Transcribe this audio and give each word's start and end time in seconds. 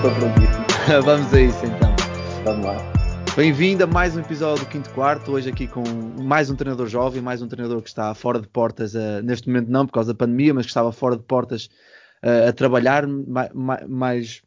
Tranquilo. 0.00 0.34
Vamos 1.04 1.32
a 1.32 1.40
isso 1.40 1.64
então. 1.64 1.94
Vamos 2.44 2.66
lá. 2.66 2.76
Bem-vindo 3.36 3.84
a 3.84 3.86
mais 3.86 4.16
um 4.16 4.20
episódio 4.20 4.64
do 4.64 4.68
Quinto 4.68 4.90
Quarto. 4.90 5.30
Hoje 5.30 5.48
aqui 5.48 5.68
com 5.68 5.84
mais 6.20 6.50
um 6.50 6.56
treinador 6.56 6.88
jovem, 6.88 7.22
mais 7.22 7.40
um 7.40 7.46
treinador 7.46 7.80
que 7.80 7.88
está 7.88 8.12
fora 8.12 8.40
de 8.40 8.48
portas, 8.48 8.94
uh, 8.94 9.22
neste 9.22 9.48
momento 9.48 9.68
não 9.68 9.86
por 9.86 9.92
causa 9.92 10.12
da 10.12 10.18
pandemia, 10.18 10.52
mas 10.52 10.66
que 10.66 10.70
estava 10.70 10.90
fora 10.90 11.16
de 11.16 11.22
portas 11.22 11.70
uh, 12.24 12.48
a 12.48 12.52
trabalhar, 12.52 13.06
mais, 13.06 13.50
mais 13.88 14.42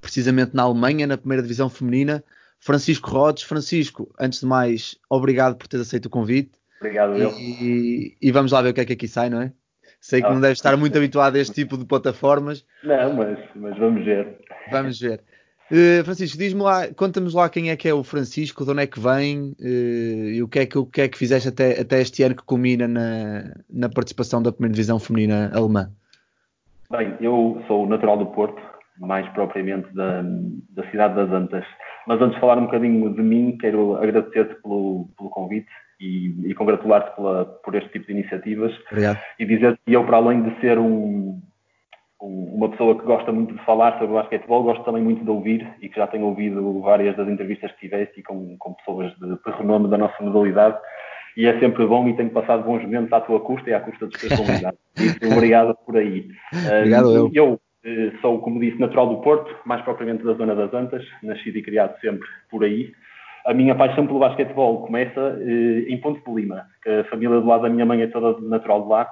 precisamente 0.00 0.54
na 0.54 0.62
Alemanha, 0.62 1.08
na 1.08 1.18
primeira 1.18 1.42
divisão 1.42 1.68
feminina. 1.68 2.22
Francisco 2.60 3.10
Rodes. 3.10 3.42
Francisco, 3.42 4.14
antes 4.18 4.40
de 4.40 4.46
mais, 4.46 4.96
obrigado 5.10 5.56
por 5.56 5.66
ter 5.66 5.80
aceito 5.80 6.06
o 6.06 6.10
convite. 6.10 6.52
Obrigado, 6.80 7.16
eu. 7.16 7.32
E, 7.36 8.16
e, 8.22 8.30
vamos 8.30 8.52
lá 8.52 8.62
ver 8.62 8.70
o 8.70 8.74
que 8.74 8.80
é 8.80 8.84
que 8.84 8.92
aqui 8.92 9.08
sai, 9.08 9.28
não 9.28 9.42
é? 9.42 9.52
Sei 10.00 10.22
que 10.22 10.28
não 10.28 10.40
deve 10.40 10.52
estar 10.52 10.76
muito 10.76 10.96
habituado 10.96 11.36
a 11.36 11.38
este 11.38 11.54
tipo 11.54 11.76
de 11.76 11.84
plataformas. 11.84 12.64
Não, 12.84 13.14
mas, 13.14 13.38
mas 13.54 13.76
vamos 13.78 14.04
ver. 14.04 14.38
Vamos 14.70 15.00
ver. 15.00 15.20
Uh, 15.70 16.02
Francisco, 16.02 16.38
diz-me 16.38 16.62
lá, 16.62 16.88
conta-nos 16.94 17.34
lá 17.34 17.48
quem 17.50 17.70
é 17.70 17.76
que 17.76 17.86
é 17.86 17.92
o 17.92 18.02
Francisco, 18.02 18.64
de 18.64 18.70
onde 18.70 18.82
é 18.82 18.86
que 18.86 18.98
vem 18.98 19.54
uh, 19.60 20.30
e 20.30 20.42
o 20.42 20.48
que 20.48 20.60
é 20.60 20.66
que, 20.66 20.78
o 20.78 20.86
que 20.86 21.02
é 21.02 21.08
que 21.08 21.18
fizeste 21.18 21.50
até, 21.50 21.78
até 21.78 22.00
este 22.00 22.22
ano 22.22 22.34
que 22.34 22.42
culmina 22.42 22.88
na, 22.88 23.54
na 23.68 23.88
participação 23.90 24.42
da 24.42 24.50
primeira 24.50 24.72
divisão 24.72 24.98
feminina 24.98 25.50
alemã. 25.54 25.90
Bem, 26.90 27.14
eu 27.20 27.62
sou 27.66 27.86
natural 27.86 28.16
do 28.16 28.26
Porto, 28.26 28.62
mais 28.98 29.28
propriamente 29.34 29.92
da, 29.94 30.22
da 30.22 30.90
cidade 30.90 31.16
das 31.16 31.30
Antas. 31.30 31.64
Mas 32.06 32.18
antes 32.22 32.36
de 32.36 32.40
falar 32.40 32.56
um 32.56 32.64
bocadinho 32.64 33.14
de 33.14 33.20
mim, 33.20 33.58
quero 33.60 33.96
agradecer-te 33.96 34.54
pelo, 34.62 35.10
pelo 35.18 35.28
convite 35.28 35.68
e, 36.00 36.50
e 36.50 36.54
congratular-te 36.54 37.14
por 37.62 37.74
este 37.74 37.90
tipo 37.90 38.06
de 38.06 38.12
iniciativas. 38.12 38.72
Obrigado. 38.90 39.18
E 39.38 39.44
dizer 39.44 39.78
que 39.84 39.92
eu, 39.92 40.04
para 40.04 40.16
além 40.18 40.42
de 40.42 40.60
ser 40.60 40.78
um, 40.78 41.40
um, 42.22 42.54
uma 42.54 42.68
pessoa 42.70 42.98
que 42.98 43.04
gosta 43.04 43.32
muito 43.32 43.54
de 43.54 43.64
falar 43.64 43.98
sobre 43.98 44.14
basquetebol, 44.14 44.62
gosto 44.62 44.84
também 44.84 45.02
muito 45.02 45.24
de 45.24 45.30
ouvir 45.30 45.68
e 45.80 45.88
que 45.88 45.96
já 45.96 46.06
tenho 46.06 46.26
ouvido 46.26 46.80
várias 46.80 47.16
das 47.16 47.28
entrevistas 47.28 47.72
que 47.72 47.80
tiveste 47.80 48.20
e 48.20 48.22
com, 48.22 48.56
com 48.58 48.74
pessoas 48.74 49.12
de, 49.18 49.28
de 49.28 49.56
renome 49.58 49.88
da 49.88 49.98
nossa 49.98 50.22
modalidade. 50.22 50.78
E 51.36 51.46
é 51.46 51.58
sempre 51.60 51.86
bom 51.86 52.08
e 52.08 52.16
tenho 52.16 52.30
passado 52.30 52.64
bons 52.64 52.82
momentos 52.82 53.12
à 53.12 53.20
tua 53.20 53.40
custa 53.40 53.70
e 53.70 53.74
à 53.74 53.80
custa 53.80 54.06
dos 54.06 54.20
teus 54.20 54.34
convidados. 54.34 54.80
obrigado 55.36 55.76
por 55.86 55.96
aí. 55.96 56.28
Obrigado, 56.52 57.14
eu. 57.14 57.30
eu 57.32 57.60
eh, 57.84 58.12
sou, 58.20 58.40
como 58.40 58.58
disse, 58.58 58.80
natural 58.80 59.08
do 59.08 59.20
Porto, 59.20 59.54
mais 59.64 59.80
propriamente 59.82 60.24
da 60.24 60.32
zona 60.34 60.54
das 60.56 60.74
Antas, 60.74 61.04
nascido 61.22 61.58
e 61.58 61.62
criado 61.62 61.98
sempre 62.00 62.26
por 62.50 62.64
aí 62.64 62.92
a 63.48 63.54
minha 63.54 63.74
paixão 63.74 64.06
pelo 64.06 64.18
basquetebol 64.18 64.82
começa 64.82 65.38
eh, 65.40 65.86
em 65.88 65.98
Ponte 65.98 66.22
de 66.22 66.34
Lima, 66.34 66.66
que 66.82 66.90
a 66.90 67.04
família 67.04 67.40
do 67.40 67.46
lado 67.46 67.62
da 67.62 67.70
minha 67.70 67.86
mãe 67.86 68.02
é 68.02 68.06
toda 68.06 68.38
natural 68.46 68.82
de 68.82 68.88
lá, 68.90 69.08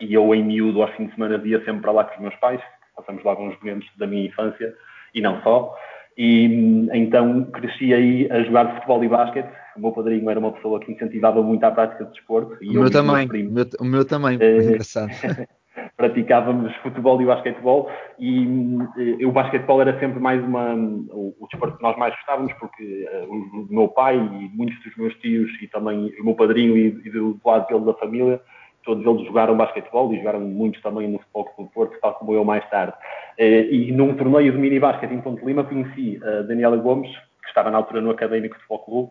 e 0.00 0.12
eu 0.12 0.34
em 0.34 0.42
miúdo 0.42 0.82
aos 0.82 0.90
fins 0.96 1.06
de 1.06 1.14
semana 1.14 1.40
ia 1.44 1.64
sempre 1.64 1.82
para 1.82 1.92
lá 1.92 2.04
com 2.04 2.16
os 2.16 2.20
meus 2.20 2.34
pais, 2.36 2.60
passamos 2.96 3.22
lá 3.22 3.30
alguns 3.30 3.56
momentos 3.60 3.88
da 3.96 4.08
minha 4.08 4.26
infância, 4.26 4.74
e 5.14 5.20
não 5.20 5.40
só, 5.42 5.72
e 6.18 6.88
então 6.92 7.44
cresci 7.44 7.94
aí 7.94 8.28
a 8.32 8.42
jogar 8.42 8.74
futebol 8.74 9.04
e 9.04 9.08
basquete, 9.08 9.48
o 9.76 9.80
meu 9.80 9.92
padrinho 9.92 10.28
era 10.28 10.40
uma 10.40 10.52
pessoa 10.52 10.80
que 10.80 10.90
incentivava 10.90 11.40
muito 11.40 11.62
a 11.62 11.70
prática 11.70 12.04
de 12.04 12.10
desporto. 12.10 12.58
E 12.60 12.76
o, 12.76 12.80
meu 12.80 12.90
também, 12.90 13.28
o, 13.28 13.52
meu, 13.52 13.66
o 13.78 13.84
meu 13.84 14.04
também, 14.04 14.36
é, 14.40 14.56
engraçado. 14.58 15.10
praticávamos 16.00 16.74
futebol 16.76 17.20
e 17.20 17.26
basquetebol 17.26 17.90
e 18.18 18.46
uh, 18.46 19.28
o 19.28 19.32
basquetebol 19.32 19.82
era 19.82 19.98
sempre 20.00 20.18
mais 20.18 20.42
uma 20.42 20.74
o, 20.74 21.36
o, 21.38 21.46
desporto 21.46 21.76
que 21.76 21.82
nós 21.82 21.96
mais 21.98 22.14
gostávamos 22.14 22.52
porque 22.54 23.06
uh, 23.12 23.30
o, 23.30 23.66
meu 23.68 23.88
pai 23.88 24.16
e 24.16 24.56
muitos 24.56 24.82
dos 24.82 24.96
meus 24.96 25.14
tios 25.16 25.50
e 25.60 25.68
também 25.68 26.10
o 26.18 26.24
meu 26.24 26.34
padrinho 26.34 26.74
e, 26.74 26.86
e 27.04 27.10
do 27.10 27.38
lado 27.44 27.68
dele 27.68 27.84
da 27.84 27.94
família 27.94 28.40
todos 28.82 29.04
eles 29.04 29.26
jogaram 29.26 29.58
basquetebol 29.58 30.12
e 30.14 30.18
jogaram 30.18 30.40
muitos 30.40 30.80
também 30.80 31.06
no 31.06 31.18
Futebol 31.18 31.54
do 31.58 31.66
Porto, 31.66 31.98
tal 32.00 32.14
como 32.14 32.32
eu 32.32 32.42
mais 32.44 32.66
tarde. 32.70 32.94
Uh, 33.38 33.70
e 33.70 33.92
num 33.92 34.14
torneio 34.14 34.52
de 34.52 34.58
mini 34.58 34.80
basquete 34.80 35.12
em 35.12 35.20
Ponte 35.20 35.44
Lima 35.44 35.64
conheci 35.64 36.18
a 36.24 36.42
Daniela 36.42 36.78
Gomes, 36.78 37.14
que 37.42 37.48
estava 37.48 37.70
na 37.70 37.76
altura 37.76 38.00
no 38.00 38.10
Académico 38.10 38.54
de 38.54 38.62
Futebol 38.62 38.84
Clube, 38.84 39.10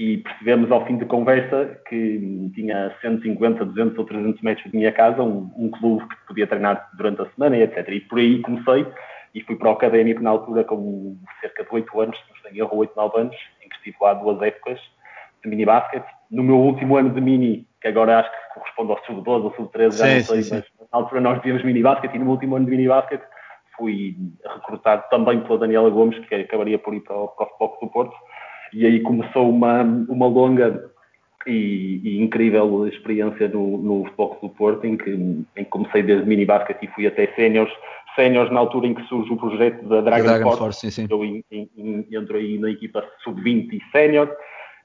e 0.00 0.16
percebemos 0.16 0.72
ao 0.72 0.86
fim 0.86 0.96
de 0.96 1.04
conversa 1.04 1.78
que 1.86 2.50
tinha 2.54 2.90
150, 3.02 3.66
200 3.66 3.98
ou 3.98 4.06
300 4.06 4.40
metros 4.40 4.70
de 4.70 4.78
minha 4.78 4.90
casa 4.90 5.22
um, 5.22 5.52
um 5.54 5.70
clube 5.70 6.08
que 6.08 6.16
podia 6.26 6.46
treinar 6.46 6.88
durante 6.94 7.20
a 7.20 7.26
semana 7.32 7.58
e 7.58 7.62
etc. 7.62 7.86
E 7.86 8.00
por 8.00 8.18
aí 8.18 8.40
comecei 8.40 8.86
e 9.34 9.42
fui 9.42 9.56
para 9.56 9.68
o 9.68 9.72
académico 9.72 10.22
na 10.22 10.30
altura 10.30 10.64
com 10.64 11.18
cerca 11.42 11.64
de 11.64 11.68
8 11.70 12.00
anos, 12.00 12.16
se 12.16 12.24
não 12.32 12.50
tenho 12.50 12.64
erro, 12.64 12.78
8, 12.78 12.92
9 12.96 13.20
anos, 13.20 13.36
em 13.62 13.68
que 13.68 13.76
estive 13.76 13.96
lá 14.00 14.14
duas 14.14 14.40
épocas 14.40 14.80
de 15.42 15.50
mini 15.50 15.66
basquete. 15.66 16.06
No 16.30 16.44
meu 16.44 16.56
último 16.56 16.96
ano 16.96 17.10
de 17.10 17.20
mini, 17.20 17.68
que 17.82 17.88
agora 17.88 18.20
acho 18.20 18.30
que 18.30 18.54
corresponde 18.54 18.92
ao 18.92 19.04
sub-12 19.04 19.44
ou 19.44 19.54
sub-13, 19.54 19.98
já 19.98 20.14
não 20.14 20.20
sei, 20.22 20.42
sim, 20.42 20.54
mas 20.54 20.90
na 20.90 20.98
altura 20.98 21.20
nós 21.20 21.42
tínhamos 21.42 21.62
mini 21.62 21.82
basquete 21.82 22.14
e 22.14 22.18
no 22.18 22.24
meu 22.24 22.32
último 22.32 22.56
ano 22.56 22.64
de 22.64 22.70
mini 22.70 22.88
basquete 22.88 23.22
fui 23.76 24.16
recrutado 24.46 25.04
também 25.10 25.40
pela 25.40 25.58
Daniela 25.58 25.90
Gomes, 25.90 26.18
que 26.20 26.34
acabaria 26.34 26.78
por 26.78 26.94
ir 26.94 27.00
para 27.00 27.16
o, 27.16 27.28
para 27.28 27.46
o 27.46 27.78
do 27.82 27.88
Porto 27.88 28.14
e 28.72 28.86
aí 28.86 29.00
começou 29.00 29.48
uma, 29.48 29.82
uma 29.82 30.26
longa 30.26 30.90
e, 31.46 32.00
e 32.04 32.22
incrível 32.22 32.86
experiência 32.86 33.48
no, 33.48 33.78
no 33.78 34.04
Futebol 34.04 34.38
do 34.42 34.48
Porto, 34.50 34.86
em 34.86 34.96
que, 34.96 35.10
em 35.10 35.44
que 35.56 35.64
comecei 35.64 36.02
desde 36.02 36.26
mini 36.26 36.44
basket 36.44 36.76
e 36.82 36.88
fui 36.88 37.06
até 37.06 37.26
séniores, 37.34 37.72
séniores 38.14 38.52
na 38.52 38.60
altura 38.60 38.86
em 38.86 38.94
que 38.94 39.02
surge 39.04 39.32
o 39.32 39.36
projeto 39.36 39.88
da 39.88 40.00
Dragon, 40.00 40.24
Dragon 40.24 40.44
Force, 40.44 40.58
Force 40.58 40.90
sim, 40.90 40.90
sim. 40.90 41.08
eu 41.10 41.24
em, 41.24 41.44
em, 41.50 42.06
entro 42.12 42.36
aí 42.36 42.58
na 42.58 42.70
equipa 42.70 43.04
sub-20 43.24 43.72
e 43.72 43.80
sénior, 43.90 44.30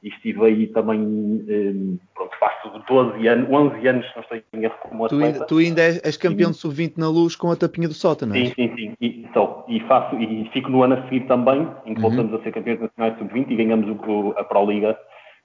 e 0.05 0.09
estive 0.09 0.45
aí 0.45 0.67
também, 0.67 0.99
um, 1.01 1.97
pronto, 2.13 2.38
faço 2.39 2.69
12 2.88 3.27
anos, 3.27 3.49
11 3.49 3.88
anos, 3.88 4.05
não 4.16 4.21
estou 4.21 4.38
em 4.38 4.63
erro 4.63 4.75
como 4.83 5.05
atleta. 5.05 5.17
Tu 5.17 5.33
ainda, 5.33 5.45
tu 5.47 5.57
ainda 5.57 5.81
és 6.07 6.16
campeão 6.16 6.51
de 6.51 6.57
sub-20 6.57 6.93
na 6.97 7.09
luz 7.09 7.35
com 7.35 7.49
a 7.49 7.55
tapinha 7.55 7.88
do 7.88 7.95
Sota, 7.95 8.23
não 8.23 8.35
é? 8.35 8.45
Sim, 8.45 8.53
sim, 8.53 8.75
sim, 8.75 8.93
e, 9.01 9.27
sou, 9.33 9.66
e, 9.67 9.79
faço, 9.79 10.16
e 10.21 10.47
fico 10.53 10.69
no 10.69 10.83
ano 10.83 10.93
a 10.93 11.03
seguir 11.05 11.21
também, 11.21 11.67
em 11.88 11.95
que 11.95 12.01
uhum. 12.03 12.09
voltamos 12.09 12.33
a 12.35 12.43
ser 12.43 12.51
campeões 12.51 12.81
nacionais 12.81 13.17
sub-20 13.17 13.49
e 13.49 13.55
ganhamos 13.55 13.89
o, 13.89 14.35
a 14.38 14.43
Pro 14.43 14.69
Liga, 14.69 14.95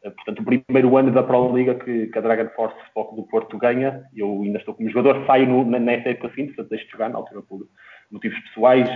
eh, 0.04 0.10
portanto 0.10 0.40
o 0.40 0.44
primeiro 0.44 0.94
ano 0.98 1.10
da 1.10 1.22
Pro 1.22 1.56
Liga 1.56 1.76
que, 1.76 2.08
que 2.08 2.18
a 2.18 2.20
Dragon 2.20 2.50
Force 2.54 2.76
Foco 2.92 3.16
do 3.16 3.22
Porto 3.22 3.56
ganha, 3.56 4.02
eu 4.14 4.42
ainda 4.42 4.58
estou 4.58 4.74
como 4.74 4.90
jogador, 4.90 5.24
saio 5.24 5.46
no, 5.46 5.64
nessa 5.64 6.10
época 6.10 6.28
seguinte, 6.34 6.48
portanto 6.48 6.68
deixo 6.68 6.84
de 6.84 6.92
jogar 6.92 7.08
na 7.08 7.16
altura 7.16 7.40
por 7.48 7.66
motivos 8.10 8.38
pessoais, 8.40 8.90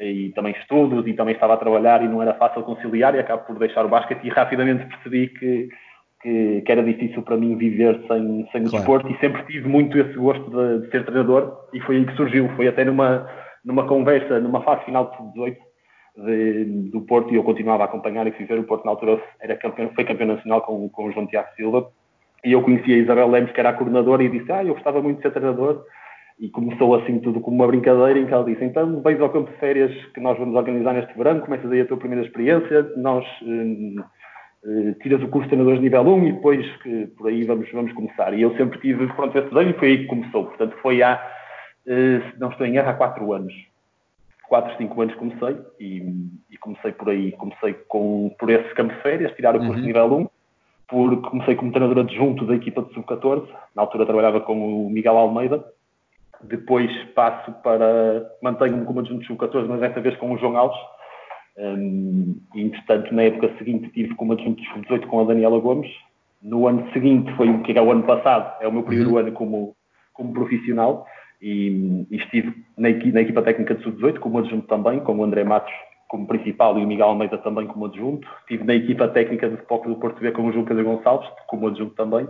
e 0.00 0.30
também 0.30 0.54
estudos 0.58 1.06
e 1.06 1.12
também 1.12 1.34
estava 1.34 1.54
a 1.54 1.58
trabalhar 1.58 2.02
e 2.02 2.08
não 2.08 2.22
era 2.22 2.34
fácil 2.34 2.62
conciliar 2.62 3.14
e 3.14 3.18
acabo 3.18 3.44
por 3.44 3.58
deixar 3.58 3.84
o 3.84 3.88
basquete 3.88 4.24
e 4.24 4.28
rapidamente 4.28 4.86
percebi 4.86 5.28
que, 5.28 5.68
que, 6.22 6.62
que 6.62 6.72
era 6.72 6.82
difícil 6.82 7.22
para 7.22 7.36
mim 7.36 7.56
viver 7.56 8.00
sem, 8.06 8.48
sem 8.52 8.62
o 8.62 8.70
claro. 8.70 8.70
desporto 8.70 9.10
e 9.10 9.18
sempre 9.18 9.42
tive 9.46 9.68
muito 9.68 9.98
esse 9.98 10.14
gosto 10.14 10.48
de, 10.50 10.84
de, 10.84 10.90
ser 10.90 11.04
treinador 11.04 11.52
e 11.72 11.80
foi 11.80 11.96
aí 11.96 12.06
que 12.06 12.14
surgiu, 12.14 12.48
foi 12.54 12.68
até 12.68 12.84
numa, 12.84 13.28
numa 13.64 13.86
conversa, 13.86 14.38
numa 14.38 14.62
fase 14.62 14.84
final 14.84 15.10
de 15.10 15.32
18 15.32 15.58
de, 16.16 16.64
do 16.90 17.00
Porto 17.02 17.32
e 17.32 17.36
eu 17.36 17.42
continuava 17.42 17.82
a 17.82 17.86
acompanhar 17.86 18.26
e 18.26 18.32
fui 18.32 18.44
ver 18.44 18.58
o 18.58 18.64
Porto 18.64 18.84
na 18.84 18.92
altura 18.92 19.20
era 19.40 19.56
campeão, 19.56 19.90
foi 19.94 20.04
campeão 20.04 20.28
nacional 20.28 20.62
com, 20.62 20.88
com 20.88 21.06
o 21.06 21.12
João 21.12 21.26
Tiago 21.26 21.48
Silva 21.56 21.90
e 22.44 22.52
eu 22.52 22.62
conhecia 22.62 22.94
a 22.94 22.98
Isabel 22.98 23.28
Lemos 23.28 23.50
que 23.50 23.58
era 23.58 23.70
a 23.70 23.74
coordenadora 23.74 24.22
e 24.22 24.28
disse, 24.28 24.50
ah, 24.52 24.62
eu 24.62 24.74
gostava 24.74 25.02
muito 25.02 25.16
de 25.16 25.22
ser 25.22 25.32
treinador 25.32 25.84
e 26.38 26.48
começou 26.48 26.94
assim 26.94 27.18
tudo 27.18 27.40
como 27.40 27.56
uma 27.56 27.66
brincadeira 27.66 28.18
em 28.18 28.26
que 28.26 28.32
ela 28.32 28.44
disse, 28.44 28.64
então 28.64 29.00
vais 29.00 29.20
ao 29.20 29.30
campo 29.30 29.50
de 29.50 29.56
férias 29.58 29.92
que 30.12 30.20
nós 30.20 30.38
vamos 30.38 30.54
organizar 30.54 30.94
neste 30.94 31.16
verão, 31.16 31.40
começas 31.40 31.70
aí 31.70 31.80
a 31.80 31.86
tua 31.86 31.96
primeira 31.96 32.24
experiência, 32.24 32.92
nós 32.96 33.24
eh, 33.42 34.02
eh, 34.64 34.94
tiras 35.02 35.20
o 35.22 35.28
curso 35.28 35.48
de 35.48 35.56
treinadores 35.56 35.80
nível 35.80 36.02
1 36.02 36.28
e 36.28 36.32
depois 36.32 36.76
que 36.78 37.06
por 37.16 37.28
aí 37.28 37.44
vamos, 37.44 37.70
vamos 37.72 37.92
começar. 37.92 38.32
E 38.34 38.42
eu 38.42 38.56
sempre 38.56 38.78
tive 38.78 39.06
pronto 39.14 39.36
esse 39.36 39.48
desenho 39.52 39.70
e 39.70 39.78
foi 39.78 39.88
aí 39.88 39.98
que 39.98 40.06
começou. 40.06 40.46
Portanto, 40.46 40.76
foi 40.80 41.02
há, 41.02 41.20
eh, 41.86 42.20
se 42.30 42.38
não 42.38 42.50
estou 42.50 42.66
em 42.66 42.76
erro, 42.76 42.88
há 42.88 42.94
4 42.94 43.32
anos. 43.32 43.54
4, 44.48 44.76
5 44.78 45.02
anos 45.02 45.14
comecei 45.16 45.56
e, 45.78 46.02
e, 46.50 46.56
comecei 46.58 46.92
por 46.92 47.10
aí, 47.10 47.32
comecei 47.32 47.74
com, 47.86 48.34
por 48.38 48.48
esse 48.48 48.72
campo 48.74 48.94
de 48.94 49.02
férias, 49.02 49.34
tirar 49.34 49.54
o 49.54 49.58
curso 49.58 49.74
uhum. 49.74 49.86
nível 49.86 50.14
1, 50.14 50.28
por, 50.88 51.20
comecei 51.30 51.54
como 51.54 51.70
treinador 51.70 52.04
adjunto 52.04 52.46
da 52.46 52.54
equipa 52.54 52.80
de 52.80 52.94
sub-14, 52.94 53.46
na 53.76 53.82
altura 53.82 54.06
trabalhava 54.06 54.40
com 54.40 54.86
o 54.86 54.88
Miguel 54.88 55.18
Almeida, 55.18 55.62
depois 56.42 56.90
passo 57.14 57.52
para. 57.62 58.30
Mantenho-me 58.42 58.84
como 58.84 59.00
adjunto 59.00 59.26
sub-14, 59.26 59.66
mas 59.66 59.80
dessa 59.80 60.00
vez 60.00 60.16
com 60.16 60.32
o 60.32 60.38
João 60.38 60.56
Alves. 60.56 60.78
Um, 61.56 62.40
entretanto, 62.54 63.12
na 63.12 63.22
época 63.22 63.50
seguinte, 63.58 63.90
tive 63.90 64.14
como 64.14 64.32
adjunto 64.32 64.62
sub-18 64.62 65.06
com 65.06 65.20
a 65.20 65.24
Daniela 65.24 65.58
Gomes. 65.58 65.90
No 66.40 66.68
ano 66.68 66.88
seguinte, 66.92 67.32
foi 67.36 67.50
o 67.50 67.62
que 67.62 67.76
é 67.76 67.82
o 67.82 67.90
ano 67.90 68.04
passado, 68.04 68.62
é 68.62 68.68
o 68.68 68.72
meu 68.72 68.84
primeiro 68.84 69.12
uhum. 69.12 69.18
ano 69.18 69.32
como, 69.32 69.74
como 70.12 70.32
profissional. 70.32 71.04
E, 71.42 72.06
e 72.10 72.16
estive 72.16 72.54
na, 72.76 72.90
equipa, 72.90 73.14
na 73.14 73.20
equipa 73.20 73.42
técnica 73.42 73.74
de 73.74 73.82
sub-18 73.82 74.18
como 74.18 74.38
adjunto 74.38 74.66
também, 74.68 75.00
com 75.00 75.16
o 75.16 75.24
André 75.24 75.44
Matos 75.44 75.72
como 76.08 76.26
principal 76.26 76.78
e 76.78 76.84
o 76.84 76.86
Miguel 76.86 77.08
Almeida 77.08 77.38
também 77.38 77.66
como 77.66 77.86
adjunto. 77.86 78.26
Estive 78.40 78.64
na 78.64 78.74
equipa 78.74 79.08
técnica 79.08 79.48
de 79.48 79.56
futebol 79.56 79.82
do 79.82 79.96
Porto 79.96 80.20
B 80.20 80.32
com 80.32 80.46
o 80.46 80.52
João 80.52 80.64
Pedro 80.64 80.84
Gonçalves 80.84 81.28
como 81.46 81.68
adjunto 81.68 81.94
também 81.94 82.26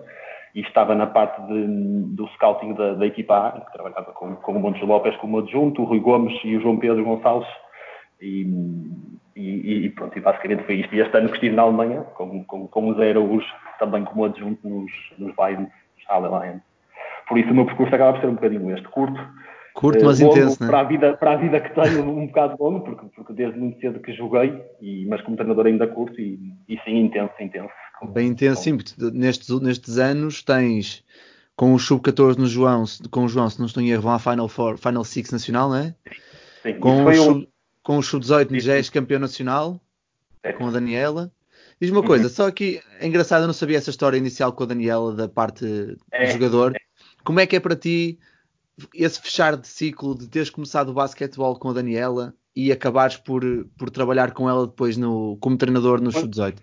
e 0.54 0.60
estava 0.60 0.94
na 0.94 1.06
parte 1.06 1.40
de, 1.46 1.66
do 2.14 2.26
scouting 2.28 2.74
da, 2.74 2.94
da, 2.94 3.06
equipa 3.06 3.48
A, 3.48 3.60
que 3.60 3.72
trabalhava 3.72 4.12
com, 4.12 4.36
com 4.36 4.52
o 4.52 4.60
Montes 4.60 4.82
Lopes 4.82 5.16
como 5.16 5.38
adjunto, 5.38 5.82
o 5.82 5.84
Rui 5.84 6.00
Gomes 6.00 6.38
e 6.44 6.56
o 6.56 6.60
João 6.60 6.78
Pedro 6.78 7.04
Gonçalves, 7.04 7.48
e, 8.20 8.46
e, 9.36 9.86
e 9.86 9.90
pronto, 9.90 10.16
e 10.18 10.20
basicamente 10.20 10.64
foi 10.64 10.76
isto. 10.76 10.94
E 10.94 11.00
este 11.00 11.16
ano 11.16 11.28
que 11.28 11.34
estive 11.34 11.54
na 11.54 11.62
Alemanha, 11.62 12.02
com, 12.14 12.44
com, 12.44 12.66
com 12.66 12.88
o 12.88 12.94
Zé 12.94 13.10
Araújo, 13.10 13.46
também 13.78 14.04
como 14.04 14.24
adjunto 14.24 14.68
nos, 14.68 14.90
nos 15.18 15.34
Lions, 15.36 15.70
Halle 16.08 16.28
Lions. 16.28 16.62
Por 17.28 17.38
isso 17.38 17.50
o 17.50 17.54
meu 17.54 17.66
percurso 17.66 17.94
acaba 17.94 18.14
por 18.14 18.20
ser 18.20 18.28
um 18.28 18.34
bocadinho 18.34 18.74
este, 18.74 18.88
curto, 18.88 19.20
Curto, 19.78 20.04
mas 20.04 20.18
longo, 20.18 20.36
intenso, 20.36 20.60
né? 20.60 20.66
para, 20.66 20.80
a 20.80 20.82
vida, 20.82 21.16
para 21.16 21.32
a 21.34 21.36
vida 21.36 21.60
que 21.60 21.72
tenho, 21.72 22.02
um 22.02 22.26
bocado 22.26 22.56
longo, 22.60 22.80
porque, 22.80 23.06
porque 23.14 23.32
desde 23.32 23.56
muito 23.60 23.78
cedo 23.78 24.00
que 24.00 24.12
joguei, 24.12 24.60
e, 24.80 25.06
mas 25.06 25.22
como 25.22 25.36
treinador 25.36 25.66
ainda 25.66 25.86
curto, 25.86 26.20
e, 26.20 26.52
e 26.68 26.76
sim, 26.80 26.98
intenso, 26.98 27.32
intenso. 27.38 27.70
Bem 28.12 28.26
intenso, 28.26 28.60
sim, 28.60 28.76
porque 28.76 28.92
nestes, 29.16 29.48
nestes 29.60 29.96
anos 29.96 30.42
tens 30.42 31.04
com 31.54 31.74
o 31.74 31.78
Sub-14 31.78 32.38
no 32.38 32.48
João, 32.48 32.82
com 33.12 33.24
o 33.24 33.28
João, 33.28 33.48
se 33.48 33.60
não 33.60 33.66
estou 33.66 33.80
em 33.80 33.90
erro, 33.90 34.02
vão 34.02 34.14
à 34.14 34.18
Final 34.18 34.48
Four, 34.48 34.78
Final 34.78 35.04
Six 35.04 35.30
Nacional, 35.30 35.68
não 35.68 35.76
é? 35.76 35.94
Sim, 36.64 36.80
com 36.80 37.04
o, 37.04 37.14
sub, 37.14 37.38
um... 37.38 37.46
com 37.84 37.98
o 37.98 38.02
Sub-18 38.02 38.58
já 38.58 38.74
és 38.74 38.90
campeão 38.90 39.20
nacional, 39.20 39.80
é. 40.42 40.52
com 40.54 40.66
a 40.66 40.72
Daniela. 40.72 41.30
Diz 41.80 41.92
uma 41.92 42.02
coisa, 42.02 42.28
só 42.28 42.48
aqui, 42.48 42.80
é 42.98 43.06
engraçado, 43.06 43.42
eu 43.42 43.46
não 43.46 43.54
sabia 43.54 43.78
essa 43.78 43.90
história 43.90 44.16
inicial 44.16 44.52
com 44.52 44.64
a 44.64 44.66
Daniela 44.66 45.14
da 45.14 45.28
parte 45.28 45.96
é. 46.10 46.26
do 46.26 46.32
jogador. 46.32 46.74
Como 47.22 47.38
é 47.38 47.46
que 47.46 47.54
é 47.54 47.60
para 47.60 47.76
ti 47.76 48.18
esse 48.94 49.20
fechar 49.20 49.56
de 49.56 49.66
ciclo 49.66 50.16
de 50.16 50.28
teres 50.28 50.50
começado 50.50 50.90
o 50.90 50.94
basquetebol 50.94 51.58
com 51.58 51.70
a 51.70 51.72
Daniela 51.72 52.34
e 52.54 52.72
acabares 52.72 53.16
por, 53.16 53.42
por 53.78 53.90
trabalhar 53.90 54.32
com 54.32 54.48
ela 54.48 54.66
depois 54.66 54.96
no, 54.96 55.36
como 55.40 55.56
treinador 55.56 56.00
no 56.00 56.10
Sub-18? 56.10 56.56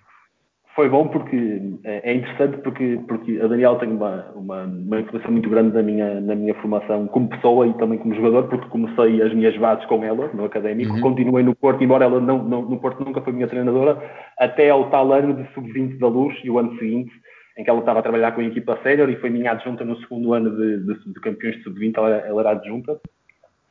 Foi 0.75 0.89
bom 0.89 1.07
porque 1.07 1.61
é, 1.85 2.11
é 2.11 2.15
interessante 2.15 2.57
porque, 2.57 2.99
porque 3.07 3.39
a 3.41 3.47
Daniela 3.47 3.79
tem 3.79 3.89
uma, 3.89 4.25
uma, 4.35 4.63
uma 4.63 4.99
influência 4.99 5.31
muito 5.31 5.49
grande 5.49 5.73
na 5.73 5.81
minha, 5.81 6.19
na 6.19 6.35
minha 6.35 6.53
formação 6.55 7.07
como 7.07 7.29
pessoa 7.29 7.65
e 7.65 7.73
também 7.75 7.97
como 7.97 8.13
jogador, 8.13 8.49
porque 8.49 8.67
comecei 8.67 9.21
as 9.21 9.33
minhas 9.33 9.55
bases 9.57 9.85
com 9.85 10.03
ela 10.03 10.29
no 10.33 10.43
académico, 10.43 10.93
uhum. 10.95 10.99
continuei 10.99 11.43
no 11.43 11.55
Porto, 11.55 11.81
embora 11.81 12.03
ela 12.03 12.19
não, 12.19 12.43
não, 12.43 12.61
no 12.63 12.77
Porto 12.77 13.05
nunca 13.05 13.21
foi 13.21 13.31
minha 13.31 13.47
treinadora, 13.47 13.97
até 14.37 14.69
ao 14.69 14.89
tal 14.89 15.13
ano 15.13 15.33
de 15.35 15.53
sub-20 15.53 15.97
da 15.97 16.09
Luz 16.09 16.35
e 16.43 16.49
o 16.49 16.59
ano 16.59 16.77
seguinte 16.77 17.11
em 17.57 17.63
que 17.63 17.69
ela 17.69 17.79
estava 17.79 17.99
a 17.99 18.03
trabalhar 18.03 18.33
com 18.33 18.41
a 18.41 18.45
equipa 18.45 18.79
sénior 18.83 19.09
e 19.09 19.15
foi 19.15 19.29
minha 19.29 19.51
adjunta 19.51 19.85
no 19.85 19.97
segundo 20.01 20.33
ano 20.33 20.51
de, 20.55 20.79
de, 20.79 21.13
de 21.13 21.19
campeões 21.21 21.55
de 21.57 21.63
sub-20, 21.63 21.97
ela, 21.97 22.09
ela, 22.09 22.41
era 22.41 22.51
adjunta. 22.51 22.99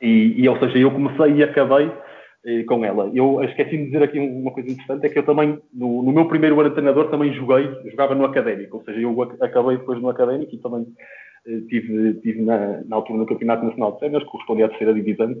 E, 0.01 0.41
e, 0.41 0.49
ou 0.49 0.57
seja, 0.59 0.77
eu 0.77 0.91
comecei 0.91 1.35
e 1.35 1.43
acabei 1.43 1.91
eh, 2.45 2.63
com 2.63 2.83
ela. 2.83 3.09
Eu 3.13 3.43
esqueci 3.43 3.77
de 3.77 3.85
dizer 3.85 4.03
aqui 4.03 4.19
uma 4.19 4.51
coisa 4.51 4.71
interessante, 4.71 5.05
é 5.05 5.09
que 5.09 5.19
eu 5.19 5.25
também, 5.25 5.59
no, 5.73 6.03
no, 6.03 6.11
meu 6.11 6.27
primeiro 6.27 6.59
ano 6.59 6.69
de 6.69 6.75
treinador, 6.75 7.09
também 7.09 7.33
joguei, 7.33 7.67
jogava 7.89 8.15
no 8.15 8.25
académico, 8.25 8.77
ou 8.77 8.83
seja, 8.83 8.99
eu 8.99 9.21
acabei 9.41 9.77
depois 9.77 10.01
no 10.01 10.09
académico 10.09 10.53
e 10.53 10.57
também 10.57 10.85
eh, 11.47 11.61
tive, 11.69 12.41
na, 12.41 12.83
na, 12.83 12.95
altura 12.95 13.19
no 13.19 13.25
Campeonato 13.25 13.65
Nacional 13.65 13.93
de 13.93 13.99
Séniores, 13.99 14.25
que 14.25 14.31
correspondia 14.31 14.65
à 14.65 14.69
terceira 14.69 14.93
divisão, 14.93 15.35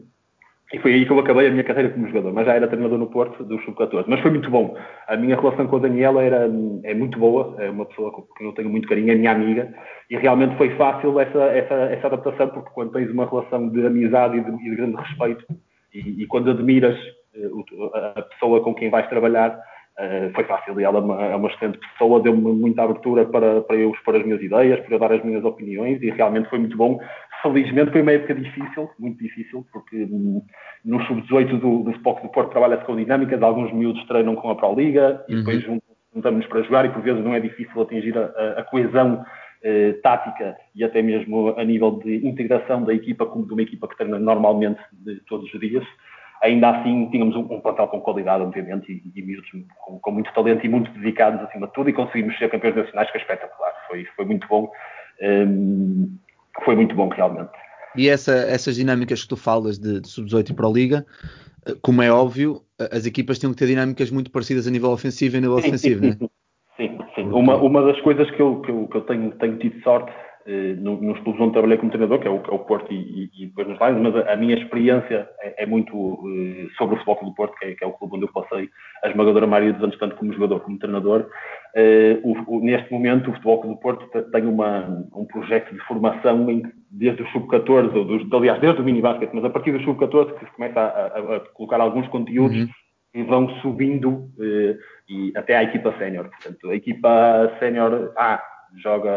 e 0.73 0.79
foi 0.79 0.93
aí 0.93 1.05
que 1.05 1.11
eu 1.11 1.19
acabei 1.19 1.47
a 1.47 1.51
minha 1.51 1.63
carreira 1.63 1.89
como 1.89 2.07
jogador, 2.07 2.33
mas 2.33 2.45
já 2.45 2.55
era 2.55 2.67
treinador 2.67 2.97
no 2.97 3.07
Porto 3.07 3.43
do 3.43 3.61
Sub-14. 3.61 4.05
Mas 4.07 4.19
foi 4.21 4.31
muito 4.31 4.49
bom. 4.49 4.75
A 5.07 5.15
minha 5.15 5.35
relação 5.35 5.67
com 5.67 5.75
a 5.75 5.79
Daniela 5.79 6.23
era, 6.23 6.49
é 6.83 6.93
muito 6.93 7.19
boa, 7.19 7.55
é 7.59 7.69
uma 7.69 7.85
pessoa 7.85 8.11
com 8.11 8.23
quem 8.35 8.47
eu 8.47 8.53
tenho 8.53 8.69
muito 8.69 8.87
carinho, 8.87 9.11
é 9.11 9.15
minha 9.15 9.31
amiga, 9.31 9.71
e 10.09 10.17
realmente 10.17 10.57
foi 10.57 10.75
fácil 10.75 11.19
essa, 11.19 11.43
essa, 11.45 11.73
essa 11.75 12.07
adaptação, 12.07 12.49
porque 12.49 12.71
quando 12.73 12.91
tens 12.93 13.11
uma 13.11 13.29
relação 13.29 13.69
de 13.69 13.85
amizade 13.85 14.37
e 14.37 14.43
de, 14.43 14.51
e 14.51 14.69
de 14.71 14.75
grande 14.75 14.95
respeito, 14.95 15.45
e, 15.93 16.23
e, 16.23 16.27
quando 16.27 16.49
admiras 16.49 16.97
eh, 17.35 18.17
a 18.17 18.21
pessoa 18.23 18.61
com 18.61 18.73
quem 18.73 18.89
vais 18.89 19.07
trabalhar, 19.07 19.57
Uh, 19.97 20.29
foi 20.33 20.43
fácil 20.43 20.77
e 20.77 20.83
ela 20.83 20.97
é 20.97 21.01
uma, 21.01 21.25
é 21.25 21.35
uma 21.37 21.49
excelente 21.49 21.79
pessoa, 21.79 22.19
deu-me 22.19 22.41
muita 22.51 22.83
abertura 22.83 23.25
para, 23.25 23.61
para 23.61 23.77
eu 23.77 23.91
expor 23.91 24.17
as 24.17 24.25
minhas 24.25 24.41
ideias, 24.41 24.81
para 24.81 24.93
eu 24.93 24.99
dar 24.99 25.13
as 25.13 25.23
minhas 25.23 25.45
opiniões 25.45 26.01
e 26.01 26.09
realmente 26.09 26.49
foi 26.49 26.59
muito 26.59 26.75
bom 26.75 26.99
felizmente 27.45 27.91
foi 27.91 28.01
uma 28.01 28.11
época 28.11 28.33
difícil, 28.33 28.89
muito 28.99 29.21
difícil, 29.21 29.65
porque 29.71 30.03
hum, 30.03 30.41
no 30.83 31.01
sub-18 31.05 31.59
do, 31.59 31.83
do 31.83 31.91
Spock 31.91 32.21
do 32.23 32.29
Porto 32.29 32.51
trabalha-se 32.51 32.85
com 32.85 32.95
dinâmicas, 32.95 33.41
alguns 33.41 33.71
miúdos 33.71 34.03
treinam 34.07 34.35
com 34.35 34.49
a 34.49 34.55
Pro 34.55 34.73
Liga 34.73 35.23
e 35.27 35.35
depois 35.35 35.65
uhum. 35.67 35.79
juntamos 36.13 36.45
para 36.47 36.63
jogar 36.63 36.85
e 36.85 36.89
por 36.89 37.01
vezes 37.01 37.23
não 37.23 37.33
é 37.33 37.39
difícil 37.39 37.81
atingir 37.81 38.17
a, 38.17 38.25
a 38.57 38.63
coesão 38.63 39.23
eh, 39.63 39.93
tática 40.01 40.55
e 40.73 40.83
até 40.83 41.01
mesmo 41.01 41.53
a 41.57 41.63
nível 41.63 41.91
de 42.03 42.27
integração 42.27 42.83
da 42.83 42.93
equipa 42.93 43.25
como 43.25 43.45
de 43.45 43.53
uma 43.53 43.61
equipa 43.61 43.87
que 43.87 43.97
treina 43.97 44.17
normalmente 44.17 44.79
de, 44.91 45.19
todos 45.27 45.51
os 45.53 45.59
dias. 45.59 45.85
Ainda 46.45 46.69
assim, 46.69 47.09
tínhamos 47.09 47.35
um, 47.35 47.39
um 47.39 47.59
plantel 47.59 47.87
com 47.87 47.99
qualidade, 48.01 48.43
obviamente, 48.43 48.91
e, 48.91 49.19
e 49.19 49.21
miúdos 49.23 49.49
com, 49.79 49.97
com, 49.97 50.11
muito 50.11 50.31
talento 50.31 50.63
e 50.63 50.69
muito 50.69 50.91
dedicados 50.91 51.41
acima 51.41 51.65
de 51.65 51.73
tudo, 51.73 51.89
e 51.89 51.93
conseguimos 51.93 52.37
ser 52.37 52.51
campeões 52.51 52.75
nacionais, 52.75 53.09
que 53.09 53.17
é 53.17 53.21
espetacular. 53.21 53.71
Foi, 53.87 54.05
foi 54.15 54.25
muito 54.25 54.47
bom. 54.47 54.69
Um, 55.23 56.15
foi 56.63 56.75
muito 56.75 56.93
bom 56.93 57.09
realmente. 57.09 57.49
E 57.95 58.07
essa, 58.07 58.31
essas 58.31 58.75
dinâmicas 58.75 59.23
que 59.23 59.29
tu 59.29 59.35
falas 59.35 59.79
de, 59.79 60.01
de 60.01 60.07
sub-18 60.07 60.51
e 60.51 60.53
Pro 60.53 60.71
Liga, 60.71 61.03
eh, 61.65 61.73
como 61.81 62.03
é 62.03 62.11
óbvio, 62.11 62.61
as 62.91 63.07
equipas 63.07 63.39
tinham 63.39 63.51
que 63.51 63.57
ter 63.57 63.65
dinâmicas 63.65 64.11
muito 64.11 64.29
parecidas 64.29 64.67
a 64.67 64.71
nível 64.71 64.91
ofensivo 64.91 65.35
e 65.35 65.37
a 65.39 65.41
nível 65.41 65.57
sim, 65.57 65.63
defensivo, 65.63 66.03
sim, 66.03 66.09
né? 66.09 66.17
Sim, 66.19 66.29
sim. 66.77 66.97
sim. 67.15 67.23
Uma, 67.31 67.55
uma 67.55 67.81
das 67.81 67.99
coisas 68.01 68.29
que 68.29 68.39
eu, 68.39 68.61
que 68.61 68.69
eu, 68.69 68.87
que 68.87 68.97
eu 68.97 69.01
tenho, 69.01 69.31
tenho 69.31 69.57
tido 69.57 69.81
sorte 69.81 70.11
eh, 70.47 70.75
nos 70.77 71.19
clubes 71.21 71.41
onde 71.41 71.53
trabalhei 71.53 71.75
como 71.77 71.89
treinador, 71.89 72.19
que 72.19 72.27
é 72.27 72.29
o, 72.29 72.39
que 72.39 72.51
é 72.51 72.53
o 72.53 72.59
Porto 72.59 72.93
e, 72.93 73.31
e, 73.35 73.47
depois 73.47 73.67
nos 73.67 73.79
Lions, 73.79 73.99
mas 73.99 74.15
a, 74.15 74.33
a, 74.33 74.35
minha 74.35 74.55
experiência 74.55 75.27
é, 75.41 75.63
é 75.63 75.65
muito 75.65 75.95
eh, 75.95 76.67
sobre 76.77 76.93
o 76.93 76.97
Futebol 76.99 77.31
do 77.31 77.33
Porto, 77.33 77.55
que 77.57 77.65
é, 77.65 77.73
que 77.73 77.83
é, 77.83 77.87
o 77.87 77.93
clube 77.93 78.17
onde 78.17 78.25
eu 78.25 78.31
passei 78.31 78.69
a 79.03 79.09
esmagadora 79.09 79.47
maioria 79.47 79.73
dos 79.73 79.83
anos, 79.83 79.97
tanto 79.97 80.15
como 80.15 80.31
jogador 80.33 80.59
como 80.59 80.77
treinador. 80.77 81.27
Eh, 81.75 82.19
o, 82.23 82.57
o, 82.57 82.59
neste 82.59 82.93
momento, 82.93 83.31
o 83.31 83.33
Futebol 83.33 83.61
do 83.65 83.75
Porto 83.77 84.07
tem 84.31 84.45
uma, 84.45 85.07
um 85.15 85.25
projeto 85.25 85.73
de 85.73 85.79
formação 85.87 86.47
em, 86.51 86.61
desde 86.91 87.23
o 87.23 87.27
sub-14, 87.29 87.95
ou 87.95 88.05
dos, 88.05 88.31
aliás, 88.31 88.61
desde 88.61 88.79
o 88.79 88.83
mini-basket, 88.83 89.31
mas 89.33 89.45
a 89.45 89.49
partir 89.49 89.71
do 89.71 89.83
sub-14 89.83 90.31
que 90.37 90.45
se 90.45 90.51
começa 90.51 90.79
a, 90.79 90.83
a, 90.83 91.35
a, 91.37 91.39
colocar 91.55 91.81
alguns 91.81 92.07
conteúdos 92.09 92.55
uhum. 92.55 92.69
e 93.15 93.23
vão 93.23 93.49
subindo 93.61 94.29
e 95.09 95.33
até 95.35 95.57
à 95.57 95.63
equipa 95.63 95.91
sénior. 95.97 96.29
Portanto, 96.29 96.69
a 96.69 96.75
equipa 96.75 97.51
sénior 97.59 98.13
A 98.15 98.54
joga 98.81 99.11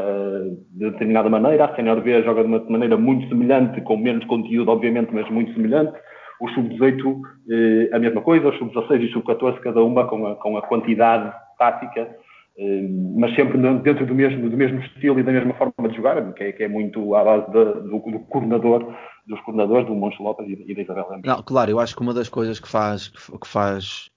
de 0.70 0.90
determinada 0.90 1.28
maneira, 1.28 1.66
a 1.66 1.76
Senior 1.76 2.00
B 2.00 2.22
joga 2.22 2.43
de 2.43 2.49
uma 2.49 2.60
maneira 2.69 2.96
muito 2.96 3.28
semelhante, 3.28 3.81
com 3.81 3.96
menos 3.96 4.25
conteúdo, 4.26 4.70
obviamente, 4.70 5.10
mas 5.12 5.28
muito 5.31 5.52
semelhante. 5.55 5.99
O 6.40 6.49
Sub-18, 6.50 7.20
eh, 7.50 7.90
a 7.93 7.99
mesma 7.99 8.20
coisa, 8.20 8.49
o 8.49 8.58
Sub-16 8.58 9.00
e 9.00 9.06
o 9.06 9.12
Sub-14, 9.12 9.58
cada 9.60 9.82
uma 9.82 10.06
com 10.06 10.26
a, 10.26 10.37
com 10.37 10.56
a 10.56 10.62
quantidade 10.62 11.32
tática, 11.58 12.08
eh, 12.58 12.88
mas 13.16 13.34
sempre 13.34 13.58
dentro 13.81 14.06
do 14.06 14.14
mesmo, 14.14 14.49
do 14.49 14.56
mesmo 14.56 14.78
estilo 14.81 15.19
e 15.19 15.22
da 15.22 15.32
mesma 15.32 15.55
forma 15.55 15.88
de 15.88 15.96
jogar, 15.96 16.32
que 16.34 16.44
é, 16.44 16.52
que 16.52 16.62
é 16.62 16.69
muito 16.69 17.14
à 17.16 17.25
base 17.25 17.46
de, 17.46 17.64
do, 17.88 17.99
do 17.99 18.19
coordenador, 18.28 18.94
dos 19.26 19.40
coordenadores, 19.40 19.87
do 19.87 19.94
Montes 19.94 20.20
Lopes 20.20 20.46
e, 20.49 20.64
e 20.70 20.75
da 20.75 20.82
Isabel 20.82 21.06
Lemos. 21.10 21.26
Não, 21.26 21.43
claro, 21.43 21.70
eu 21.70 21.81
acho 21.81 21.96
que 21.96 22.02
uma 22.02 22.14
das 22.14 22.28
coisas 22.28 22.60
que 22.60 22.69
faz, 22.69 23.08
que 23.08 23.48
faz 23.48 24.10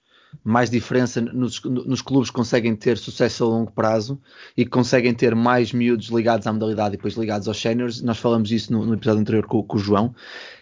mais 0.43 0.69
diferença 0.69 1.21
nos, 1.21 1.61
nos, 1.63 2.01
clubes 2.01 2.29
que 2.29 2.35
conseguem 2.35 2.75
ter 2.75 2.97
sucesso 2.97 3.43
a 3.43 3.47
longo 3.47 3.71
prazo 3.71 4.19
e 4.55 4.63
que 4.63 4.71
conseguem 4.71 5.13
ter 5.13 5.35
mais 5.35 5.71
miúdos 5.73 6.07
ligados 6.07 6.47
à 6.47 6.53
modalidade 6.53 6.95
e 6.95 6.97
depois 6.97 7.15
ligados 7.15 7.47
aos 7.47 7.61
séniores. 7.61 8.01
Nós 8.01 8.17
falamos 8.17 8.51
isso 8.51 8.71
no, 8.71 8.85
no 8.85 8.93
episódio 8.93 9.21
anterior 9.21 9.45
com, 9.45 9.61
com, 9.63 9.77
o 9.77 9.79
João, 9.79 10.15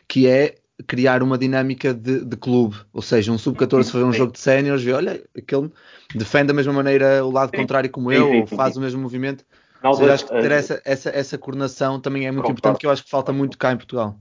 que 0.07 0.27
é 0.27 0.55
criar 0.87 1.21
uma 1.21 1.37
dinâmica 1.37 1.93
de, 1.93 2.25
de 2.25 2.37
clube, 2.37 2.77
ou 2.93 3.01
seja, 3.01 3.31
um 3.31 3.37
sub-14 3.37 3.91
fazer 3.91 4.03
um 4.03 4.13
jogo 4.13 4.31
de 4.31 4.39
séniores 4.39 4.83
e 4.83 4.91
olha, 4.91 5.21
aquele 5.37 5.71
defende 6.15 6.47
da 6.47 6.53
mesma 6.53 6.73
maneira 6.73 7.25
o 7.25 7.31
lado 7.31 7.51
contrário 7.51 7.89
como 7.89 8.11
eu, 8.11 8.41
ou 8.41 8.47
faz 8.47 8.77
o 8.77 8.81
mesmo 8.81 9.01
movimento. 9.01 9.45
Não, 9.83 9.93
seja, 9.93 10.13
acho 10.13 10.25
que 10.25 10.41
ter 10.41 10.51
essa, 10.51 10.81
essa, 10.83 11.09
essa 11.09 11.37
coordenação 11.37 11.99
também 11.99 12.27
é 12.27 12.31
muito 12.31 12.51
importante, 12.51 12.79
que 12.79 12.85
eu 12.85 12.91
acho 12.91 13.03
que 13.03 13.09
falta 13.09 13.31
muito 13.31 13.57
cá 13.57 13.71
em 13.71 13.77
Portugal. 13.77 14.19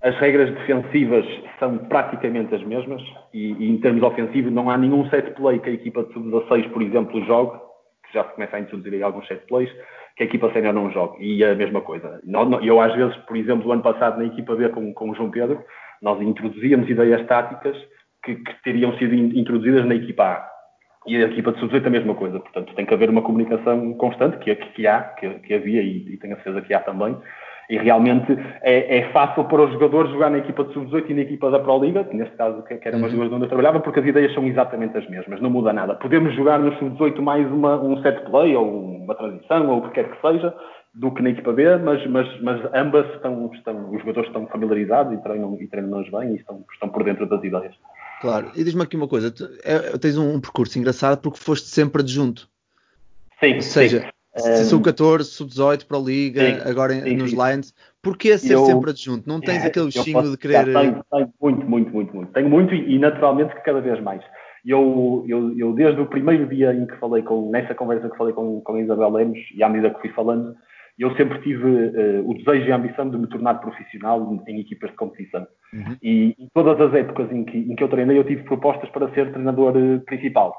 As 0.00 0.16
regras 0.18 0.50
defensivas 0.54 1.26
são 1.58 1.76
praticamente 1.76 2.54
as 2.54 2.62
mesmas 2.62 3.02
e, 3.34 3.52
e, 3.52 3.70
em 3.70 3.78
termos 3.78 4.02
ofensivos 4.02 4.52
não 4.52 4.70
há 4.70 4.78
nenhum 4.78 5.08
set 5.10 5.32
play 5.32 5.58
que 5.58 5.70
a 5.70 5.72
equipa 5.72 6.04
de 6.04 6.12
sub-16, 6.12 6.70
por 6.70 6.82
exemplo, 6.82 7.24
jogue, 7.24 7.58
que 8.06 8.14
já 8.14 8.24
se 8.24 8.34
começa 8.34 8.56
a 8.56 8.60
introduzir 8.60 8.94
aí 8.94 9.02
alguns 9.02 9.26
set 9.26 9.44
plays, 9.48 9.70
que 10.16 10.22
a 10.22 10.26
equipa 10.26 10.52
sénior 10.52 10.72
não 10.72 10.90
jogue. 10.92 11.24
E 11.24 11.42
é 11.42 11.50
a 11.50 11.54
mesma 11.56 11.80
coisa. 11.80 12.20
Eu, 12.62 12.80
às 12.80 12.94
vezes, 12.94 13.16
por 13.18 13.36
exemplo, 13.36 13.68
o 13.68 13.72
ano 13.72 13.82
passado 13.82 14.18
na 14.18 14.26
equipa 14.26 14.54
B 14.54 14.68
com, 14.68 14.94
com 14.94 15.10
o 15.10 15.14
João 15.16 15.30
Pedro, 15.30 15.64
nós 16.00 16.20
introduzíamos 16.22 16.88
ideias 16.88 17.26
táticas 17.26 17.76
que, 18.24 18.36
que 18.36 18.62
teriam 18.62 18.96
sido 18.98 19.14
introduzidas 19.14 19.84
na 19.84 19.96
equipa 19.96 20.24
A. 20.24 20.48
E 21.08 21.16
a 21.16 21.26
equipa 21.26 21.52
de 21.52 21.58
sub-18 21.58 21.86
a 21.86 21.90
mesma 21.90 22.14
coisa. 22.14 22.38
Portanto, 22.38 22.72
tem 22.74 22.86
que 22.86 22.94
haver 22.94 23.10
uma 23.10 23.22
comunicação 23.22 23.94
constante, 23.94 24.38
que, 24.38 24.54
que, 24.54 24.68
que 24.74 24.86
há, 24.86 25.02
que, 25.02 25.28
que 25.40 25.54
havia 25.54 25.82
e, 25.82 26.14
e 26.14 26.16
tenho 26.18 26.34
a 26.34 26.36
certeza 26.36 26.62
que 26.62 26.74
há 26.74 26.80
também, 26.80 27.16
e 27.68 27.76
realmente 27.76 28.32
é, 28.62 28.98
é, 28.98 29.12
fácil 29.12 29.44
para 29.44 29.62
os 29.62 29.72
jogadores 29.72 30.10
jogar 30.10 30.30
na 30.30 30.38
equipa 30.38 30.64
de 30.64 30.72
sub-18 30.72 31.10
e 31.10 31.14
na 31.14 31.20
equipa 31.20 31.50
da 31.50 31.58
Pro 31.58 31.78
Liga, 31.78 32.08
neste 32.12 32.34
caso 32.36 32.62
que, 32.62 32.76
que 32.76 32.88
eram 32.88 33.04
as 33.04 33.12
uhum. 33.12 33.18
duas 33.18 33.32
onde 33.32 33.44
eu 33.44 33.48
trabalhava, 33.48 33.80
porque 33.80 34.00
as 34.00 34.06
ideias 34.06 34.32
são 34.32 34.46
exatamente 34.46 34.96
as 34.96 35.08
mesmas, 35.08 35.40
não 35.40 35.50
muda 35.50 35.72
nada. 35.72 35.94
Podemos 35.96 36.34
jogar 36.34 36.58
no 36.58 36.74
sub-18 36.78 37.20
mais 37.20 37.46
uma, 37.50 37.80
um 37.80 38.00
set 38.02 38.24
play 38.30 38.56
ou 38.56 38.66
uma 39.04 39.14
transição 39.14 39.68
ou 39.68 39.78
o 39.78 39.82
que 39.82 39.90
quer 39.90 40.10
que 40.10 40.20
seja, 40.20 40.54
do 40.94 41.12
que 41.12 41.22
na 41.22 41.30
equipa 41.30 41.52
B, 41.52 41.76
mas, 41.76 42.04
mas, 42.08 42.42
mas 42.42 42.60
ambas 42.74 43.06
estão, 43.14 43.50
estão, 43.54 43.92
os 43.92 44.00
jogadores 44.00 44.28
estão 44.28 44.46
familiarizados 44.46 45.12
e 45.12 45.22
treinam, 45.22 45.56
e 45.60 45.66
treinam 45.68 46.02
bem 46.02 46.32
e 46.32 46.36
estão, 46.36 46.64
estão 46.72 46.88
por 46.88 47.04
dentro 47.04 47.26
das 47.26 47.42
ideias. 47.44 47.74
Claro, 48.20 48.50
e 48.56 48.64
diz-me 48.64 48.82
aqui 48.82 48.96
uma 48.96 49.06
coisa, 49.06 49.32
é, 49.62 49.96
tens 49.98 50.18
um, 50.18 50.34
um, 50.34 50.40
percurso 50.40 50.78
engraçado 50.78 51.20
porque 51.20 51.38
foste 51.38 51.68
sempre 51.68 52.02
adjunto. 52.02 52.48
Sim, 53.38 53.56
Ou 53.56 53.62
seja, 53.62 54.00
sim. 54.00 54.06
Se 54.38 54.64
sub 54.64 54.84
14, 54.84 55.28
sub 55.30 55.50
18 55.50 55.86
para 55.86 55.96
a 55.96 56.00
Liga, 56.00 56.40
sim, 56.40 56.70
agora 56.70 56.94
sim, 56.94 57.16
nos. 57.16 57.32
Lions, 57.32 57.74
porquê 58.02 58.36
ser 58.38 58.54
eu, 58.54 58.64
sempre 58.64 58.90
adjunto? 58.90 59.28
Não 59.28 59.40
tens 59.40 59.64
aquele 59.64 59.86
bichinho 59.86 60.30
de 60.30 60.36
querer. 60.36 60.64
Tenho, 60.64 61.04
tenho, 61.10 61.32
muito, 61.40 61.66
muito, 61.68 61.90
muito, 61.92 62.16
muito. 62.16 62.32
Tenho 62.32 62.48
muito 62.48 62.74
e, 62.74 62.94
e 62.94 62.98
naturalmente 62.98 63.54
que 63.54 63.62
cada 63.62 63.80
vez 63.80 64.00
mais. 64.00 64.22
Eu, 64.64 65.24
eu, 65.28 65.56
eu, 65.56 65.72
desde 65.72 66.00
o 66.00 66.06
primeiro 66.06 66.46
dia 66.46 66.74
em 66.74 66.86
que 66.86 66.96
falei 66.96 67.22
com, 67.22 67.50
nessa 67.50 67.74
conversa 67.74 68.08
que 68.08 68.16
falei 68.16 68.34
com, 68.34 68.60
com 68.60 68.74
a 68.74 68.80
Isabel 68.80 69.10
Lemos, 69.10 69.38
e 69.54 69.62
à 69.62 69.68
medida 69.68 69.94
que 69.94 70.00
fui 70.00 70.10
falando, 70.10 70.54
eu 70.98 71.14
sempre 71.14 71.40
tive 71.42 71.64
uh, 71.64 72.28
o 72.28 72.34
desejo 72.34 72.68
e 72.68 72.72
a 72.72 72.76
ambição 72.76 73.08
de 73.08 73.16
me 73.16 73.28
tornar 73.28 73.54
profissional 73.54 74.42
em 74.48 74.58
equipas 74.58 74.90
de 74.90 74.96
competição. 74.96 75.46
Uhum. 75.72 75.96
E 76.02 76.34
em 76.38 76.48
todas 76.52 76.80
as 76.80 76.92
épocas 76.92 77.30
em 77.30 77.44
que, 77.44 77.56
em 77.56 77.76
que 77.76 77.84
eu 77.84 77.88
treinei, 77.88 78.18
eu 78.18 78.24
tive 78.24 78.42
propostas 78.42 78.90
para 78.90 79.08
ser 79.14 79.30
treinador 79.32 79.76
uh, 79.76 80.00
principal. 80.00 80.54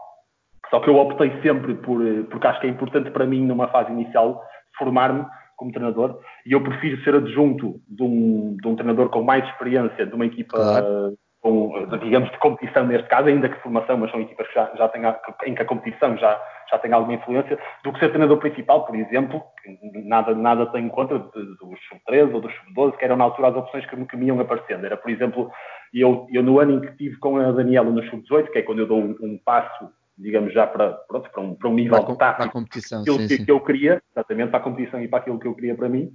Só 0.70 0.80
que 0.80 0.90
eu 0.90 0.98
optei 0.98 1.32
sempre 1.42 1.76
por, 1.76 2.02
uh, 2.02 2.24
porque 2.26 2.48
acho 2.48 2.60
que 2.62 2.68
é 2.68 2.70
importante 2.70 3.12
para 3.12 3.26
mim, 3.26 3.46
numa 3.46 3.68
fase 3.70 3.92
inicial, 3.92 4.42
formar-me 4.78 5.26
como 5.58 5.72
treinador. 5.72 6.20
E 6.46 6.54
eu 6.54 6.62
prefiro 6.62 7.02
ser 7.04 7.16
adjunto 7.16 7.82
de 7.88 8.04
um, 8.04 8.56
de 8.62 8.68
um 8.68 8.76
treinador 8.76 9.10
com 9.10 9.24
mais 9.24 9.46
experiência, 9.50 10.06
de 10.06 10.14
uma 10.14 10.26
equipa 10.26 10.56
claro 10.56 11.18
com, 11.42 11.72
digamos, 12.02 12.30
de 12.32 12.38
competição 12.40 12.86
neste 12.86 13.08
caso, 13.08 13.30
ainda 13.30 13.48
que 13.48 13.62
formação, 13.62 13.98
mas 13.98 14.12
são 14.12 14.20
equipas 14.20 14.48
que 14.48 14.54
já, 14.54 14.72
já 14.76 14.90
têm, 14.90 15.02
em 15.46 15.56
que 15.56 15.62
a 15.62 15.66
competição 15.66 16.18
já, 16.18 16.40
já 16.70 16.78
tem 16.80 16.92
alguma 16.92 17.14
influência, 17.14 17.58
do 17.84 17.94
que 17.94 18.00
ser 18.00 18.10
treinador 18.10 18.38
principal, 18.38 18.86
por 18.86 18.96
exemplo, 18.96 19.42
que 19.64 20.02
nada, 20.04 20.36
nada 20.36 20.66
tem 20.68 20.86
em 20.86 20.90
contra 20.90 21.18
dos 21.18 21.80
sub-13 21.88 22.34
ou 22.34 22.42
dos 22.42 22.54
sub-12, 22.54 22.98
que 22.98 23.06
eram 23.06 23.16
na 23.16 23.24
altura 23.24 23.50
as 23.50 23.56
opções 23.56 23.86
que, 23.86 24.06
que 24.06 24.18
me 24.18 24.26
iam 24.26 24.40
aparecendo. 24.40 24.86
Era, 24.86 24.98
por 24.98 25.10
exemplo, 25.10 25.50
eu, 25.94 26.28
eu 26.32 26.44
no 26.44 26.60
ano 26.60 26.74
em 26.74 26.82
que 26.82 26.98
tive 26.98 27.18
com 27.18 27.38
a 27.38 27.52
Daniela 27.52 27.90
no 27.90 28.04
sub-18, 28.10 28.52
que 28.52 28.60
é 28.60 28.62
quando 28.62 28.80
eu 28.80 28.88
dou 28.88 29.00
um, 29.00 29.16
um 29.22 29.40
passo 29.44 29.90
digamos, 30.20 30.54
já 30.54 30.68
para, 30.68 30.92
pronto, 31.08 31.30
para, 31.32 31.42
um, 31.42 31.56
para 31.56 31.70
um 31.70 31.74
nível 31.74 32.04
para, 32.04 32.16
tático, 32.16 32.38
para 32.38 32.46
a 32.46 32.52
competição, 32.52 33.02
aquilo 33.02 33.18
sim, 33.20 33.28
que, 33.28 33.38
sim. 33.38 33.46
que 33.46 33.52
eu 33.52 33.60
queria, 33.62 34.02
exatamente, 34.12 34.50
para 34.50 34.60
a 34.60 34.64
competição 34.64 35.02
e 35.02 35.08
para 35.08 35.20
aquilo 35.20 35.40
que 35.40 35.48
eu 35.48 35.56
queria 35.56 35.76
para 35.76 35.90
mim, 35.90 36.12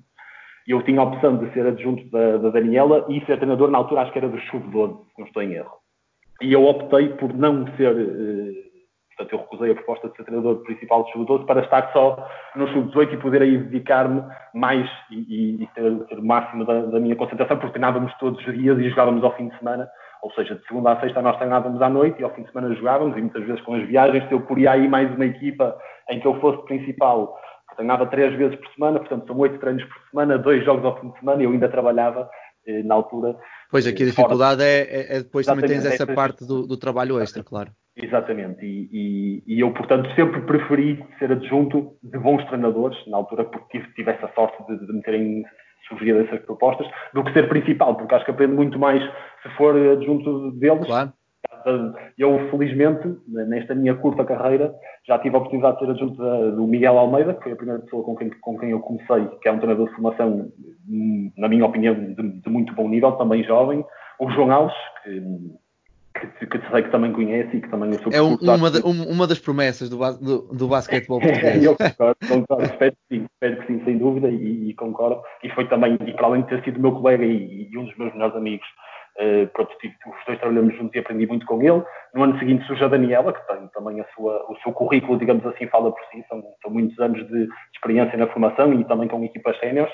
eu 0.67 0.83
tinha 0.83 1.01
a 1.01 1.05
opção 1.05 1.37
de 1.37 1.53
ser 1.53 1.67
adjunto 1.67 2.09
da, 2.11 2.39
da 2.39 2.51
Daniela 2.51 3.07
e 3.09 3.25
ser 3.25 3.37
treinador 3.37 3.71
na 3.71 3.79
altura, 3.79 4.03
acho 4.03 4.13
que 4.13 4.19
era 4.19 4.29
do 4.29 4.41
sub-12, 4.43 4.99
se 5.15 5.19
não 5.19 5.27
estou 5.27 5.43
em 5.43 5.53
erro. 5.55 5.73
E 6.41 6.53
eu 6.53 6.65
optei 6.65 7.09
por 7.11 7.33
não 7.35 7.67
ser, 7.77 7.97
eh, 7.97 8.53
portanto, 9.17 9.33
eu 9.33 9.39
recusei 9.39 9.71
a 9.71 9.75
proposta 9.75 10.09
de 10.09 10.17
ser 10.17 10.25
treinador 10.25 10.57
principal 10.65 11.05
do 11.05 11.11
sub-12 11.11 11.47
para 11.47 11.63
estar 11.63 11.93
só 11.93 12.29
no 12.57 12.67
sub-18 12.69 13.13
e 13.13 13.17
poder 13.19 13.43
aí 13.43 13.59
dedicar-me 13.59 14.23
mais 14.55 14.89
e, 15.11 15.63
e, 15.63 15.69
ter, 15.75 15.99
ter, 16.07 16.19
o 16.19 16.25
máximo 16.25 16.65
da, 16.65 16.87
da, 16.87 17.01
minha 17.01 17.17
concentração, 17.17 17.59
porque 17.59 17.73
treinávamos 17.73 18.13
todos 18.19 18.45
os 18.47 18.55
dias 18.55 18.79
e 18.79 18.89
jogávamos 18.89 19.23
ao 19.23 19.37
fim 19.37 19.49
de 19.49 19.59
semana, 19.59 19.89
ou 20.25 20.33
seja, 20.33 20.55
de 20.55 20.67
segunda 20.67 20.93
a 20.93 21.01
sexta 21.01 21.21
nós 21.21 21.37
treinávamos 21.37 21.83
à 21.83 21.89
noite 21.91 22.21
e 22.21 22.25
ao 22.25 22.35
fim 22.35 22.43
de 22.43 22.51
semana 22.51 22.75
jogávamos 22.75 23.17
e 23.17 23.21
muitas 23.21 23.45
vezes 23.45 23.61
com 23.61 23.75
as 23.75 23.87
viagens, 23.87 24.27
se 24.27 24.33
eu 24.33 24.41
poria 24.41 24.73
aí 24.73 24.89
mais 24.89 25.15
uma 25.15 25.27
equipa 25.27 25.77
em 26.11 26.19
que 26.19 26.27
eu 26.27 26.41
fosse 26.41 26.65
principal 26.65 27.39
treinava 27.75 28.07
três 28.07 28.35
vezes 28.37 28.57
por 28.57 28.73
semana, 28.73 29.01
portanto 29.01 29.27
são 29.27 29.39
oito 29.39 29.59
treinos 29.59 29.85
por 29.85 30.11
semana, 30.11 30.39
dois 30.39 30.65
jogos 30.65 30.85
ao 30.85 31.01
fim 31.01 31.11
de 31.11 31.19
semana, 31.19 31.43
e 31.43 31.45
eu 31.45 31.51
ainda 31.51 31.69
trabalhava 31.69 32.29
eh, 32.67 32.83
na 32.83 32.95
altura. 32.95 33.37
Pois 33.71 33.87
aqui 33.87 34.03
a 34.03 34.07
eh, 34.07 34.11
dificuldade 34.11 34.63
é, 34.63 34.81
é, 34.83 35.17
é, 35.17 35.23
depois 35.23 35.47
também 35.47 35.67
tens 35.67 35.85
essa 35.85 36.05
é, 36.05 36.15
parte 36.15 36.47
do, 36.47 36.67
do, 36.67 36.77
trabalho 36.77 37.21
extra, 37.21 37.43
claro. 37.43 37.71
Exatamente, 37.97 38.65
e, 38.65 38.89
e, 38.93 39.43
e, 39.47 39.61
eu, 39.61 39.73
portanto, 39.73 40.09
sempre 40.15 40.41
preferi 40.43 41.05
ser 41.19 41.33
adjunto 41.33 41.97
de 42.03 42.19
bons 42.19 42.45
treinadores, 42.47 42.97
na 43.07 43.17
altura, 43.17 43.45
porque 43.45 43.79
tive, 43.79 43.93
tive 43.95 44.11
essa 44.11 44.31
sorte 44.35 44.57
de, 44.67 44.87
de 44.87 44.93
me 44.93 45.03
terem 45.03 45.45
sugerido 45.89 46.21
essas 46.21 46.41
propostas, 46.41 46.87
do 47.13 47.25
que 47.25 47.33
ser 47.33 47.49
principal, 47.49 47.95
porque 47.97 48.15
acho 48.15 48.25
que 48.25 48.31
aprendo 48.31 48.55
muito 48.55 48.79
mais 48.79 49.03
se 49.43 49.49
for 49.57 49.77
adjunto 49.77 50.53
deles. 50.53 50.87
Claro 50.87 51.13
eu, 52.19 52.51
felizmente, 52.51 53.17
nesta 53.27 53.75
minha 53.75 53.95
curta 53.95 54.25
carreira, 54.25 54.75
já 55.07 55.19
tive 55.19 55.35
a 55.35 55.39
oportunidade 55.39 55.79
de 55.79 55.85
ser 55.85 55.91
adjunto 55.91 56.53
do 56.53 56.67
Miguel 56.67 56.99
Almeida, 56.99 57.35
que 57.35 57.43
foi 57.43 57.53
a 57.53 57.57
primeira 57.57 57.83
pessoa 57.83 58.05
com 58.05 58.15
quem, 58.17 58.31
com 58.41 58.59
quem 58.59 58.71
eu 58.71 58.81
comecei, 58.81 59.27
que 59.41 59.49
é 59.49 59.53
um 59.53 59.59
treinador 59.59 59.89
de 59.89 59.95
formação, 59.95 60.51
na 61.37 61.49
minha 61.49 61.65
opinião, 61.65 61.95
de, 61.95 62.41
de 62.41 62.51
muito 62.51 62.75
bom 62.75 62.89
nível, 62.89 63.13
também 63.13 63.43
jovem. 63.45 63.85
O 64.19 64.31
João 64.31 64.53
Alves, 64.53 64.77
que, 65.03 65.23
que, 66.15 66.47
que 66.47 66.71
sei 66.71 66.83
que 66.83 66.91
também 66.91 67.13
conhece 67.13 67.57
e 67.57 67.61
que 67.61 67.69
também 67.69 67.91
é 68.13 68.23
um, 68.23 68.37
uma, 68.37 68.71
de, 68.71 68.81
uma, 68.83 69.27
das 69.27 69.39
promessas 69.39 69.91
do, 69.91 69.99
do, 70.19 70.43
do 70.55 70.69
basquetebol 70.69 71.21
português. 71.21 71.63
eu 71.63 71.77
concordo, 71.77 72.17
concordo, 72.29 72.65
espero 72.65 72.93
que 72.93 73.17
sim, 73.17 73.27
espero 73.33 73.57
que 73.61 73.67
sim, 73.67 73.85
sem 73.85 73.99
dúvida, 73.99 74.29
e, 74.29 74.71
e, 74.71 74.75
concordo. 74.75 75.21
E 75.43 75.51
foi 75.51 75.69
também, 75.69 75.99
e 76.07 76.13
para 76.13 76.27
além 76.27 76.43
de 76.43 76.49
ter 76.49 76.63
sido 76.65 76.81
meu 76.81 76.93
colega 76.93 77.25
e, 77.25 77.69
e 77.71 77.79
um 77.79 77.85
dos 77.85 77.97
meus 77.97 78.13
melhores 78.13 78.37
amigos, 78.37 78.67
Uh, 79.17 79.47
pronto, 79.53 79.71
tive, 79.81 79.95
os 80.09 80.27
dois 80.27 80.41
trabalhamos 80.41 80.75
juntos 80.75 80.93
e 80.97 80.99
aprendi 80.99 81.25
muito 81.25 81.47
com 81.47 81.63
ele. 81.63 81.85
No 82.15 82.25
ano 82.25 82.37
seguinte 82.37 82.67
surge 82.67 82.83
a 82.83 82.89
Daniela, 82.89 83.33
que 83.33 83.47
tem 83.47 83.69
também 83.69 84.01
a 84.01 84.05
sua, 84.13 84.45
o 84.51 84.57
seu 84.61 84.73
currículo, 84.73 85.17
digamos 85.17 85.47
assim, 85.47 85.69
fala 85.69 85.93
por 85.93 86.01
si. 86.11 86.25
São, 86.29 86.43
são 86.61 86.73
muitos 86.73 86.99
anos 86.99 87.25
de 87.29 87.49
experiência 87.73 88.19
na 88.19 88.27
formação 88.27 88.75
e 88.75 88.85
também 88.87 89.07
com 89.07 89.23
equipas 89.23 89.57
séniores. 89.61 89.93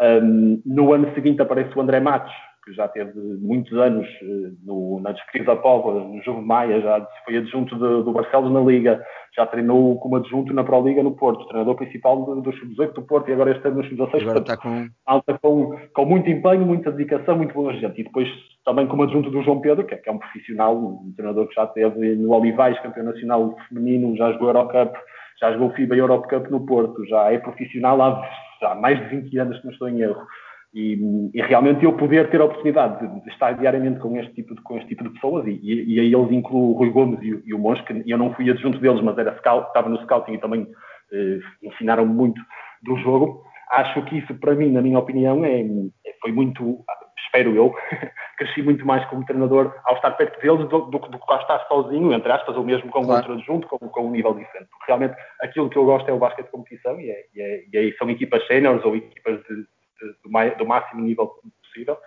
Um, 0.00 0.62
no 0.64 0.94
ano 0.94 1.12
seguinte 1.14 1.42
aparece 1.42 1.76
o 1.76 1.80
André 1.80 2.00
Matos, 2.00 2.32
que 2.64 2.72
já 2.72 2.88
teve 2.88 3.12
muitos 3.40 3.72
anos 3.78 4.08
uh, 4.22 4.56
no, 4.64 5.00
na 5.00 5.12
Descrita 5.12 5.54
da 5.54 5.60
Póvoa, 5.60 6.02
no 6.02 6.22
Jogo 6.22 6.42
Maia, 6.42 6.80
já 6.80 7.06
foi 7.24 7.36
adjunto 7.36 7.74
de, 7.74 8.04
do 8.04 8.12
Barcelos 8.12 8.50
na 8.52 8.60
Liga, 8.60 9.04
já 9.36 9.44
treinou 9.46 9.98
como 9.98 10.16
adjunto 10.16 10.52
na 10.54 10.64
Pro 10.64 10.82
Liga 10.86 11.02
no 11.02 11.12
Porto, 11.12 11.46
treinador 11.46 11.76
principal 11.76 12.24
do, 12.24 12.40
do 12.40 12.52
Sub-18 12.52 12.92
do 12.92 13.02
Porto 13.02 13.28
e 13.28 13.32
agora 13.32 13.50
este 13.50 13.66
ano 13.66 13.76
no 13.76 13.84
Sub-16. 13.84 14.22
Agora 14.22 14.38
está 14.38 14.56
com... 14.56 14.88
Alta 15.04 15.38
com, 15.38 15.78
com 15.92 16.04
muito 16.06 16.30
empenho, 16.30 16.64
muita 16.64 16.90
dedicação, 16.90 17.36
muito 17.36 17.52
boa 17.52 17.74
gente. 17.74 18.00
E 18.00 18.04
depois 18.04 18.28
também 18.64 18.86
como 18.86 19.02
adjunto 19.02 19.30
do 19.30 19.42
João 19.42 19.60
Pedro, 19.60 19.84
que 19.84 19.94
é, 19.94 19.98
que 19.98 20.08
é 20.08 20.12
um 20.12 20.18
profissional, 20.18 20.76
um 20.76 21.12
treinador 21.14 21.46
que 21.48 21.54
já 21.54 21.66
teve 21.66 22.16
no 22.16 22.32
Olivais, 22.32 22.80
campeão 22.80 23.04
nacional 23.04 23.54
feminino, 23.68 24.16
já 24.16 24.32
jogou 24.32 24.48
Eurocup, 24.48 24.96
já 25.40 25.52
jogou 25.52 25.70
FIBA 25.72 25.96
Europe 25.96 26.28
Cup 26.28 26.48
no 26.50 26.64
Porto, 26.64 27.04
já 27.06 27.30
é 27.30 27.38
profissional 27.38 28.00
há, 28.00 28.28
há 28.62 28.74
mais 28.74 28.98
de 28.98 29.16
20 29.16 29.38
anos, 29.38 29.58
se 29.58 29.64
não 29.64 29.72
estou 29.72 29.88
em 29.88 30.00
erro. 30.00 30.26
E, 30.74 30.98
e, 31.32 31.40
realmente 31.40 31.84
eu 31.84 31.92
poder 31.92 32.28
ter 32.30 32.40
a 32.40 32.46
oportunidade 32.46 33.06
de, 33.22 33.30
estar 33.30 33.52
diariamente 33.52 34.00
com 34.00 34.16
este 34.18 34.34
tipo 34.34 34.56
de, 34.56 34.60
com 34.60 34.76
este 34.76 34.88
tipo 34.88 35.04
de 35.04 35.10
pessoas, 35.10 35.46
e, 35.46 35.60
e, 35.62 35.94
e 35.94 36.00
aí 36.00 36.12
eles 36.12 36.32
incluem 36.32 36.64
o 36.64 36.72
Rui 36.72 36.90
Gomes 36.90 37.22
e, 37.22 37.42
e 37.46 37.54
o 37.54 37.58
Monge, 37.60 37.84
que 37.84 38.02
eu 38.04 38.18
não 38.18 38.34
fui 38.34 38.50
adjunto 38.50 38.80
deles, 38.80 39.00
mas 39.00 39.16
era 39.16 39.38
scout, 39.38 39.68
estava 39.68 39.88
no 39.88 40.02
scouting 40.02 40.32
e 40.32 40.38
também 40.38 40.66
eh, 41.12 41.38
ensinaram 41.62 42.04
muito 42.04 42.42
do 42.82 42.96
jogo. 42.98 43.44
Acho 43.70 44.04
que 44.04 44.18
isso, 44.18 44.34
para 44.34 44.56
mim, 44.56 44.72
na 44.72 44.82
minha 44.82 44.98
opinião, 44.98 45.44
é, 45.44 45.60
é 45.60 46.14
foi 46.20 46.32
muito, 46.32 46.84
espero 47.24 47.54
eu, 47.54 47.72
cresci 48.36 48.60
muito 48.60 48.84
mais 48.84 49.04
como 49.06 49.24
treinador 49.24 49.72
ao 49.84 49.94
estar 49.94 50.10
perto 50.12 50.40
deles 50.40 50.68
do, 50.68 50.80
do, 50.86 50.98
do 50.98 51.18
que 51.18 51.32
ao 51.32 51.40
estar 51.40 51.60
sozinho, 51.68 52.12
entre 52.12 52.32
aspas, 52.32 52.56
ou 52.56 52.64
mesmo 52.64 52.90
com 52.90 53.04
claro. 53.04 53.18
outro 53.18 53.34
adjunto, 53.34 53.68
com, 53.68 53.78
com 53.78 54.06
um 54.06 54.10
nível 54.10 54.34
diferente. 54.34 54.68
Porque 54.70 54.86
realmente 54.88 55.14
aquilo 55.40 55.70
que 55.70 55.76
eu 55.76 55.84
gosto 55.84 56.08
é 56.08 56.12
o 56.12 56.18
basquete 56.18 56.46
de 56.46 56.50
competição 56.50 57.00
e, 57.00 57.10
é, 57.10 57.24
e, 57.32 57.76
é, 57.76 57.82
e 57.84 57.96
são 57.96 58.10
equipas 58.10 58.44
seniors 58.48 58.84
ou 58.84 58.96
equipas 58.96 59.40
de 59.44 59.66
do, 60.00 60.56
do 60.58 60.66
máximo 60.66 61.02
nível 61.02 61.32
possível 61.62 61.98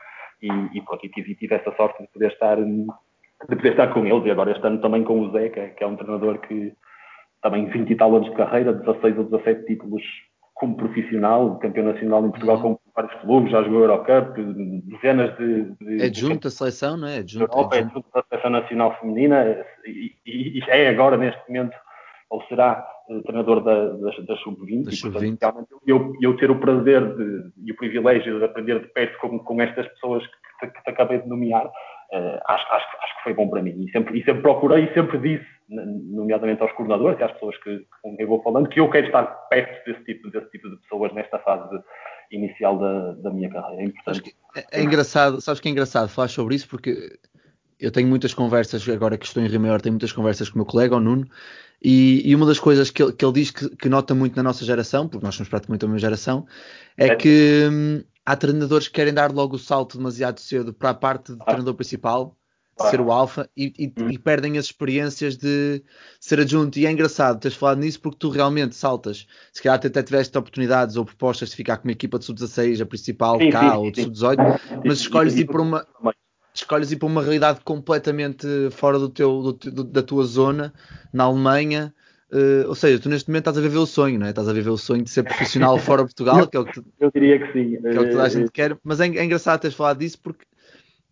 e, 0.41 0.47
e, 0.77 0.81
pronto, 0.81 1.05
e 1.05 1.09
tive, 1.09 1.35
tive, 1.35 1.55
essa 1.55 1.75
sorte 1.75 2.01
de 2.03 2.09
poder 2.09 2.31
estar 2.31 2.57
de 2.57 3.55
poder 3.55 3.71
estar 3.71 3.93
com 3.93 4.05
eles 4.05 4.25
e 4.25 4.31
agora 4.31 4.51
este 4.51 4.65
ano 4.65 4.81
também 4.81 5.03
com 5.03 5.21
o 5.21 5.31
Zé, 5.31 5.49
que 5.49 5.59
é, 5.59 5.67
que 5.69 5.83
é 5.83 5.87
um 5.87 5.95
treinador 5.95 6.39
que 6.39 6.73
também 7.41 7.65
20 7.67 7.89
e 7.91 7.95
tal 7.95 8.15
anos 8.15 8.29
de 8.29 8.35
carreira, 8.35 8.73
16 8.73 9.17
ou 9.17 9.23
17 9.25 9.65
títulos 9.65 10.03
como 10.55 10.75
profissional, 10.75 11.59
campeão 11.59 11.85
nacional 11.85 12.25
em 12.25 12.31
Portugal 12.31 12.57
uhum. 12.57 12.75
com 12.75 12.79
vários 12.95 13.13
clubes, 13.21 13.51
já 13.51 13.61
jogou 13.61 13.81
Eurocup, 13.81 14.35
dezenas 14.85 15.37
de... 15.37 15.71
de 15.75 16.03
é 16.03 16.11
junto 16.11 16.45
da 16.45 16.49
seleção, 16.49 16.97
não 16.97 17.07
é? 17.07 17.19
É 17.19 17.27
junto, 17.27 17.43
Europa, 17.43 17.77
é 17.77 17.83
junto 17.83 18.05
da 18.11 18.23
seleção 18.23 18.49
nacional 18.49 18.99
feminina 18.99 19.63
e, 19.85 20.15
e, 20.25 20.59
e, 20.59 20.63
é 20.67 20.89
agora, 20.89 21.15
neste 21.15 21.39
momento, 21.47 21.77
ou 22.31 22.41
será 22.45 22.87
treinador 23.23 23.63
da, 23.63 23.89
das, 23.89 24.25
das 24.25 24.39
sub-20. 24.41 24.91
Sub 24.91 25.15
eu, 25.85 26.13
eu 26.21 26.35
ter 26.37 26.51
o 26.51 26.59
prazer 26.59 27.15
de, 27.15 27.51
e 27.65 27.71
o 27.71 27.75
privilégio 27.75 28.39
de 28.39 28.45
aprender 28.45 28.79
de 28.79 28.87
perto 28.87 29.17
com, 29.19 29.39
com 29.39 29.61
estas 29.61 29.87
pessoas 29.89 30.23
que, 30.59 30.67
que 30.67 30.83
te 30.83 30.89
acabei 30.89 31.21
de 31.21 31.27
nomear, 31.27 31.65
uh, 31.65 32.39
acho, 32.47 32.73
acho, 32.73 32.85
acho 33.01 33.17
que 33.17 33.23
foi 33.23 33.33
bom 33.33 33.49
para 33.49 33.61
mim. 33.61 33.75
E 33.85 33.91
sempre, 33.91 34.19
e 34.19 34.23
sempre 34.23 34.41
procurei 34.41 34.85
e 34.85 34.93
sempre 34.93 35.17
disse, 35.19 35.45
nomeadamente 35.69 36.61
aos 36.61 36.71
coordenadores 36.73 37.19
e 37.19 37.23
às 37.23 37.31
pessoas 37.33 37.57
que, 37.57 37.85
com 38.01 38.15
quem 38.15 38.23
eu 38.23 38.29
vou 38.29 38.41
falando, 38.41 38.69
que 38.69 38.79
eu 38.79 38.89
quero 38.89 39.07
estar 39.07 39.25
perto 39.49 39.85
desse 39.85 40.03
tipo, 40.03 40.29
desse 40.29 40.49
tipo 40.49 40.69
de 40.69 40.77
pessoas 40.77 41.13
nesta 41.13 41.39
fase 41.39 41.79
inicial 42.31 42.77
da, 42.77 43.13
da 43.13 43.31
minha 43.31 43.49
carreira. 43.49 43.91
É, 44.55 44.59
é, 44.59 44.65
é 44.71 44.83
engraçado, 44.83 45.41
sabes 45.41 45.59
que 45.59 45.67
é 45.67 45.71
engraçado 45.71 46.09
falar 46.09 46.27
sobre 46.27 46.55
isso 46.55 46.67
porque 46.69 47.17
eu 47.79 47.91
tenho 47.91 48.07
muitas 48.07 48.33
conversas, 48.33 48.87
agora 48.89 49.17
que 49.17 49.25
estou 49.25 49.43
em 49.43 49.47
Rio 49.47 49.59
Maior, 49.59 49.81
tenho 49.81 49.93
muitas 49.93 50.11
conversas 50.11 50.49
com 50.49 50.55
o 50.55 50.57
meu 50.59 50.65
colega, 50.65 50.95
o 50.95 50.99
Nuno, 50.99 51.27
e, 51.81 52.27
e, 52.29 52.35
uma 52.35 52.45
das 52.45 52.59
coisas 52.59 52.89
que 52.89 53.03
ele, 53.03 53.13
que 53.13 53.23
ele 53.23 53.33
diz 53.33 53.51
que, 53.51 53.69
que, 53.75 53.87
nota 53.87 54.15
muito 54.15 54.35
na 54.35 54.43
nossa 54.43 54.65
geração, 54.65 55.07
porque 55.07 55.25
nós 55.25 55.35
somos 55.35 55.49
praticamente 55.49 55.85
a 55.85 55.87
mesma 55.87 55.99
geração, 55.99 56.47
é, 56.97 57.07
é. 57.07 57.15
que 57.15 57.69
hum, 57.71 58.03
há 58.25 58.35
treinadores 58.35 58.87
que 58.87 58.95
querem 58.95 59.13
dar 59.13 59.31
logo 59.31 59.55
o 59.55 59.59
salto 59.59 59.97
demasiado 59.97 60.39
cedo 60.39 60.73
para 60.73 60.89
a 60.89 60.93
parte 60.93 61.33
de 61.33 61.37
ah. 61.41 61.45
treinador 61.45 61.75
principal, 61.75 62.35
ah. 62.79 62.89
ser 62.89 62.99
o 62.99 63.11
alfa, 63.11 63.47
e, 63.55 63.73
e, 63.77 64.01
hum. 64.01 64.09
e, 64.09 64.17
perdem 64.17 64.57
as 64.57 64.65
experiências 64.65 65.37
de 65.37 65.83
ser 66.19 66.39
adjunto. 66.39 66.79
E 66.79 66.87
é 66.87 66.91
engraçado 66.91 67.39
teres 67.39 67.55
falado 67.55 67.79
nisso 67.79 68.01
porque 68.01 68.17
tu 68.17 68.29
realmente 68.29 68.75
saltas. 68.75 69.27
Se 69.53 69.61
calhar 69.61 69.75
até 69.75 70.01
tiveste 70.01 70.35
oportunidades 70.35 70.95
ou 70.95 71.05
propostas 71.05 71.49
de 71.49 71.55
ficar 71.55 71.77
com 71.77 71.87
uma 71.87 71.91
equipa 71.91 72.17
de 72.17 72.25
sub-16, 72.25 72.81
a 72.81 72.87
principal 72.87 73.37
sim, 73.37 73.51
cá, 73.51 73.71
sim, 73.71 73.77
ou 73.77 73.91
de 73.91 74.01
sub-18, 74.01 74.81
mas 74.83 74.99
escolhes 74.99 75.35
ir 75.35 75.45
por 75.45 75.61
uma 75.61 75.85
escolhes 76.61 76.91
ir 76.91 76.97
para 76.97 77.07
uma 77.07 77.21
realidade 77.21 77.59
completamente 77.63 78.47
fora 78.71 78.99
do 78.99 79.09
teu, 79.09 79.53
do, 79.53 79.83
da 79.83 80.01
tua 80.01 80.23
zona, 80.25 80.73
na 81.13 81.25
Alemanha. 81.25 81.93
Uh, 82.31 82.67
ou 82.67 82.75
seja, 82.75 82.99
tu 82.99 83.07
neste 83.07 83.29
momento 83.29 83.43
estás 83.43 83.57
a 83.57 83.61
viver 83.61 83.77
o 83.77 83.85
sonho, 83.85 84.19
não 84.19 84.27
é? 84.27 84.31
Estás 84.31 84.49
a 84.49 84.53
viver 84.53 84.69
o 84.69 84.77
sonho 84.77 85.03
de 85.03 85.09
ser 85.09 85.23
profissional 85.27 85.77
fora 85.77 86.01
de 86.01 86.07
Portugal, 86.07 86.45
que 86.47 86.57
é 86.57 86.59
o 86.59 86.65
que, 86.65 86.73
tu, 86.73 86.85
eu 86.99 87.09
diria 87.11 87.39
que 87.39 87.53
sim. 87.53 87.81
Que 87.81 87.87
é 87.87 87.99
o 87.99 88.03
que 88.03 88.11
toda 88.11 88.23
a 88.23 88.29
gente 88.29 88.51
quer, 88.51 88.77
mas 88.83 88.99
é, 88.99 89.07
é 89.07 89.23
engraçado 89.23 89.61
teres 89.61 89.77
falado 89.77 89.99
disso 89.99 90.19
porque 90.21 90.45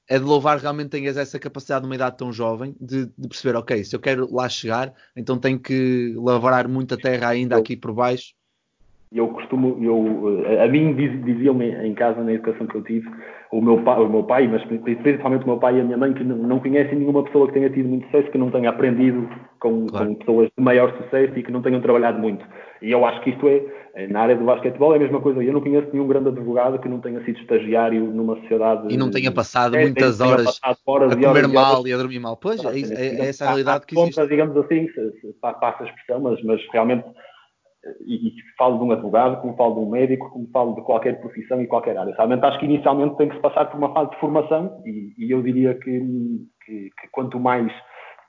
é 0.08 0.20
de 0.20 0.26
louvar 0.26 0.60
realmente 0.60 0.90
tenhas 0.90 1.18
essa 1.18 1.40
capacidade 1.40 1.84
numa 1.84 1.96
idade 1.96 2.18
tão 2.18 2.32
jovem 2.32 2.76
de, 2.80 3.06
de, 3.18 3.28
perceber, 3.28 3.58
ok, 3.58 3.84
se 3.84 3.96
eu 3.96 4.00
quero 4.00 4.32
lá 4.32 4.48
chegar, 4.48 4.94
então 5.16 5.38
tenho 5.38 5.60
que 5.60 6.14
lavrar 6.18 6.68
muita 6.68 6.98
terra 6.98 7.30
ainda 7.30 7.58
aqui 7.58 7.76
por 7.76 7.94
baixo 7.94 8.34
eu 9.12 9.28
costumo, 9.30 9.78
eu, 9.82 10.44
eh, 10.46 10.64
a 10.64 10.68
mim 10.68 10.94
diziam-me 10.94 11.70
em 11.70 11.94
casa, 11.94 12.24
na 12.24 12.34
educação 12.34 12.68
que 12.68 12.76
eu 12.76 12.84
tive, 12.84 13.10
o 13.52 13.62
meu, 13.62 13.82
pai, 13.84 14.00
o 14.00 14.10
meu 14.10 14.24
pai, 14.24 14.48
mas 14.48 14.64
principalmente 14.66 15.44
o 15.44 15.48
meu 15.48 15.58
pai 15.58 15.78
e 15.78 15.82
a 15.82 15.84
minha 15.84 15.98
mãe, 15.98 16.14
que 16.14 16.24
não, 16.24 16.60
conhecem 16.60 16.98
nenhuma 16.98 17.24
pessoa 17.24 17.48
que 17.48 17.54
tenha 17.54 17.70
tido 17.70 17.88
muito 17.88 18.06
sucesso, 18.08 18.32
que 18.32 18.38
não 18.38 18.52
tenha 18.52 18.70
aprendido 18.70 19.30
com, 19.60 19.88
claro. 19.88 20.08
com, 20.08 20.16
pessoas 20.16 20.50
de 20.58 20.64
maior 20.64 20.92
sucesso 20.98 21.38
e 21.38 21.44
que 21.44 21.52
não 21.52 21.62
tenham 21.62 21.82
trabalhado 21.82 22.20
muito. 22.20 22.46
E 22.82 22.92
eu 22.92 23.06
acho 23.06 23.22
que 23.22 23.30
isto 23.30 23.48
é, 23.48 23.64
eh, 23.96 24.08
na 24.08 24.22
área 24.22 24.36
do 24.36 24.44
basquetebol, 24.44 24.94
é 24.94 24.98
a 24.98 25.00
mesma 25.00 25.22
coisa. 25.22 25.42
Eu 25.42 25.54
não 25.54 25.62
conheço 25.62 25.88
nenhum 25.94 26.08
grande 26.08 26.30
advogado 26.30 26.80
que 26.80 26.90
não 26.90 27.00
tenha 27.00 27.24
sido 27.24 27.40
estagiário 27.40 28.04
numa 28.04 28.36
sociedade. 28.42 28.94
E 28.94 28.98
não 28.98 29.10
tenha 29.10 29.32
passado 29.32 29.78
é, 29.78 29.84
muitas 29.84 30.20
horas, 30.20 30.60
passado 30.60 30.80
horas, 30.86 31.12
a 31.12 31.16
comer 31.16 31.28
horas, 31.28 31.52
mal 31.54 31.74
horas. 31.76 31.86
e 31.86 31.94
a 31.94 31.98
dormir 31.98 32.20
mal. 32.20 32.36
Pois, 32.36 32.64
é, 32.66 32.80
é, 32.80 33.22
é 33.22 33.30
essa 33.30 33.46
a 33.46 33.48
realidade 33.48 33.86
que 33.86 33.98
existe. 33.98 34.28
digamos 34.28 34.58
assim, 34.58 34.88
se, 34.90 35.12
se, 35.22 35.34
passa 35.40 35.84
a 35.84 35.86
expressão, 35.86 36.20
mas, 36.20 36.44
mas 36.44 36.60
realmente 36.74 37.06
e, 38.06 38.28
e 38.28 38.34
falo 38.58 38.78
de 38.78 38.84
um 38.84 38.92
advogado, 38.92 39.42
como 39.42 39.56
falo 39.56 39.76
de 39.76 39.80
um 39.82 39.90
médico, 39.90 40.30
como 40.30 40.48
falo 40.52 40.76
de 40.76 40.82
qualquer 40.82 41.20
profissão 41.20 41.62
e 41.62 41.68
qualquer 41.68 41.98
área. 41.98 42.14
Realmente 42.16 42.46
acho 42.46 42.60
que 42.60 42.66
inicialmente 42.66 43.16
tem 43.18 43.30
que 43.30 43.36
se 43.36 43.42
passar 43.42 43.66
por 43.66 43.78
uma 43.78 43.94
fase 43.94 44.12
de 44.12 44.20
formação 44.20 44.82
e, 44.86 45.14
e 45.18 45.32
eu 45.32 45.42
diria 45.42 45.74
que, 45.76 46.00
que, 46.66 46.90
que, 46.90 47.08
quanto 47.12 47.40
mais, 47.40 47.72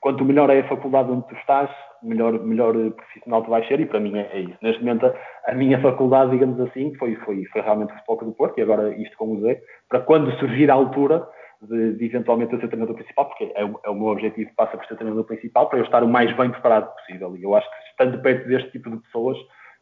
quanto 0.01 0.23
melhor 0.23 0.49
é 0.49 0.59
a 0.59 0.67
faculdade 0.67 1.11
onde 1.11 1.27
tu 1.27 1.35
estás, 1.35 1.69
melhor, 2.03 2.39
melhor 2.43 2.73
profissional 2.91 3.43
tu 3.43 3.49
vais 3.49 3.67
ser 3.67 3.79
e 3.79 3.85
para 3.85 3.99
mim 3.99 4.17
é, 4.17 4.29
é 4.31 4.39
isso. 4.41 4.57
Neste 4.61 4.83
momento 4.83 5.07
a, 5.07 5.13
a, 5.51 5.53
minha 5.53 5.81
faculdade, 5.81 6.31
digamos 6.31 6.59
assim, 6.59 6.93
foi, 6.95 7.15
foi, 7.17 7.43
foi 7.45 7.61
realmente 7.61 7.93
o 7.93 7.95
Futebol 7.97 8.29
do 8.29 8.35
Porto 8.35 8.59
e 8.59 8.61
agora 8.61 8.95
isto 8.95 9.17
com 9.17 9.33
o 9.33 9.41
Zé, 9.41 9.59
para 9.89 10.01
quando 10.01 10.31
surgir 10.39 10.69
a 10.69 10.75
altura 10.75 11.27
de, 11.61 11.93
de, 11.93 12.05
eventualmente 12.05 12.53
eu 12.53 12.59
ser 12.59 12.67
treinador 12.67 12.95
principal, 12.95 13.25
porque 13.27 13.51
é, 13.55 13.65
o, 13.65 13.79
é 13.83 13.89
o 13.89 13.95
meu 13.95 14.07
objetivo, 14.07 14.51
passa 14.55 14.77
por 14.77 14.85
ser 14.85 14.95
treinador 14.95 15.23
principal, 15.23 15.69
para 15.69 15.79
eu 15.79 15.85
estar 15.85 16.03
o 16.03 16.07
mais 16.07 16.35
bem 16.35 16.51
preparado 16.51 16.93
possível. 16.95 17.35
E 17.35 17.43
eu 17.43 17.55
acho 17.55 17.69
que 17.69 17.77
estando 17.91 18.21
perto 18.21 18.47
deste 18.47 18.71
tipo 18.71 18.89
de 18.89 18.97
pessoas, 18.97 19.37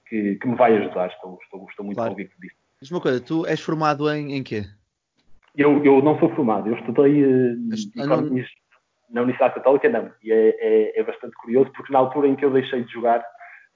que, 0.08 0.36
que 0.36 0.48
me 0.48 0.56
vai 0.56 0.76
ajudar, 0.78 1.08
estou, 1.08 1.38
estou, 1.44 1.66
estou 1.70 1.86
muito 1.86 1.98
claro. 1.98 2.12
convicto 2.12 2.40
disso. 2.40 2.56
Diz 2.82 2.92
uma 2.92 3.02
coisa, 3.02 3.20
tu 3.20 3.46
és 3.46 3.60
formado 3.60 4.10
em, 4.12 4.34
em 4.36 4.44
quê? 4.44 4.64
Eu, 5.56 5.84
eu 5.84 6.02
não 6.02 6.20
sou 6.20 6.30
formado, 6.36 6.70
eu 6.70 6.76
estudei 6.76 7.24
uh, 7.24 7.58
não... 7.96 8.06
na 9.10 9.22
Universidade 9.22 9.56
Católica, 9.56 9.90
não. 9.90 10.12
E 10.22 10.32
é, 10.32 10.50
é, 10.60 11.00
é, 11.00 11.04
bastante 11.04 11.36
curioso, 11.38 11.72
porque 11.72 11.92
na 11.92 12.00
altura 12.00 12.28
em 12.28 12.36
que 12.36 12.44
eu 12.44 12.52
deixei 12.52 12.84
de 12.84 12.92
jogar, 12.92 13.26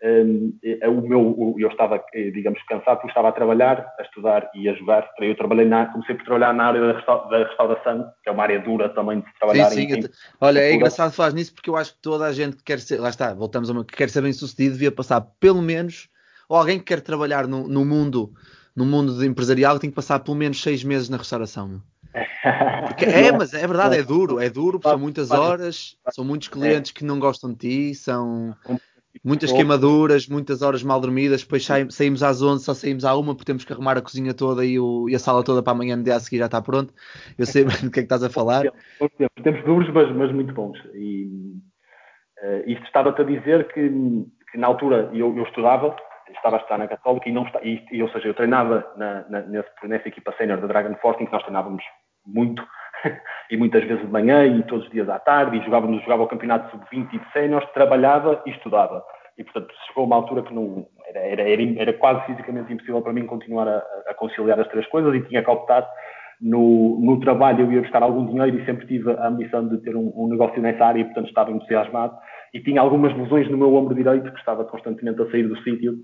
um, 0.01 0.57
é, 0.63 0.87
o 0.87 1.01
meu, 1.01 1.55
eu 1.59 1.67
estava, 1.67 2.03
eh, 2.13 2.31
digamos, 2.31 2.61
cansado, 2.63 2.97
porque 2.97 3.09
estava 3.09 3.29
a 3.29 3.33
trabalhar, 3.33 3.93
a 3.99 4.03
estudar 4.03 4.49
e 4.55 4.69
a 4.69 4.73
jogar. 4.73 5.09
Eu 5.19 5.35
trabalhei 5.35 5.65
na, 5.65 5.87
comecei 5.87 6.15
por 6.15 6.23
trabalhar 6.23 6.53
na 6.53 6.65
área 6.65 6.81
da 6.93 7.43
restauração, 7.43 8.09
que 8.23 8.29
é 8.29 8.31
uma 8.31 8.43
área 8.43 8.59
dura 8.59 8.89
também 8.89 9.19
de 9.19 9.27
trabalhar. 9.37 9.69
Sim, 9.69 9.89
sim. 9.89 9.95
Em, 9.95 9.99
em, 10.05 10.09
Olha, 10.39 10.59
é 10.59 10.73
engraçado 10.73 11.11
falar 11.11 11.33
nisso 11.33 11.53
porque 11.53 11.69
eu 11.69 11.75
acho 11.75 11.93
que 11.93 12.01
toda 12.01 12.25
a 12.25 12.31
gente 12.31 12.55
que 12.55 12.63
quer 12.63 12.79
ser, 12.79 12.99
lá 12.99 13.09
está, 13.09 13.33
voltamos 13.33 13.69
a 13.69 13.73
uma, 13.73 13.83
que 13.83 13.95
quer 13.95 14.09
ser 14.09 14.21
bem 14.21 14.31
sucedido, 14.31 14.73
devia 14.73 14.91
passar 14.91 15.21
pelo 15.39 15.61
menos, 15.61 16.07
ou 16.47 16.55
alguém 16.55 16.79
que 16.79 16.85
quer 16.85 17.01
trabalhar 17.01 17.45
no, 17.45 17.67
no 17.67 17.83
mundo, 17.83 18.31
no 18.73 18.85
mundo 18.85 19.23
empresarial, 19.25 19.79
tem 19.79 19.89
que 19.89 19.95
passar 19.95 20.19
pelo 20.19 20.37
menos 20.37 20.61
seis 20.61 20.81
meses 20.81 21.09
na 21.09 21.17
restauração. 21.17 21.81
Porque 22.87 23.05
é, 23.05 23.31
mas 23.33 23.53
é 23.53 23.67
verdade, 23.67 23.97
é 23.97 24.03
duro, 24.03 24.39
é 24.39 24.49
duro, 24.49 24.79
são 24.81 24.97
muitas 24.97 25.29
horas, 25.29 25.97
são 26.11 26.23
muitos 26.23 26.47
clientes 26.47 26.91
que 26.91 27.03
não 27.03 27.19
gostam 27.19 27.51
de 27.51 27.57
ti, 27.57 27.95
são 27.95 28.55
Muitas 29.23 29.51
queimaduras, 29.51 30.27
muitas 30.27 30.61
horas 30.61 30.83
mal 30.83 31.01
dormidas, 31.01 31.41
depois 31.41 31.65
saímos 31.65 32.21
às 32.23 32.41
11, 32.41 32.63
só 32.63 32.73
saímos 32.73 33.03
à 33.03 33.15
uma 33.15 33.33
porque 33.33 33.45
temos 33.45 33.65
que 33.65 33.73
arrumar 33.73 33.97
a 33.97 34.01
cozinha 34.01 34.33
toda 34.33 34.63
e, 34.63 34.79
o, 34.79 35.09
e 35.09 35.15
a 35.15 35.19
sala 35.19 35.43
toda 35.43 35.63
para 35.63 35.73
amanhã 35.73 35.95
no 35.95 36.03
dia 36.03 36.15
a 36.15 36.19
seguir 36.19 36.37
já 36.37 36.45
está 36.45 36.61
pronto. 36.61 36.93
Eu 37.37 37.45
sei 37.45 37.65
do 37.83 37.91
que 37.91 37.99
é 37.99 38.01
que 38.01 38.01
estás 38.01 38.23
a 38.23 38.29
falar. 38.29 38.63
Temos, 38.99 39.33
temos 39.43 39.63
duros, 39.65 39.89
mas, 39.93 40.15
mas, 40.15 40.31
muito 40.31 40.53
bons. 40.53 40.77
E 40.93 41.25
uh, 42.41 42.69
isto 42.69 42.85
estava-te 42.85 43.21
a 43.21 43.25
dizer 43.25 43.67
que, 43.73 43.89
que 44.51 44.57
na 44.57 44.67
altura 44.67 45.09
eu, 45.11 45.35
eu, 45.35 45.43
estudava, 45.43 45.95
estava 46.31 46.57
a 46.57 46.61
estar 46.61 46.77
na 46.77 46.87
Católica 46.87 47.27
e 47.27 47.31
não 47.31 47.45
e, 47.63 47.83
e, 47.91 48.03
ou 48.03 48.09
seja, 48.11 48.27
eu 48.27 48.35
treinava 48.35 48.87
na, 48.95 49.27
na, 49.27 49.41
nesse, 49.41 49.69
nessa 49.83 50.07
equipa 50.07 50.33
sénior 50.37 50.61
da 50.61 50.67
Dragon 50.67 50.95
Force 51.01 51.21
em 51.21 51.25
que 51.25 51.33
nós 51.33 51.41
treinávamos 51.41 51.83
muito 52.25 52.63
e 53.49 53.57
muitas 53.57 53.83
vezes 53.83 54.05
de 54.05 54.11
manhã 54.11 54.45
e 54.45 54.63
todos 54.63 54.85
os 54.85 54.91
dias 54.91 55.09
à 55.09 55.19
tarde, 55.19 55.57
e 55.57 55.63
jogávamos, 55.63 56.01
jogava 56.03 56.23
o 56.23 56.27
campeonato 56.27 56.71
sub-20 56.71 57.13
e 57.13 57.19
de 57.19 57.31
séniores, 57.31 57.69
trabalhava 57.73 58.41
e 58.45 58.51
estudava. 58.51 59.03
E, 59.37 59.43
portanto, 59.43 59.73
chegou 59.87 60.05
uma 60.05 60.17
altura 60.17 60.43
que 60.43 60.53
não, 60.53 60.85
era, 61.07 61.19
era, 61.19 61.49
era, 61.49 61.81
era 61.81 61.93
quase 61.93 62.25
fisicamente 62.25 62.73
impossível 62.73 63.01
para 63.01 63.13
mim 63.13 63.25
continuar 63.25 63.67
a, 63.67 63.81
a, 64.07 64.13
conciliar 64.13 64.59
as 64.59 64.67
três 64.67 64.85
coisas 64.87 65.15
e 65.15 65.21
tinha 65.21 65.41
que 65.41 65.49
optar 65.49 65.87
no, 66.41 66.99
no 67.01 67.19
trabalho 67.19 67.65
eu 67.65 67.71
ia 67.71 67.81
buscar 67.81 68.01
algum 68.01 68.25
dinheiro 68.25 68.59
e 68.59 68.65
sempre 68.65 68.87
tive 68.87 69.11
a 69.11 69.27
ambição 69.27 69.67
de 69.67 69.77
ter 69.79 69.95
um, 69.95 70.11
um, 70.15 70.27
negócio 70.27 70.61
nessa 70.61 70.85
área 70.85 71.01
e, 71.01 71.05
portanto, 71.05 71.27
estava 71.27 71.51
entusiasmado. 71.51 72.17
E 72.53 72.61
tinha 72.61 72.81
algumas 72.81 73.15
lesões 73.15 73.49
no 73.49 73.57
meu 73.57 73.73
ombro 73.75 73.93
direito, 73.93 74.31
que 74.31 74.39
estava 74.39 74.63
constantemente 74.65 75.21
a 75.21 75.29
sair 75.29 75.43
do 75.43 75.57
sítio 75.61 75.97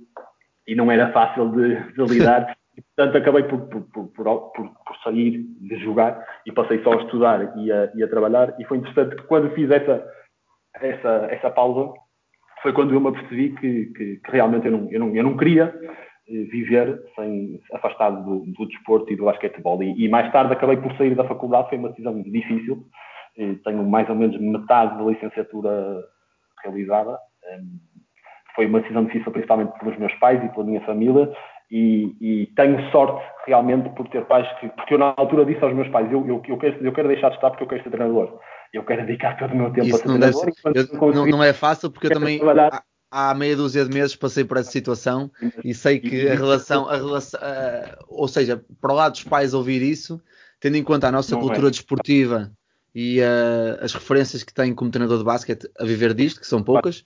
e 0.68 0.76
não 0.76 0.92
era 0.92 1.12
fácil 1.12 1.50
de, 1.52 1.76
de 1.94 2.04
lidar. 2.04 2.56
E, 2.78 2.82
portanto, 2.82 3.18
acabei 3.18 3.44
por, 3.44 3.68
por, 3.68 3.82
por, 4.10 4.12
por, 4.14 4.98
sair 5.04 5.44
de 5.62 5.78
jogar 5.78 6.24
e 6.46 6.52
passei 6.52 6.82
só 6.84 6.94
a 6.94 7.02
estudar 7.04 7.58
e 7.58 7.72
a, 7.72 7.92
e 7.96 8.04
a 8.04 8.08
trabalhar. 8.08 8.54
E 8.60 8.66
foi 8.66 8.78
interessante 8.78 9.16
que 9.16 9.24
quando 9.24 9.54
fiz 9.54 9.70
essa, 9.72 10.06
essa, 10.82 11.28
essa 11.32 11.50
pausa, 11.52 11.94
foi 12.62 12.74
quando 12.74 12.94
eu 12.94 13.00
me 13.00 13.10
apercebi 13.10 13.56
que, 13.56 13.86
que, 13.88 14.18
que 14.18 14.32
realmente 14.32 14.66
eu 14.66 14.72
não, 14.72 14.92
eu, 14.92 15.00
não, 15.00 15.16
eu 15.16 15.24
não 15.24 15.38
queria 15.38 15.74
eh, 16.28 16.44
viver 16.52 17.02
sem 17.16 17.62
afastado 17.74 18.26
do, 18.26 18.52
do 18.52 18.68
desporto 18.68 19.14
e 19.14 19.16
do 19.16 19.26
basquetebol. 19.26 19.82
E, 19.84 20.06
e, 20.06 20.10
mais 20.10 20.32
tarde 20.32 20.54
acabei 20.54 20.78
por 20.78 20.92
sair 20.98 21.16
da 21.16 21.28
faculdade, 21.28 21.70
foi 21.70 21.78
uma 21.78 21.90
decisão 21.90 22.22
difícil. 22.24 22.84
Eh, 23.38 23.56
tenho 23.64 23.84
mais 23.84 24.10
ou 24.10 24.16
menos 24.16 24.38
metade 24.40 24.98
da 24.98 25.04
licenciatura 25.04 26.04
realizada. 26.64 27.20
Ehm, 27.46 27.80
foi 28.56 28.66
uma 28.66 28.80
decisão 28.80 29.06
difícil, 29.06 29.32
principalmente 29.32 29.78
pelos 29.78 29.98
meus 29.98 30.14
pais 30.16 30.44
e 30.44 30.50
pela 30.50 30.66
minha 30.66 30.82
família, 30.82 31.32
e, 31.72 32.16
e, 32.22 32.48
tenho 32.56 32.92
sorte 32.92 33.24
realmente 33.48 33.90
por 33.96 34.08
ter 34.10 34.26
pais 34.26 34.48
que, 34.60 34.70
porque 34.70 34.94
eu 34.94 34.98
na 35.00 35.14
altura 35.18 35.46
disse 35.46 35.64
aos 35.64 35.74
meus 35.74 35.88
pais, 35.90 36.12
eu, 36.12 36.26
eu, 36.28 36.42
eu, 36.48 36.58
quero, 36.58 36.86
eu 36.86 36.94
quero 36.94 37.08
deixar 37.08 37.30
de 37.30 37.36
estar 37.36 37.50
porque 37.50 37.64
eu 37.64 37.68
quero 37.68 37.84
ser 37.84 37.90
treinador. 37.90 38.40
Eu 38.74 38.84
quero 38.84 39.06
dedicar 39.06 39.38
todo 39.38 39.54
o 39.54 39.56
meu 39.56 39.72
tempo 39.72 39.88
Isso 39.88 39.96
a 39.96 40.00
ser 40.00 40.08
não 40.08 40.20
treinador. 40.20 40.54
Ser, 40.54 40.96
eu, 41.00 41.14
não, 41.14 41.26
não, 41.26 41.44
é 41.44 41.54
fácil 41.54 41.90
porque 41.90 42.08
eu 42.08 42.12
também 42.12 42.40
há, 42.42 42.84
há, 43.12 43.34
meia 43.34 43.56
dúzia 43.56 43.86
de 43.86 43.94
meses 43.94 44.16
passei 44.16 44.44
por 44.44 44.58
essa 44.58 44.72
situação 44.72 45.32
e 45.64 45.74
sei 45.74 46.00
que 46.00 46.28
a 46.28 46.36
relação, 46.36 46.88
a 46.88 46.96
relação 46.96 47.40
ou 48.08 48.28
seja, 48.28 48.64
para 48.80 48.92
o 48.92 48.96
lado 48.96 49.14
dos 49.14 49.24
pais 49.24 49.54
ouvir 49.54 49.82
isso, 49.82 50.22
tendo 50.60 50.78
em 50.78 50.84
conta 50.84 51.08
a 51.08 51.12
nossa 51.12 51.36
cultura 51.36 51.68
é. 51.68 51.72
desportiva 51.72 52.52
e 52.94 53.20
uh, 53.20 53.84
as 53.84 53.94
referências 53.94 54.44
que 54.44 54.54
tem 54.54 54.74
como 54.74 54.90
treinador 54.90 55.18
de 55.18 55.26
basquete 55.26 55.70
a 55.78 55.84
viver 55.84 56.14
disto, 56.14 56.40
que 56.40 56.48
são 56.48 56.64
poucas. 56.64 57.04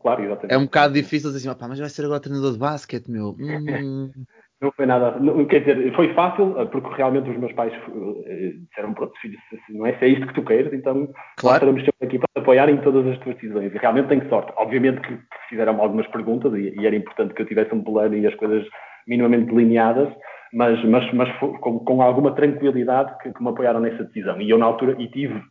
Claro, 0.00 0.24
exatamente. 0.24 0.54
É 0.54 0.58
um 0.58 0.64
bocado 0.64 0.94
difícil 0.94 1.30
dizer 1.30 1.48
assim, 1.48 1.66
mas 1.68 1.78
vai 1.78 1.88
ser 1.88 2.04
agora 2.04 2.20
treinador 2.20 2.52
de 2.52 2.58
basquete, 2.58 3.08
meu. 3.08 3.36
Hum. 3.38 4.10
Não 4.62 4.70
foi 4.70 4.86
nada, 4.86 5.18
não, 5.18 5.44
quer 5.44 5.58
dizer, 5.58 5.92
foi 5.96 6.14
fácil, 6.14 6.56
eh, 6.56 6.66
porque 6.66 6.94
realmente 6.94 7.28
os 7.28 7.36
meus 7.36 7.52
pais 7.52 7.72
uh, 7.88 8.24
disseram, 8.68 8.94
pronto, 8.94 9.12
filho, 9.20 9.36
se, 9.50 9.76
não 9.76 9.84
é, 9.84 9.98
se 9.98 10.04
é 10.04 10.08
isto 10.10 10.24
que 10.28 10.34
tu 10.34 10.44
queres, 10.44 10.72
então 10.72 11.12
claro. 11.36 11.56
estaremos 11.56 11.84
sempre 11.84 12.06
aqui 12.06 12.16
para 12.16 12.40
apoiar 12.40 12.68
em 12.68 12.76
todas 12.76 13.04
as 13.08 13.18
tuas 13.18 13.34
decisões. 13.34 13.74
E 13.74 13.78
realmente 13.78 14.06
tenho 14.06 14.28
sorte. 14.28 14.52
Obviamente 14.56 15.00
que 15.00 15.18
fizeram 15.48 15.80
algumas 15.80 16.06
perguntas 16.06 16.54
e, 16.54 16.72
e, 16.78 16.86
era 16.86 16.94
importante 16.94 17.34
que 17.34 17.42
eu 17.42 17.46
tivesse 17.46 17.74
um 17.74 17.82
plano 17.82 18.16
e 18.16 18.24
as 18.24 18.36
coisas 18.36 18.64
minimamente 19.04 19.46
delineadas, 19.46 20.14
mas, 20.52 20.80
mas, 20.84 21.12
mas 21.12 21.36
com, 21.38 21.80
com 21.80 22.00
alguma 22.00 22.32
tranquilidade 22.32 23.18
que, 23.18 23.32
que 23.32 23.42
me 23.42 23.48
apoiaram 23.48 23.80
nessa 23.80 24.04
decisão. 24.04 24.40
E 24.40 24.48
eu 24.48 24.58
na 24.58 24.66
altura, 24.66 24.94
e 24.96 25.08
tive 25.08 25.42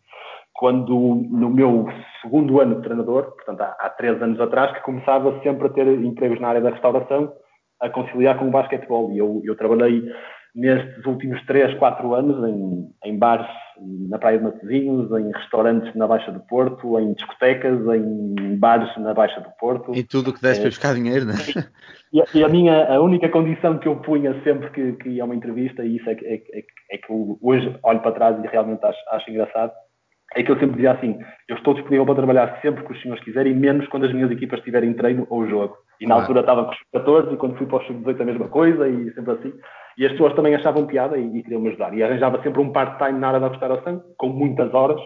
quando 0.61 0.93
no 1.31 1.49
meu 1.49 1.87
segundo 2.21 2.61
ano 2.61 2.75
de 2.75 2.83
treinador, 2.83 3.31
portanto 3.31 3.61
há, 3.61 3.75
há 3.79 3.89
três 3.89 4.21
anos 4.21 4.39
atrás, 4.39 4.71
que 4.71 4.83
começava 4.83 5.41
sempre 5.41 5.65
a 5.65 5.71
ter 5.71 5.87
empregos 5.87 6.39
na 6.39 6.49
área 6.49 6.61
da 6.61 6.69
restauração, 6.69 7.33
a 7.81 7.89
conciliar 7.89 8.37
com 8.37 8.47
o 8.47 8.51
basquetebol. 8.51 9.11
E 9.11 9.17
eu, 9.17 9.41
eu 9.43 9.55
trabalhei 9.55 10.03
nestes 10.53 11.03
últimos 11.03 11.43
três, 11.47 11.73
quatro 11.79 12.13
anos 12.13 12.47
em, 12.47 12.87
em 13.05 13.17
bares 13.17 13.47
na 14.07 14.19
Praia 14.19 14.37
de 14.37 14.43
Matosinhos, 14.43 15.11
em 15.19 15.31
restaurantes 15.31 15.95
na 15.95 16.05
Baixa 16.05 16.31
do 16.31 16.41
Porto, 16.41 16.99
em 16.99 17.11
discotecas, 17.13 17.79
em 17.95 18.55
bares 18.55 18.95
na 18.97 19.15
Baixa 19.15 19.41
do 19.41 19.49
Porto. 19.59 19.95
E 19.95 20.03
tudo 20.03 20.29
o 20.29 20.33
que 20.35 20.43
desse 20.43 20.59
é, 20.59 20.61
para 20.61 20.69
buscar 20.69 20.93
dinheiro, 20.93 21.25
não 21.25 21.33
é? 21.33 21.37
E, 22.13 22.37
e, 22.37 22.43
a 22.43 22.49
minha 22.49 22.85
a 22.93 23.01
única 23.01 23.29
condição 23.29 23.79
que 23.79 23.87
eu 23.87 23.95
punha 23.95 24.39
sempre 24.43 24.69
que, 24.69 24.91
que 25.01 25.09
ia 25.09 25.23
a 25.23 25.25
uma 25.25 25.33
entrevista, 25.33 25.83
e 25.83 25.95
isso 25.95 26.07
é, 26.07 26.13
é, 26.13 26.35
é, 26.35 26.63
é 26.91 26.97
que 26.97 27.07
hoje 27.41 27.75
olho 27.81 27.99
para 28.01 28.11
trás 28.11 28.43
e 28.43 28.47
realmente 28.47 28.85
acho, 28.85 28.99
acho 29.11 29.31
engraçado, 29.31 29.71
é 30.35 30.43
que 30.43 30.51
eu 30.51 30.59
sempre 30.59 30.75
dizia 30.75 30.91
assim: 30.91 31.19
eu 31.47 31.55
estou 31.55 31.73
disponível 31.73 32.05
para 32.05 32.15
trabalhar 32.15 32.59
sempre 32.61 32.83
que 32.83 32.91
os 32.91 33.01
senhores 33.01 33.23
quiserem, 33.23 33.53
menos 33.53 33.87
quando 33.87 34.05
as 34.05 34.13
minhas 34.13 34.31
equipas 34.31 34.59
estiverem 34.59 34.93
treino 34.93 35.27
ou 35.29 35.47
jogo. 35.47 35.77
E 35.99 36.07
na 36.07 36.15
altura 36.15 36.39
estava 36.39 36.65
com 36.65 36.71
os 36.71 36.79
14 36.93 37.33
e 37.33 37.37
quando 37.37 37.57
fui 37.57 37.67
para 37.67 37.77
os 37.77 37.85
sub-18 37.85 38.21
a 38.21 38.25
mesma 38.25 38.47
coisa 38.47 38.87
e 38.87 39.13
sempre 39.13 39.33
assim. 39.33 39.53
E 39.97 40.05
as 40.05 40.13
pessoas 40.13 40.33
também 40.33 40.55
achavam 40.55 40.87
piada 40.87 41.17
e, 41.17 41.37
e 41.37 41.43
queriam 41.43 41.61
me 41.61 41.69
ajudar. 41.69 41.93
E 41.93 42.01
arranjava 42.01 42.41
sempre 42.41 42.59
um 42.59 42.71
part-time 42.71 43.19
na 43.19 43.27
área 43.27 43.39
da 43.39 43.49
restauração, 43.49 44.01
com 44.17 44.29
muitas 44.29 44.73
horas, 44.73 44.99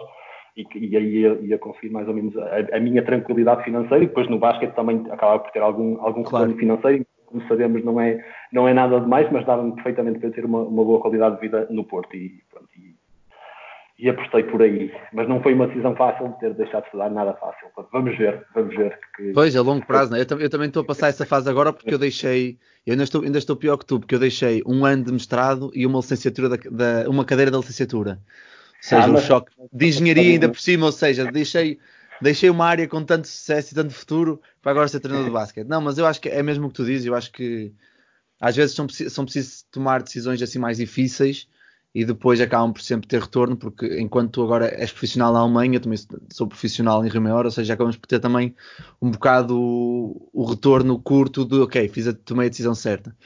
e, 0.56 0.64
e 0.74 0.96
aí 0.96 1.20
ia, 1.20 1.38
ia, 1.42 1.58
conseguir 1.58 1.90
mais 1.90 2.08
ou 2.08 2.14
menos 2.14 2.34
a, 2.38 2.76
a, 2.76 2.80
minha 2.80 3.04
tranquilidade 3.04 3.64
financeira. 3.64 4.04
E 4.04 4.06
depois 4.06 4.28
no 4.28 4.38
basquete 4.38 4.74
também 4.74 5.04
acabava 5.10 5.40
por 5.40 5.50
ter 5.50 5.60
algum, 5.60 6.00
algum 6.00 6.22
claro. 6.22 6.56
financeiro. 6.56 7.04
Como 7.26 7.46
sabemos, 7.48 7.84
não 7.84 8.00
é, 8.00 8.24
não 8.52 8.66
é 8.66 8.72
nada 8.72 9.00
demais, 9.00 9.30
mas 9.30 9.44
dava-me 9.44 9.74
perfeitamente 9.74 10.20
para 10.20 10.30
ter 10.30 10.44
uma, 10.46 10.60
uma 10.60 10.84
boa 10.84 11.00
qualidade 11.00 11.34
de 11.34 11.40
vida 11.42 11.66
no 11.68 11.84
Porto. 11.84 12.16
E, 12.16 12.40
pronto, 12.50 12.68
e 12.74 12.95
e 13.98 14.10
apostei 14.10 14.42
por 14.44 14.60
aí. 14.62 14.92
Mas 15.12 15.28
não 15.28 15.42
foi 15.42 15.54
uma 15.54 15.66
decisão 15.66 15.96
fácil 15.96 16.28
de 16.28 16.40
ter 16.40 16.54
deixado 16.54 16.82
de 16.82 16.88
estudar, 16.88 17.10
nada 17.10 17.32
fácil. 17.34 17.68
Vamos 17.92 18.16
ver, 18.16 18.44
vamos 18.54 18.74
ver. 18.74 18.98
Que... 19.16 19.32
Pois, 19.32 19.56
a 19.56 19.62
longo 19.62 19.86
prazo, 19.86 20.12
né? 20.12 20.18
eu, 20.18 20.40
eu, 20.40 20.50
também 20.50 20.68
estou 20.68 20.82
a 20.82 20.86
passar 20.86 21.08
essa 21.08 21.24
fase 21.24 21.48
agora 21.48 21.72
porque 21.72 21.92
eu 21.92 21.98
deixei, 21.98 22.58
eu 22.86 22.92
ainda 22.92 23.04
estou, 23.04 23.22
ainda 23.22 23.38
estou 23.38 23.56
pior 23.56 23.76
que 23.78 23.86
tu, 23.86 23.98
porque 23.98 24.14
eu 24.14 24.18
deixei 24.18 24.62
um 24.66 24.84
ano 24.84 25.04
de 25.04 25.12
mestrado 25.12 25.70
e 25.74 25.86
uma 25.86 26.00
licenciatura, 26.00 26.50
da, 26.50 26.56
da 26.70 27.08
uma 27.08 27.24
cadeira 27.24 27.50
da 27.50 27.58
licenciatura. 27.58 28.20
Ou 28.20 28.82
seja, 28.82 29.06
ah, 29.06 29.10
um 29.10 29.16
choque 29.16 29.50
de 29.72 29.86
engenharia 29.86 30.32
ainda 30.32 30.48
por 30.48 30.60
cima, 30.60 30.86
ou 30.86 30.92
seja, 30.92 31.30
deixei, 31.32 31.78
deixei 32.20 32.50
uma 32.50 32.66
área 32.66 32.86
com 32.86 33.02
tanto 33.02 33.26
sucesso 33.26 33.72
e 33.72 33.74
tanto 33.74 33.94
futuro 33.94 34.40
para 34.60 34.72
agora 34.72 34.88
ser 34.88 35.00
treinador 35.00 35.28
de 35.28 35.32
basquete. 35.32 35.66
Não, 35.66 35.80
mas 35.80 35.96
eu 35.96 36.06
acho 36.06 36.20
que 36.20 36.28
é 36.28 36.42
mesmo 36.42 36.66
o 36.66 36.68
que 36.68 36.74
tu 36.74 36.84
dizes, 36.84 37.06
eu 37.06 37.14
acho 37.14 37.32
que 37.32 37.72
às 38.38 38.54
vezes 38.54 38.76
são, 38.76 38.86
são 38.88 39.24
preciso 39.24 39.64
tomar 39.72 40.02
decisões 40.02 40.42
assim 40.42 40.58
mais 40.58 40.76
difíceis 40.76 41.48
e 41.96 42.04
depois 42.04 42.38
acabam 42.42 42.74
por 42.74 42.82
sempre 42.82 43.08
ter 43.08 43.22
retorno, 43.22 43.56
porque 43.56 43.98
enquanto 43.98 44.32
tu 44.32 44.42
agora 44.42 44.66
és 44.66 44.92
profissional 44.92 45.32
na 45.32 45.38
Alemanha, 45.38 45.80
também 45.80 45.98
sou 46.30 46.46
profissional 46.46 47.02
em 47.02 47.08
Rio 47.08 47.22
Maior, 47.22 47.46
ou 47.46 47.50
seja, 47.50 47.72
acabamos 47.72 47.96
por 47.96 48.06
ter 48.06 48.20
também 48.20 48.54
um 49.00 49.10
bocado 49.10 49.58
o, 49.58 50.28
o 50.30 50.44
retorno 50.44 50.98
curto 50.98 51.42
de 51.46 51.56
ok, 51.56 51.88
fiz 51.88 52.06
a, 52.06 52.12
tomei 52.12 52.48
a 52.48 52.50
decisão 52.50 52.74
certa, 52.74 53.16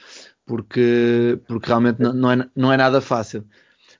porque, 0.45 1.37
porque 1.49 1.67
realmente 1.67 1.99
não, 1.99 2.13
não, 2.13 2.31
é, 2.31 2.49
não 2.55 2.71
é 2.71 2.77
nada 2.77 3.01
fácil. 3.01 3.43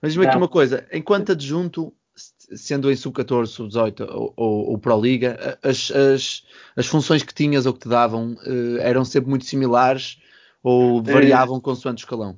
Mas 0.02 0.14
diz-me 0.14 0.26
aqui 0.26 0.38
uma 0.38 0.48
coisa, 0.48 0.88
enquanto 0.94 1.34
adjunto, 1.34 1.94
sendo 2.16 2.90
em 2.90 2.96
sub-14, 2.96 3.48
sub-18 3.48 4.08
ou, 4.10 4.34
ou, 4.38 4.70
ou 4.70 4.78
Pro 4.78 5.02
Liga, 5.02 5.60
as, 5.62 5.92
as, 5.92 6.44
as 6.78 6.88
funções 6.88 7.24
que 7.24 7.34
tinhas 7.34 7.66
ou 7.66 7.74
que 7.74 7.80
te 7.82 7.90
davam 7.90 8.36
uh, 8.36 8.78
eram 8.80 9.04
sempre 9.04 9.30
muito 9.30 9.44
similares 9.44 10.18
ou 10.64 11.04
variavam 11.04 11.60
consoante 11.60 12.04
o 12.04 12.06
escalão? 12.06 12.38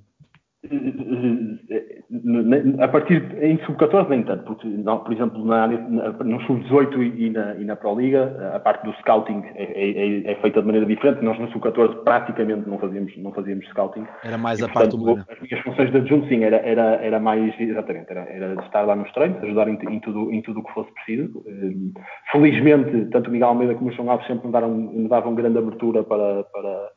A 2.80 2.88
partir 2.88 3.22
em 3.42 3.58
sub-14 3.66 4.08
nem 4.08 4.24
tanto, 4.24 4.46
porque 4.46 4.66
não, 4.66 5.00
por 5.00 5.12
exemplo 5.12 5.44
na, 5.44 5.68
no 5.68 6.40
sub-18 6.44 7.02
e, 7.02 7.26
e, 7.26 7.30
na, 7.32 7.56
e 7.56 7.66
na 7.66 7.76
Pro 7.76 8.00
Liga 8.00 8.52
a 8.56 8.60
parte 8.62 8.86
do 8.86 8.94
scouting 9.00 9.44
é, 9.56 9.64
é, 9.64 9.90
é, 9.90 10.32
é 10.32 10.36
feita 10.36 10.62
de 10.62 10.66
maneira 10.66 10.88
diferente. 10.88 11.22
Nós 11.22 11.38
no 11.38 11.52
sub-14 11.52 12.04
praticamente 12.04 12.70
não 12.70 12.80
fazíamos 12.80 13.12
não 13.18 13.34
fazíamos 13.34 13.68
scouting. 13.70 14.06
Era 14.24 14.38
mais 14.38 14.60
e, 14.60 14.64
a 14.64 14.70
portanto, 14.70 14.92
parte 14.92 15.04
humana. 15.04 15.28
As 15.30 15.42
minhas 15.42 15.64
funções 15.66 15.92
de 15.92 15.98
adjunto 15.98 16.28
sim 16.30 16.44
era 16.46 16.58
era 16.58 16.96
era 17.02 17.20
mais 17.20 17.54
exatamente 17.60 18.10
era, 18.10 18.22
era 18.22 18.54
estar 18.64 18.84
lá 18.84 18.96
nos 18.96 19.12
treinos, 19.12 19.44
ajudar 19.44 19.68
em, 19.68 19.78
em 19.90 20.00
tudo 20.00 20.32
em 20.32 20.42
tudo 20.42 20.62
o 20.62 20.64
que 20.64 20.74
fosse 20.74 20.94
preciso. 20.94 21.44
Hum, 21.46 21.92
felizmente 22.32 23.06
tanto 23.12 23.30
o 23.30 23.34
Miguel 23.34 23.50
Almeida 23.50 23.76
como 23.76 23.90
o 23.90 23.94
João 23.94 24.12
Alves 24.12 24.28
sempre 24.28 24.48
me 24.48 24.54
davam 24.54 24.70
me 24.70 25.10
davam 25.10 25.36
grande 25.36 25.58
abertura 25.58 26.04
para 26.04 26.46
para 26.46 26.90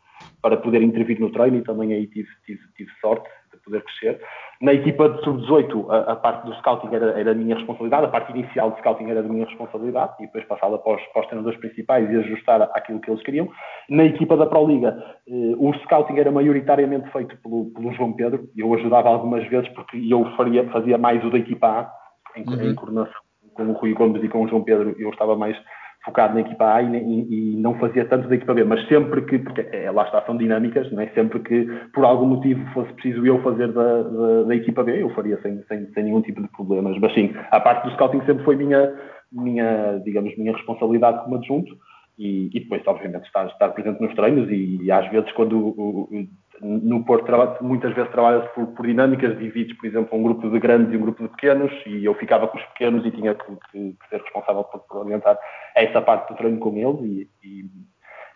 para 0.43 0.57
poder 0.57 0.83
intervir 0.83 1.21
no 1.21 1.31
treino 1.31 1.59
e 1.59 1.63
também 1.63 1.93
aí 1.93 2.07
tive, 2.07 2.29
tive, 2.45 2.61
tive 2.77 2.91
sorte 3.01 3.29
poder 3.67 3.83
crescer. 3.83 4.21
Na 4.63 4.73
equipa 4.73 5.11
de 5.11 5.23
sub-18, 5.23 5.91
a, 5.91 6.13
a, 6.13 6.17
parte 6.17 6.47
do 6.47 6.55
scouting 6.55 6.95
era, 6.95 7.21
era 7.21 7.33
a 7.33 7.35
minha 7.35 7.55
responsabilidade, 7.55 8.07
a 8.07 8.09
parte 8.09 8.33
inicial 8.33 8.71
de 8.71 8.79
scouting 8.79 9.11
era 9.11 9.23
da 9.23 9.29
minha 9.29 9.45
responsabilidade, 9.45 10.15
e 10.21 10.23
depois 10.23 10.45
passá-la 10.47 10.79
para, 10.79 10.97
para 11.13 11.21
os, 11.21 11.27
treinadores 11.27 11.59
principais 11.59 12.11
e 12.11 12.17
ajustar 12.17 12.63
aquilo 12.73 13.01
que 13.01 13.11
eles 13.11 13.23
queriam. 13.23 13.49
Na 13.91 14.05
equipa 14.05 14.37
da 14.37 14.47
Pro 14.47 14.67
Liga, 14.67 14.97
eh, 15.29 15.55
o 15.59 15.75
scouting 15.85 16.19
era 16.19 16.31
maioritariamente 16.31 17.11
feito 17.11 17.37
pelo, 17.43 17.67
pelo 17.67 17.93
João 17.93 18.15
Pedro, 18.15 18.49
eu 18.57 18.73
ajudava 18.73 19.11
algumas 19.11 19.47
vezes 19.49 19.69
porque 19.75 19.99
eu 20.09 20.25
faria, 20.37 20.65
fazia 20.71 20.97
mais 20.97 21.23
o 21.23 21.31
da 21.31 21.39
equipa 21.39 21.67
A, 21.67 21.93
em, 22.39 22.49
uhum. 22.49 22.71
em 22.71 22.75
coordenação 22.75 23.27
com 23.57 23.65
o 23.65 23.73
Rui 23.73 23.95
Gomes 23.95 24.23
e 24.23 24.29
com 24.29 24.45
o 24.45 24.49
João 24.49 24.63
Pedro, 24.63 24.95
eu 24.99 25.11
estava 25.11 25.35
mais 25.35 25.57
focado 26.07 26.35
na 26.35 26.41
equipa 26.41 26.73
A 26.73 26.83
e, 26.83 26.97
e, 26.97 27.55
e, 27.55 27.57
não 27.57 27.75
fazia 27.75 28.05
tanto 28.05 28.29
da 28.29 28.37
equipa 28.37 28.55
B, 28.55 28.63
mas 28.63 28.87
sempre 28.87 29.23
que, 29.23 29.41
porque 29.41 29.67
é, 29.73 29.91
lá 29.91 30.05
está, 30.05 30.23
são 30.23 30.37
dinâmicas, 30.37 30.91
não 30.93 31.03
é? 31.03 31.09
sempre 31.09 31.41
que 31.41 31.67
por 31.93 32.05
algum 32.05 32.27
motivo 32.27 32.65
fosse 32.73 32.93
preciso 32.93 33.27
eu 33.27 33.43
fazer 33.43 33.73
da, 33.73 34.03
da, 34.03 34.43
da 34.45 34.55
equipa 34.55 34.85
B, 34.85 35.03
eu 35.03 35.11
faria 35.11 35.37
sem, 35.43 35.61
sem, 35.65 35.93
sem, 35.93 36.05
nenhum 36.05 36.23
tipo 36.23 36.41
de 36.41 36.49
problemas. 36.49 36.97
Mas 37.01 37.13
sim, 37.13 37.35
a 37.51 37.59
parte 37.59 37.85
do 37.85 37.93
scouting 37.95 38.25
sempre 38.25 38.45
foi 38.45 38.55
minha, 38.55 38.95
minha 39.33 40.01
digamos, 40.05 40.37
minha 40.39 40.53
responsabilidade 40.53 41.25
como 41.25 41.37
adjunto 41.37 41.77
e, 42.17 42.51
e 42.55 42.61
depois, 42.61 42.83
obviamente, 42.87 43.27
estar, 43.27 43.47
estar 43.49 43.69
presente 43.71 44.01
nos 44.01 44.15
treinos 44.15 44.49
e, 44.49 44.79
e 44.83 44.93
às 44.93 45.11
vezes 45.11 45.31
quando 45.33 45.59
o, 45.59 46.09
o, 46.11 46.27
no 46.61 47.05
Porto 47.05 47.31
muitas 47.63 47.95
vezes 47.95 48.11
trabalha-se 48.11 48.49
por, 48.55 48.67
por, 48.69 48.87
dinâmicas, 48.87 49.39
divides, 49.39 49.77
por 49.77 49.87
exemplo, 49.87 50.19
um 50.19 50.23
grupo 50.23 50.49
de 50.49 50.59
grandes 50.59 50.93
e 50.93 50.97
um 50.97 51.03
grupo 51.03 51.23
de 51.23 51.29
pequenos, 51.31 51.73
e 51.87 52.05
eu 52.05 52.15
ficava 52.15 52.49
com 52.49 52.57
os 52.57 52.65
pequenos 52.67 53.05
e 53.05 53.11
tinha 53.11 53.35
que, 53.35 53.45
que, 53.45 53.93
que 53.93 54.09
ser 54.09 54.21
responsável 54.23 54.65
por, 54.65 54.81
por, 54.81 54.99
orientar 54.99 55.39
essa 55.75 56.01
parte 56.01 56.33
do 56.33 56.37
treino 56.37 56.59
com 56.59 56.77
eles 56.77 57.01
e, 57.03 57.31
e, 57.45 57.65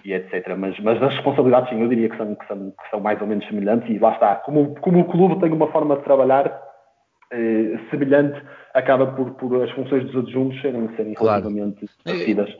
e, 0.04 0.12
etc. 0.12 0.56
Mas, 0.56 0.78
mas 0.80 1.02
as 1.02 1.14
responsabilidades, 1.14 1.70
sim, 1.70 1.80
eu 1.80 1.88
diria 1.88 2.08
que 2.08 2.16
são, 2.16 2.34
que 2.34 2.46
são, 2.46 2.70
que 2.70 2.90
são 2.90 3.00
mais 3.00 3.20
ou 3.20 3.26
menos 3.26 3.46
semelhantes, 3.46 3.88
e 3.88 3.98
lá 3.98 4.12
está. 4.12 4.36
Como, 4.36 4.74
como 4.80 5.00
o 5.00 5.04
clube 5.04 5.40
tem 5.40 5.52
uma 5.52 5.70
forma 5.72 5.96
de 5.96 6.04
trabalhar 6.04 6.70
eh, 7.32 7.78
semelhante, 7.90 8.42
acaba 8.74 9.06
por, 9.06 9.30
por 9.32 9.62
as 9.62 9.70
funções 9.70 10.04
dos 10.06 10.16
adjuntos 10.16 10.60
serem, 10.60 10.88
serem 10.96 11.14
claro. 11.14 11.48
relativamente 11.48 11.86
parecidas. 12.04 12.50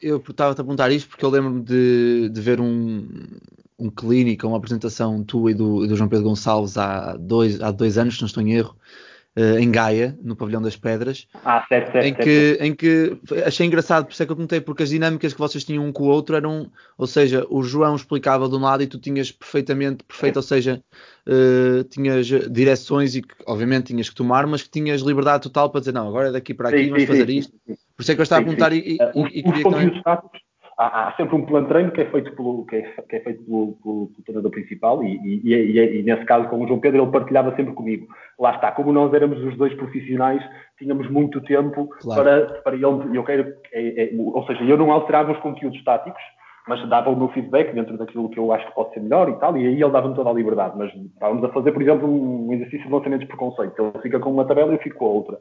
Eu 0.00 0.18
estava-te 0.18 0.60
a 0.60 0.64
perguntar 0.64 0.92
isto 0.92 1.08
porque 1.08 1.24
eu 1.24 1.30
lembro-me 1.30 1.62
de, 1.62 2.28
de 2.28 2.40
ver 2.40 2.60
um, 2.60 3.08
um 3.80 3.90
clínico, 3.90 4.46
uma 4.46 4.58
apresentação 4.58 5.24
tua 5.24 5.50
e 5.50 5.54
do, 5.54 5.86
do, 5.86 5.96
João 5.96 6.08
Pedro 6.08 6.26
Gonçalves 6.26 6.76
há 6.76 7.16
dois, 7.16 7.60
há 7.60 7.70
dois 7.70 7.96
anos, 7.96 8.16
se 8.16 8.20
não 8.20 8.26
estou 8.26 8.42
em 8.42 8.52
erro, 8.52 8.76
uh, 9.36 9.58
em 9.58 9.70
Gaia, 9.70 10.18
no 10.22 10.36
Pavilhão 10.36 10.60
das 10.60 10.76
Pedras. 10.76 11.26
Ah, 11.44 11.64
certo, 11.68 11.92
certo, 11.92 12.04
em, 12.04 12.14
que, 12.14 12.58
em 12.60 12.74
que 12.74 13.18
achei 13.44 13.66
engraçado, 13.66 14.06
por 14.06 14.12
isso 14.12 14.22
é 14.22 14.26
que 14.26 14.32
eu 14.32 14.36
contei, 14.36 14.60
porque 14.60 14.82
as 14.82 14.90
dinâmicas 14.90 15.32
que 15.32 15.38
vocês 15.38 15.64
tinham 15.64 15.84
um 15.84 15.92
com 15.92 16.04
o 16.04 16.08
outro 16.08 16.36
eram, 16.36 16.70
ou 16.98 17.06
seja, 17.06 17.46
o 17.48 17.62
João 17.62 17.96
explicava 17.96 18.48
de 18.48 18.54
um 18.54 18.60
lado 18.60 18.82
e 18.82 18.86
tu 18.86 18.98
tinhas 18.98 19.32
perfeitamente, 19.32 20.04
perfeito, 20.04 20.36
ou 20.36 20.42
seja, 20.42 20.82
uh, 21.26 21.84
tinhas 21.84 22.26
direções 22.26 23.14
e 23.14 23.22
que 23.22 23.34
obviamente 23.46 23.86
tinhas 23.86 24.08
que 24.08 24.14
tomar, 24.14 24.46
mas 24.46 24.62
que 24.62 24.70
tinhas 24.70 25.00
liberdade 25.00 25.44
total 25.44 25.70
para 25.70 25.80
dizer, 25.80 25.92
não, 25.92 26.08
agora 26.08 26.28
é 26.28 26.32
daqui 26.32 26.52
para 26.52 26.68
aqui, 26.68 26.84
sim, 26.84 26.88
vamos 26.88 27.02
sim, 27.02 27.06
fazer 27.06 27.26
sim, 27.26 27.38
isto. 27.38 27.52
Por 27.96 28.02
isso 28.02 28.12
é 28.12 28.14
que 28.14 28.20
eu 28.20 28.24
estava 28.24 28.42
a 28.42 28.44
perguntar 28.44 28.72
e, 28.72 28.78
e, 28.78 28.96
uh, 28.96 29.26
e, 29.28 29.42
queria 29.42 29.62
também... 29.62 30.02
Há, 30.80 31.08
há, 31.08 31.12
sempre 31.12 31.36
um 31.36 31.44
plano 31.44 31.66
de 31.66 31.72
treino 31.74 31.92
que 31.92 32.00
é 32.00 32.06
feito 32.06 32.34
pelo, 32.34 32.64
que 32.64 32.76
é, 32.76 32.82
que 33.06 33.16
é 33.16 33.20
feito 33.20 33.44
pelo, 33.44 33.72
pelo, 33.82 34.06
pelo 34.06 34.24
treinador 34.24 34.50
principal 34.50 35.04
e, 35.04 35.20
e, 35.22 35.52
e, 35.52 35.98
e, 35.98 36.02
nesse 36.02 36.24
caso 36.24 36.48
com 36.48 36.58
o 36.58 36.66
João 36.66 36.80
Pedro 36.80 37.02
ele 37.02 37.12
partilhava 37.12 37.54
sempre 37.54 37.74
comigo. 37.74 38.06
Lá 38.38 38.54
está, 38.54 38.72
como 38.72 38.90
nós 38.90 39.12
éramos 39.12 39.44
os 39.44 39.58
dois 39.58 39.74
profissionais, 39.74 40.42
tínhamos 40.78 41.10
muito 41.10 41.38
tempo 41.42 41.86
claro. 42.00 42.22
para, 42.22 42.62
para 42.62 42.74
ele, 42.76 42.84
eu 43.12 43.22
quero, 43.24 43.52
é, 43.74 44.04
é, 44.04 44.10
ou 44.16 44.42
seja, 44.46 44.64
eu 44.64 44.78
não 44.78 44.90
alterava 44.90 45.32
os 45.32 45.38
conteúdos 45.40 45.84
táticos, 45.84 46.22
mas 46.66 46.88
dava 46.88 47.10
o 47.10 47.16
meu 47.16 47.28
feedback 47.28 47.74
dentro 47.74 47.98
daquilo 47.98 48.30
que 48.30 48.38
eu 48.38 48.50
acho 48.50 48.66
que 48.66 48.74
pode 48.74 48.94
ser 48.94 49.00
melhor 49.00 49.28
e 49.28 49.34
tal, 49.34 49.58
e 49.58 49.66
aí 49.66 49.82
ele 49.82 49.90
dava-me 49.90 50.14
toda 50.14 50.30
a 50.30 50.32
liberdade. 50.32 50.78
Mas 50.78 50.90
estávamos 50.94 51.44
a 51.44 51.50
fazer, 51.50 51.72
por 51.72 51.82
exemplo, 51.82 52.08
um 52.08 52.54
exercício 52.54 52.86
de 52.86 52.92
lançamentos 52.92 53.28
por 53.28 53.36
conceito. 53.36 53.74
Ele 53.82 54.02
fica 54.02 54.18
com 54.18 54.32
uma 54.32 54.46
tabela 54.46 54.72
e 54.72 54.76
eu 54.76 54.82
fico 54.82 54.96
com 54.96 55.04
a 55.04 55.10
outra. 55.10 55.38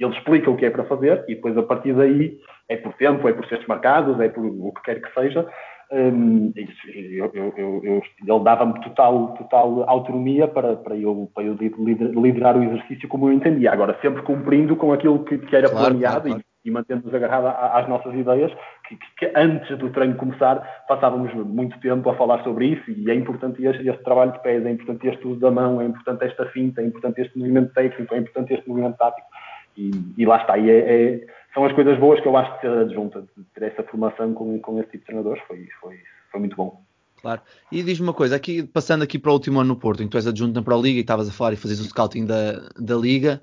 Ele 0.00 0.14
explica 0.14 0.50
o 0.50 0.56
que 0.56 0.64
é 0.64 0.70
para 0.70 0.84
fazer 0.84 1.24
e 1.28 1.34
depois 1.34 1.58
a 1.58 1.62
partir 1.62 1.92
daí 1.92 2.38
é 2.68 2.76
por 2.76 2.92
tempo, 2.94 3.28
é 3.28 3.32
por 3.32 3.46
cestos 3.46 3.66
marcados, 3.66 4.20
é 4.20 4.28
por 4.28 4.44
o 4.44 4.72
que 4.72 4.82
quer 4.82 5.00
que 5.00 5.12
seja. 5.14 5.48
Um, 5.90 6.52
eu, 6.54 7.30
eu, 7.32 7.80
eu, 7.82 8.02
ele 8.26 8.44
dava-me 8.44 8.78
total, 8.82 9.28
total 9.38 9.88
autonomia 9.88 10.46
para, 10.46 10.76
para, 10.76 10.94
eu, 10.94 11.30
para 11.34 11.44
eu 11.44 11.56
liderar 11.58 12.58
o 12.58 12.62
exercício 12.62 13.08
como 13.08 13.28
eu 13.28 13.32
entendia. 13.32 13.72
Agora, 13.72 13.98
sempre 14.02 14.20
cumprindo 14.22 14.76
com 14.76 14.92
aquilo 14.92 15.24
que, 15.24 15.38
que 15.38 15.56
era 15.56 15.70
claro, 15.70 15.86
planeado 15.86 16.20
claro, 16.20 16.28
claro. 16.28 16.44
e, 16.62 16.68
e 16.68 16.70
mantendo-nos 16.70 17.14
agarrados 17.14 17.54
às 17.72 17.88
nossas 17.88 18.14
ideias, 18.14 18.52
que, 18.86 18.98
que, 19.18 19.32
antes 19.34 19.78
do 19.78 19.88
treino 19.88 20.14
começar 20.16 20.56
passávamos 20.86 21.32
muito 21.32 21.80
tempo 21.80 22.10
a 22.10 22.16
falar 22.16 22.44
sobre 22.44 22.66
isso 22.66 22.90
e 22.90 23.10
é 23.10 23.14
importante 23.14 23.64
este, 23.64 23.88
este 23.88 24.04
trabalho 24.04 24.32
de 24.32 24.42
pés, 24.42 24.66
é 24.66 24.70
importante 24.70 25.08
este 25.08 25.26
uso 25.26 25.40
da 25.40 25.50
mão, 25.50 25.80
é 25.80 25.86
importante 25.86 26.22
esta 26.22 26.44
finta, 26.50 26.82
é 26.82 26.84
importante 26.84 27.22
este 27.22 27.38
movimento 27.38 27.72
técnico, 27.72 28.14
é 28.14 28.18
importante 28.18 28.52
este 28.52 28.68
movimento 28.68 28.98
tático 28.98 29.26
e, 29.74 29.90
e 30.18 30.26
lá 30.26 30.36
está. 30.36 30.58
E 30.58 30.70
é, 30.70 30.78
é, 30.78 31.26
são 31.58 31.64
as 31.66 31.74
coisas 31.74 31.98
boas 31.98 32.20
que 32.20 32.28
eu 32.28 32.36
acho 32.36 32.54
que 32.54 32.60
ser 32.60 32.70
adjunta, 32.70 33.22
de 33.36 33.44
ter 33.52 33.64
essa 33.64 33.82
formação 33.82 34.32
com, 34.32 34.60
com 34.60 34.78
esse 34.78 34.92
tipo 34.92 34.98
de 34.98 35.04
treinadores, 35.06 35.42
foi, 35.48 35.66
foi, 35.80 35.98
foi 36.30 36.40
muito 36.40 36.54
bom. 36.54 36.80
Claro. 37.20 37.42
E 37.72 37.82
diz-me 37.82 38.06
uma 38.06 38.14
coisa, 38.14 38.36
aqui, 38.36 38.62
passando 38.62 39.02
aqui 39.02 39.18
para 39.18 39.32
o 39.32 39.34
último 39.34 39.58
ano 39.58 39.70
no 39.70 39.76
Porto, 39.76 40.00
em 40.00 40.06
que 40.06 40.12
tu 40.12 40.18
és 40.18 40.26
adjunto 40.28 40.54
na 40.54 40.62
Pro 40.62 40.80
Liga 40.80 40.98
e 40.98 41.00
estavas 41.00 41.28
a 41.28 41.32
falar 41.32 41.52
e 41.52 41.56
fazes 41.56 41.80
o 41.80 41.84
scouting 41.84 42.26
da, 42.26 42.68
da 42.78 42.94
Liga, 42.94 43.42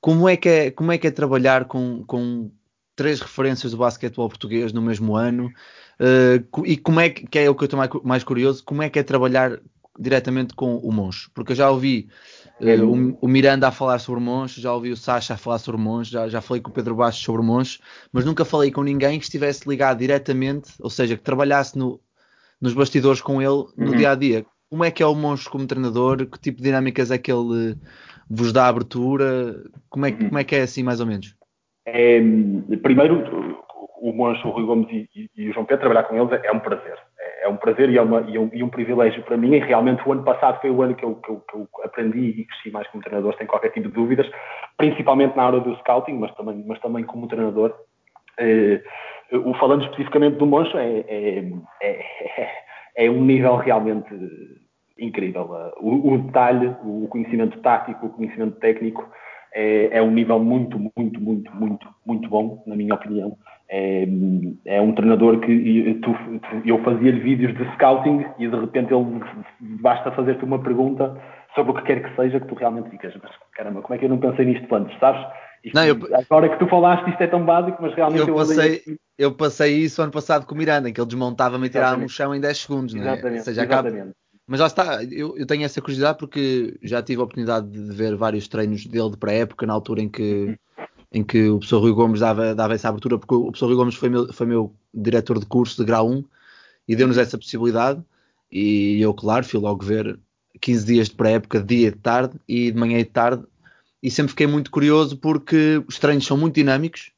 como 0.00 0.28
é 0.28 0.36
que 0.36 0.48
é, 0.48 0.70
como 0.72 0.90
é, 0.90 0.98
que 0.98 1.06
é 1.06 1.10
trabalhar 1.12 1.66
com, 1.66 2.02
com 2.04 2.50
três 2.96 3.20
referências 3.20 3.70
do 3.70 3.78
basquetebol 3.78 4.28
português 4.28 4.72
no 4.72 4.82
mesmo 4.82 5.14
ano? 5.14 5.46
Uh, 6.00 6.66
e 6.66 6.76
como 6.76 6.98
é 6.98 7.10
que, 7.10 7.24
que 7.28 7.38
é 7.38 7.48
o 7.48 7.54
que 7.54 7.62
eu 7.62 7.66
estou 7.66 7.78
mais, 7.78 7.90
mais 8.02 8.24
curioso, 8.24 8.64
como 8.64 8.82
é 8.82 8.90
que 8.90 8.98
é 8.98 9.04
trabalhar 9.04 9.60
diretamente 9.96 10.52
com 10.52 10.78
o 10.78 10.90
Moncho? 10.90 11.30
Porque 11.32 11.52
eu 11.52 11.56
já 11.56 11.70
ouvi 11.70 12.08
Uh, 12.60 12.84
o, 12.84 13.18
o, 13.22 13.28
Miranda 13.28 13.68
a 13.68 13.72
falar 13.72 13.98
sobre 13.98 14.20
Moncho, 14.20 14.60
já 14.60 14.72
ouvi 14.72 14.90
o 14.90 14.96
Sacha 14.96 15.34
a 15.34 15.36
falar 15.36 15.58
sobre 15.58 15.80
Moncho, 15.80 16.12
já, 16.12 16.28
já 16.28 16.40
falei 16.40 16.62
com 16.62 16.70
o 16.70 16.72
Pedro 16.72 16.94
Baixo 16.94 17.22
sobre 17.24 17.42
Moncho, 17.42 17.80
mas 18.12 18.24
nunca 18.24 18.44
falei 18.44 18.70
com 18.70 18.82
ninguém 18.82 19.18
que 19.18 19.24
estivesse 19.24 19.68
ligado 19.68 19.98
diretamente, 19.98 20.72
ou 20.78 20.88
seja, 20.88 21.16
que 21.16 21.22
trabalhasse 21.22 21.76
no, 21.76 22.00
nos 22.60 22.72
bastidores 22.72 23.20
com 23.20 23.42
ele 23.42 23.66
no 23.76 23.90
uhum. 23.90 23.96
dia 23.96 24.10
a 24.12 24.14
dia. 24.14 24.46
Como 24.70 24.84
é 24.84 24.90
que 24.90 25.02
é 25.02 25.06
o 25.06 25.14
Moncho 25.14 25.50
como 25.50 25.66
treinador? 25.66 26.24
Que 26.26 26.38
tipo 26.38 26.58
de 26.58 26.64
dinâmicas 26.64 27.10
é 27.10 27.18
que 27.18 27.32
ele 27.32 27.76
vos 28.30 28.52
dá 28.52 28.68
abertura? 28.68 29.62
Como 29.90 30.06
é, 30.06 30.10
uhum. 30.10 30.28
como 30.28 30.38
é 30.38 30.44
que 30.44 30.54
é 30.54 30.62
assim, 30.62 30.82
mais 30.82 31.00
ou 31.00 31.06
menos? 31.06 31.34
É, 31.84 32.20
primeiro, 32.82 33.58
o 34.00 34.12
Moncho, 34.12 34.48
o 34.48 34.50
Rui 34.52 34.64
Gomes 34.64 34.88
e, 34.90 35.08
e, 35.14 35.30
e, 35.36 35.50
o 35.50 35.52
João 35.52 35.66
Pedro, 35.66 35.80
trabalhar 35.80 36.08
com 36.08 36.16
eles 36.16 36.32
é, 36.32 36.46
é 36.46 36.52
um 36.52 36.60
prazer. 36.60 36.96
É, 37.42 37.48
um 37.48 37.56
prazer 37.56 37.90
e 37.90 37.98
é, 37.98 38.02
uma, 38.02 38.20
e, 38.22 38.38
um, 38.38 38.50
e 38.52 38.62
um 38.62 38.68
privilégio 38.68 39.22
para 39.24 39.36
mim. 39.36 39.52
E 39.54 39.58
realmente 39.58 40.02
o 40.06 40.12
ano 40.12 40.22
passado 40.22 40.60
foi 40.60 40.70
o 40.70 40.80
ano 40.80 40.94
que 40.94 41.04
eu, 41.04 41.16
que 41.16 41.30
eu, 41.30 41.40
que 41.40 41.56
eu 41.56 41.68
aprendi 41.84 42.20
e 42.20 42.44
cresci 42.44 42.70
mais 42.70 42.86
como 42.88 43.02
treinador, 43.02 43.34
sem 43.36 43.46
qualquer 43.46 43.70
tipo 43.70 43.88
de 43.88 43.94
dúvidas, 43.94 44.30
principalmente 44.76 45.36
na 45.36 45.44
área 45.44 45.60
do 45.60 45.76
scouting, 45.78 46.14
mas 46.14 46.34
também, 46.34 46.64
mas 46.66 46.78
também 46.80 47.04
como 47.04 47.28
treinador. 47.28 47.74
Eh, 48.38 48.80
o 49.32 49.54
falando 49.54 49.84
especificamente 49.84 50.36
do 50.36 50.46
Moncho 50.46 50.76
é, 50.78 51.04
é, 51.08 51.44
é, 51.82 52.50
é 52.96 53.10
um 53.10 53.22
nível 53.22 53.56
realmente 53.56 54.14
incrível. 54.98 55.48
O, 55.78 56.14
o, 56.14 56.18
detalhe, 56.18 56.74
o 56.84 57.08
conhecimento 57.08 57.58
tático, 57.60 58.06
o 58.06 58.10
conhecimento 58.10 58.58
técnico 58.58 59.08
é, 59.54 59.98
é, 59.98 60.02
um 60.02 60.10
nível 60.10 60.38
muito, 60.38 60.78
muito, 60.78 61.20
muito, 61.20 61.54
muito, 61.54 61.88
muito 62.06 62.28
bom, 62.28 62.62
na 62.66 62.76
minha 62.76 62.94
opinião. 62.94 63.36
É, 63.74 64.06
é 64.66 64.80
um 64.82 64.94
treinador 64.94 65.40
que 65.40 65.98
tu, 66.02 66.14
eu 66.62 66.78
fazia-lhe 66.84 67.20
vídeos 67.20 67.56
de 67.56 67.64
scouting 67.72 68.22
e 68.38 68.46
de 68.46 68.54
repente 68.54 68.92
ele 68.92 69.24
basta 69.80 70.12
fazer-te 70.12 70.44
uma 70.44 70.62
pergunta 70.62 71.18
sobre 71.54 71.72
o 71.72 71.74
que 71.76 71.82
quer 71.84 72.02
que 72.02 72.14
seja 72.14 72.38
que 72.38 72.48
tu 72.48 72.54
realmente 72.54 72.90
ficas, 72.90 73.14
mas 73.22 73.32
caramba, 73.54 73.80
como 73.80 73.94
é 73.94 73.98
que 73.98 74.04
eu 74.04 74.10
não 74.10 74.18
pensei 74.18 74.44
nisto 74.44 74.74
antes, 74.74 74.98
sabes? 75.00 75.26
Isto, 75.64 75.74
não, 75.74 75.86
eu, 75.86 75.96
agora 76.12 76.50
que 76.50 76.58
tu 76.58 76.66
falaste, 76.66 77.08
isto 77.08 77.22
é 77.22 77.26
tão 77.26 77.46
básico, 77.46 77.78
mas 77.80 77.94
realmente 77.94 78.28
eu, 78.28 78.34
passei, 78.34 78.82
eu, 78.86 78.96
eu 79.18 79.32
passei 79.32 79.78
isso 79.78 80.02
ano 80.02 80.12
passado 80.12 80.44
com 80.44 80.54
o 80.54 80.58
Miranda, 80.58 80.90
em 80.90 80.92
que 80.92 81.00
ele 81.00 81.06
desmontava-me 81.06 81.66
e 81.66 81.70
tirava 81.70 81.96
no 81.96 82.08
chão 82.10 82.34
em 82.34 82.40
10 82.40 82.58
segundos, 82.58 82.94
não 82.94 83.02
é? 83.02 83.12
Exatamente, 83.12 83.44
seja, 83.44 83.62
exatamente. 83.62 83.96
Acaba, 83.96 84.12
mas 84.46 84.60
lá 84.60 84.66
está, 84.66 85.04
eu, 85.04 85.38
eu, 85.38 85.46
tenho 85.46 85.64
essa 85.64 85.80
curiosidade 85.80 86.18
porque 86.18 86.76
já 86.82 87.00
tive 87.00 87.20
a 87.20 87.24
oportunidade 87.24 87.68
de 87.68 87.94
ver 87.94 88.16
vários 88.16 88.48
treinos 88.48 88.84
dele 88.84 89.10
de 89.10 89.16
pré-época, 89.16 89.64
na 89.64 89.72
altura 89.72 90.02
em 90.02 90.08
que, 90.08 90.58
em 91.12 91.22
que 91.22 91.48
o 91.48 91.58
professor 91.58 91.80
Rui 91.80 91.92
Gomes 91.92 92.20
dava, 92.20 92.54
dava 92.54 92.74
essa 92.74 92.88
abertura, 92.88 93.18
porque 93.18 93.34
o 93.34 93.44
professor 93.44 93.66
Rui 93.66 93.76
Gomes 93.76 93.94
foi 93.94 94.08
meu, 94.08 94.32
foi 94.32 94.46
meu 94.46 94.74
diretor 94.94 95.38
de 95.38 95.46
curso 95.46 95.76
de 95.76 95.84
grau 95.84 96.10
1 96.10 96.24
e 96.88 96.96
deu-nos 96.96 97.18
essa 97.18 97.36
possibilidade. 97.36 98.02
E 98.50 99.00
eu, 99.00 99.12
claro, 99.12 99.44
fui 99.44 99.60
logo 99.60 99.84
ver 99.84 100.18
15 100.60 100.86
dias 100.86 101.08
de 101.08 101.14
pré-época, 101.14 101.60
de 101.60 101.76
dia 101.76 101.88
e 101.88 101.90
de 101.90 101.98
tarde, 101.98 102.34
e 102.48 102.70
de 102.70 102.78
manhã 102.78 102.98
e 102.98 103.04
de 103.04 103.10
tarde, 103.10 103.44
e 104.02 104.10
sempre 104.10 104.30
fiquei 104.30 104.46
muito 104.46 104.70
curioso 104.70 105.16
porque 105.16 105.82
os 105.86 105.98
treinos 105.98 106.26
são 106.26 106.36
muito 106.36 106.54
dinâmicos, 106.54 107.12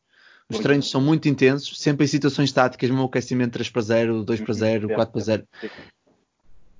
os 0.50 0.58
treinos 0.58 0.90
são 0.90 1.00
muito 1.00 1.28
intensos, 1.28 1.80
sempre 1.80 2.04
em 2.04 2.08
situações 2.08 2.52
táticas, 2.52 2.90
mesmo 2.90 3.04
aquecimento 3.06 3.52
3 3.52 3.70
para 3.70 3.82
0, 3.82 4.24
2 4.24 4.40
para 4.42 4.54
0, 4.54 4.88
4 4.88 5.12
para 5.12 5.20
0. 5.22 5.44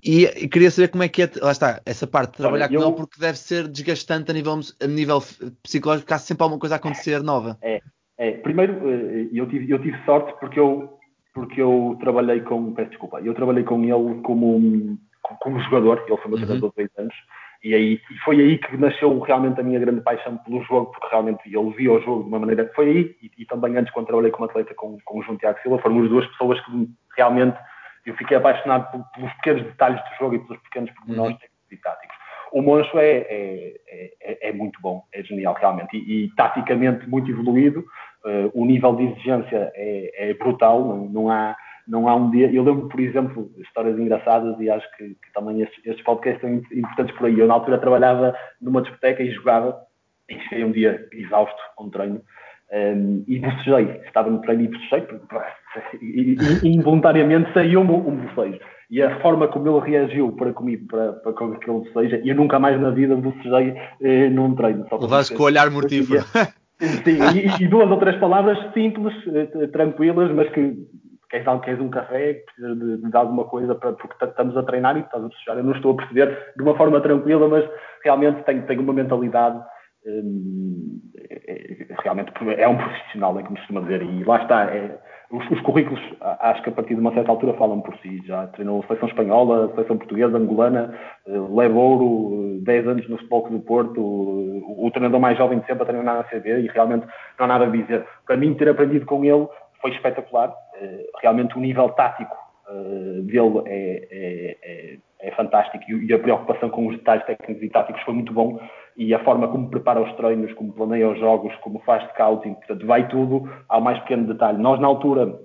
E, 0.04 0.24
e, 0.24 0.48
queria 0.48 0.70
saber 0.70 0.88
como 0.88 1.02
é 1.02 1.08
que 1.08 1.22
é, 1.22 1.30
lá 1.40 1.50
está, 1.50 1.80
essa 1.86 2.06
parte 2.06 2.32
de 2.32 2.36
trabalhar 2.36 2.66
Olha, 2.66 2.76
com 2.76 2.84
eu... 2.84 2.88
ele, 2.88 2.96
porque 2.96 3.18
deve 3.18 3.38
ser 3.38 3.66
desgastante 3.68 4.30
a 4.30 4.34
nível, 4.34 4.60
a 4.82 4.86
nível 4.86 5.22
psicológico, 5.62 6.04
porque 6.04 6.14
há 6.14 6.18
sempre 6.18 6.42
alguma 6.42 6.60
coisa 6.60 6.74
a 6.74 6.76
acontecer 6.76 7.22
nova. 7.22 7.56
É, 7.62 7.80
é. 8.18 8.32
Primeiro, 8.32 8.74
eh, 8.86 9.28
eu 9.32 9.48
tive, 9.48 9.70
eu 9.70 9.80
tive 9.80 9.96
sorte 10.04 10.34
porque 10.38 10.60
eu, 10.60 10.98
porque 11.32 11.62
eu 11.62 11.96
trabalhei 12.00 12.40
com, 12.42 12.74
peço 12.74 12.90
desculpa, 12.90 13.20
eu 13.22 13.32
trabalhei 13.32 13.64
com 13.64 13.82
ele 13.82 14.20
como, 14.22 14.98
como 15.40 15.60
jogador, 15.60 16.04
ele 16.06 16.16
foi 16.18 16.30
meu 16.30 16.38
uhum. 16.38 16.44
treinador 16.44 16.70
de 16.70 16.76
dois 16.76 16.90
anos, 16.98 17.14
e 17.62 17.74
aí 17.74 17.94
e 17.94 18.18
foi 18.26 18.40
aí 18.40 18.58
que 18.58 18.76
nasceu 18.76 19.18
realmente 19.20 19.58
a 19.58 19.64
minha 19.64 19.80
grande 19.80 20.02
paixão 20.02 20.36
pelo 20.36 20.62
jogo, 20.64 20.92
porque 20.92 21.08
realmente 21.10 21.40
ele 21.46 21.70
via 21.70 21.92
o 21.92 22.02
jogo 22.02 22.24
de 22.24 22.28
uma 22.28 22.40
maneira 22.40 22.66
que 22.66 22.74
foi 22.74 22.90
aí, 22.90 23.16
e, 23.22 23.30
e 23.38 23.46
também 23.46 23.74
antes 23.78 23.92
quando 23.94 24.06
trabalhei 24.06 24.30
como 24.30 24.44
atleta 24.44 24.74
com, 24.74 24.98
com 25.02 25.18
o 25.18 25.22
João 25.22 25.38
Tiago 25.38 25.58
Silva, 25.62 25.78
foram 25.78 26.02
as 26.02 26.10
duas 26.10 26.26
pessoas 26.26 26.60
que 26.60 26.90
realmente 27.16 27.56
eu 28.06 28.14
fiquei 28.16 28.36
apaixonado 28.36 29.04
pelos 29.14 29.32
pequenos 29.34 29.62
detalhes 29.64 30.00
do 30.00 30.16
jogo 30.18 30.34
e 30.34 30.38
pelos 30.40 30.62
pequenos 30.62 30.90
pormenores 30.92 31.36
uhum. 31.36 31.48
e 31.70 31.76
táticos. 31.76 32.16
O 32.52 32.62
Moncho 32.62 32.98
é, 33.00 33.16
é, 33.28 33.74
é, 34.20 34.48
é, 34.48 34.52
muito 34.52 34.80
bom, 34.80 35.02
é 35.12 35.24
genial 35.24 35.54
realmente, 35.54 35.96
e, 35.96 36.26
e 36.26 36.34
taticamente 36.36 37.08
muito 37.08 37.28
evoluído. 37.28 37.84
Uh, 38.24 38.48
o 38.54 38.64
nível 38.64 38.94
de 38.94 39.02
exigência 39.04 39.72
é, 39.74 40.30
é 40.30 40.34
brutal, 40.34 40.84
não, 40.84 41.08
não, 41.08 41.30
há, 41.30 41.56
não 41.86 42.08
há 42.08 42.14
um 42.14 42.30
dia. 42.30 42.50
Eu 42.52 42.62
lembro, 42.62 42.88
por 42.88 43.00
exemplo, 43.00 43.50
histórias 43.58 43.98
engraçadas 43.98 44.58
e 44.60 44.70
acho 44.70 44.88
que, 44.96 45.08
que 45.08 45.32
também 45.34 45.62
estes, 45.62 45.84
estes 45.84 46.04
podcasts 46.04 46.40
são 46.40 46.54
importantes 46.54 47.14
por 47.16 47.26
aí. 47.26 47.38
Eu, 47.38 47.48
na 47.48 47.54
altura, 47.54 47.76
trabalhava 47.76 48.38
numa 48.60 48.82
discoteca 48.82 49.20
e 49.22 49.32
jogava, 49.32 49.76
e 50.30 50.38
cheguei 50.42 50.64
um 50.64 50.70
dia 50.70 51.08
exausto 51.12 51.60
com 51.74 51.84
um 51.84 51.90
treino. 51.90 52.22
Um, 52.74 53.22
e 53.28 53.38
bocejei, 53.38 54.00
estava 54.04 54.28
no 54.28 54.40
treino 54.40 54.64
e 54.64 54.68
bocejei, 54.68 55.06
e, 56.02 56.37
e, 56.64 56.74
involuntariamente 56.74 57.52
saiu-me 57.54 57.92
um 57.92 58.16
bocejo. 58.16 58.58
E 58.90 59.00
a 59.00 59.20
forma 59.20 59.46
como 59.46 59.68
ele 59.68 59.90
reagiu 59.90 60.32
para 60.32 60.52
comigo, 60.52 60.84
para, 60.88 61.12
para 61.12 61.32
com 61.34 61.52
aquele 61.52 61.78
bocejo, 61.78 62.16
eu 62.24 62.34
nunca 62.34 62.58
mais 62.58 62.80
na 62.80 62.90
vida 62.90 63.14
bocejei 63.14 63.76
eh, 64.00 64.28
num 64.28 64.56
treino. 64.56 64.87
Levaste 65.00 65.37
com 65.37 65.44
o 65.44 65.46
olhar 65.46 65.70
mortífero. 65.70 66.24
Sim, 66.80 67.18
e, 67.34 67.62
e, 67.62 67.68
duas 67.68 67.88
ou 67.88 67.98
três 67.98 68.16
palavras 68.16 68.58
simples, 68.72 69.14
eh, 69.28 69.68
tranquilas, 69.68 70.32
mas 70.32 70.48
que 70.50 70.76
queres, 71.30 71.46
queres 71.64 71.80
um 71.80 71.88
café, 71.88 72.42
precisas 72.44 72.78
de, 72.78 73.08
de, 73.08 73.16
alguma 73.16 73.44
coisa 73.44 73.74
para, 73.76 73.92
porque 73.92 74.24
estamos 74.24 74.56
a 74.56 74.62
treinar 74.64 74.96
e 74.96 75.00
estás 75.00 75.22
a 75.22 75.28
bocejar. 75.28 75.58
Eu 75.58 75.64
não 75.64 75.72
estou 75.72 75.92
a 75.92 75.96
perceber 75.96 76.52
de 76.56 76.62
uma 76.62 76.76
forma 76.76 77.00
tranquila, 77.00 77.48
mas 77.48 77.64
realmente 78.02 78.42
tenho, 78.42 78.62
tenho 78.66 78.82
uma 78.82 78.92
mentalidade 78.92 79.62
realmente 82.02 82.32
é 82.58 82.68
um 82.68 82.76
profissional, 82.76 83.38
é 83.38 83.42
como 83.42 83.56
costuma 83.56 83.80
dizer, 83.80 84.02
e 84.02 84.24
lá 84.24 84.42
está. 84.42 84.64
É, 84.64 84.98
os, 85.30 85.50
os, 85.50 85.60
currículos, 85.62 86.00
acho 86.20 86.62
que 86.62 86.68
a 86.68 86.72
partir 86.72 86.94
de 86.94 87.00
uma 87.00 87.12
certa 87.12 87.30
altura 87.30 87.54
falam 87.54 87.80
por 87.80 87.96
si. 87.98 88.22
Já 88.26 88.46
treinou 88.48 88.80
a 88.80 88.86
seleção 88.86 89.08
espanhola, 89.08 89.66
a 89.66 89.74
seleção 89.74 89.98
portuguesa, 89.98 90.36
angolana, 90.36 90.96
eh, 91.26 91.32
leva 91.50 91.78
ouro, 91.78 92.60
10 92.60 92.86
anos 92.86 93.08
no 93.08 93.16
Futebol 93.16 93.50
do 93.50 93.60
Porto, 93.60 94.00
o, 94.00 94.86
o, 94.86 94.90
treinador 94.90 95.18
mais 95.18 95.36
jovem 95.36 95.58
de 95.58 95.66
sempre 95.66 95.82
a 95.82 95.86
treinar 95.86 96.04
na 96.04 96.20
ACB 96.20 96.60
e 96.60 96.68
realmente 96.68 97.06
não 97.38 97.46
há 97.46 97.48
nada 97.48 97.64
a 97.64 97.70
dizer. 97.70 98.06
Para 98.26 98.36
mim, 98.36 98.54
ter 98.54 98.68
aprendido 98.68 99.06
com 99.06 99.24
ele 99.24 99.48
foi 99.80 99.90
espetacular. 99.92 100.54
Eh, 100.80 101.06
realmente 101.20 101.56
o 101.56 101.60
nível 101.60 101.88
tático 101.90 102.36
eh, 102.68 103.20
dele 103.22 103.62
é, 103.66 104.08
é, 104.10 104.56
é, 104.62 104.98
é, 105.20 105.30
fantástico 105.32 105.84
e 105.90 106.12
a 106.12 106.18
preocupação 106.18 106.70
com 106.70 106.86
os 106.86 106.96
detalhes 106.96 107.24
técnicos 107.26 107.62
e 107.62 107.68
táticos 107.70 108.02
foi 108.02 108.14
muito 108.14 108.32
bom 108.32 108.60
e 108.96 109.12
a 109.12 109.18
forma 109.24 109.48
como 109.48 109.70
prepara 109.70 110.00
os 110.00 110.12
treinos, 110.14 110.52
como 110.54 110.72
planeia 110.72 111.11
os 111.11 111.18
jogos, 111.18 111.54
como 111.57 111.80
faz 111.80 112.04
scouting, 112.11 112.54
portanto 112.54 112.87
vai 112.87 113.09
tudo 113.09 113.50
ao 113.68 113.80
mais 113.80 113.98
pequeno 114.00 114.26
detalhe. 114.26 114.59
Nós 114.59 114.80
na 114.80 114.87
altura 114.87 115.38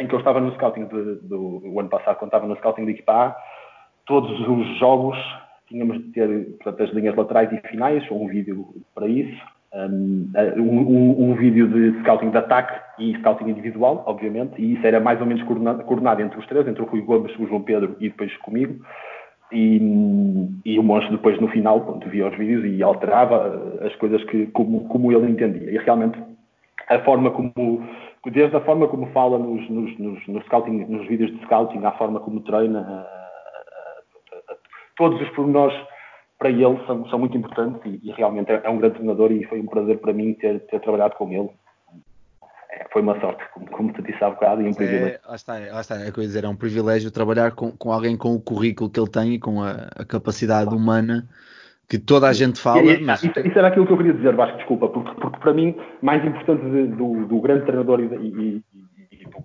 em 0.00 0.06
que 0.06 0.14
eu 0.14 0.18
estava 0.18 0.40
no 0.40 0.52
scouting 0.54 0.84
do, 0.86 1.16
do, 1.16 1.60
do 1.60 1.80
ano 1.80 1.88
passado, 1.88 2.16
quando 2.16 2.28
estava 2.28 2.46
no 2.46 2.56
scouting 2.56 2.84
de 2.84 2.92
equipa 2.92 3.12
A, 3.12 3.36
todos 4.06 4.30
os 4.48 4.78
jogos 4.78 5.18
tínhamos 5.68 5.98
de 5.98 6.12
ter 6.12 6.46
portanto, 6.62 6.82
as 6.82 6.90
linhas 6.90 7.16
laterais 7.16 7.52
e 7.52 7.68
finais, 7.68 8.08
um 8.10 8.26
vídeo 8.26 8.66
para 8.94 9.06
isso, 9.06 9.42
um, 9.74 10.30
um, 10.58 11.30
um, 11.30 11.34
vídeo 11.34 11.66
de 11.66 11.98
scouting 12.00 12.30
de 12.30 12.36
ataque 12.36 12.78
e 12.98 13.16
scouting 13.18 13.48
individual, 13.48 14.04
obviamente, 14.06 14.60
e 14.60 14.74
isso 14.74 14.86
era 14.86 15.00
mais 15.00 15.18
ou 15.20 15.26
menos 15.26 15.42
coordenado, 15.44 15.82
coordenado 15.84 16.20
entre 16.20 16.38
os 16.38 16.46
três, 16.46 16.68
entre 16.68 16.82
o 16.82 16.86
Rui 16.86 17.00
Gomes, 17.00 17.34
o 17.38 17.46
João 17.46 17.62
Pedro 17.62 17.96
e 17.98 18.10
depois 18.10 18.36
comigo. 18.38 18.84
E, 19.52 20.48
e 20.64 20.78
o 20.78 20.82
Monstro 20.82 21.16
depois 21.16 21.38
no 21.40 21.48
final, 21.48 21.80
quando 21.82 22.08
via 22.08 22.28
os 22.28 22.36
vídeos 22.36 22.64
e 22.64 22.82
alterava 22.82 23.78
as 23.82 23.94
coisas 23.96 24.22
que, 24.24 24.46
como, 24.48 24.88
como 24.88 25.12
ele 25.12 25.30
entendia. 25.30 25.70
E 25.70 25.78
realmente 25.78 26.18
a 26.88 26.98
forma 27.00 27.30
como, 27.30 27.86
desde 28.30 28.56
a 28.56 28.60
forma 28.60 28.88
como 28.88 29.06
fala 29.12 29.38
nos, 29.38 29.68
nos, 29.68 29.98
nos, 29.98 30.26
no 30.26 30.42
scouting, 30.42 30.84
nos 30.86 31.06
vídeos 31.06 31.30
de 31.30 31.44
scouting, 31.44 31.84
à 31.84 31.92
forma 31.92 32.20
como 32.20 32.40
treina, 32.40 33.06
todos 34.96 35.20
os 35.20 35.28
pormenores 35.30 35.76
para 36.38 36.50
ele 36.50 36.78
são, 36.86 37.06
são 37.08 37.18
muito 37.18 37.36
importantes 37.36 37.80
e, 37.84 38.00
e 38.02 38.12
realmente 38.12 38.50
é, 38.50 38.62
é, 38.64 38.70
um 38.70 38.78
grande 38.78 38.96
treinador 38.96 39.30
e 39.30 39.44
foi 39.44 39.60
um 39.60 39.66
prazer 39.66 39.98
para 39.98 40.12
mim 40.12 40.34
ter, 40.34 40.60
ter 40.66 40.80
trabalhado 40.80 41.14
com 41.14 41.30
ele. 41.30 41.50
É, 42.72 42.86
foi 42.92 43.02
uma 43.02 43.18
sorte, 43.20 43.44
como, 43.52 43.70
como 43.70 43.92
te 43.92 44.02
disse 44.02 44.22
há 44.24 44.30
bocado, 44.30 44.62
e 44.62 44.68
um 44.68 44.72
privilégio. 44.72 45.20
É, 45.22 45.28
lá 45.28 45.34
está, 45.34 45.52
lá 45.58 45.80
está, 45.80 45.94
é 45.96 46.10
coisa 46.10 46.28
dizer, 46.28 46.44
é 46.44 46.48
um 46.48 46.56
privilégio 46.56 47.10
trabalhar 47.10 47.52
com, 47.52 47.70
com 47.72 47.92
alguém 47.92 48.16
com 48.16 48.34
o 48.34 48.40
currículo 48.40 48.90
que 48.90 48.98
ele 48.98 49.10
tem 49.10 49.34
e 49.34 49.38
com 49.38 49.62
a, 49.62 49.88
a 49.94 50.04
capacidade 50.04 50.74
humana 50.74 51.28
que 51.88 51.98
toda 51.98 52.26
a 52.26 52.32
gente 52.32 52.58
fala. 52.58 52.80
E, 52.80 53.02
mas... 53.02 53.22
isso, 53.22 53.38
isso, 53.40 53.58
era 53.58 53.68
aquilo 53.68 53.86
que 53.86 53.92
eu 53.92 53.98
queria 53.98 54.14
dizer, 54.14 54.34
Vasco, 54.34 54.56
desculpa, 54.56 54.88
porque, 54.88 55.14
porque 55.20 55.38
para 55.38 55.52
mim, 55.52 55.76
mais 56.00 56.24
importante 56.24 56.64
de, 56.64 56.86
do, 56.86 57.26
do, 57.26 57.40
grande 57.40 57.66
treinador 57.66 58.00
e, 58.00 58.04
e, 58.04 58.64
e, 59.10 59.22
e 59.22 59.24
do, 59.26 59.44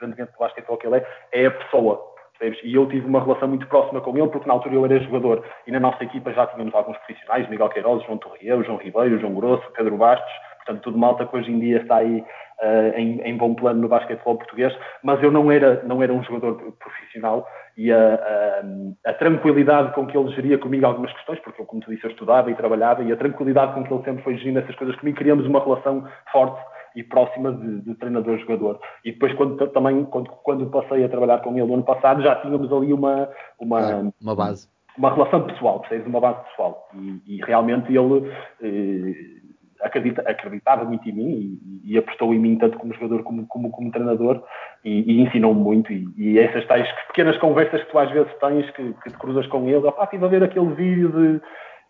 grande 0.00 0.16
do 0.16 0.38
basquetebol 0.38 0.76
que 0.76 0.86
ele 0.88 0.96
é, 0.96 1.06
é 1.32 1.46
a 1.46 1.50
pessoa 1.52 2.16
Percebes? 2.38 2.60
E 2.64 2.74
eu 2.74 2.86
tive 2.86 3.06
uma 3.06 3.22
relação 3.22 3.48
muito 3.48 3.66
próxima 3.66 4.00
com 4.00 4.16
ele, 4.16 4.28
porque 4.28 4.46
na 4.46 4.54
altura 4.54 4.74
eu 4.74 4.84
era 4.84 5.00
jogador 5.00 5.44
e 5.66 5.72
na 5.72 5.80
nossa 5.80 6.04
equipa 6.04 6.32
já 6.32 6.46
tínhamos 6.46 6.74
alguns 6.74 6.96
profissionais, 6.98 7.48
Miguel 7.48 7.68
Queiroz, 7.70 8.04
João 8.04 8.18
Torriel, 8.18 8.62
João 8.62 8.78
Ribeiro, 8.78 9.18
João 9.18 9.34
Grosso, 9.34 9.64
Pedro 9.72 9.96
Bastos, 9.96 10.32
portanto 10.56 10.82
tudo 10.82 10.98
malta 10.98 11.26
que 11.26 11.36
hoje 11.36 11.50
em 11.50 11.58
dia 11.58 11.80
está 11.80 11.96
aí 11.96 12.22
uh, 12.62 12.98
em, 12.98 13.20
em, 13.20 13.36
bom 13.36 13.54
plano 13.54 13.80
no 13.80 13.88
basquetebol 13.88 14.36
português, 14.36 14.76
mas 15.02 15.22
eu 15.22 15.30
não 15.30 15.50
era, 15.50 15.82
não 15.84 16.02
era 16.02 16.12
um 16.12 16.22
jogador 16.22 16.72
profissional 16.78 17.46
e 17.76 17.92
a, 17.92 18.14
a, 18.14 19.10
a, 19.10 19.14
tranquilidade 19.14 19.92
com 19.94 20.06
que 20.06 20.16
ele 20.16 20.32
geria 20.34 20.58
comigo 20.58 20.86
algumas 20.86 21.12
questões, 21.12 21.38
porque 21.40 21.60
eu, 21.60 21.66
como 21.66 21.82
tu 21.82 21.90
disse, 21.90 22.04
eu 22.04 22.10
estudava 22.10 22.50
e 22.50 22.54
trabalhava, 22.54 23.02
e 23.02 23.12
a 23.12 23.16
tranquilidade 23.16 23.74
com 23.74 23.84
que 23.84 23.92
ele 23.92 24.04
sempre 24.04 24.24
foi 24.24 24.36
gerindo 24.38 24.60
essas 24.60 24.74
coisas 24.76 24.96
comigo, 24.96 25.18
criamos 25.18 25.46
uma 25.46 25.62
relação 25.62 26.06
forte 26.32 26.60
e 26.96 27.02
próxima 27.02 27.52
de, 27.52 27.82
de 27.82 27.94
treinador-jogador. 27.96 28.80
E 29.04 29.12
depois, 29.12 29.34
quando, 29.34 29.68
também, 29.68 30.04
quando, 30.06 30.30
quando 30.42 30.70
passei 30.70 31.04
a 31.04 31.08
trabalhar 31.08 31.40
com 31.40 31.50
ele 31.50 31.66
no 31.66 31.74
ano 31.74 31.84
passado, 31.84 32.22
já 32.22 32.36
tínhamos 32.36 32.72
ali 32.72 32.92
uma, 32.92 33.28
uma, 33.60 34.12
uma 34.20 34.34
base. 34.34 34.68
Uma 34.96 35.12
relação 35.12 35.46
pessoal, 35.46 35.80
percebes? 35.80 36.06
Uma 36.06 36.20
base 36.20 36.42
pessoal. 36.48 36.88
E, 36.94 37.36
e 37.36 37.44
realmente 37.44 37.94
ele, 37.94 38.32
eh, 38.62 39.45
acredita, 39.86 40.22
acreditava 40.22 40.84
muito 40.84 41.08
em 41.08 41.12
mim 41.12 41.58
e, 41.84 41.92
e, 41.92 41.98
apostou 41.98 42.34
em 42.34 42.38
mim 42.38 42.56
tanto 42.56 42.78
como 42.78 42.94
jogador 42.94 43.22
como, 43.22 43.46
como, 43.46 43.70
como 43.70 43.90
treinador 43.90 44.42
e, 44.84 45.12
e 45.12 45.22
ensinou-me 45.22 45.60
muito. 45.60 45.92
E, 45.92 46.08
e, 46.16 46.38
essas 46.38 46.66
tais 46.66 46.90
pequenas 47.08 47.36
conversas 47.38 47.82
que 47.82 47.90
tu 47.90 47.98
às 47.98 48.10
vezes 48.10 48.32
tens, 48.38 48.70
que, 48.70 48.92
que 49.02 49.10
te 49.10 49.18
cruzas 49.18 49.46
com 49.46 49.68
ele, 49.68 49.86
opá, 49.86 50.04
estive 50.04 50.24
a 50.24 50.28
ver 50.28 50.42
aquele 50.42 50.74
vídeo 50.74 51.10
de 51.10 51.40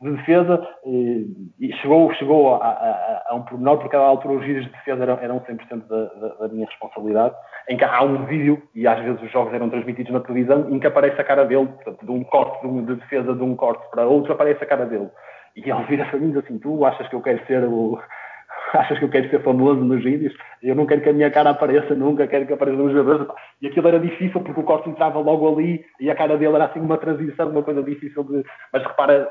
de 0.00 0.10
defesa 0.10 0.66
e, 0.84 1.26
e 1.58 1.72
chegou, 1.76 2.12
chegou 2.14 2.54
a, 2.54 2.66
a, 2.66 3.22
a, 3.30 3.34
um 3.34 3.42
pormenor, 3.42 3.76
porque 3.78 3.90
cada 3.90 4.04
altura 4.04 4.34
os 4.34 4.44
vídeos 4.44 4.66
de 4.66 4.72
defesa 4.72 5.02
eram, 5.02 5.18
eram 5.20 5.40
100% 5.40 5.86
da, 5.86 6.04
da, 6.04 6.28
da, 6.34 6.48
minha 6.48 6.66
responsabilidade, 6.66 7.34
em 7.68 7.76
que 7.76 7.84
há 7.84 8.02
um 8.02 8.26
vídeo, 8.26 8.62
e 8.74 8.86
às 8.86 9.02
vezes 9.02 9.22
os 9.22 9.30
jogos 9.32 9.54
eram 9.54 9.70
transmitidos 9.70 10.12
na 10.12 10.20
televisão, 10.20 10.68
em 10.70 10.78
que 10.78 10.86
aparece 10.86 11.18
a 11.20 11.24
cara 11.24 11.46
dele, 11.46 11.66
portanto, 11.66 12.04
de 12.04 12.10
um 12.10 12.22
corte 12.24 12.60
de, 12.60 12.66
um, 12.66 12.84
de 12.84 12.94
defesa 12.96 13.34
de 13.34 13.42
um 13.42 13.56
corte 13.56 13.88
para 13.90 14.06
outro, 14.06 14.32
aparece 14.32 14.62
a 14.62 14.66
cara 14.66 14.84
dele. 14.84 15.08
E 15.56 15.70
ele 15.70 15.84
vira 15.84 16.04
para 16.04 16.18
mim 16.18 16.28
e 16.28 16.32
diz 16.32 16.44
assim, 16.44 16.58
tu 16.58 16.84
achas 16.84 17.08
que 17.08 17.14
eu 17.14 17.22
quero 17.22 17.44
ser 17.46 17.64
o... 17.64 18.00
Achas 18.72 18.98
que 18.98 19.04
eu 19.04 19.08
quero 19.08 19.30
ser 19.30 19.42
famoso 19.42 19.80
nos 19.80 20.02
vídeos? 20.02 20.34
Eu 20.62 20.74
não 20.74 20.86
quero 20.86 21.00
que 21.00 21.08
a 21.08 21.12
minha 21.12 21.30
cara 21.30 21.50
apareça 21.50 21.94
nunca, 21.94 22.26
quero 22.26 22.46
que 22.46 22.52
apareça 22.52 22.76
nos 22.76 22.92
jogadores. 22.92 23.28
E 23.62 23.68
aquilo 23.68 23.88
era 23.88 24.00
difícil 24.00 24.40
porque 24.40 24.60
o 24.60 24.64
corte 24.64 24.90
entrava 24.90 25.20
logo 25.20 25.48
ali 25.48 25.84
e 26.00 26.10
a 26.10 26.16
cara 26.16 26.36
dele 26.36 26.54
era 26.54 26.64
assim 26.66 26.80
uma 26.80 26.98
transição, 26.98 27.48
uma 27.48 27.62
coisa 27.62 27.82
difícil 27.82 28.24
de. 28.24 28.44
Mas 28.72 28.82
repara, 28.82 29.30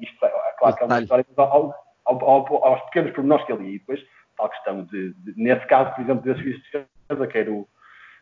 isto 0.00 0.26
é, 0.26 0.28
é 0.28 0.52
claro 0.58 0.76
que 0.76 0.82
é 0.82 0.86
uma 0.86 1.00
história, 1.00 1.24
mas 1.28 1.38
ao, 1.38 1.74
ao, 2.04 2.24
ao, 2.24 2.64
aos 2.64 2.80
pequenos 2.86 3.12
pormenores 3.12 3.46
que 3.46 3.52
ele 3.52 3.68
e 3.68 3.78
depois 3.78 4.00
tal 4.36 4.48
questão 4.48 4.84
de, 4.84 5.14
de, 5.14 5.34
nesse 5.36 5.66
caso, 5.66 5.94
por 5.94 6.02
exemplo, 6.02 6.22
desses 6.22 6.42
vídeos 6.42 6.62
de 6.64 6.86
defesa, 7.08 7.26
quero, 7.26 7.68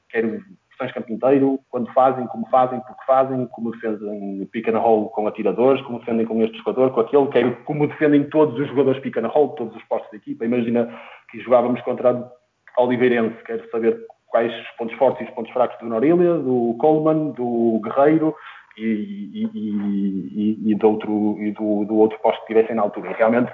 quero 0.09 0.43
versões 0.83 0.93
campo 0.93 1.13
inteiro, 1.13 1.59
quando 1.71 1.93
fazem, 1.93 2.27
como 2.27 2.49
fazem, 2.49 2.81
porque 2.81 3.05
fazem, 3.07 3.47
como 3.47 3.71
defendem 3.73 4.47
pick 4.47 4.69
and 4.69 4.79
roll 4.79 5.09
com 5.11 5.27
atiradores, 5.27 5.81
como 5.83 6.01
defendem 6.01 6.27
com 6.27 6.43
este 6.43 6.59
jogador, 6.59 6.91
com 6.91 7.01
aquele, 7.01 7.27
quero 7.29 7.57
como 7.65 7.87
defendem 7.87 8.25
todos 8.25 8.59
os 8.59 8.69
jogadores 8.69 9.01
pick 9.01 9.17
and 9.17 9.29
roll, 9.29 9.51
todos 9.51 9.75
os 9.77 9.83
postos 9.85 10.11
da 10.11 10.17
equipa. 10.17 10.45
Imagina 10.45 10.93
que 11.31 11.41
jogávamos 11.41 11.81
contra 11.83 12.31
Oliveirense, 12.77 13.43
quero 13.45 13.69
saber 13.71 13.99
quais 14.27 14.53
os 14.53 14.71
pontos 14.77 14.97
fortes 14.97 15.27
e 15.27 15.29
os 15.29 15.35
pontos 15.35 15.53
fracos 15.53 15.79
do 15.79 15.87
Norília, 15.87 16.35
do 16.35 16.77
Coleman, 16.81 17.31
do 17.33 17.81
Guerreiro, 17.85 18.35
e, 18.77 19.49
e, 19.55 20.71
e, 20.71 20.75
do, 20.75 20.89
outro, 20.89 21.37
e 21.39 21.53
do, 21.53 21.85
do 21.85 21.97
outro 21.97 22.19
posto 22.21 22.41
que 22.41 22.55
tivessem 22.55 22.75
na 22.75 22.83
altura. 22.83 23.11
E 23.11 23.15
realmente, 23.15 23.53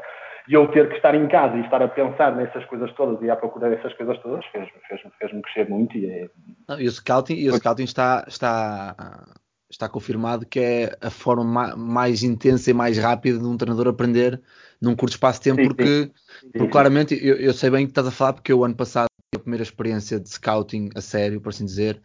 eu 0.49 0.67
ter 0.69 0.89
que 0.89 0.97
estar 0.97 1.15
em 1.15 1.29
casa 1.29 1.57
e 1.57 1.61
estar 1.61 1.83
a 1.83 1.89
pensar 1.89 2.35
nessas 2.35 2.65
coisas 2.65 2.93
todas 2.95 3.23
e 3.23 3.31
a 3.31 3.37
procurar 3.37 3.73
essas 3.73 3.93
coisas 3.95 4.19
todas 4.23 4.45
fez-me 4.47 4.71
fez, 4.89 5.01
fez 5.19 5.43
crescer 5.43 5.69
muito. 5.69 5.97
E, 5.97 6.07
é... 6.07 6.31
Não, 6.69 6.81
e 6.81 6.87
o 6.87 6.91
scouting, 6.91 7.35
e 7.35 7.51
o 7.51 7.57
scouting 7.57 7.85
está, 7.85 8.25
está, 8.27 9.27
está 9.71 9.89
confirmado 9.89 10.47
que 10.47 10.59
é 10.59 10.97
a 11.01 11.11
forma 11.11 11.77
mais 11.77 12.23
intensa 12.23 12.71
e 12.71 12.75
mais 12.75 12.97
rápida 12.97 13.39
de 13.39 13.45
um 13.45 13.57
treinador 13.57 13.89
aprender 13.89 14.41
num 14.81 14.97
curto 14.97 15.13
espaço 15.13 15.41
de 15.41 15.45
tempo, 15.45 15.61
sim, 15.61 15.69
porque, 15.69 15.85
sim. 15.85 16.13
porque 16.51 16.59
sim, 16.61 16.71
claramente 16.71 17.27
eu, 17.27 17.37
eu, 17.37 17.53
sei 17.53 17.69
bem 17.71 17.85
que 17.85 17.91
estás 17.91 18.07
a 18.07 18.11
falar, 18.11 18.33
porque 18.33 18.53
eu 18.53 18.65
ano 18.65 18.75
passado 18.75 19.09
a 19.35 19.39
primeira 19.39 19.63
experiência 19.63 20.19
de 20.19 20.29
scouting 20.29 20.89
a 20.95 21.01
sério, 21.01 21.41
por 21.41 21.51
assim 21.51 21.67
dizer, 21.67 22.01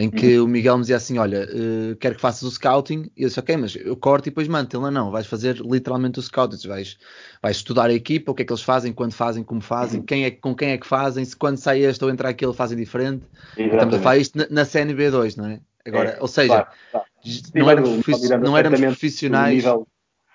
em 0.00 0.08
que 0.10 0.38
uhum. 0.38 0.46
o 0.46 0.48
Miguel 0.48 0.76
me 0.76 0.80
dizia 0.80 0.96
assim: 0.96 1.18
Olha, 1.18 1.46
uh, 1.46 1.96
quero 1.96 2.14
que 2.14 2.20
faças 2.20 2.42
o 2.42 2.50
scouting. 2.50 3.10
E 3.14 3.22
eu 3.22 3.28
disse: 3.28 3.38
Ok, 3.38 3.56
mas 3.56 3.76
eu 3.76 3.94
corto 3.96 4.28
e 4.28 4.30
depois 4.30 4.48
mando. 4.48 4.68
Ele 4.74 4.90
não, 4.90 5.10
vais 5.10 5.26
fazer 5.26 5.56
literalmente 5.56 6.18
o 6.18 6.22
scouting. 6.22 6.66
Vais, 6.66 6.98
vais 7.42 7.56
estudar 7.56 7.90
a 7.90 7.92
equipa, 7.92 8.32
o 8.32 8.34
que 8.34 8.42
é 8.42 8.44
que 8.46 8.52
eles 8.52 8.62
fazem, 8.62 8.92
quando 8.92 9.12
fazem, 9.12 9.44
como 9.44 9.60
fazem, 9.60 10.00
uhum. 10.00 10.06
quem 10.06 10.24
é, 10.24 10.30
com 10.30 10.54
quem 10.54 10.70
é 10.70 10.78
que 10.78 10.86
fazem, 10.86 11.24
se 11.24 11.36
quando 11.36 11.58
sai 11.58 11.80
este 11.80 12.02
ou 12.02 12.10
entrar 12.10 12.30
aquele 12.30 12.54
fazem 12.54 12.78
diferente. 12.78 13.24
Exatamente. 13.56 13.74
Estamos 13.74 13.94
a 13.94 13.98
falar 13.98 14.16
isto 14.16 14.38
na, 14.38 14.46
na 14.50 14.62
CNB2, 14.62 15.36
não 15.36 15.46
é? 15.46 15.60
Agora, 15.86 16.10
é, 16.10 16.18
ou 16.20 16.28
seja, 16.28 16.48
claro, 16.48 16.68
claro. 16.90 17.06
Não, 17.54 17.70
éramos, 17.70 18.06
não 18.42 18.56
éramos 18.56 18.80
profissionais. 18.80 19.64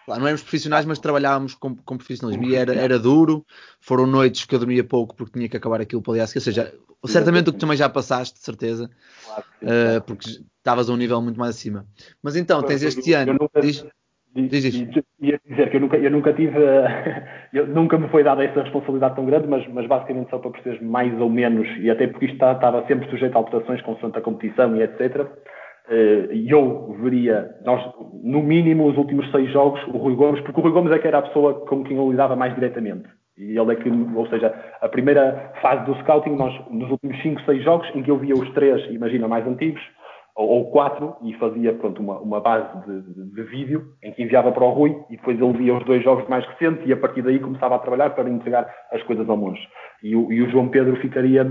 Lá, 0.07 0.17
não 0.17 0.25
éramos 0.25 0.41
profissionais, 0.41 0.85
mas 0.85 0.99
trabalhávamos 0.99 1.55
com, 1.55 1.75
com 1.75 1.97
profissionalismo 1.97 2.45
e 2.45 2.55
era, 2.55 2.75
era 2.75 2.99
duro. 2.99 3.45
Foram 3.79 4.05
noites 4.05 4.45
que 4.45 4.53
eu 4.53 4.59
dormia 4.59 4.83
pouco 4.83 5.15
porque 5.15 5.37
tinha 5.37 5.49
que 5.49 5.57
acabar 5.57 5.81
aquilo 5.81 6.01
para 6.01 6.11
o 6.11 6.13
dia 6.13 6.23
Ou 6.23 6.27
seja, 6.27 6.73
certamente 7.05 7.49
o 7.49 7.53
que 7.53 7.59
também 7.59 7.77
já 7.77 7.89
passaste, 7.89 8.37
de 8.39 8.45
certeza, 8.45 8.89
uh, 9.63 10.01
porque 10.05 10.29
estavas 10.57 10.89
a 10.89 10.93
um 10.93 10.97
nível 10.97 11.21
muito 11.21 11.39
mais 11.39 11.55
acima. 11.55 11.85
Mas 12.21 12.35
então, 12.35 12.61
tens 12.61 12.83
este 12.83 13.13
ano. 13.13 13.33
Nunca, 13.33 13.61
diz, 13.61 13.85
diz, 14.35 14.63
diz. 14.63 15.03
Ia 15.21 15.39
dizer 15.45 15.71
que 15.71 15.77
eu 15.77 15.81
nunca, 15.81 15.97
eu 15.97 16.11
nunca 16.11 16.33
tive. 16.33 16.57
Eu, 17.53 17.65
nunca 17.65 17.97
me 17.97 18.09
foi 18.09 18.21
dada 18.21 18.43
essa 18.43 18.63
responsabilidade 18.63 19.15
tão 19.15 19.25
grande, 19.25 19.47
mas, 19.47 19.65
mas 19.69 19.87
basicamente 19.87 20.29
só 20.29 20.39
para 20.39 20.51
perceber 20.51 20.83
mais 20.83 21.17
ou 21.21 21.29
menos, 21.29 21.65
e 21.79 21.89
até 21.89 22.05
porque 22.05 22.25
isto 22.25 22.33
estava 22.35 22.85
sempre 22.85 23.09
sujeito 23.09 23.33
a 23.33 23.37
alterações 23.37 23.81
com 23.81 23.93
a 23.93 24.21
competição 24.21 24.75
e 24.75 24.81
etc 24.81 25.01
eh, 25.01 25.27
e 25.89 26.49
eu 26.49 26.95
veria, 27.01 27.55
nós, 27.63 27.83
no 28.23 28.41
mínimo, 28.41 28.87
os 28.87 28.97
últimos 28.97 29.29
seis 29.31 29.51
jogos, 29.51 29.81
o 29.87 29.97
Rui 29.97 30.15
Gomes, 30.15 30.41
porque 30.41 30.59
o 30.59 30.63
Rui 30.63 30.71
Gomes 30.71 30.91
é 30.91 30.99
que 30.99 31.07
era 31.07 31.19
a 31.19 31.23
pessoa 31.23 31.65
com 31.65 31.83
quem 31.83 31.97
eu 31.97 32.09
lidava 32.09 32.35
mais 32.35 32.53
diretamente. 32.55 33.07
E 33.37 33.57
ele 33.57 33.73
é 33.73 33.75
que, 33.75 33.89
ou 33.89 34.27
seja, 34.27 34.53
a 34.81 34.87
primeira 34.87 35.53
fase 35.61 35.85
do 35.85 35.95
scouting, 35.99 36.35
nós, 36.35 36.53
nos 36.71 36.89
últimos 36.89 37.21
cinco, 37.21 37.41
seis 37.41 37.63
jogos, 37.63 37.87
em 37.93 38.01
que 38.01 38.09
eu 38.09 38.17
via 38.17 38.33
os 38.33 38.49
três, 38.53 38.83
imagina, 38.89 39.27
mais 39.27 39.45
antigos, 39.45 39.81
ou, 40.35 40.47
ou 40.47 40.71
quatro, 40.71 41.15
e 41.21 41.33
fazia, 41.33 41.73
pronto, 41.73 42.01
uma, 42.01 42.17
uma 42.19 42.39
base 42.39 42.67
de, 42.85 43.01
de, 43.01 43.35
de, 43.35 43.43
vídeo, 43.43 43.85
em 44.01 44.13
que 44.13 44.23
enviava 44.23 44.51
para 44.51 44.63
o 44.63 44.71
Rui, 44.71 44.95
e 45.09 45.17
depois 45.17 45.39
ele 45.39 45.53
via 45.53 45.75
os 45.75 45.83
dois 45.85 46.01
jogos 46.03 46.27
mais 46.29 46.45
recentes, 46.45 46.87
e 46.87 46.93
a 46.93 46.97
partir 46.97 47.21
daí 47.21 47.39
começava 47.39 47.75
a 47.75 47.79
trabalhar 47.79 48.11
para 48.11 48.29
entregar 48.29 48.73
as 48.91 49.03
coisas 49.03 49.29
ao 49.29 49.37
monge. 49.37 49.61
E 50.01 50.11
e 50.11 50.41
o 50.41 50.49
João 50.49 50.69
Pedro 50.69 50.95
ficaria 50.97 51.43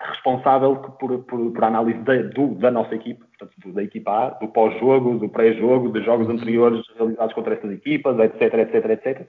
responsável 0.00 0.76
por, 0.76 1.18
por, 1.24 1.52
por 1.52 1.64
análise 1.64 1.98
da, 2.00 2.16
do, 2.22 2.54
da 2.56 2.70
nossa 2.70 2.94
equipa, 2.94 3.24
portanto, 3.38 3.72
da 3.72 3.82
equipa 3.82 4.10
A, 4.10 4.30
do 4.30 4.48
pós-jogo, 4.48 5.18
do 5.18 5.28
pré-jogo, 5.28 5.88
dos 5.88 6.04
jogos 6.04 6.28
anteriores 6.28 6.82
realizados 6.96 7.34
contra 7.34 7.54
estas 7.54 7.70
equipas, 7.72 8.18
etc, 8.18 8.54
etc, 8.54 8.90
etc. 8.90 9.28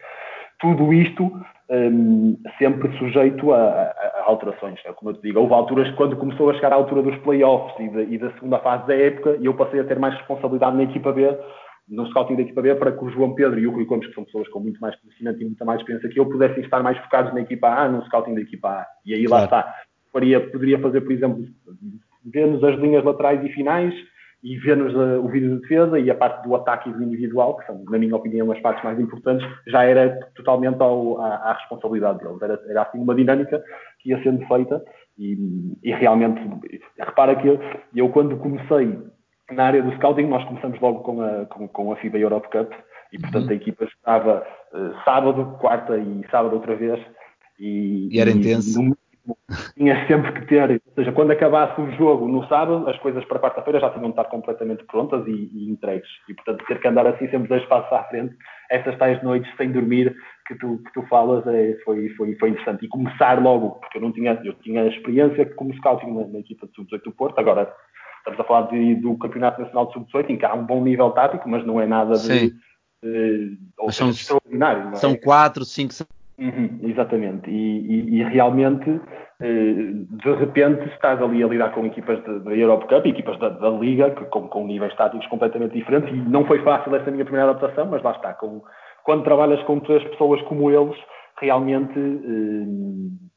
Tudo 0.60 0.91
isto 0.91 1.32
um, 1.69 2.38
sempre 2.58 2.95
sujeito 2.97 3.53
a, 3.53 3.58
a, 3.58 3.91
a 4.19 4.23
alterações. 4.25 4.80
É 4.86 4.91
como 4.91 5.12
eu 5.12 5.15
te 5.15 5.21
digo, 5.21 5.39
houve 5.39 5.53
alturas 5.53 5.89
quando 5.95 6.17
começou 6.17 6.49
a 6.49 6.53
chegar 6.56 6.73
à 6.73 6.75
altura 6.75 7.01
dos 7.03 7.15
playoffs 7.17 7.80
e, 7.80 7.89
de, 7.89 8.15
e 8.15 8.17
da 8.17 8.32
segunda 8.34 8.60
fase 8.60 8.88
da 8.88 8.95
época, 8.95 9.38
e 9.39 9.45
eu 9.45 9.53
passei 9.53 9.80
a 9.80 9.86
ter 9.86 9.99
mais 9.99 10.15
responsabilidade 10.15 10.75
na 10.75 10.84
equipa 10.84 11.12
B, 11.13 11.38
no 11.88 12.06
scouting 12.08 12.36
da 12.36 12.41
equipa 12.41 12.62
B, 12.62 12.75
para 12.75 12.91
que 12.91 13.06
o 13.06 13.10
João 13.10 13.34
Pedro 13.34 13.58
e 13.58 13.67
o 13.67 13.71
Rui 13.71 13.86
Gomes, 13.86 14.08
que 14.08 14.13
são 14.13 14.25
pessoas 14.25 14.47
com 14.49 14.60
muito 14.60 14.80
mais 14.82 14.95
conhecimento 14.97 15.41
e 15.41 15.45
muita 15.45 15.63
mais 15.63 15.80
experiência 15.80 16.10
que 16.10 16.19
eu, 16.19 16.25
pudessem 16.25 16.63
estar 16.63 16.84
mais 16.84 16.97
focados 16.97 17.34
na 17.34 17.41
equipa 17.41 17.69
A, 17.69 17.88
no 17.88 18.03
scouting 18.06 18.36
da 18.36 18.41
equipa 18.41 18.67
A. 18.67 18.86
E 19.06 19.13
aí 19.13 19.25
claro. 19.25 19.41
lá 19.41 19.45
está 19.45 19.75
faria, 20.17 20.39
poderia 20.49 20.80
fazer, 20.80 21.01
por 21.01 21.12
exemplo, 21.12 21.45
ver-nos 22.25 22.63
as 22.63 22.75
linhas 22.80 23.03
laterais 23.03 23.43
e 23.45 23.49
finais 23.49 23.93
e 24.43 24.58
ver-nos 24.58 24.93
uh, 24.93 25.23
o 25.23 25.27
vídeo 25.27 25.56
de 25.56 25.62
defesa 25.62 25.99
e 25.99 26.10
a 26.10 26.15
parte 26.15 26.43
do 26.47 26.56
ataque 26.56 26.89
e 26.89 26.93
do 26.93 27.03
individual, 27.03 27.58
que 27.58 27.65
são, 27.65 27.84
na 27.89 27.97
minha 27.97 28.15
opinião, 28.15 28.51
as 28.51 28.60
partes 28.60 28.84
mais 28.84 28.99
importantes, 28.99 29.47
já 29.67 29.84
era 29.84 30.19
totalmente 30.36 30.82
ao, 30.82 31.19
à, 31.21 31.36
à, 31.36 31.53
responsabilidade 31.53 32.19
deles. 32.19 32.41
Era, 32.41 32.60
era 32.67 32.82
assim 32.84 32.99
uma 32.99 33.15
dinâmica 33.15 33.63
que 33.99 34.10
ia 34.10 34.21
sendo 34.23 34.45
feita 34.47 34.84
e, 35.17 35.38
e 35.84 35.91
realmente, 35.91 36.41
repara 36.99 37.36
que 37.36 37.47
eu, 37.47 37.60
eu, 37.95 38.10
quando 38.10 38.38
comecei 38.38 38.97
na 39.51 39.65
área 39.65 39.84
do 39.84 39.91
scouting, 39.95 40.27
nós 40.27 40.43
começamos 40.45 40.80
logo 40.80 40.99
com 40.99 41.21
a, 41.21 41.45
com, 41.45 41.67
com 41.67 41.91
a 41.91 41.95
FIBA 41.95 42.19
Europe 42.19 42.47
Cup 42.49 42.71
e, 43.12 43.19
portanto, 43.19 43.45
uhum. 43.45 43.51
a 43.51 43.56
equipa 43.56 43.86
estava 43.86 44.45
uh, 44.73 45.03
sábado, 45.03 45.58
quarta 45.60 45.97
e 45.97 46.25
sábado 46.30 46.56
outra 46.56 46.75
vez. 46.75 46.99
E, 47.60 48.10
e 48.12 48.19
era 48.19 48.30
e, 48.30 48.34
intenso. 48.34 48.82
No, 48.82 48.95
tinha 49.75 50.07
sempre 50.07 50.31
que 50.31 50.45
ter, 50.45 50.69
ou 50.71 50.93
seja, 50.95 51.11
quando 51.11 51.31
acabasse 51.31 51.79
o 51.79 51.91
jogo 51.93 52.27
no 52.27 52.47
sábado, 52.47 52.87
as 52.89 52.97
coisas 52.99 53.23
para 53.25 53.39
quarta-feira 53.39 53.79
já 53.79 53.89
tinham 53.89 54.05
de 54.05 54.09
estar 54.11 54.25
completamente 54.25 54.83
prontas 54.85 55.25
e, 55.27 55.49
e, 55.53 55.69
entregues. 55.69 56.09
E, 56.29 56.33
portanto, 56.33 56.65
ter 56.65 56.79
que 56.79 56.87
andar 56.87 57.07
assim 57.07 57.29
sempre 57.29 57.47
dois 57.47 57.65
passos 57.65 57.91
à 57.91 58.03
frente, 58.05 58.35
essas 58.69 58.97
tais 58.97 59.21
noites 59.23 59.51
sem 59.57 59.71
dormir 59.71 60.15
que 60.47 60.55
tu, 60.55 60.81
que 60.83 60.93
tu 60.93 61.03
falas, 61.07 61.45
é, 61.47 61.77
foi, 61.83 62.09
foi, 62.09 62.35
foi 62.35 62.49
interessante. 62.49 62.85
E 62.85 62.89
começar 62.89 63.41
logo, 63.41 63.71
porque 63.79 63.97
eu 63.97 64.01
não 64.01 64.11
tinha, 64.11 64.39
eu 64.43 64.53
tinha 64.55 64.87
experiência 64.87 65.45
como 65.55 65.73
scouting 65.75 66.13
na, 66.13 66.27
na 66.27 66.39
equipa 66.39 66.67
de 66.67 66.73
sub-18 66.73 67.03
do 67.03 67.11
Porto, 67.11 67.39
agora 67.39 67.71
estamos 68.19 68.39
a 68.39 68.43
falar 68.43 68.67
de, 68.69 68.95
do 68.95 69.17
Campeonato 69.17 69.61
Nacional 69.61 69.87
de 69.87 69.93
Sub-18, 69.93 70.29
em 70.29 70.37
que 70.37 70.45
há 70.45 70.53
um 70.53 70.65
bom 70.65 70.83
nível 70.83 71.11
tático, 71.11 71.47
mas 71.47 71.65
não 71.65 71.79
é 71.79 71.85
nada 71.85 72.17
de, 72.17 72.53
de 73.03 73.57
são, 73.91 74.09
extraordinário. 74.09 74.89
É? 74.89 74.95
São 74.95 75.15
quatro, 75.15 75.63
cinco, 75.63 75.93
Uhum, 76.39 76.80
exatamente, 76.84 77.50
e, 77.50 77.56
e, 77.56 78.19
e 78.19 78.23
realmente 78.23 79.02
eh, 79.39 79.73
de 80.23 80.34
repente 80.36 80.88
estás 80.93 81.19
ali 81.19 81.43
a 81.43 81.47
lidar 81.47 81.71
com 81.71 81.84
equipas 81.84 82.23
da 82.23 82.56
Europe 82.56 82.88
Cup, 82.88 83.08
equipas 83.08 83.39
da, 83.39 83.50
da 83.50 83.69
Liga, 83.71 84.12
que, 84.12 84.23
com, 84.26 84.47
com 84.47 84.67
níveis 84.67 84.95
táticos 84.95 85.26
completamente 85.28 85.73
diferentes, 85.73 86.13
e 86.13 86.17
não 86.30 86.45
foi 86.45 86.62
fácil 86.63 86.95
essa 86.95 87.10
minha 87.10 87.25
primeira 87.25 87.50
adaptação, 87.50 87.88
mas 87.88 88.04
lá 88.04 88.12
está, 88.12 88.35
com, 88.35 88.62
quando 89.04 89.23
trabalhas 89.23 89.62
com 89.63 89.79
três 89.79 90.04
pessoas 90.10 90.40
como 90.44 90.69
eles, 90.69 90.96
realmente 91.40 91.98
eh, 91.98 93.27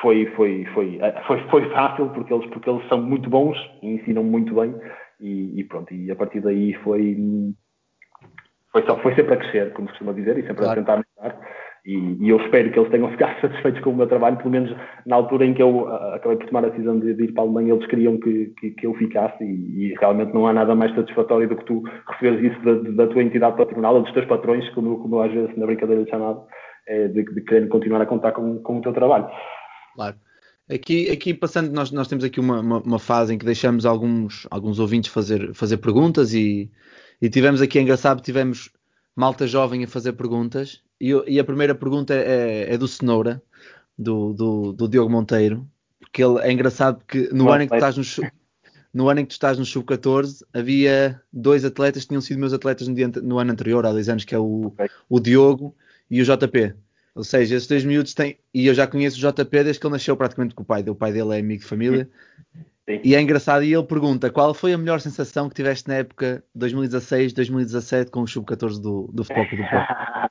foi, 0.00 0.24
foi, 0.34 0.64
foi, 0.72 0.98
eh, 1.02 1.22
foi, 1.26 1.40
foi 1.50 1.70
fácil, 1.70 2.08
porque 2.08 2.32
eles, 2.32 2.46
porque 2.48 2.70
eles 2.70 2.88
são 2.88 3.02
muito 3.02 3.28
bons 3.28 3.58
e 3.82 3.96
ensinam 3.96 4.24
muito 4.24 4.54
bem, 4.54 4.74
e, 5.20 5.60
e 5.60 5.64
pronto, 5.64 5.92
e 5.92 6.10
a 6.10 6.16
partir 6.16 6.40
daí 6.40 6.72
foi, 6.84 7.18
foi, 8.72 8.82
só, 8.84 8.96
foi 8.98 9.14
sempre 9.14 9.34
a 9.34 9.36
crescer, 9.36 9.72
como 9.74 9.88
se 9.88 9.92
costuma 9.92 10.12
dizer, 10.12 10.38
e 10.38 10.42
sempre 10.42 10.64
claro. 10.64 10.72
a 10.72 10.74
tentar 10.76 11.04
melhorar. 11.20 11.63
E, 11.86 12.16
e, 12.18 12.28
eu 12.30 12.38
espero 12.38 12.72
que 12.72 12.78
eles 12.78 12.90
tenham 12.90 13.10
ficado 13.10 13.38
satisfeitos 13.42 13.82
com 13.82 13.90
o 13.90 13.96
meu 13.96 14.06
trabalho, 14.06 14.38
pelo 14.38 14.50
menos 14.50 14.74
na 15.04 15.16
altura 15.16 15.44
em 15.44 15.52
que 15.52 15.62
eu 15.62 15.82
uh, 15.82 16.14
acabei 16.14 16.38
por 16.38 16.46
tomar 16.46 16.64
a 16.64 16.70
decisão 16.70 16.98
de, 16.98 17.12
de 17.12 17.24
ir 17.24 17.32
para 17.32 17.42
a 17.42 17.46
Alemanha, 17.46 17.74
eles 17.74 17.86
queriam 17.86 18.18
que, 18.18 18.54
que, 18.58 18.70
que 18.70 18.86
eu 18.86 18.94
ficasse 18.94 19.44
e, 19.44 19.92
e, 19.92 19.94
realmente 20.00 20.32
não 20.32 20.46
há 20.46 20.52
nada 20.52 20.74
mais 20.74 20.94
satisfatório 20.94 21.48
do 21.48 21.56
que 21.56 21.64
tu 21.66 21.82
receberes 22.08 22.52
isso 22.52 22.64
da, 22.64 23.04
da 23.04 23.12
tua 23.12 23.22
entidade 23.22 23.56
patronal, 23.56 24.00
dos 24.00 24.12
teus 24.12 24.26
patrões, 24.26 24.66
como, 24.70 24.98
como 24.98 25.20
às 25.20 25.32
vezes 25.32 25.54
na 25.58 25.66
brincadeira 25.66 26.06
chamado, 26.08 26.44
é 26.86 27.08
de, 27.08 27.22
de 27.22 27.40
querer 27.42 27.68
continuar 27.68 28.00
a 28.00 28.06
contar 28.06 28.32
com, 28.32 28.58
com 28.60 28.78
o 28.78 28.82
teu 28.82 28.92
trabalho. 28.92 29.28
Claro. 29.94 30.16
Aqui, 30.70 31.10
aqui 31.10 31.34
passando, 31.34 31.70
nós, 31.70 31.90
nós 31.90 32.08
temos 32.08 32.24
aqui 32.24 32.40
uma, 32.40 32.60
uma, 32.60 32.78
uma, 32.78 32.98
fase 32.98 33.34
em 33.34 33.38
que 33.38 33.44
deixamos 33.44 33.84
alguns, 33.84 34.46
alguns 34.50 34.78
ouvintes 34.78 35.12
fazer, 35.12 35.52
fazer 35.52 35.76
perguntas 35.76 36.32
e, 36.32 36.70
e 37.20 37.28
tivemos 37.28 37.60
aqui, 37.60 37.78
engraçado, 37.78 38.22
tivemos 38.22 38.70
malta 39.14 39.46
jovem 39.46 39.84
a 39.84 39.88
fazer 39.88 40.12
perguntas 40.12 40.82
e, 41.00 41.10
e 41.26 41.38
a 41.38 41.44
primeira 41.44 41.74
pergunta 41.74 42.14
é, 42.14 42.72
é 42.72 42.78
do 42.78 42.88
Cenoura, 42.88 43.42
do, 43.98 44.32
do, 44.32 44.72
do, 44.72 44.88
Diogo 44.88 45.10
Monteiro, 45.10 45.68
porque 46.00 46.22
ele 46.22 46.38
é 46.40 46.52
engraçado 46.52 47.02
que 47.06 47.32
no 47.32 47.50
ano 47.50 47.64
em 47.64 47.66
que 47.66 47.72
tu 47.72 47.84
estás 47.84 47.96
no, 47.96 48.30
no 48.92 49.08
ano 49.08 49.20
em 49.20 49.24
que 49.24 49.30
tu 49.30 49.32
estás 49.32 49.58
no 49.58 49.64
Sub-14 49.64 50.44
havia 50.52 51.20
dois 51.32 51.64
atletas 51.64 52.02
que 52.02 52.08
tinham 52.08 52.20
sido 52.20 52.38
meus 52.38 52.52
atletas 52.52 52.88
no, 52.88 52.94
dia, 52.94 53.08
no 53.22 53.38
ano 53.38 53.52
anterior, 53.52 53.84
há 53.86 53.92
dois 53.92 54.08
anos, 54.08 54.24
que 54.24 54.34
é 54.34 54.38
o, 54.38 54.66
okay. 54.66 54.88
o 55.08 55.20
Diogo 55.20 55.74
e 56.10 56.20
o 56.20 56.24
JP. 56.24 56.74
Ou 57.14 57.22
seja, 57.22 57.54
esses 57.54 57.68
dois 57.68 57.84
miúdos 57.84 58.12
têm. 58.12 58.38
E 58.52 58.66
eu 58.66 58.74
já 58.74 58.86
conheço 58.86 59.16
o 59.16 59.32
JP 59.32 59.62
desde 59.62 59.78
que 59.78 59.86
ele 59.86 59.92
nasceu 59.92 60.16
praticamente 60.16 60.54
com 60.54 60.62
o 60.62 60.66
pai 60.66 60.82
dele. 60.82 60.90
O 60.90 60.96
pai 60.96 61.12
dele 61.12 61.36
é 61.36 61.38
amigo 61.38 61.62
de 61.62 61.68
família. 61.68 62.10
Sim. 62.88 63.00
E 63.02 63.14
é 63.14 63.20
engraçado. 63.20 63.64
E 63.64 63.72
ele 63.72 63.82
pergunta: 63.84 64.30
qual 64.30 64.52
foi 64.54 64.72
a 64.72 64.78
melhor 64.78 65.00
sensação 65.00 65.48
que 65.48 65.54
tiveste 65.54 65.88
na 65.88 65.96
época 65.96 66.42
2016, 66.54 67.32
2017 67.32 68.10
com 68.10 68.20
o 68.20 68.28
Sub-14 68.28 68.80
do, 68.80 69.10
do 69.12 69.24
Futebol 69.24 69.44
do 69.44 69.56
Porto? 69.56 70.24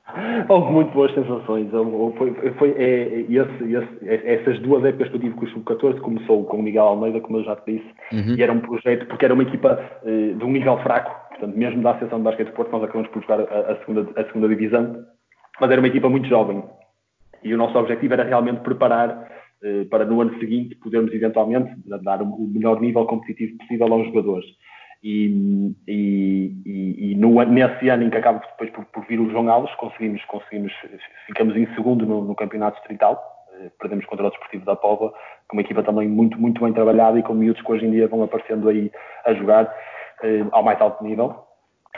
Houve 0.48 0.72
muito 0.72 0.92
boas 0.92 1.12
sensações. 1.14 1.68
Foi, 2.16 2.52
foi, 2.58 2.70
é, 2.78 3.20
esse, 3.28 3.74
esse, 3.74 4.26
essas 4.26 4.58
duas 4.60 4.84
épocas 4.84 5.08
que 5.08 5.16
eu 5.16 5.20
tive 5.20 5.34
com 5.34 5.44
o 5.44 5.48
Sub-14 5.48 6.00
começou 6.00 6.44
com 6.44 6.58
o 6.58 6.62
Miguel 6.62 6.84
Almeida, 6.84 7.20
como 7.20 7.38
eu 7.38 7.44
já 7.44 7.56
te 7.56 7.72
disse, 7.72 7.90
uhum. 8.12 8.36
e 8.36 8.42
era 8.42 8.52
um 8.52 8.60
projeto, 8.60 9.06
porque 9.06 9.24
era 9.24 9.34
uma 9.34 9.42
equipa 9.42 9.80
uh, 10.02 10.34
de 10.34 10.44
um 10.44 10.50
nível 10.50 10.78
fraco. 10.78 11.10
Portanto, 11.30 11.56
mesmo 11.56 11.82
da 11.82 11.90
Associação 11.90 12.18
de 12.18 12.24
Basquete 12.24 12.48
do 12.48 12.54
Porto, 12.54 12.70
nós 12.70 12.84
acabamos 12.84 13.10
por 13.10 13.22
jogar 13.22 13.40
a, 13.40 13.72
a, 13.72 13.78
segunda, 13.80 14.08
a 14.16 14.24
segunda 14.24 14.48
divisão 14.48 15.04
mas 15.60 15.70
era 15.70 15.80
uma 15.80 15.88
equipa 15.88 16.08
muito 16.08 16.28
jovem. 16.28 16.62
E 17.42 17.52
o 17.54 17.56
nosso 17.56 17.76
objetivo 17.78 18.14
era 18.14 18.24
realmente 18.24 18.60
preparar 18.60 19.30
para 19.90 20.04
no 20.04 20.20
ano 20.20 20.38
seguinte 20.38 20.74
podermos 20.76 21.12
eventualmente 21.12 21.74
dar 21.86 22.22
o 22.22 22.46
melhor 22.48 22.80
nível 22.80 23.06
competitivo 23.06 23.56
possível 23.58 23.92
aos 23.92 24.06
jogadores. 24.06 24.46
E, 25.02 25.74
e, 25.86 26.62
e, 26.64 27.14
no, 27.14 27.42
nesse 27.44 27.90
ano 27.90 28.04
em 28.04 28.10
que 28.10 28.16
acaba 28.16 28.38
depois 28.38 28.70
por, 28.70 28.86
por, 28.86 29.06
vir 29.06 29.20
o 29.20 29.30
João 29.30 29.50
Alves, 29.50 29.74
conseguimos, 29.74 30.24
conseguimos, 30.24 30.72
ficamos 31.26 31.54
em 31.56 31.66
segundo 31.74 32.06
no, 32.06 32.24
no 32.24 32.34
campeonato 32.34 32.78
distrital, 32.78 33.22
eh, 33.60 33.70
perdemos 33.78 34.06
contra 34.06 34.26
o 34.26 34.30
Desportivo 34.30 34.64
da 34.64 34.74
Pova, 34.74 35.12
com 35.46 35.56
uma 35.58 35.60
equipa 35.60 35.82
também 35.82 36.08
muito, 36.08 36.40
muito 36.40 36.62
bem 36.62 36.72
trabalhada 36.72 37.18
e 37.18 37.22
com 37.22 37.34
miúdos 37.34 37.60
que 37.60 37.70
hoje 37.70 37.84
em 37.84 37.90
dia 37.90 38.08
vão 38.08 38.22
aparecendo 38.22 38.66
aí 38.66 38.90
a 39.26 39.34
jogar 39.34 39.70
eh, 40.22 40.46
ao 40.52 40.62
mais 40.62 40.80
alto 40.80 41.04
nível 41.04 41.43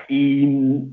e, 0.09 0.44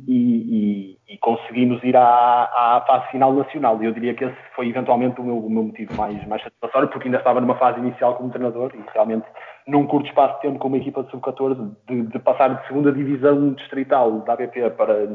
e, 0.08 0.98
e, 1.08 1.18
conseguimos 1.20 1.84
ir 1.84 1.96
à, 1.96 2.02
à, 2.02 2.84
fase 2.88 3.12
final 3.12 3.34
nacional. 3.34 3.82
E 3.82 3.86
eu 3.86 3.94
diria 3.94 4.14
que 4.14 4.26
esse 4.26 4.36
foi 4.56 4.70
eventualmente 4.70 5.20
o 5.22 5.24
meu, 5.24 5.38
o 5.38 5.50
meu 5.50 5.64
motivo 5.64 5.94
mais, 5.96 6.26
mais 6.28 6.42
satisfatório, 6.42 6.90
porque 6.90 7.08
ainda 7.08 7.20
estava 7.20 7.40
numa 7.40 7.56
fase 7.56 7.80
inicial 7.80 8.16
como 8.16 8.32
treinador 8.32 8.72
e 8.74 8.84
realmente, 8.94 9.26
num 9.68 9.86
curto 9.86 10.08
espaço 10.08 10.36
de 10.36 10.42
tempo, 10.42 10.60
com 10.60 10.68
uma 10.68 10.78
equipa 10.78 11.04
de 11.04 11.12
sub-14, 11.12 11.76
de, 11.88 12.02
de, 12.04 12.20
passar 12.20 12.50
de 12.50 12.68
segunda 12.68 12.92
divisão 12.92 13.54
distrital 13.54 14.22
da 14.22 14.34
ABP 14.34 14.70
para 14.72 15.08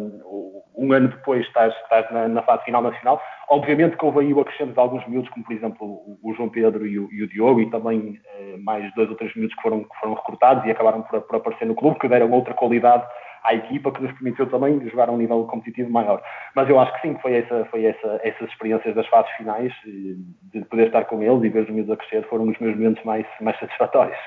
um 0.76 0.92
ano 0.92 1.08
depois 1.08 1.44
estar, 1.44 1.68
estar 1.68 2.12
na, 2.12 2.28
na, 2.28 2.42
fase 2.42 2.64
final 2.64 2.80
nacional. 2.80 3.20
Obviamente 3.50 3.96
que 3.96 4.04
houve 4.04 4.20
aí 4.20 4.32
o 4.32 4.40
acrescento 4.40 4.72
de 4.72 4.78
alguns 4.78 5.06
miúdos, 5.08 5.28
como 5.30 5.44
por 5.44 5.52
exemplo 5.52 5.86
o, 5.86 6.18
o 6.22 6.34
João 6.34 6.48
Pedro 6.48 6.86
e 6.86 6.98
o, 6.98 7.12
e 7.12 7.24
o, 7.24 7.28
Diogo, 7.28 7.60
e 7.60 7.70
também 7.70 8.20
eh, 8.24 8.56
mais 8.58 8.94
dois 8.94 9.10
ou 9.10 9.16
três 9.16 9.34
miúdos 9.34 9.56
que 9.56 9.62
foram, 9.62 9.82
que 9.82 9.98
foram 10.00 10.14
recrutados 10.14 10.64
e 10.64 10.70
acabaram 10.70 11.02
por, 11.02 11.20
por 11.22 11.36
aparecer 11.36 11.66
no 11.66 11.74
clube, 11.74 11.98
que 11.98 12.08
deram 12.08 12.30
outra 12.30 12.54
qualidade 12.54 13.04
à 13.42 13.54
equipa 13.54 13.90
que 13.92 14.02
nos 14.02 14.12
permitiu 14.12 14.46
também 14.46 14.80
jogar 14.88 15.08
a 15.08 15.12
um 15.12 15.16
nível 15.16 15.44
competitivo 15.44 15.90
maior. 15.90 16.22
Mas 16.54 16.68
eu 16.68 16.78
acho 16.78 16.92
que 16.94 17.02
sim, 17.02 17.14
que 17.14 17.22
foi, 17.22 17.34
essa, 17.34 17.64
foi 17.66 17.84
essa, 17.84 18.20
essas 18.22 18.48
experiências 18.48 18.94
das 18.94 19.06
fases 19.08 19.30
finais, 19.32 19.72
de 19.84 20.60
poder 20.70 20.86
estar 20.86 21.04
com 21.04 21.22
eles 21.22 21.42
e 21.42 21.48
ver 21.48 21.64
os 21.64 21.70
miúdos 21.70 21.92
a 21.92 21.96
crescer, 21.96 22.26
foram 22.28 22.48
os 22.48 22.58
meus 22.58 22.76
momentos 22.76 23.02
mais, 23.04 23.26
mais 23.40 23.58
satisfatórios. 23.58 24.18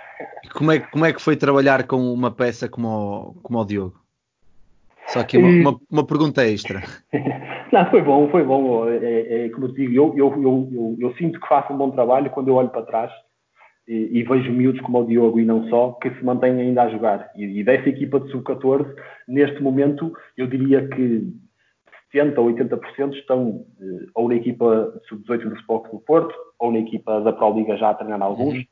Como 0.53 0.71
é, 0.71 0.79
como 0.79 1.05
é 1.05 1.13
que 1.13 1.21
foi 1.21 1.35
trabalhar 1.35 1.87
com 1.87 1.97
uma 1.97 2.31
peça 2.31 2.69
como 2.69 2.87
o, 2.87 3.33
como 3.41 3.59
o 3.59 3.65
Diogo? 3.65 4.01
Só 5.07 5.23
que 5.23 5.37
uma, 5.37 5.71
uma, 5.71 5.79
uma, 5.91 6.05
pergunta 6.05 6.45
extra. 6.45 6.81
Não, 7.71 7.85
foi 7.89 8.01
bom, 8.01 8.29
foi 8.29 8.43
bom. 8.43 8.87
É, 8.87 9.45
é, 9.45 9.49
como 9.49 9.65
eu 9.65 9.73
digo, 9.73 9.93
eu, 9.93 10.13
eu, 10.15 10.41
eu, 10.41 10.97
eu 10.99 11.13
sinto 11.15 11.39
que 11.39 11.47
faço 11.47 11.73
um 11.73 11.77
bom 11.77 11.91
trabalho 11.91 12.29
quando 12.29 12.47
eu 12.47 12.55
olho 12.55 12.69
para 12.69 12.83
trás 12.83 13.11
e, 13.87 14.19
e, 14.19 14.23
vejo 14.23 14.51
miúdos 14.51 14.81
como 14.81 15.01
o 15.01 15.05
Diogo 15.05 15.39
e 15.39 15.45
não 15.45 15.67
só, 15.67 15.93
que 15.93 16.09
se 16.11 16.23
mantêm 16.23 16.59
ainda 16.59 16.83
a 16.83 16.89
jogar. 16.89 17.31
E, 17.35 17.59
e 17.59 17.63
dessa 17.63 17.89
equipa 17.89 18.19
de 18.19 18.31
sub-14, 18.31 18.95
neste 19.27 19.61
momento, 19.61 20.13
eu 20.37 20.47
diria 20.47 20.87
que 20.87 21.33
70% 22.13 22.37
ou 22.37 22.51
80% 22.51 23.13
estão 23.15 23.65
eh, 23.81 24.05
ou 24.13 24.27
na 24.27 24.35
equipa 24.35 24.93
sub-18 25.07 25.49
do 25.49 25.55
Sport 25.55 25.91
do 25.91 25.99
Porto, 25.99 26.35
ou 26.59 26.71
na 26.71 26.79
equipa 26.79 27.21
da 27.21 27.33
Pro 27.33 27.53
Liga 27.53 27.77
já 27.77 27.89
a 27.89 27.93
treinar 27.93 28.21
alguns, 28.21 28.55
uhum. 28.55 28.65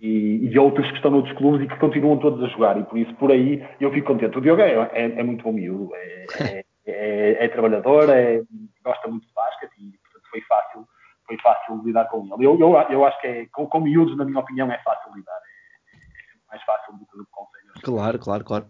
e, 0.00 0.48
e, 0.50 0.58
outros 0.58 0.88
que 0.88 0.96
estão 0.96 1.10
noutros 1.10 1.36
clubes 1.36 1.62
e 1.62 1.68
que 1.68 1.78
continuam 1.78 2.18
todos 2.18 2.42
a 2.42 2.48
jogar. 2.48 2.78
E 2.78 2.84
por 2.84 2.98
isso, 2.98 3.14
por 3.16 3.30
aí, 3.30 3.64
eu 3.80 3.92
fico 3.92 4.06
contente. 4.06 4.38
O 4.38 4.40
Diogo 4.40 4.62
é, 4.62 4.72
é, 4.92 5.20
é 5.20 5.22
muito 5.22 5.42
bom 5.42 5.52
miúdo, 5.52 5.90
é, 5.94 6.26
é, 6.40 6.64
é, 6.86 7.44
é 7.44 7.48
trabalhador, 7.48 8.08
é, 8.08 8.42
gosta 8.84 9.08
muito 9.08 9.26
de 9.26 9.34
basquete 9.34 9.72
e, 9.78 9.98
portanto, 9.98 10.30
foi 10.30 10.40
fácil 10.42 10.86
foi 11.26 11.38
fácil 11.38 11.82
lidar 11.84 12.06
com 12.06 12.24
ele. 12.24 12.46
Eu, 12.46 12.58
eu, 12.58 12.76
eu 12.90 13.04
acho 13.04 13.20
que 13.20 13.26
é, 13.26 13.46
com, 13.52 13.66
com 13.66 13.80
miúdos, 13.80 14.16
na 14.16 14.24
minha 14.24 14.38
opinião, 14.38 14.70
é 14.70 14.78
fácil 14.78 15.14
lidar. 15.14 15.34
É, 15.34 15.96
é 15.96 16.50
mais 16.50 16.62
fácil 16.64 16.94
do 16.94 17.06
que 17.06 17.30
com 17.30 17.46
séniores. 17.46 17.82
Claro, 17.82 18.18
claro, 18.18 18.44
claro. 18.44 18.66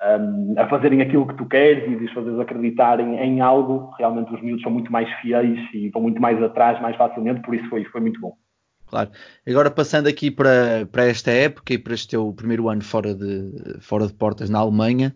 A, 0.00 0.62
a, 0.62 0.68
fazerem 0.68 1.00
aquilo 1.00 1.26
que 1.26 1.34
tu 1.34 1.46
queres 1.46 1.90
e 1.90 1.96
de 1.96 2.12
fazeres 2.12 2.40
acreditarem 2.40 3.16
em 3.18 3.40
algo, 3.40 3.94
realmente 3.96 4.34
os 4.34 4.42
miúdos 4.42 4.62
são 4.62 4.72
muito 4.72 4.90
mais 4.90 5.08
fiéis 5.20 5.58
e 5.72 5.88
vão 5.90 6.02
muito 6.02 6.20
mais 6.20 6.42
atrás, 6.42 6.80
mais 6.82 6.96
facilmente, 6.96 7.42
por 7.42 7.54
isso 7.54 7.68
foi, 7.68 7.84
foi 7.84 8.00
muito 8.00 8.20
bom. 8.20 8.36
Claro. 8.92 9.10
Agora 9.48 9.70
passando 9.70 10.06
aqui 10.06 10.30
para, 10.30 10.86
para 10.90 11.06
esta 11.06 11.30
época 11.30 11.72
e 11.72 11.78
para 11.78 11.94
este 11.94 12.08
teu 12.08 12.30
primeiro 12.34 12.68
ano 12.68 12.82
fora 12.82 13.14
de, 13.14 13.80
fora 13.80 14.06
de 14.06 14.12
portas 14.12 14.50
na 14.50 14.58
Alemanha, 14.58 15.14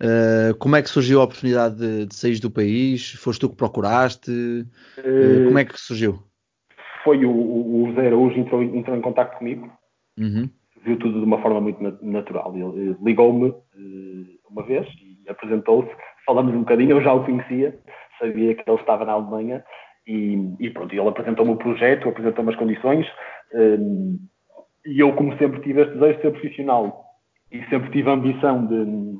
Uh, 0.00 0.56
como 0.58 0.76
é 0.76 0.82
que 0.82 0.88
surgiu 0.88 1.20
a 1.20 1.24
oportunidade 1.24 1.76
de, 1.76 2.06
de 2.06 2.14
sair 2.14 2.38
do 2.40 2.50
país? 2.50 3.14
Foste 3.14 3.40
tu 3.40 3.50
que 3.50 3.56
procuraste? 3.56 4.30
Uh, 4.30 5.46
como 5.46 5.58
é 5.58 5.64
que 5.64 5.78
surgiu? 5.78 6.22
Foi 7.02 7.24
o, 7.24 7.30
o, 7.30 7.92
Zé 7.94 8.06
Araújo 8.06 8.38
entrou, 8.38 8.62
entrou 8.62 8.96
em 8.96 9.00
contato 9.00 9.36
comigo, 9.38 9.70
uhum. 10.18 10.48
viu 10.84 10.98
tudo 10.98 11.18
de 11.18 11.24
uma 11.24 11.42
forma 11.42 11.60
muito 11.60 11.82
natural. 12.02 12.54
Ele 12.56 12.96
ligou-me 13.02 13.48
uh, 13.48 13.56
uma 14.50 14.62
vez 14.64 14.86
e 15.02 15.28
apresentou-se, 15.28 15.90
falamos 16.24 16.54
um 16.54 16.60
bocadinho, 16.60 16.92
eu 16.92 17.02
já 17.02 17.12
o 17.12 17.24
conhecia, 17.24 17.76
sabia 18.20 18.54
que 18.54 18.62
ele 18.68 18.80
estava 18.80 19.04
na 19.04 19.12
Alemanha 19.12 19.64
e, 20.06 20.38
e 20.60 20.70
pronto, 20.70 20.94
ele 20.94 21.08
apresentou-me 21.08 21.52
o 21.52 21.56
projeto, 21.56 22.08
apresentou-me 22.08 22.50
as 22.50 22.56
condições 22.56 23.06
e 24.88 25.00
eu, 25.00 25.12
como 25.14 25.36
sempre, 25.38 25.60
tive 25.60 25.82
este 25.82 25.94
desejo 25.94 26.16
de 26.16 26.22
ser 26.22 26.30
profissional 26.30 27.04
e 27.52 27.62
sempre 27.66 27.90
tive 27.90 28.08
a 28.08 28.14
ambição 28.14 28.66
de 28.66 29.18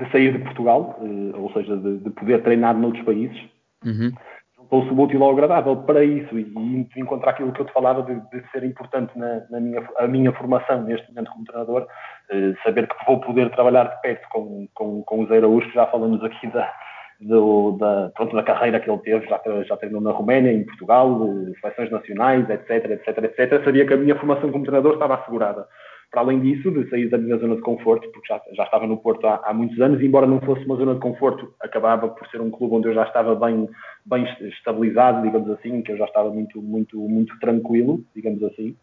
de 0.00 0.10
sair 0.10 0.32
de 0.32 0.38
Portugal, 0.38 0.98
eh, 1.00 1.36
ou 1.36 1.52
seja, 1.52 1.76
de, 1.76 1.98
de 1.98 2.10
poder 2.10 2.42
treinar 2.42 2.76
noutros 2.76 3.04
países. 3.04 3.38
Uhum. 3.84 4.12
Juntou-se 4.56 4.90
o 4.90 5.00
útil 5.00 5.22
ao 5.22 5.32
agradável 5.32 5.76
para 5.76 6.04
isso 6.04 6.38
e, 6.38 6.42
e 6.42 7.00
encontrar 7.00 7.30
aquilo 7.30 7.52
que 7.52 7.60
eu 7.60 7.66
te 7.66 7.72
falava 7.72 8.02
de, 8.02 8.14
de 8.30 8.50
ser 8.50 8.64
importante 8.64 9.16
na, 9.18 9.42
na, 9.50 9.60
minha, 9.60 9.88
a 9.98 10.06
minha 10.06 10.32
formação 10.32 10.82
neste 10.82 11.08
momento 11.08 11.30
como 11.30 11.44
treinador, 11.44 11.86
eh, 12.30 12.54
saber 12.64 12.86
que 12.88 12.94
vou 13.06 13.20
poder 13.20 13.50
trabalhar 13.50 13.84
de 13.84 14.00
perto 14.00 14.28
com, 14.30 14.68
com, 14.74 15.02
com 15.02 15.20
o 15.20 15.26
Zé 15.26 15.38
Araújo, 15.38 15.68
que 15.68 15.74
já 15.74 15.86
falamos 15.86 16.22
aqui 16.24 16.46
da, 16.48 16.72
do, 17.20 17.76
da, 17.78 18.10
pronto, 18.14 18.34
da 18.34 18.42
carreira 18.42 18.80
que 18.80 18.90
ele 18.90 19.00
teve, 19.00 19.26
já, 19.26 19.40
já 19.66 19.76
treinou 19.76 20.00
na 20.00 20.12
Roménia, 20.12 20.52
em 20.52 20.64
Portugal, 20.64 21.20
eh, 21.26 21.52
seleções 21.60 21.90
nacionais, 21.90 22.48
etc, 22.48 22.90
etc, 22.90 23.18
etc. 23.24 23.64
Sabia 23.64 23.86
que 23.86 23.94
a 23.94 23.98
minha 23.98 24.16
formação 24.16 24.50
como 24.50 24.64
treinador 24.64 24.94
estava 24.94 25.16
assegurada. 25.16 25.66
Para 26.10 26.22
além 26.22 26.40
disso, 26.40 26.70
de 26.72 26.88
sair 26.90 27.08
da 27.08 27.18
minha 27.18 27.36
zona 27.36 27.54
de 27.54 27.62
conforto, 27.62 28.10
porque 28.10 28.26
já, 28.26 28.40
já 28.52 28.64
estava 28.64 28.86
no 28.86 28.96
Porto 28.96 29.26
há, 29.26 29.42
há, 29.44 29.54
muitos 29.54 29.80
anos, 29.80 30.00
e 30.00 30.06
embora 30.06 30.26
não 30.26 30.40
fosse 30.40 30.64
uma 30.64 30.76
zona 30.76 30.94
de 30.94 31.00
conforto, 31.00 31.54
acabava 31.60 32.08
por 32.08 32.26
ser 32.28 32.40
um 32.40 32.50
clube 32.50 32.74
onde 32.74 32.88
eu 32.88 32.94
já 32.94 33.04
estava 33.04 33.34
bem, 33.36 33.68
bem 34.04 34.26
estabilizado, 34.40 35.22
digamos 35.22 35.48
assim, 35.50 35.82
que 35.82 35.92
eu 35.92 35.96
já 35.96 36.06
estava 36.06 36.30
muito, 36.30 36.60
muito, 36.60 36.98
muito 36.98 37.38
tranquilo, 37.38 38.02
digamos 38.14 38.42
assim. 38.42 38.74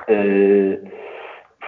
Uh, 0.00 0.86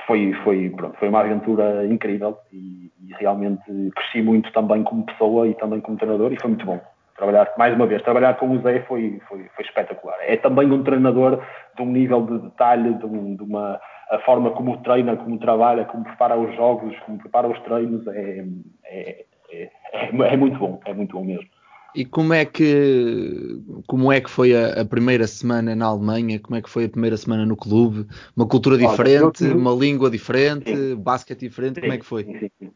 foi, 0.06 0.32
foi, 0.44 0.70
pronto, 0.70 0.98
foi 0.98 1.08
uma 1.08 1.20
aventura 1.20 1.86
incrível 1.86 2.36
e, 2.52 2.90
e, 3.00 3.12
realmente 3.18 3.62
cresci 3.94 4.22
muito 4.22 4.50
também 4.52 4.82
como 4.82 5.04
pessoa 5.04 5.46
e 5.46 5.54
também 5.54 5.80
como 5.80 5.98
treinador 5.98 6.32
e 6.32 6.40
foi 6.40 6.48
muito 6.48 6.66
bom. 6.66 6.80
Trabalhar, 7.18 7.52
mais 7.58 7.74
uma 7.74 7.86
vez, 7.86 8.00
trabalhar 8.02 8.34
com 8.38 8.48
o 8.48 8.62
Zé 8.62 8.80
foi, 8.82 9.20
foi, 9.28 9.44
foi 9.54 9.64
espetacular. 9.64 10.16
É 10.20 10.36
também 10.36 10.70
um 10.70 10.84
treinador 10.84 11.42
de 11.76 11.82
um 11.82 11.86
nível 11.86 12.24
de 12.24 12.38
detalhe, 12.38 12.94
de, 12.94 13.04
um, 13.04 13.34
de 13.34 13.42
uma 13.42 13.80
a 14.10 14.18
forma 14.20 14.50
como 14.52 14.76
treina, 14.78 15.16
como 15.16 15.38
trabalha, 15.38 15.84
como 15.84 16.04
prepara 16.04 16.38
os 16.38 16.54
jogos, 16.56 16.96
como 17.00 17.18
prepara 17.18 17.48
os 17.48 17.58
treinos, 17.60 18.06
é, 18.06 18.44
é, 18.84 19.24
é, 19.50 19.70
é, 19.92 20.36
muito 20.36 20.58
bom, 20.58 20.80
é 20.86 20.94
muito 20.94 21.16
bom 21.16 21.24
mesmo. 21.24 21.48
E 21.94 22.04
como 22.04 22.32
é 22.32 22.44
que 22.44 23.60
como 23.86 24.12
é 24.12 24.20
que 24.20 24.30
foi 24.30 24.54
a, 24.54 24.82
a, 24.82 24.84
primeira 24.84 25.26
semana 25.26 25.74
na 25.74 25.86
Alemanha? 25.86 26.38
Como 26.38 26.56
é 26.56 26.62
que 26.62 26.70
foi 26.70 26.84
a 26.84 26.88
primeira 26.88 27.16
semana 27.16 27.44
no 27.44 27.56
clube? 27.56 28.06
Uma 28.36 28.46
cultura 28.46 28.78
diferente, 28.78 29.44
Olha, 29.44 29.52
eu, 29.52 29.58
uma 29.58 29.72
língua 29.72 30.10
diferente, 30.10 30.74
sim. 30.74 30.94
basquete 30.94 31.40
diferente, 31.40 31.76
sim, 31.76 31.80
como 31.80 31.92
é 31.92 31.98
que 31.98 32.04
foi? 32.04 32.24
Sim, 32.24 32.70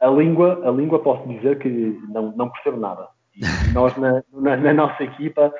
a 0.00 0.08
língua, 0.08 0.60
a 0.68 0.70
língua 0.70 0.98
posso 0.98 1.26
dizer 1.28 1.58
que 1.58 1.68
não, 2.08 2.32
não 2.36 2.50
percebo 2.50 2.76
nada. 2.78 3.08
E 3.36 3.72
nós, 3.72 3.94
na, 3.98 4.22
na, 4.32 4.56
na 4.56 4.72
nossa 4.72 5.04
equipa, 5.04 5.52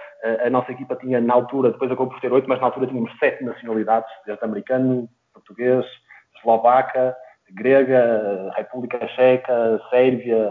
a, 0.45 0.49
nossa 0.49 0.72
equipa 0.72 0.97
tinha, 0.97 1.20
na 1.20 1.35
altura, 1.35 1.70
depois 1.70 1.91
acabou 1.91 2.09
por 2.09 2.20
ter 2.20 2.33
oito, 2.33 2.49
mas 2.49 2.59
na 2.59 2.66
altura 2.66 2.87
tínhamos 2.87 3.12
sete 3.18 3.45
nacionalidades, 3.45 4.09
desde 4.24 4.45
americano, 4.45 5.09
português, 5.35 5.85
eslovaca, 6.39 7.14
grega, 7.53 8.51
República 8.57 9.07
Checa, 9.09 9.81
Sérvia, 9.91 10.51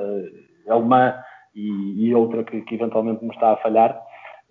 alemã 0.69 1.15
e, 1.55 2.07
e 2.07 2.15
outra 2.15 2.43
que, 2.43 2.61
que, 2.61 2.75
eventualmente 2.75 3.23
me 3.23 3.33
está 3.33 3.53
a 3.53 3.57
falhar. 3.57 3.99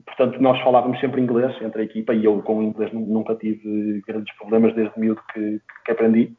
Portanto, 0.05 0.41
nós 0.41 0.61
falávamos 0.63 0.99
sempre 1.01 1.21
inglês 1.21 1.57
entre 1.63 1.83
a 1.83 1.85
equipa 1.85 2.13
e 2.13 2.25
eu 2.25 2.43
com 2.43 2.59
o 2.59 2.63
inglês 2.63 2.93
nunca 2.93 3.35
tive 3.37 4.03
grandes 4.07 4.35
problemas 4.37 4.75
desde 4.75 4.99
miúdo 4.99 5.23
que, 5.33 5.61
que 5.85 5.93
aprendi. 5.93 6.37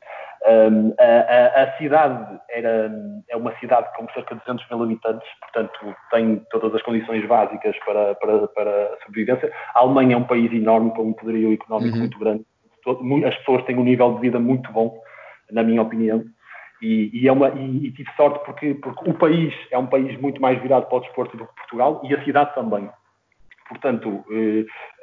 Um, 0.48 0.94
a, 1.00 1.64
a, 1.64 1.78
cidade 1.78 2.40
era, 2.52 2.92
é 3.30 3.36
uma 3.36 3.52
cidade 3.58 3.88
com 3.96 4.08
cerca 4.14 4.36
de 4.36 4.42
200 4.42 4.70
mil 4.70 4.84
habitantes, 4.84 5.28
portanto 5.42 5.96
tem 6.12 6.46
todas 6.52 6.76
as 6.76 6.84
condições 6.84 7.26
básicas 7.26 7.76
para, 7.84 8.14
para, 8.14 8.48
para 8.50 8.94
a 8.94 9.06
sobrevivência. 9.06 9.52
A 9.74 9.80
Alemanha 9.80 10.14
é 10.14 10.18
um 10.18 10.24
país 10.24 10.54
enorme, 10.54 10.92
com 10.92 11.02
um 11.02 11.14
poderio 11.14 11.52
económico 11.52 11.96
uhum. 11.96 12.02
muito 12.02 12.20
grande. 12.20 12.46
As 13.26 13.36
pessoas 13.38 13.64
têm 13.66 13.76
um 13.76 13.84
nível 13.84 14.14
de 14.14 14.22
vida 14.22 14.40
muito 14.40 14.72
bom, 14.72 15.02
na 15.52 15.64
minha 15.64 15.82
opinião. 15.82 16.24
E, 16.80 17.10
e, 17.12 17.28
é 17.28 17.32
uma, 17.32 17.50
e, 17.50 17.88
e 17.88 17.92
tive 17.92 18.12
sorte 18.16 18.46
porque, 18.46 18.76
porque 18.76 19.10
o 19.10 19.14
país 19.16 19.52
é 19.72 19.78
um 19.80 19.88
país 19.88 20.20
muito 20.22 20.40
mais 20.40 20.62
virado 20.62 20.86
para 20.86 20.98
o 20.98 21.02
desporto 21.02 21.36
do 21.36 21.48
que 21.48 21.56
Portugal 21.56 22.02
e 22.04 22.14
a 22.14 22.24
cidade 22.24 22.54
também. 22.54 22.88
Portanto, 23.68 24.24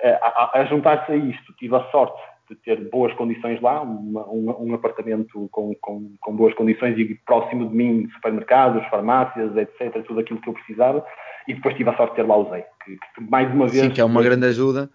eh, 0.05 0.18
a, 0.22 0.61
a 0.61 0.64
juntar-se 0.66 1.11
a 1.11 1.16
isto, 1.16 1.53
tive 1.55 1.74
a 1.74 1.82
sorte 1.90 2.22
de 2.55 2.61
ter 2.63 2.91
boas 2.91 3.13
condições 3.15 3.61
lá, 3.61 3.81
uma, 3.83 4.29
um, 4.29 4.69
um, 4.69 4.75
apartamento 4.75 5.49
com, 5.51 5.75
com, 5.81 6.15
com, 6.21 6.37
boas 6.37 6.55
condições 6.55 6.99
e 6.99 7.15
próximo 7.27 7.69
de 7.69 7.75
mim 7.75 8.09
supermercados, 8.15 8.87
farmácias, 8.89 9.57
etc., 9.57 10.05
tudo 10.07 10.21
aquilo 10.21 10.41
que 10.41 10.49
eu 10.49 10.55
precisava, 10.55 11.05
e 11.49 11.55
depois 11.55 11.75
tive 11.75 11.91
a 11.91 11.97
sorte 11.97 12.11
de 12.11 12.17
ter 12.17 12.29
lá 12.29 12.37
o 12.37 12.51
Zé, 12.51 12.67
que, 12.85 12.97
que 13.15 13.31
mais 13.31 13.53
uma 13.53 13.67
vez... 13.67 13.83
Sim, 13.85 13.91
que 13.91 14.01
é 14.01 14.05
uma 14.05 14.23
grande 14.23 14.47
ajuda. 14.47 14.91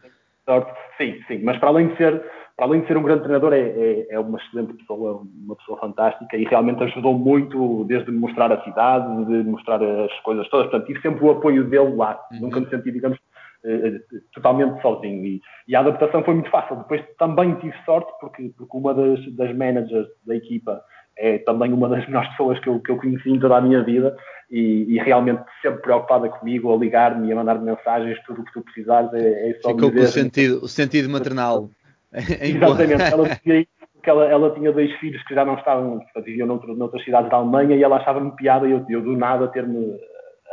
Sorte, 0.46 0.72
sim, 0.98 1.20
sim, 1.28 1.40
mas 1.44 1.58
para 1.58 1.70
além 1.70 1.88
de 1.88 1.98
ser, 1.98 2.24
para 2.56 2.66
além 2.66 2.82
de 2.82 2.88
ser 2.88 2.98
um 2.98 3.04
grande 3.04 3.24
treinador, 3.24 3.54
é, 3.54 3.60
é, 3.60 4.08
é 4.12 4.20
uma 4.20 4.38
excelente 4.38 4.74
pessoa, 4.74 5.24
uma 5.44 5.56
pessoa 5.56 5.80
fantástica, 5.80 6.38
e 6.38 6.46
realmente 6.46 6.84
ajudou 6.84 7.14
muito, 7.14 7.84
desde 7.86 8.12
mostrar 8.12 8.52
a 8.52 8.64
cidade, 8.64 9.26
de 9.26 9.44
mostrar 9.50 9.82
as 9.84 10.20
coisas 10.22 10.48
todas, 10.50 10.68
portanto, 10.68 10.88
tive 10.88 11.02
sempre 11.02 11.26
o 11.26 11.32
apoio 11.32 11.64
dele 11.66 11.96
lá, 11.96 12.20
uhum. 12.32 12.42
nunca 12.42 12.60
me 12.60 12.70
senti, 12.70 12.92
digamos, 12.92 13.18
eh, 13.66 14.00
totalmente 14.34 14.82
sozinho. 14.82 15.26
E, 15.26 15.42
e, 15.68 15.76
a 15.76 15.80
adaptação 15.80 16.24
foi 16.24 16.36
muito 16.36 16.50
fácil. 16.50 16.78
Depois 16.78 17.04
também 17.18 17.56
tive 17.56 17.76
sorte, 17.86 18.12
porque, 18.20 18.52
porque 18.58 18.78
uma 18.78 18.94
das, 18.94 19.20
das 19.34 19.56
managers 19.56 20.08
da 20.26 20.36
equipa 20.36 20.82
é 21.18 21.40
também 21.40 21.74
uma 21.74 21.90
das 21.90 22.06
melhores 22.08 22.30
pessoas 22.30 22.60
que 22.60 22.68
eu, 22.70 22.80
que 22.80 22.92
eu 22.92 22.98
conheci 22.98 23.30
em 23.30 23.40
toda 23.40 23.58
a 23.58 23.62
minha 23.62 23.84
vida 23.84 24.16
e, 24.50 24.86
e 24.96 25.00
realmente 25.00 25.44
sempre 25.62 25.82
preocupada 25.82 26.30
comigo, 26.30 26.74
a 26.74 26.78
ligar-me 26.78 27.28
e 27.28 27.32
a 27.32 27.36
mandar 27.36 27.60
mensagens, 27.60 28.18
tudo 28.26 28.42
o 28.42 28.46
que 28.46 28.54
tu 28.54 28.62
precisares 28.62 29.12
é, 29.14 29.50
é 29.50 29.54
só 29.62 29.70
Ficou 29.70 29.90
dizer, 29.90 30.02
com 30.02 30.06
o 30.06 30.08
sentido, 30.08 30.64
o 30.64 30.68
sentido 30.68 31.10
maternal. 31.10 31.70
Exatamente, 32.14 33.02
ela 33.02 33.36
tinha, 33.44 33.68
ela, 34.04 34.26
ela 34.26 34.56
tinha 34.56 34.72
dois 34.72 34.92
filhos 35.00 35.22
que 35.24 35.36
já 35.36 35.44
não 35.44 35.56
estavam, 35.56 36.00
viviam 36.24 36.48
noutro, 36.48 36.76
noutras 36.76 37.04
cidades 37.04 37.30
da 37.30 37.38
Alemanha 37.38 37.76
e 37.76 37.84
ela 37.84 37.98
achava-me 37.98 38.32
piada 38.36 38.68
e 38.68 38.72
eu, 38.72 38.86
eu 38.88 39.02
do 39.02 39.18
nada 39.18 39.48
ter-me 39.50 39.98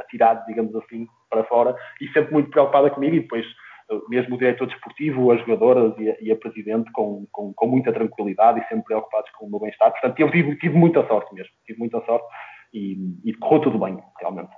atirado, 0.01 0.45
digamos 0.47 0.75
assim, 0.77 1.07
para 1.35 1.45
fora 1.45 1.77
e 2.01 2.09
sempre 2.09 2.33
muito 2.33 2.51
preocupada 2.51 2.91
comigo 2.91 3.17
e 3.17 3.21
depois 3.21 3.45
eh, 3.91 4.01
mesmo 4.09 4.37
o 4.37 4.39
diretor 4.39 4.67
desportivo, 4.67 5.31
as 5.33 5.41
jogadoras 5.41 5.95
e 5.99 6.11
a, 6.11 6.17
e 6.21 6.33
a 6.33 6.37
presidente 6.37 6.91
com, 6.93 7.27
com, 7.31 7.53
com, 7.53 7.67
muita 7.67 7.93
tranquilidade 7.93 8.61
e 8.61 8.69
sempre 8.69 8.85
preocupados 8.85 9.31
com 9.33 9.47
o 9.47 9.51
meu 9.51 9.61
bem-estar. 9.61 9.91
Portanto, 9.91 10.19
eu 10.21 10.31
tive, 10.31 10.57
tive, 10.57 10.77
muita 10.77 11.07
sorte 11.07 11.35
mesmo, 11.35 11.53
tive 11.67 11.79
muita 11.79 12.01
sorte 12.05 12.27
e, 12.73 12.97
e 13.25 13.35
correu 13.35 13.63
tudo 13.63 13.79
bem, 13.79 13.99
realmente. 14.21 14.53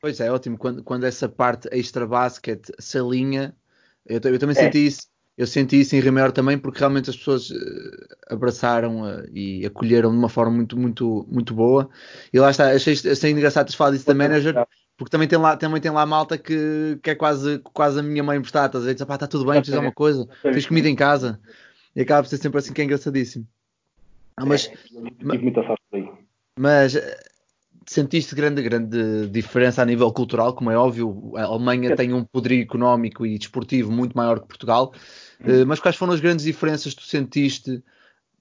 Pois 0.00 0.18
é, 0.20 0.30
ótimo. 0.30 0.56
Quando, 0.56 0.82
quando 0.82 1.04
essa 1.04 1.28
parte 1.28 1.68
extra 1.72 2.06
basket 2.06 2.70
se 2.78 2.98
alinha, 2.98 3.54
eu, 4.06 4.20
eu 4.24 4.38
também 4.38 4.56
é. 4.56 4.60
senti 4.60 4.86
isso. 4.86 5.10
Eu 5.38 5.46
senti 5.46 5.80
isso 5.80 5.96
em 5.96 6.00
Rio 6.00 6.12
Maior 6.12 6.32
também, 6.32 6.58
porque 6.58 6.80
realmente 6.80 7.08
as 7.08 7.16
pessoas 7.16 7.48
uh, 7.48 7.54
abraçaram 8.28 9.02
uh, 9.02 9.24
e 9.32 9.64
acolheram 9.64 10.10
de 10.10 10.18
uma 10.18 10.28
forma 10.28 10.52
muito, 10.52 10.78
muito, 10.78 11.26
muito 11.30 11.54
boa. 11.54 11.88
E 12.30 12.38
lá 12.38 12.50
está, 12.50 12.70
achei, 12.72 12.92
achei 12.92 13.30
engraçado 13.30 13.64
teres 13.64 13.74
falado 13.74 13.94
isso 13.94 14.06
da 14.06 14.12
manager, 14.12 14.54
porque 15.00 15.10
também 15.12 15.26
tem 15.26 15.38
lá, 15.38 15.56
também 15.56 15.80
tem 15.80 15.90
lá 15.90 16.04
malta 16.04 16.36
que, 16.36 16.98
que 17.02 17.08
é 17.08 17.14
quase, 17.14 17.58
quase 17.60 18.00
a 18.00 18.02
minha 18.02 18.22
mãe 18.22 18.36
emprestada, 18.36 18.66
estás 18.66 18.84
a 18.84 18.92
dizer, 18.92 19.02
está 19.02 19.26
tudo 19.26 19.46
bem, 19.46 19.54
precisa 19.54 19.78
de 19.78 19.86
uma 19.86 19.92
coisa, 19.92 20.28
fiz 20.52 20.66
comida 20.66 20.90
em 20.90 20.94
casa. 20.94 21.40
E 21.96 22.02
acaba 22.02 22.22
por 22.22 22.28
ser 22.28 22.36
sempre 22.36 22.58
assim 22.58 22.74
que 22.74 22.82
é 22.82 22.84
engraçadíssimo. 22.84 23.48
Ah, 24.36 24.44
mas, 24.44 24.66
é, 24.66 24.74
mas, 25.22 25.40
muita 25.40 25.62
sorte 25.62 25.82
aí. 25.94 26.06
mas 26.58 26.96
eh, 26.96 27.18
sentiste 27.86 28.34
grande, 28.34 28.60
grande 28.60 29.26
diferença 29.28 29.80
a 29.80 29.86
nível 29.86 30.12
cultural, 30.12 30.52
como 30.52 30.70
é 30.70 30.76
óbvio, 30.76 31.32
a 31.34 31.44
Alemanha 31.44 31.96
tem 31.96 32.12
um 32.12 32.22
poderio 32.22 32.62
económico 32.62 33.24
e 33.24 33.38
desportivo 33.38 33.90
muito 33.90 34.14
maior 34.14 34.38
que 34.38 34.48
Portugal, 34.48 34.92
hum. 35.40 35.64
mas 35.66 35.80
quais 35.80 35.96
foram 35.96 36.12
as 36.12 36.20
grandes 36.20 36.44
diferenças 36.44 36.92
que 36.92 37.00
tu 37.00 37.06
sentiste, 37.06 37.82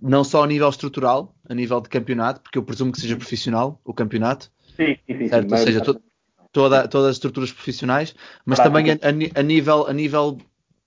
não 0.02 0.26
só 0.26 0.44
a 0.44 0.48
nível 0.48 0.68
estrutural, 0.68 1.34
a 1.48 1.56
nível 1.56 1.80
de 1.80 1.88
campeonato, 1.88 2.42
porque 2.42 2.58
eu 2.58 2.64
presumo 2.64 2.92
que 2.92 3.00
seja 3.00 3.16
hum. 3.16 3.20
profissional 3.20 3.80
o 3.86 3.94
campeonato, 3.94 4.52
sim, 4.76 4.98
sim, 5.08 5.18
sim, 5.18 5.30
certo? 5.30 5.48
Sim, 5.48 5.56
Ou 5.56 5.66
seja, 5.66 5.82
to, 5.82 6.02
toda, 6.52 6.88
todas 6.88 7.10
as 7.10 7.16
estruturas 7.16 7.52
profissionais, 7.52 8.16
mas 8.46 8.60
também 8.60 8.92
a, 8.92 9.40
a, 9.40 9.44
nível, 9.44 9.88
a 9.88 9.94
nível 9.94 10.38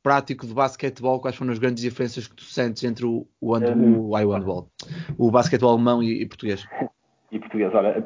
prático 0.02 0.46
de 0.46 0.52
basquetebol, 0.52 1.20
quais 1.20 1.36
foram 1.36 1.52
as 1.52 1.58
grandes 1.58 1.82
diferenças 1.82 2.26
que 2.26 2.34
tu 2.34 2.42
sentes 2.42 2.82
entre 2.84 3.06
o, 3.06 3.26
o, 3.40 3.54
hand, 3.54 3.74
um, 3.76 4.10
o, 4.10 4.16
handball, 4.16 4.68
o 5.16 5.30
basquetebol 5.30 5.74
alemão 5.74 6.02
e, 6.02 6.22
e, 6.22 6.26
português? 6.26 6.66
E 7.30 7.38
português, 7.38 7.72
olha, 7.74 8.02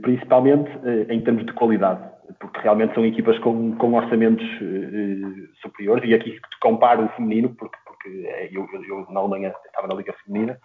principalmente 0.00 0.70
eh, 0.84 1.12
em 1.12 1.20
termos 1.20 1.44
de 1.44 1.52
qualidade, 1.52 2.00
porque 2.40 2.60
realmente 2.60 2.94
são 2.94 3.04
equipas 3.04 3.38
com, 3.40 3.72
com 3.76 3.94
orçamentos 3.94 4.46
uh, 4.60 5.60
superiores, 5.60 6.08
e 6.08 6.14
aqui 6.14 6.38
comparo 6.60 7.04
o 7.04 7.08
feminino, 7.10 7.54
porque, 7.58 7.76
porque 7.84 8.08
eu, 8.52 8.66
eu, 8.72 8.84
eu 8.84 9.06
na 9.10 9.20
Alemanha 9.20 9.52
estava 9.66 9.88
na 9.88 9.94
Liga 9.94 10.14
Feminina, 10.24 10.58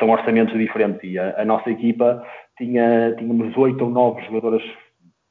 são 0.00 0.10
orçamentos 0.10 0.58
diferentes, 0.58 1.00
e 1.04 1.18
a, 1.18 1.42
a 1.42 1.44
nossa 1.44 1.70
equipa 1.70 2.24
tinha, 2.56 3.14
tínhamos 3.16 3.56
oito 3.56 3.84
ou 3.84 3.90
nove 3.90 4.24
jogadoras 4.24 4.62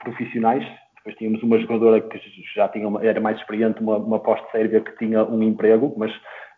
profissionais. 0.04 0.64
Depois 0.98 1.16
tínhamos 1.18 1.44
uma 1.44 1.60
jogadora 1.60 2.00
que 2.00 2.20
já 2.56 2.68
tinha 2.70 2.88
uma, 2.88 3.04
era 3.06 3.20
mais 3.20 3.38
experiente, 3.38 3.82
uma, 3.82 3.98
uma 3.98 4.20
pós-sérvia 4.20 4.82
que 4.82 4.98
tinha 4.98 5.24
um 5.24 5.44
emprego, 5.44 5.94
mas 5.98 6.12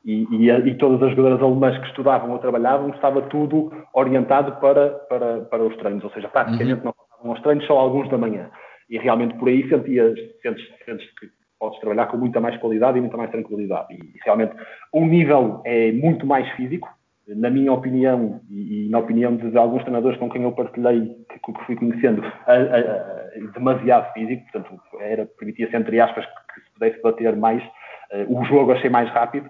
e, 0.06 0.28
e, 0.30 0.52
e, 0.52 0.76
todas 0.76 1.02
as 1.02 1.16
jogadoras 1.16 1.42
alemãs 1.42 1.80
que 1.80 1.88
estudavam 1.88 2.30
ou 2.32 2.38
trabalhavam, 2.38 2.90
estava 2.90 3.24
tudo 3.24 3.72
orientado 3.92 4.56
para, 4.62 4.90
para, 5.10 5.42
para 5.42 5.64
os 5.64 5.76
treinos, 5.78 6.04
ou 6.04 6.12
seja, 6.12 6.28
praticamente 6.28 6.74
uhum. 6.74 6.86
não 6.86 6.94
passavam 6.94 7.32
aos 7.32 7.42
treinos, 7.42 7.66
só 7.66 7.80
alguns 7.80 8.08
da 8.10 8.18
manhã. 8.18 8.52
E 8.88 9.00
realmente 9.00 9.36
por 9.36 9.48
aí 9.50 9.68
sentias, 9.68 10.14
sentes, 10.44 10.64
sentes 10.86 11.08
que 11.20 11.28
podes 11.60 11.80
trabalhar 11.80 12.06
com 12.06 12.18
muita 12.18 12.40
mais 12.40 12.56
qualidade 12.58 13.00
e 13.00 13.02
muita 13.02 13.18
mais 13.18 13.32
tranquilidade. 13.32 13.88
E 13.96 14.20
realmente 14.24 14.54
o 14.94 15.04
nível 15.06 15.62
é 15.66 15.92
muito 15.92 16.28
mais 16.28 16.48
físico, 16.52 16.88
na 17.28 17.50
minha 17.50 17.72
opinião 17.74 18.40
e, 18.50 18.86
e, 18.86 18.90
na 18.90 19.00
opinião 19.00 19.36
de, 19.36 19.58
alguns 19.58 19.82
treinadores 19.82 20.18
com 20.20 20.30
quem 20.30 20.44
eu 20.44 20.52
partilhei, 20.52 21.16
que, 21.30 21.40
que 21.40 21.66
fui 21.66 21.76
conhecendo, 21.76 22.24
a, 22.24 22.54
a, 22.54 22.56
a, 22.56 23.52
demasiado 23.54 24.14
físico, 24.14 24.44
portanto, 24.52 24.80
era, 25.00 25.26
permitia-se, 25.26 25.76
entre 25.76 26.00
aspas, 26.00 26.26
que, 26.26 26.54
que, 26.54 26.62
se 26.62 26.74
pudesse 26.74 27.02
bater 27.02 27.36
mais. 27.36 27.64
Uh, 28.12 28.40
o 28.40 28.46
jogo 28.46 28.72
achei 28.72 28.90
mais 28.90 29.10
rápido. 29.10 29.50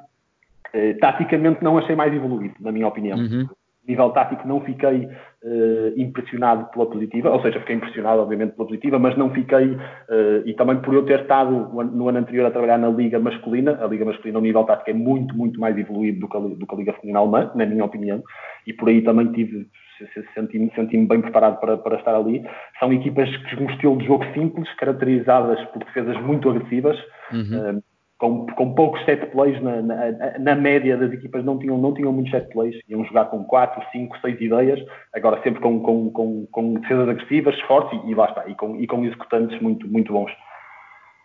Uh, 0.73 0.97
taticamente 0.99 1.63
não 1.63 1.77
achei 1.77 1.95
mais 1.95 2.13
evoluído, 2.13 2.55
na 2.59 2.71
minha 2.71 2.87
opinião. 2.87 3.17
Uhum 3.17 3.47
nível 3.87 4.09
tático 4.11 4.47
não 4.47 4.61
fiquei 4.61 5.05
uh, 5.05 5.93
impressionado 5.95 6.65
pela 6.71 6.85
positiva, 6.87 7.29
ou 7.29 7.41
seja, 7.41 7.59
fiquei 7.59 7.75
impressionado 7.75 8.21
obviamente 8.21 8.53
pela 8.53 8.67
positiva, 8.67 8.99
mas 8.99 9.15
não 9.17 9.29
fiquei, 9.31 9.67
uh, 9.67 10.41
e 10.45 10.53
também 10.55 10.77
por 10.77 10.93
eu 10.93 11.05
ter 11.05 11.21
estado 11.21 11.51
no 11.51 12.09
ano 12.09 12.17
anterior 12.17 12.45
a 12.45 12.51
trabalhar 12.51 12.77
na 12.77 12.89
Liga 12.89 13.19
Masculina, 13.19 13.77
a 13.81 13.87
Liga 13.87 14.05
Masculina, 14.05 14.39
o 14.39 14.41
nível 14.41 14.63
tático 14.63 14.89
é 14.89 14.93
muito, 14.93 15.35
muito 15.35 15.59
mais 15.59 15.77
evoluído 15.77 16.21
do 16.21 16.27
que 16.27 16.37
a, 16.37 16.39
do 16.39 16.67
que 16.67 16.75
a 16.75 16.77
Liga 16.77 16.93
Feminina 16.93 17.19
Alemã, 17.19 17.51
na 17.55 17.65
minha 17.65 17.85
opinião, 17.85 18.23
e 18.65 18.73
por 18.73 18.89
aí 18.89 19.01
também 19.01 19.31
tive, 19.31 19.67
senti-me 20.33 20.71
senti 20.75 20.97
bem 20.97 21.21
preparado 21.21 21.59
para, 21.59 21.77
para 21.77 21.97
estar 21.97 22.15
ali. 22.15 22.43
São 22.79 22.91
equipas 22.91 23.29
com 23.37 23.63
um 23.63 23.69
estilo 23.69 23.97
de 23.97 24.05
jogo 24.05 24.25
simples, 24.33 24.67
caracterizadas 24.75 25.63
por 25.65 25.79
defesas 25.79 26.19
muito 26.21 26.49
agressivas, 26.49 26.97
uhum. 27.31 27.77
uh, 27.77 27.83
com, 28.17 28.45
com 28.47 28.73
poucos 28.73 29.03
set 29.03 29.25
plays 29.31 29.61
na, 29.61 29.81
na, 29.81 30.39
na, 30.39 30.55
média 30.55 30.97
das 30.97 31.11
equipas 31.11 31.43
não 31.43 31.59
tinham, 31.59 31.77
não 31.77 31.93
tinham 31.93 32.13
muitos 32.13 32.31
set 32.31 32.49
plays, 32.51 32.75
iam 32.87 33.03
jogar 33.05 33.25
com 33.25 33.43
4, 33.43 33.83
5, 33.91 34.17
6 34.21 34.41
ideias, 34.41 34.79
agora 35.13 35.41
sempre 35.43 35.61
com, 35.61 35.79
com, 35.81 36.09
com, 36.11 36.45
com 36.47 36.73
defesas 36.75 37.09
agressivas, 37.09 37.59
fortes 37.61 37.99
e, 38.03 38.11
e 38.11 38.15
lá 38.15 38.29
está, 38.29 38.47
e 38.47 38.55
com, 38.55 38.79
e 38.79 38.87
com 38.87 39.03
executantes 39.03 39.61
muito, 39.61 39.87
muito 39.87 40.13
bons. 40.13 40.31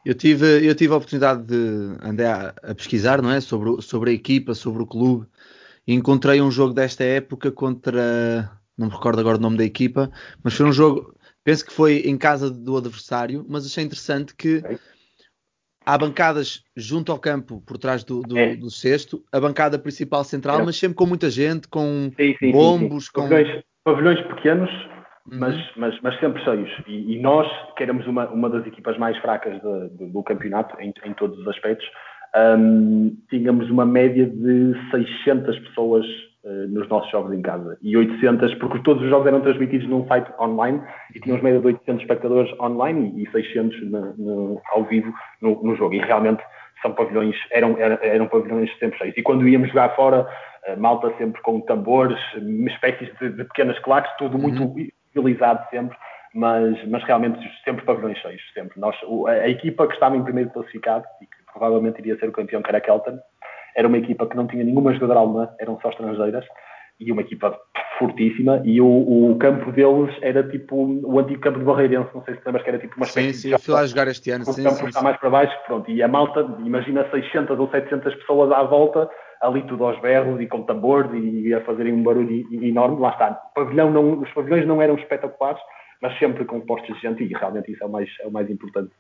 Eu 0.05 0.15
tive, 0.15 0.67
eu 0.67 0.75
tive 0.75 0.93
a 0.93 0.97
oportunidade 0.97 1.43
de 1.45 1.97
andar 2.03 2.55
a, 2.63 2.71
a 2.71 2.75
pesquisar 2.75 3.23
não 3.23 3.31
é? 3.31 3.41
sobre, 3.41 3.81
sobre 3.83 4.11
a 4.11 4.15
equipa, 4.15 4.55
sobre 4.55 4.83
o 4.83 4.87
clube, 4.87 5.27
e 5.87 5.95
encontrei 5.95 6.41
um 6.41 6.51
jogo 6.51 6.75
desta 6.75 7.05
época 7.05 7.53
contra, 7.53 8.51
não 8.77 8.89
me 8.89 8.93
recordo 8.93 9.21
agora 9.21 9.39
o 9.39 9.41
nome 9.41 9.59
da 9.59 9.65
equipa, 9.65 10.11
mas 10.43 10.55
foi 10.55 10.67
um 10.67 10.73
jogo, 10.73 11.15
penso 11.45 11.65
que 11.65 11.73
foi 11.73 11.99
em 11.99 12.19
casa 12.19 12.51
do 12.51 12.77
adversário, 12.77 13.47
mas 13.49 13.65
achei 13.65 13.85
interessante 13.85 14.35
que 14.35 14.59
okay 14.59 14.77
há 15.93 15.99
bancadas 15.99 16.63
junto 16.77 17.11
ao 17.11 17.19
campo, 17.19 17.63
por 17.67 17.77
trás 17.77 18.05
do, 18.05 18.23
do, 18.23 18.39
é. 18.39 18.55
do 18.55 18.71
cesto, 18.71 19.23
a 19.33 19.41
bancada 19.41 19.79
principal 19.79 20.23
central, 20.23 20.61
é. 20.61 20.65
mas 20.65 20.77
sempre 20.77 20.97
com 20.97 21.07
muita 21.07 21.29
gente, 21.29 21.69
com 21.69 22.11
sim, 22.17 22.37
sim, 22.39 22.53
bombos, 22.53 23.07
sim, 23.07 23.13
com. 23.13 23.29
Pavilhões, 23.29 23.65
pavilhões, 23.85 24.21
pequenos, 24.29 24.71
uhum. 24.71 25.39
mas, 25.39 25.77
mas, 25.77 26.01
mas 26.01 26.21
sempre 26.21 26.43
cheios. 26.45 26.71
E, 26.87 27.15
e, 27.15 27.21
nós, 27.21 27.49
que 27.77 27.83
éramos 27.83 28.07
uma, 28.07 28.29
uma 28.29 28.49
das 28.49 28.67
equipas 28.67 28.97
mais 28.99 29.17
fracas 29.19 29.61
de, 29.61 29.89
de, 29.97 30.13
do 30.13 30.23
campeonato, 30.23 30.81
em, 30.81 30.93
em 31.05 31.13
todos 31.15 31.39
os 31.39 31.49
aspectos, 31.49 31.87
um, 32.37 33.17
tínhamos 33.29 33.69
uma 33.71 33.85
média 33.85 34.27
de 34.27 34.75
600 34.93 35.59
pessoas 35.59 36.07
uh, 36.45 36.69
nos 36.69 36.89
nossos 36.89 37.11
jogos 37.11 37.33
em 37.33 37.43
casa 37.43 37.79
e 37.83 37.97
800, 37.97 38.55
porque 38.57 38.79
todos 38.81 39.03
os 39.03 39.09
jogos 39.09 39.27
eram 39.27 39.41
transmitidos 39.41 39.89
num 39.89 40.07
site 40.07 40.31
online 40.39 40.83
e 41.15 41.21
tínhamos 41.21 41.43
média 41.43 41.61
de 41.61 41.67
800 41.67 42.03
espectadores 42.03 42.61
online 42.61 43.13
e, 43.17 43.25
e 43.25 43.31
600 43.31 43.91
no, 43.91 44.15
no, 44.17 44.63
ao 44.73 44.85
vivo 44.85 45.13
no, 45.41 45.63
no, 45.63 45.77
jogo. 45.77 45.95
E 45.95 45.99
realmente 45.99 46.43
são 46.83 46.93
pavilhões, 46.93 47.37
eram, 47.51 47.77
eram, 47.79 47.99
eram 48.03 48.27
pavilhões 48.29 48.71
sempre 48.79 48.99
cheios. 48.99 49.17
E 49.17 49.23
quando 49.23 49.47
íamos 49.47 49.69
jogar 49.69 49.95
fora, 49.97 50.27
uh, 50.69 50.81
malta 50.81 51.13
sempre 51.19 51.41
com 51.43 51.61
tambores, 51.61 52.19
espécies 52.67 53.11
de, 53.21 53.31
de 53.31 53.45
pequenas 53.45 53.79
claques, 53.81 54.11
tudo 54.17 54.39
muito 54.39 54.63
uhum. 54.63 54.89
civilizado 55.13 55.69
sempre 55.71 55.97
mas, 56.35 56.89
mas 56.89 57.03
realmente 57.05 57.41
sempre 57.65 57.85
pavilhões 57.85 58.19
cheios, 58.19 58.43
sempre. 58.55 58.79
Nós, 58.79 58.97
a, 59.27 59.31
a, 59.31 59.49
equipa 59.49 59.87
que 59.87 59.95
estava 59.95 60.17
em 60.17 60.23
primeiro 60.23 60.51
classificado 60.51 61.05
e 61.21 61.27
que 61.27 61.53
provavelmente 61.53 61.99
iria 61.99 62.17
ser 62.19 62.29
o 62.29 62.33
campeão, 62.33 62.63
que 62.63 62.69
era 62.69 62.81
Kelton. 62.81 63.19
Era 63.77 63.89
uma 63.89 63.99
equipa 63.99 64.27
que 64.27 64.37
não 64.37 64.47
tinha 64.47 64.65
nenhuma 64.65 64.93
jogadora 64.93 65.21
alemã, 65.21 65.49
eram 65.59 65.79
só 65.81 65.91
estrangeiras, 65.91 66.45
e 67.01 67.11
uma 67.11 67.23
equipa 67.23 67.59
fortíssima. 67.99 68.61
E 68.65 68.81
o, 68.81 68.87
o 68.87 69.37
campo 69.39 69.73
deles 69.73 70.15
era 70.21 70.43
tipo 70.49 70.77
o 70.77 71.19
antigo 71.19 71.41
campo 71.41 71.59
de 71.59 71.65
Barreirense, 71.65 72.11
não 72.15 72.23
sei 72.25 72.35
se 72.35 72.43
lembras 72.45 72.63
que 72.63 72.69
era 72.69 72.79
tipo 72.79 72.97
uma 72.97 73.07
espécie 73.07 73.33
Sim, 73.33 73.39
sim, 73.41 73.53
eu 73.53 73.59
fui 73.59 73.75
lá 73.75 73.87
jogar 73.87 74.07
este 74.09 74.31
ano. 74.31 74.45
O 74.45 74.53
sim, 74.53 74.63
campo 74.63 74.77
sim, 74.77 74.87
está 74.87 75.01
sim. 75.01 75.05
mais 75.05 75.17
para 75.17 75.31
baixo, 75.31 75.57
pronto. 75.67 75.91
E 75.91 76.03
a 76.03 76.09
malta, 76.09 76.41
imagina 76.65 77.09
600 77.11 77.59
ou 77.59 77.71
700 77.71 78.15
pessoas 78.17 78.53
à 78.53 78.63
volta, 78.63 79.09
ali 79.41 79.63
tudo 79.63 79.85
aos 79.85 79.99
berros 80.01 80.41
e 80.41 80.47
com 80.47 80.63
tambores 80.63 81.11
e 81.15 81.53
a 81.55 81.63
fazerem 81.63 81.95
um 81.95 82.03
barulho 82.03 82.47
enorme. 82.63 83.01
Lá 83.01 83.11
está. 83.11 83.31
Pavilhão 83.55 83.91
não, 83.91 84.21
os 84.21 84.31
pavilhões 84.33 84.67
não 84.67 84.83
eram 84.83 84.97
espetaculares, 84.97 85.61
mas 86.03 86.19
sempre 86.19 86.45
com 86.45 86.61
postos 86.61 86.95
de 86.97 87.01
gente 87.01 87.25
e 87.25 87.29
realmente 87.29 87.73
isso 87.73 87.83
é 87.83 87.87
o 87.87 87.91
mais, 87.91 88.09
é 88.21 88.27
o 88.27 88.31
mais 88.31 88.51
importante. 88.51 88.93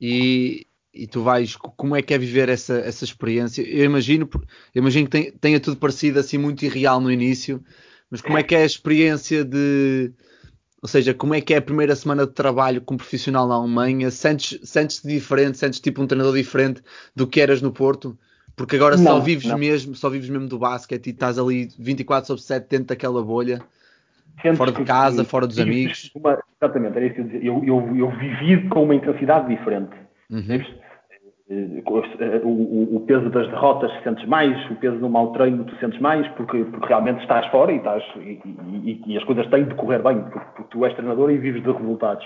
E, 0.00 0.66
e 0.92 1.06
tu 1.06 1.22
vais, 1.22 1.56
como 1.56 1.94
é 1.94 2.02
que 2.02 2.12
é 2.12 2.18
viver 2.18 2.48
essa, 2.48 2.78
essa 2.78 3.04
experiência? 3.04 3.62
Eu 3.62 3.84
imagino, 3.84 4.28
eu 4.74 4.80
imagino 4.80 5.06
que 5.06 5.10
tem, 5.10 5.32
tenha 5.32 5.60
tudo 5.60 5.76
parecido 5.76 6.18
assim 6.18 6.36
muito 6.36 6.64
irreal 6.64 7.00
no 7.00 7.10
início, 7.10 7.62
mas 8.10 8.20
como 8.20 8.36
é 8.36 8.42
que 8.42 8.54
é 8.54 8.62
a 8.62 8.66
experiência 8.66 9.44
de, 9.44 10.12
ou 10.82 10.88
seja, 10.88 11.14
como 11.14 11.34
é 11.34 11.40
que 11.40 11.54
é 11.54 11.58
a 11.58 11.62
primeira 11.62 11.94
semana 11.94 12.26
de 12.26 12.32
trabalho 12.32 12.80
como 12.80 12.98
profissional 12.98 13.46
na 13.46 13.54
Alemanha? 13.54 14.10
Sentes-te 14.10 14.66
sentes 14.66 15.02
diferente, 15.02 15.58
sentes 15.58 15.78
tipo 15.78 16.02
um 16.02 16.06
treinador 16.06 16.34
diferente 16.34 16.82
do 17.14 17.26
que 17.26 17.40
eras 17.40 17.62
no 17.62 17.70
Porto? 17.70 18.18
Porque 18.56 18.76
agora 18.76 18.96
não, 18.96 19.04
só 19.04 19.20
vives 19.20 19.46
não. 19.46 19.58
mesmo, 19.58 19.94
só 19.94 20.10
vives 20.10 20.28
mesmo 20.28 20.48
do 20.48 20.58
basquete 20.58 21.06
e 21.06 21.10
estás 21.10 21.38
ali 21.38 21.68
24 21.78 22.26
sobre 22.26 22.42
7 22.42 22.68
dentro 22.68 22.86
daquela 22.86 23.22
bolha. 23.22 23.62
Sentes 24.42 24.58
fora 24.58 24.72
de 24.72 24.84
casa, 24.84 25.24
fora 25.24 25.46
dos 25.46 25.58
amigos. 25.58 26.10
Uma, 26.14 26.42
exatamente, 26.60 26.96
era 26.96 27.06
isso 27.06 27.14
que. 27.14 27.46
Eu, 27.46 27.62
eu, 27.64 27.96
eu 27.96 28.10
vivi 28.18 28.68
com 28.68 28.84
uma 28.84 28.94
intensidade 28.94 29.48
diferente. 29.48 29.92
Uhum. 30.30 30.62
O, 32.44 32.96
o, 32.96 33.00
peso 33.00 33.28
das 33.30 33.48
derrotas 33.48 33.90
sentes 34.04 34.24
mais, 34.28 34.70
o 34.70 34.76
peso 34.76 34.98
do 34.98 35.10
mau 35.10 35.32
treino 35.32 35.64
tu 35.64 35.74
sentes 35.76 35.98
mais, 36.00 36.26
porque, 36.36 36.64
porque 36.64 36.86
realmente 36.86 37.22
estás 37.22 37.44
fora 37.48 37.72
e, 37.72 37.78
estás, 37.78 38.04
e, 38.18 38.40
e, 38.84 39.02
e, 39.04 39.18
as 39.18 39.24
coisas 39.24 39.48
têm 39.48 39.64
de 39.64 39.74
correr 39.74 40.00
bem, 40.00 40.22
porque, 40.22 40.46
porque 40.54 40.70
tu 40.70 40.84
és 40.84 40.94
treinador 40.94 41.28
e 41.32 41.38
vives 41.38 41.64
de 41.64 41.72
resultados. 41.72 42.24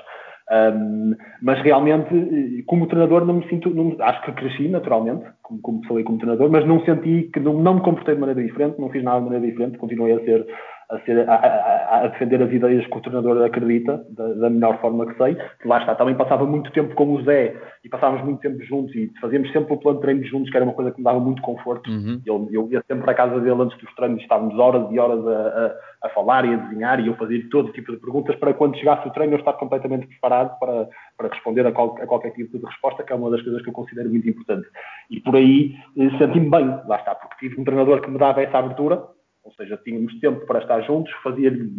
Um, 0.51 1.15
mas 1.41 1.59
realmente, 1.63 2.63
como 2.67 2.87
treinador, 2.87 3.25
não 3.25 3.35
me 3.35 3.49
sinto. 3.49 3.71
Não, 3.71 3.97
acho 3.99 4.23
que 4.23 4.33
cresci 4.33 4.69
naturalmente, 4.69 5.25
como, 5.43 5.61
como 5.63 5.87
falei 5.87 6.05
como 6.05 6.19
treinador, 6.19 6.51
mas 6.51 6.67
não 6.67 6.85
senti 6.85 7.31
que 7.33 7.41
não, 7.41 7.55
não 7.55 7.77
me 7.77 7.81
comportei 7.81 8.15
de 8.15 8.21
maneira 8.21 8.43
diferente, 8.43 8.79
não 8.79 8.91
fiz 8.91 9.03
nada 9.03 9.21
de 9.21 9.25
maneira 9.25 9.47
diferente, 9.47 9.79
continuei 9.79 10.13
a 10.13 10.21
ser 10.21 10.47
a, 10.91 10.99
ser, 11.01 11.29
a, 11.29 11.35
a, 11.35 12.05
a, 12.05 12.07
defender 12.09 12.43
as 12.43 12.53
ideias 12.53 12.87
que 12.87 12.97
o 12.97 13.01
treinador 13.01 13.43
acredita, 13.45 14.05
da, 14.11 14.35
da, 14.35 14.51
melhor 14.51 14.81
forma 14.81 15.07
que 15.07 15.17
sei. 15.17 15.37
Lá 15.65 15.79
está, 15.79 15.95
também 15.95 16.15
passava 16.15 16.45
muito 16.45 16.71
tempo 16.73 16.95
com 16.95 17.15
o 17.15 17.23
Zé 17.23 17.57
e 17.83 17.89
passávamos 17.89 18.25
muito 18.25 18.41
tempo 18.41 18.63
juntos 18.65 18.95
e 18.95 19.11
fazíamos 19.21 19.51
sempre 19.53 19.73
o 19.73 19.77
plano 19.79 19.99
de 19.99 20.03
treino 20.03 20.25
juntos, 20.25 20.51
que 20.51 20.57
era 20.57 20.65
uma 20.65 20.75
coisa 20.75 20.91
que 20.91 20.99
me 20.99 21.05
dava 21.05 21.21
muito 21.21 21.43
conforto. 21.43 21.91
Uhum. 21.91 22.21
Eu, 22.27 22.49
eu 22.51 22.69
ia 22.71 22.83
sempre 22.87 23.05
para 23.05 23.15
casa 23.15 23.41
dele 23.41 23.63
antes 23.63 23.79
dos 23.79 23.95
treinos, 23.95 24.21
estávamos 24.23 24.59
horas 24.59 24.91
e 24.91 24.99
horas 24.99 25.27
a, 25.27 25.77
a, 26.05 26.09
falar 26.11 26.45
e 26.45 26.55
a 26.55 26.57
desenhar 26.57 27.01
e 27.01 27.07
eu 27.07 27.17
fazia 27.17 27.43
todo 27.51 27.73
tipo 27.73 27.93
de 27.93 27.99
perguntas 27.99 28.37
para 28.37 28.53
quando 28.55 28.77
chegasse 28.77 29.09
o 29.09 29.13
treino 29.13 29.35
eu 29.35 29.39
estar 29.39 29.55
completamente 29.55 30.07
preparado 30.07 30.59
para, 30.59 30.89
para 31.17 31.29
responder 31.29 31.67
a, 31.67 31.73
qual, 31.73 31.97
a 32.01 32.07
qualquer 32.07 32.33
tipo 32.33 32.59
de 32.59 32.65
resposta, 32.65 33.03
que 33.03 33.13
é 33.13 33.17
uma 33.17 33.31
das 33.31 33.43
coisas 33.43 33.63
que 33.63 33.69
eu 33.69 33.75
considero 33.75 34.11
muito 34.11 34.29
importante. 34.29 34.69
E 35.11 35.21
por 35.21 35.37
aí 35.37 35.75
eh, 35.97 36.11
senti-me 36.19 36.51
bem, 36.51 36.67
lá 36.87 36.97
está, 36.97 37.15
porque 37.15 37.49
tive 37.49 37.61
um 37.61 37.65
treinador 37.65 38.01
que 38.01 38.11
me 38.11 38.19
dava 38.19 38.43
essa 38.43 38.59
abertura 38.59 39.14
ou 39.45 39.53
seja, 39.53 39.77
tínhamos 39.85 40.19
tempo 40.21 40.47
para 40.47 40.61
estar 40.61 40.81
juntos, 40.83 41.13
fazia-lhe 41.23 41.71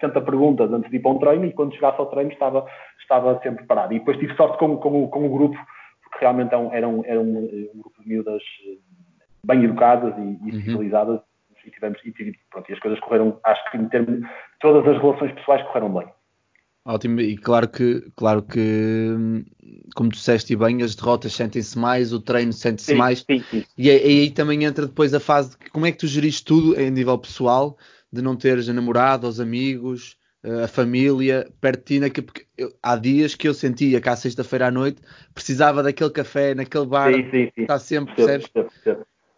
60 0.00 0.20
perguntas 0.22 0.72
antes 0.72 0.90
de 0.90 0.96
ir 0.96 1.00
para 1.00 1.10
um 1.10 1.18
treino 1.18 1.44
e 1.44 1.52
quando 1.52 1.74
chegasse 1.74 2.00
ao 2.00 2.06
treino 2.06 2.32
estava, 2.32 2.66
estava 3.00 3.38
sempre 3.42 3.66
parado. 3.66 3.92
E 3.92 3.98
depois 3.98 4.18
tive 4.18 4.34
sorte 4.34 4.58
com, 4.58 4.76
com, 4.78 5.08
com 5.08 5.26
o 5.26 5.30
grupo, 5.30 5.56
porque 6.02 6.18
realmente 6.20 6.54
era 6.54 6.88
um, 6.88 7.04
era 7.04 7.20
um, 7.20 7.38
um 7.74 7.80
grupo 7.80 8.02
de 8.02 8.08
miúdas 8.08 8.42
eh, 8.66 8.78
bem 9.44 9.64
educadas 9.64 10.14
e, 10.16 10.20
e 10.20 10.52
uhum. 10.52 10.62
civilizadas 10.62 11.20
e 11.64 11.70
tivemos 11.70 12.00
e, 12.04 12.34
pronto, 12.50 12.70
e 12.70 12.72
as 12.72 12.80
coisas 12.80 13.00
correram, 13.00 13.38
acho 13.44 13.70
que 13.70 13.76
em 13.76 13.88
termos, 13.88 14.26
todas 14.60 14.86
as 14.88 15.00
relações 15.00 15.32
pessoais 15.32 15.62
correram 15.64 15.92
bem. 15.92 16.08
Ótimo, 16.84 17.20
e 17.20 17.36
claro 17.36 17.68
que, 17.68 18.10
claro 18.16 18.42
que, 18.42 19.08
como 19.94 20.08
tu 20.08 20.14
disseste 20.14 20.56
bem, 20.56 20.82
as 20.82 20.94
derrotas 20.94 21.34
sentem-se 21.34 21.78
mais, 21.78 22.12
o 22.12 22.20
treino 22.20 22.52
sente-se 22.52 22.94
mais, 22.94 23.20
sim, 23.30 23.44
sim. 23.50 23.64
E, 23.76 23.90
aí, 23.90 23.98
e 23.98 24.20
aí 24.20 24.30
também 24.30 24.64
entra 24.64 24.86
depois 24.86 25.12
a 25.12 25.20
fase 25.20 25.50
de 25.50 25.70
como 25.70 25.84
é 25.84 25.92
que 25.92 25.98
tu 25.98 26.06
geriste 26.06 26.44
tudo 26.44 26.80
em 26.80 26.90
nível 26.90 27.18
pessoal, 27.18 27.76
de 28.10 28.22
não 28.22 28.34
teres 28.34 28.68
a 28.68 28.72
namorada, 28.72 29.28
os 29.28 29.38
amigos, 29.38 30.16
a 30.42 30.66
família 30.66 31.46
perto 31.60 31.92
de 31.92 32.10
ti, 32.10 32.22
porque 32.22 32.46
eu, 32.56 32.72
há 32.82 32.96
dias 32.96 33.34
que 33.34 33.46
eu 33.46 33.52
sentia 33.52 34.00
que 34.00 34.08
à 34.08 34.16
sexta-feira 34.16 34.68
à 34.68 34.70
noite 34.70 35.02
precisava 35.34 35.82
daquele 35.82 36.10
café, 36.10 36.54
naquele 36.54 36.86
bar, 36.86 37.12
sim, 37.12 37.24
sim, 37.30 37.52
sim. 37.54 37.62
está 37.62 37.78
sempre, 37.78 38.14
percebes? 38.14 38.50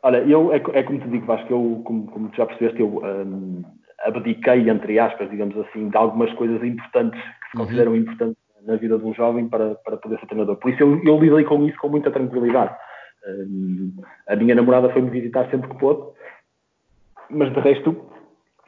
Olha, 0.05 0.19
eu, 0.19 0.53
é, 0.53 0.57
é, 0.57 0.83
como 0.83 1.01
te 1.01 1.09
digo, 1.09 1.27
Vasco, 1.27 1.53
eu, 1.53 1.83
como, 1.85 2.07
como 2.07 2.29
tu 2.29 2.37
já 2.37 2.47
percebeste, 2.47 2.81
eu 2.81 2.99
um, 2.99 3.63
abdiquei, 4.05 4.69
entre 4.69 4.99
aspas, 4.99 5.31
digamos 5.31 5.57
assim, 5.59 5.89
de 5.89 5.97
algumas 5.97 6.33
coisas 6.35 6.63
importantes 6.63 7.21
que 7.21 7.51
se 7.51 7.57
uhum. 7.57 7.65
consideram 7.65 7.97
importantes 7.97 8.43
na 8.67 8.77
vida 8.77 8.99
de 8.99 9.05
um 9.05 9.15
jovem 9.15 9.49
para, 9.49 9.75
para 9.77 9.97
poder 9.97 10.19
ser 10.21 10.27
treinador. 10.27 10.57
Por 10.57 10.71
isso 10.71 10.83
eu, 10.83 11.03
eu 11.05 11.19
lidei 11.19 11.45
com 11.45 11.65
isso 11.67 11.79
com 11.79 11.89
muita 11.89 12.11
tranquilidade. 12.11 12.75
Um, 13.27 13.93
a 14.29 14.37
minha 14.37 14.55
namorada 14.55 14.91
foi-me 14.91 15.11
visitar 15.11 15.49
sempre 15.51 15.69
que 15.69 15.79
pôde, 15.79 16.03
mas 17.31 17.53
de 17.53 17.61
resto, 17.61 17.97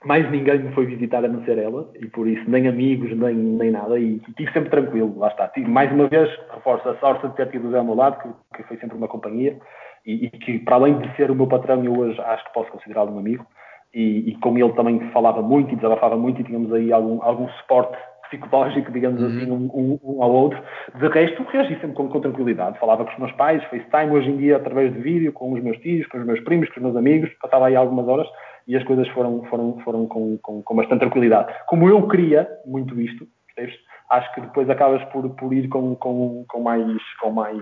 mais 0.05 0.31
ninguém 0.31 0.61
me 0.61 0.75
foi 0.75 0.87
visitar 0.87 1.25
a 1.25 1.29
não 1.29 1.45
ser 1.45 1.59
ela, 1.59 1.91
e 2.01 2.07
por 2.07 2.29
isso 2.29 2.49
nem 2.49 2.69
amigos, 2.69 3.17
nem, 3.17 3.35
nem 3.35 3.71
nada, 3.71 3.99
e 3.99 4.17
estive 4.29 4.53
sempre 4.53 4.71
tranquilo, 4.71 5.19
lá 5.19 5.29
está. 5.29 5.49
Tive, 5.49 5.69
mais 5.69 5.91
uma 5.93 6.09
vez, 6.09 6.29
reforço 6.53 6.89
a 6.89 6.97
sorte 6.99 7.29
de 7.29 7.35
ter 7.35 7.51
tido 7.51 7.69
o 7.69 7.71
Zé 7.73 7.79
ao 7.79 7.85
meu 7.85 7.95
lado, 7.95 8.21
que, 8.23 8.57
que 8.57 8.69
foi 8.69 8.77
sempre 8.79 8.97
uma 8.97 9.09
companhia, 9.09 9.59
e, 10.07 10.27
e, 10.27 10.31
que 10.31 10.59
para 10.61 10.77
além 10.77 10.99
de 10.99 11.17
ser 11.17 11.31
o 11.31 11.35
meu 11.35 11.47
patrão, 11.47 11.83
eu 11.85 11.97
hoje 11.99 12.21
acho 12.21 12.45
que 12.45 12.53
posso 12.53 12.71
considerá-lo 12.71 13.15
um 13.15 13.19
amigo 13.19 13.47
e, 13.95 14.31
e, 14.31 14.39
com 14.39 14.57
ele 14.59 14.73
também 14.73 15.01
falava 15.11 15.41
muito 15.41 15.73
e 15.73 15.77
desabafava 15.77 16.17
muito 16.17 16.41
e 16.41 16.45
tínhamos 16.45 16.73
aí 16.73 16.93
algum, 16.93 17.23
algum 17.23 17.49
suporte 17.49 17.97
psicológico, 18.29 18.91
digamos 18.91 19.21
uhum. 19.21 19.29
assim, 19.29 19.51
um, 19.51 19.71
um, 19.73 20.01
um, 20.03 20.23
ao 20.23 20.33
outro. 20.33 20.61
De 20.95 21.09
resto, 21.09 21.45
reagi 21.51 21.75
sempre 21.81 21.93
com, 21.93 22.09
com, 22.09 22.21
tranquilidade. 22.21 22.79
Falava 22.79 23.05
com 23.05 23.13
os 23.13 23.19
meus 23.19 23.33
pais, 23.33 23.63
FaceTime, 23.65 24.11
hoje 24.13 24.31
em 24.31 24.37
dia 24.37 24.57
através 24.57 24.93
de 24.93 25.01
vídeo, 25.01 25.33
com 25.33 25.53
os 25.53 25.63
meus 25.63 25.79
tios, 25.79 26.07
com 26.09 26.19
os 26.19 26.27
meus 26.27 26.41
primos, 26.41 26.69
com 26.71 26.77
os 26.77 26.83
meus 26.83 26.97
amigos, 26.97 27.31
passava 27.41 27.69
aí 27.69 27.77
algumas 27.77 28.09
horas 28.09 28.27
e 28.67 28.77
as 28.77 28.85
coisas 28.85 29.07
foram, 29.09 29.45
foram, 29.45 29.79
foram 29.85 30.07
com, 30.07 30.39
com, 30.39 30.63
com 30.63 30.77
bastante 30.77 31.01
tranquilidade. 31.01 31.55
Como 31.67 31.89
eu 31.89 32.09
queria 32.09 32.49
muito 32.67 33.01
isto, 33.01 33.27
percebes? 33.55 33.79
acho 34.11 34.33
que 34.35 34.41
depois 34.41 34.69
acabas 34.69 35.03
por, 35.11 35.29
por 35.31 35.53
ir 35.53 35.69
com, 35.69 35.95
com, 35.97 36.45
com 36.49 36.61
mais, 36.61 36.85
com 37.21 37.31
mais, 37.31 37.59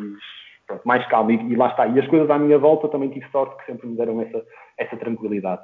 pronto, 0.67 0.83
mais 0.85 1.07
calma 1.09 1.33
e, 1.33 1.37
e 1.37 1.57
lá 1.57 1.69
está. 1.69 1.87
E 1.87 1.99
as 1.99 2.07
coisas 2.09 2.29
à 2.31 2.39
minha 2.39 2.59
volta 2.59 2.89
também 2.89 3.11
tive 3.11 3.27
sorte 3.31 3.57
que 3.59 3.67
sempre 3.67 3.87
me 3.87 3.97
deram 3.97 4.21
essa, 4.21 4.43
essa 4.79 4.97
tranquilidade. 4.97 5.63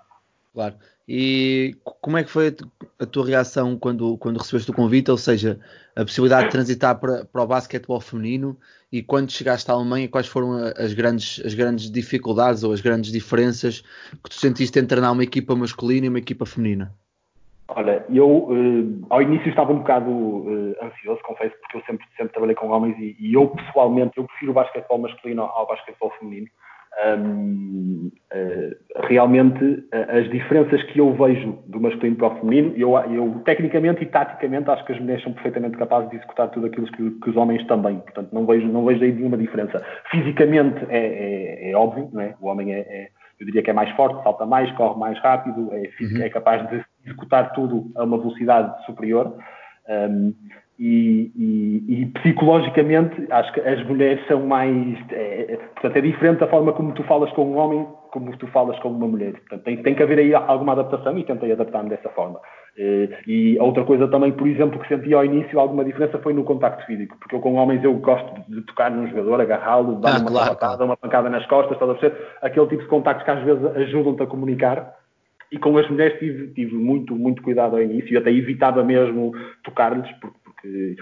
Claro. 0.53 0.75
E 1.07 1.75
como 2.01 2.19
é 2.19 2.25
que 2.25 2.31
foi 2.31 2.55
a 2.99 3.07
tua 3.07 3.27
reação 3.27 3.79
quando, 3.79 4.19
quando 4.19 4.39
recebeste 4.39 4.71
o 4.71 4.75
convite? 4.75 5.11
Ou 5.11 5.17
seja, 5.17 5.59
a 5.97 6.01
possibilidade 6.01 6.47
de 6.47 6.53
transitar 6.53 6.99
para, 6.99 7.25
para 7.25 7.43
o 7.43 7.47
basquetebol 7.47 8.01
feminino 8.01 8.57
e 8.93 9.03
quando 9.03 9.31
chegaste 9.31 9.71
à 9.71 9.75
Alemanha, 9.75 10.09
quais 10.09 10.27
foram 10.27 10.55
as 10.77 10.93
grandes, 10.93 11.41
as 11.45 11.55
grandes 11.55 11.91
dificuldades 11.91 12.63
ou 12.63 12.73
as 12.73 12.81
grandes 12.81 13.11
diferenças 13.11 13.81
que 14.23 14.31
tu 14.31 14.35
sentiste 14.35 14.79
entre 14.79 14.89
treinar 14.89 15.13
uma 15.13 15.25
equipa 15.25 15.55
masculina 15.55 16.07
e 16.07 16.09
uma 16.09 16.19
equipa 16.19 16.45
feminina? 16.45 16.93
Olha, 17.69 18.05
eu 18.09 18.29
uh, 18.29 19.07
ao 19.11 19.21
início 19.21 19.51
estava 19.51 19.73
um 19.73 19.79
bocado 19.79 20.11
uh, 20.11 20.75
ansioso, 20.83 21.21
confesso, 21.23 21.55
porque 21.61 21.77
eu 21.77 21.83
sempre, 21.83 22.07
sempre 22.17 22.33
trabalhei 22.33 22.55
com 22.55 22.69
homens 22.69 22.99
e, 22.99 23.15
e 23.21 23.35
eu 23.35 23.49
pessoalmente 23.49 24.17
eu 24.17 24.25
prefiro 24.25 24.53
o 24.53 24.55
basquetebol 24.55 24.99
masculino 24.99 25.43
ao 25.43 25.67
basquetebol 25.67 26.11
feminino 26.19 26.49
um, 27.07 28.11
uh, 28.33 29.07
realmente 29.07 29.65
uh, 29.65 30.19
as 30.19 30.29
diferenças 30.31 30.83
que 30.85 30.99
eu 30.99 31.13
vejo 31.15 31.59
do 31.67 31.81
masculino 31.81 32.17
para 32.17 32.29
o 32.29 32.41
feminino, 32.41 32.75
eu, 32.77 32.97
eu 33.13 33.41
tecnicamente 33.45 34.03
e 34.03 34.07
taticamente 34.07 34.71
acho 34.71 34.85
que 34.85 34.93
as 34.93 35.01
mulheres 35.01 35.23
são 35.23 35.33
perfeitamente 35.33 35.77
capazes 35.77 36.11
de 36.11 36.17
executar 36.17 36.49
tudo 36.51 36.67
aquilo 36.67 36.87
que, 36.87 37.11
que 37.11 37.31
os 37.31 37.37
homens 37.37 37.65
também. 37.67 37.99
Portanto, 38.01 38.31
não 38.33 38.47
vejo, 38.47 38.67
não 38.67 38.85
vejo 38.85 39.03
aí 39.03 39.13
nenhuma 39.13 39.37
diferença. 39.37 39.85
Fisicamente 40.11 40.85
é, 40.89 41.69
é, 41.69 41.71
é 41.71 41.77
óbvio, 41.77 42.09
não 42.13 42.21
é? 42.21 42.35
o 42.41 42.49
homem 42.49 42.75
é, 42.75 42.81
é, 42.81 43.09
eu 43.41 43.47
diria 43.47 43.63
que 43.63 43.71
é 43.71 43.75
mais 43.75 43.91
forte, 43.91 44.23
salta 44.23 44.45
mais, 44.45 44.71
corre 44.73 44.99
mais 44.99 45.19
rápido, 45.21 45.71
é, 45.73 45.91
uhum. 46.03 46.23
é 46.23 46.29
capaz 46.29 46.69
de 46.69 46.85
executar 47.05 47.53
tudo 47.53 47.91
a 47.97 48.05
uma 48.05 48.19
velocidade 48.19 48.85
superior. 48.85 49.37
Um, 49.89 50.35
e, 50.79 51.33
e, 51.37 52.03
e, 52.03 52.07
psicologicamente 52.07 53.27
acho 53.31 53.53
que 53.53 53.61
as 53.61 53.85
mulheres 53.87 54.25
são 54.29 54.47
mais 54.47 54.97
é, 55.11 55.53
é, 55.53 55.57
portanto 55.57 55.97
é 55.97 56.01
diferente 56.01 56.39
da 56.39 56.47
forma 56.47 56.73
como 56.73 56.93
tu 56.93 57.03
falas 57.03 57.31
com 57.33 57.45
um 57.47 57.57
homem 57.57 57.87
como 58.13 58.35
tu 58.39 58.47
falas 58.49 58.79
com 58.79 58.89
uma 58.89 59.07
mulher. 59.07 59.33
Portanto 59.33 59.65
tem, 59.65 59.83
tem 59.83 59.95
que 59.95 60.03
haver 60.03 60.19
aí 60.19 60.35
alguma 60.35 60.73
adaptação 60.73 61.19
e 61.19 61.25
tentei 61.25 61.53
adaptar-me 61.53 61.91
dessa 61.91 62.09
forma. 62.11 62.41
Eh, 62.79 63.09
e 63.27 63.59
outra 63.59 63.85
coisa 63.85 64.07
também 64.09 64.33
por 64.33 64.47
exemplo 64.47 64.79
que 64.79 64.89
senti 64.89 65.13
ao 65.13 65.25
início 65.25 65.59
alguma 65.59 65.85
diferença 65.85 66.19
foi 66.19 66.33
no 66.33 66.45
contacto 66.45 66.87
físico 66.87 67.17
porque 67.19 67.35
eu 67.35 67.41
com 67.41 67.55
homens 67.55 67.83
eu 67.83 67.95
gosto 67.95 68.33
de 68.49 68.63
tocar 68.63 68.91
num 68.91 69.09
jogador 69.09 69.41
agarrá-lo 69.41 69.97
dar 69.97 70.17
ah, 70.17 70.21
uma 70.21 70.31
claro, 70.31 70.51
pancada, 70.51 70.85
uma 70.85 70.97
pancada 70.97 71.29
nas 71.29 71.45
costas 71.47 71.73
estás 71.73 71.91
a 71.91 71.95
perceber? 71.95 72.29
aquele 72.41 72.67
tipo 72.69 72.83
de 72.83 72.89
contactos 72.89 73.25
que 73.25 73.31
às 73.31 73.43
vezes 73.43 73.65
ajudam-te 73.65 74.23
a 74.23 74.27
comunicar. 74.27 74.97
E 75.51 75.59
com 75.59 75.77
as 75.79 75.89
mulheres 75.89 76.19
tive, 76.19 76.49
tive 76.49 76.75
muito, 76.75 77.17
muito 77.17 77.43
cuidado 77.43 77.75
ao 77.75 77.83
início 77.83 78.13
e 78.13 78.17
até 78.19 78.31
evitava 78.31 78.85
mesmo 78.85 79.33
tocar-lhes, 79.65 80.11
porque 80.21 80.37
porque 80.61 80.97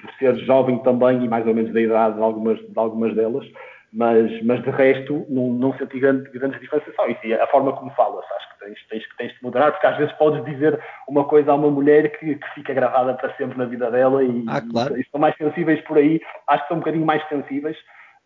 por 0.00 0.12
ser 0.18 0.36
jovem 0.44 0.78
também 0.82 1.24
e 1.24 1.28
mais 1.28 1.46
ou 1.46 1.54
menos 1.54 1.72
da 1.72 1.80
idade 1.80 2.16
de 2.16 2.22
algumas, 2.22 2.58
de 2.58 2.78
algumas 2.78 3.14
delas, 3.14 3.46
mas, 3.92 4.42
mas 4.44 4.62
de 4.62 4.70
resto 4.70 5.24
não, 5.28 5.48
não 5.52 5.72
senti 5.78 5.98
grande, 5.98 6.28
grandes 6.30 6.60
diferenças. 6.60 6.92
E 7.24 7.32
a 7.32 7.46
forma 7.46 7.72
como 7.72 7.90
falas, 7.92 8.24
acho 8.36 8.48
que 8.52 8.64
tens, 8.64 8.86
tens, 8.88 9.04
tens 9.16 9.32
de 9.32 9.42
moderar, 9.42 9.72
porque 9.72 9.86
às 9.86 9.96
vezes 9.96 10.12
podes 10.14 10.44
dizer 10.44 10.78
uma 11.08 11.24
coisa 11.24 11.52
a 11.52 11.54
uma 11.54 11.70
mulher 11.70 12.18
que, 12.18 12.34
que 12.34 12.54
fica 12.54 12.74
gravada 12.74 13.14
para 13.14 13.34
sempre 13.36 13.56
na 13.56 13.64
vida 13.64 13.90
dela 13.90 14.22
e, 14.22 14.44
ah, 14.48 14.60
claro. 14.60 14.96
e, 14.96 15.00
e 15.00 15.06
são 15.10 15.20
mais 15.20 15.36
sensíveis 15.36 15.80
por 15.82 15.96
aí, 15.96 16.20
acho 16.48 16.62
que 16.62 16.68
são 16.68 16.76
um 16.76 16.80
bocadinho 16.80 17.06
mais 17.06 17.26
sensíveis 17.28 17.76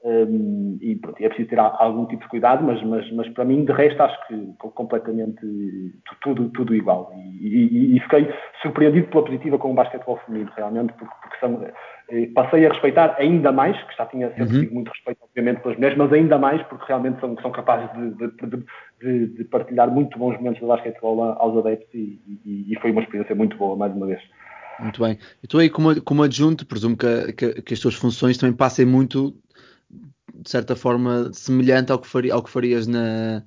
um, 0.05 0.78
e 0.80 0.96
pronto, 0.96 1.22
é 1.22 1.28
preciso 1.28 1.48
ter 1.48 1.59
algum 1.61 2.07
tipo 2.07 2.22
de 2.22 2.28
cuidado, 2.28 2.64
mas, 2.64 2.82
mas, 2.82 3.09
mas 3.12 3.28
para 3.28 3.44
mim, 3.44 3.64
de 3.64 3.72
resto, 3.72 4.03
acho 4.03 4.26
que 4.26 4.53
completamente 4.59 5.40
tudo, 6.20 6.48
tudo 6.50 6.74
igual. 6.74 7.12
E, 7.14 7.46
e, 7.46 7.96
e 7.96 8.00
fiquei 8.00 8.28
surpreendido 8.62 9.07
pela 9.09 9.24
positiva 9.24 9.59
com 9.59 9.70
o 9.70 9.74
basquetebol 9.74 10.18
feminino, 10.26 10.50
realmente, 10.57 10.92
porque, 10.94 11.14
porque 11.22 11.38
são, 11.38 11.64
eh, 12.11 12.26
passei 12.34 12.66
a 12.66 12.70
respeitar 12.70 13.14
ainda 13.16 13.53
mais, 13.53 13.80
que 13.84 13.96
já 13.96 14.05
tinha 14.07 14.28
sempre 14.30 14.57
uhum. 14.57 14.61
tido 14.62 14.74
muito 14.74 14.88
respeito, 14.88 15.18
obviamente, 15.22 15.61
pelas 15.61 15.76
mulheres, 15.76 15.96
mas 15.96 16.12
ainda 16.12 16.38
mais 16.38 16.62
porque 16.64 16.84
realmente 16.88 17.20
são, 17.20 17.36
são 17.40 17.53
capazes 17.53 17.88
de, 17.92 18.11
de, 18.11 18.64
de, 19.00 19.26
de 19.36 19.44
partilhar 19.44 19.88
muito 19.88 20.18
bons 20.18 20.36
momentos 20.36 20.61
do 20.61 20.66
basquetebol 20.66 21.22
aos 21.22 21.57
adeptos 21.59 21.94
e, 21.94 22.20
e, 22.44 22.76
foi 22.80 22.90
uma 22.90 23.03
experiência 23.03 23.36
muito 23.36 23.57
boa, 23.57 23.76
mais 23.76 23.94
uma 23.94 24.07
vez. 24.07 24.20
Muito 24.80 25.00
bem. 25.00 25.16
E 25.44 25.46
tu 25.46 25.59
aí, 25.59 25.70
como, 25.70 26.03
como 26.03 26.24
adjunto, 26.24 26.66
presumo 26.66 26.96
que, 26.96 27.32
que, 27.34 27.62
que 27.62 27.74
as 27.74 27.78
tuas 27.78 27.94
funções 27.94 28.36
também 28.36 28.57
passem 28.57 28.84
muito 28.84 29.32
de 30.43 30.51
certa 30.51 30.74
forma 30.74 31.32
semelhante 31.32 31.93
ao 31.93 31.99
que, 31.99 32.07
faria, 32.07 32.34
ao 32.34 32.43
que 32.43 32.51
farias 32.51 32.86
na, 32.86 33.43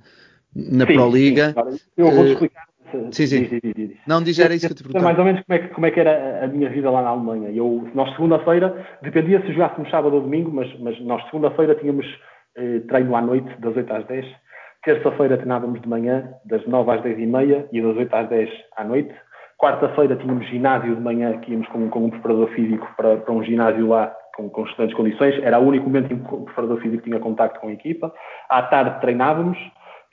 na 0.56 0.86
sim, 0.86 0.94
Pro 0.94 1.10
Liga. 1.10 1.54
Sim, 1.72 1.80
eu 1.98 2.12
vou-te 2.12 2.30
eh, 2.30 2.34
explicar. 2.34 2.66
Sim, 3.12 3.28
sim. 3.28 3.42
Diz, 3.42 3.62
diz, 3.62 3.74
diz. 3.74 3.98
Não, 4.08 4.24
diz, 4.24 4.40
era 4.40 4.54
isso 4.54 4.68
que 4.68 4.74
eu 4.74 4.78
te 4.78 4.84
perguntava. 4.84 5.06
Mais 5.06 5.20
ou 5.20 5.26
menos 5.26 5.42
como 5.44 5.58
é, 5.58 5.60
que, 5.60 5.74
como 5.74 5.86
é 5.86 5.92
que 5.92 6.00
era 6.00 6.46
a 6.46 6.48
minha 6.48 6.70
vida 6.70 6.90
lá 6.90 7.02
na 7.02 7.10
Alemanha. 7.10 7.50
Eu, 7.50 7.90
nós, 7.94 8.10
segunda-feira, 8.12 8.86
dependia 9.02 9.42
se 9.42 9.52
jogássemos 9.52 9.90
sábado 9.90 10.16
ou 10.16 10.22
domingo, 10.22 10.52
mas, 10.52 10.68
mas 10.80 11.00
nós, 11.02 11.24
segunda-feira, 11.26 11.76
tínhamos 11.76 12.06
eh, 12.56 12.80
treino 12.88 13.16
à 13.16 13.22
noite, 13.22 13.50
das 13.60 13.76
8 13.76 13.94
às 13.94 14.06
10. 14.08 14.26
Terça-feira 14.84 15.38
treinávamos 15.38 15.82
de 15.82 15.90
manhã, 15.90 16.30
das 16.46 16.66
9 16.68 16.92
às 16.92 17.02
10 17.02 17.20
e 17.20 17.26
meia 17.26 17.68
e 17.72 17.82
das 17.82 17.98
8 17.98 18.16
às 18.16 18.30
10 18.30 18.50
à 18.78 18.84
noite. 18.84 19.14
Quarta-feira 19.58 20.16
tínhamos 20.16 20.48
ginásio 20.48 20.96
de 20.96 21.02
manhã, 21.02 21.38
que 21.40 21.52
íamos 21.52 21.68
com, 21.70 21.90
com 21.90 22.06
um 22.06 22.10
preparador 22.10 22.50
físico 22.50 22.88
para, 22.96 23.18
para 23.18 23.34
um 23.34 23.44
ginásio 23.44 23.88
lá 23.88 24.14
com, 24.36 24.50
com 24.50 24.66
excelentes 24.66 24.96
condições. 24.96 25.42
Era 25.42 25.60
o 25.60 25.68
único 25.68 25.86
momento 25.86 26.14
em 26.14 26.20
que 26.20 26.34
o 26.34 26.42
preparador 26.42 26.80
físico 26.82 27.04
tinha 27.04 27.20
contacto 27.20 27.60
com 27.60 27.68
a 27.68 27.74
equipa. 27.74 28.14
À 28.50 28.62
tarde 28.64 29.00
treinávamos. 29.02 29.58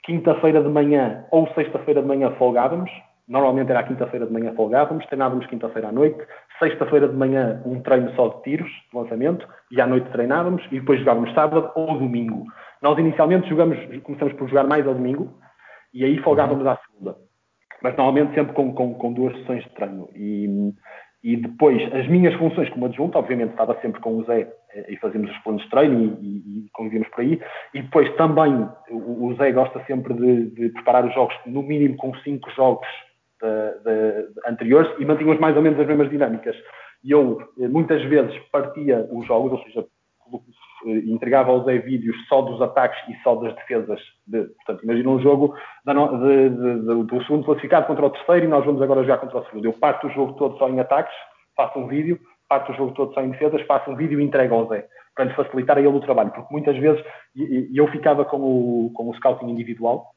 Quinta-feira 0.03 0.61
de 0.61 0.69
manhã 0.69 1.25
ou 1.31 1.47
sexta-feira 1.53 2.01
de 2.01 2.07
manhã 2.07 2.31
folgávamos. 2.37 2.91
Normalmente 3.27 3.69
era 3.69 3.79
a 3.79 3.83
quinta-feira 3.83 4.25
de 4.25 4.33
manhã 4.33 4.53
folgávamos. 4.53 5.05
Treinávamos 5.05 5.45
quinta-feira 5.47 5.89
à 5.89 5.91
noite. 5.91 6.19
Sexta-feira 6.59 7.07
de 7.07 7.15
manhã 7.15 7.61
um 7.65 7.81
treino 7.81 8.13
só 8.15 8.27
de 8.29 8.41
tiros, 8.43 8.69
de 8.69 8.97
lançamento. 8.97 9.47
E 9.71 9.79
à 9.79 9.87
noite 9.87 10.09
treinávamos. 10.11 10.63
E 10.71 10.79
depois 10.79 10.99
jogávamos 10.99 11.33
sábado 11.33 11.71
ou 11.75 11.97
domingo. 11.97 12.45
Nós 12.81 12.97
inicialmente 12.97 13.47
jogamos, 13.47 13.77
começamos 14.03 14.33
por 14.33 14.49
jogar 14.49 14.65
mais 14.65 14.85
ao 14.85 14.93
domingo. 14.93 15.33
E 15.93 16.03
aí 16.03 16.17
folgávamos 16.19 16.65
à 16.65 16.77
segunda. 16.77 17.15
Mas 17.81 17.95
normalmente 17.95 18.33
sempre 18.33 18.53
com, 18.53 18.73
com, 18.73 18.93
com 18.93 19.13
duas 19.13 19.37
sessões 19.37 19.63
de 19.63 19.69
treino. 19.71 20.09
E 20.15 20.73
e 21.23 21.37
depois, 21.37 21.81
as 21.93 22.05
minhas 22.09 22.33
funções 22.35 22.69
como 22.69 22.85
adjunto, 22.85 23.17
obviamente 23.17 23.51
estava 23.51 23.79
sempre 23.81 24.01
com 24.01 24.17
o 24.17 24.25
Zé 24.25 24.51
eh, 24.73 24.85
e 24.89 24.97
fazíamos 24.97 25.31
os 25.31 25.37
planos 25.37 25.63
de 25.63 25.69
treino 25.69 26.17
e, 26.21 26.65
e, 26.65 26.69
convivíamos 26.73 27.07
por 27.09 27.21
aí. 27.21 27.41
E 27.73 27.81
depois 27.81 28.13
também, 28.17 28.67
o, 28.89 29.27
o 29.27 29.35
Zé 29.35 29.53
gosta 29.53 29.81
sempre 29.85 30.13
de, 30.13 30.49
de, 30.49 30.69
preparar 30.69 31.05
os 31.05 31.13
jogos, 31.13 31.33
no 31.45 31.63
mínimo 31.63 31.95
com 31.95 32.13
cinco 32.17 32.51
jogos 32.51 32.87
de, 33.41 33.83
de, 33.85 34.27
anteriores 34.49 34.91
e 34.99 35.05
mantínhamos 35.05 35.39
mais 35.39 35.55
ou 35.55 35.61
menos 35.61 35.79
as 35.79 35.87
mesmas 35.87 36.09
dinâmicas. 36.09 36.57
E 37.01 37.11
eu, 37.11 37.39
eh, 37.57 37.69
muitas 37.69 38.03
vezes, 38.03 38.37
partia 38.51 39.07
os 39.09 39.25
jogos, 39.25 39.53
ou 39.53 39.63
seja, 39.63 39.79
eh, 39.79 40.39
entregava 40.85 41.51
ao 41.51 41.63
Zé 41.63 41.77
vídeos 41.77 42.15
só 42.27 42.41
dos 42.41 42.61
ataques 42.61 42.97
e 43.09 43.15
só 43.23 43.35
das 43.35 43.55
defesas. 43.55 43.99
De, 44.27 44.43
portanto, 44.43 44.83
imagina 44.83 45.09
um 45.09 45.19
jogo 45.19 45.55
de, 45.85 46.49
de, 46.49 47.03
do 47.03 47.23
segundo 47.23 47.45
classificado 47.45 47.87
contra 47.87 48.05
o 48.05 48.09
terceiro 48.09 48.45
e 48.45 48.49
nós 48.49 48.65
vamos 48.65 48.81
agora 48.81 49.01
jogar 49.01 49.17
contra 49.17 49.39
o 49.39 49.45
segundo. 49.45 49.65
Eu 49.65 49.73
parto 49.73 50.07
o 50.07 50.11
jogo 50.11 50.33
todo 50.33 50.57
só 50.57 50.69
em 50.69 50.79
ataques, 50.79 51.13
faço 51.55 51.79
um 51.79 51.87
vídeo, 51.87 52.19
parto 52.47 52.71
o 52.71 52.75
jogo 52.75 52.93
todo 52.93 53.13
só 53.13 53.21
em 53.21 53.31
defesas, 53.31 53.61
faço 53.63 53.91
um 53.91 53.95
vídeo 53.95 54.19
e 54.19 54.23
entrego 54.23 54.55
ao 54.55 54.67
Zé, 54.67 54.85
para 55.15 55.25
lhe 55.25 55.33
facilitar 55.33 55.77
a 55.77 55.81
ele 55.81 55.89
o 55.89 56.01
trabalho. 56.01 56.31
Porque 56.31 56.51
muitas 56.51 56.77
vezes 56.77 57.03
eu 57.73 57.87
ficava 57.87 58.25
com 58.25 58.37
o, 58.37 58.91
com 58.93 59.09
o 59.09 59.15
scouting 59.15 59.49
individual, 59.49 60.13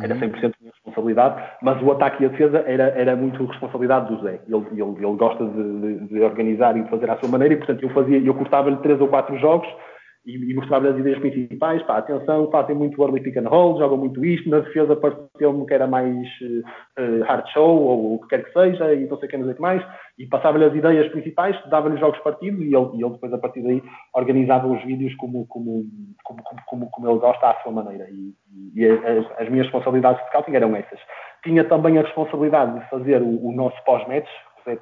era 0.00 0.14
100% 0.14 0.20
uhum. 0.20 0.50
minha 0.60 0.72
responsabilidade, 0.72 1.42
mas 1.60 1.82
o 1.82 1.90
ataque 1.90 2.22
e 2.22 2.26
a 2.26 2.28
defesa 2.28 2.62
era, 2.64 2.84
era 2.90 3.16
muito 3.16 3.44
responsabilidade 3.44 4.14
do 4.14 4.22
Zé. 4.22 4.40
Ele, 4.46 4.64
ele, 4.70 4.82
ele 4.82 5.16
gosta 5.16 5.44
de, 5.44 5.80
de, 5.80 6.06
de, 6.06 6.20
organizar 6.20 6.76
e 6.76 6.84
de 6.84 6.90
fazer 6.90 7.10
à 7.10 7.18
sua 7.18 7.28
maneira, 7.28 7.54
e 7.54 7.56
portanto 7.56 7.82
eu 7.82 7.90
fazia, 7.90 8.18
eu 8.18 8.34
cortava-lhe 8.34 8.76
três 8.76 9.00
ou 9.00 9.08
quatro 9.08 9.36
jogos 9.38 9.68
e, 10.24 10.36
e 10.36 10.54
mostrar-lhe 10.54 10.88
as 10.88 10.98
ideias 10.98 11.18
principais. 11.18 11.82
Pá, 11.84 11.98
atenção, 11.98 12.50
fazem 12.50 12.76
muito 12.76 13.00
early 13.02 13.20
pick 13.20 13.36
and 13.36 13.48
roll, 13.48 13.78
jogam 13.78 13.96
muito 13.96 14.24
isto. 14.24 14.48
Na 14.48 14.60
defesa 14.60 14.96
pareceu-me 14.96 15.66
que 15.66 15.74
era 15.74 15.86
mais 15.86 16.26
uh, 16.98 17.22
hard 17.24 17.46
show 17.48 17.82
ou 17.82 18.14
o 18.14 18.20
que 18.20 18.28
quer 18.28 18.44
que 18.44 18.52
seja, 18.52 18.92
e 18.94 19.06
não 19.06 19.18
sei 19.18 19.28
o 19.28 19.30
que, 19.30 19.36
não 19.36 19.46
sei 19.46 19.54
que 19.54 19.60
mais. 19.60 19.82
E 20.18 20.26
passava-lhe 20.26 20.64
as 20.64 20.74
ideias 20.74 21.08
principais, 21.10 21.56
dava-lhe 21.70 21.98
jogos 21.98 22.18
partidos 22.20 22.60
e 22.60 22.74
ele, 22.74 22.90
e 22.94 23.02
ele 23.02 23.12
depois, 23.12 23.32
a 23.32 23.38
partir 23.38 23.62
daí, 23.62 23.82
organizava 24.14 24.66
os 24.66 24.82
vídeos 24.84 25.14
como, 25.16 25.46
como, 25.46 25.84
como, 26.22 26.42
como, 26.66 26.90
como 26.90 27.10
ele 27.10 27.18
gosta, 27.18 27.50
à 27.50 27.54
sua 27.62 27.72
maneira. 27.72 28.06
E, 28.10 28.34
e 28.74 28.86
as, 28.86 29.40
as, 29.40 29.48
minhas 29.48 29.66
responsabilidades 29.66 30.22
de 30.22 30.28
scouting 30.28 30.54
eram 30.54 30.76
essas. 30.76 31.00
Tinha 31.42 31.64
também 31.64 31.96
a 31.98 32.02
responsabilidade 32.02 32.78
de 32.78 32.90
fazer 32.90 33.22
o, 33.22 33.46
o 33.46 33.52
nosso 33.52 33.82
pós-match. 33.84 34.28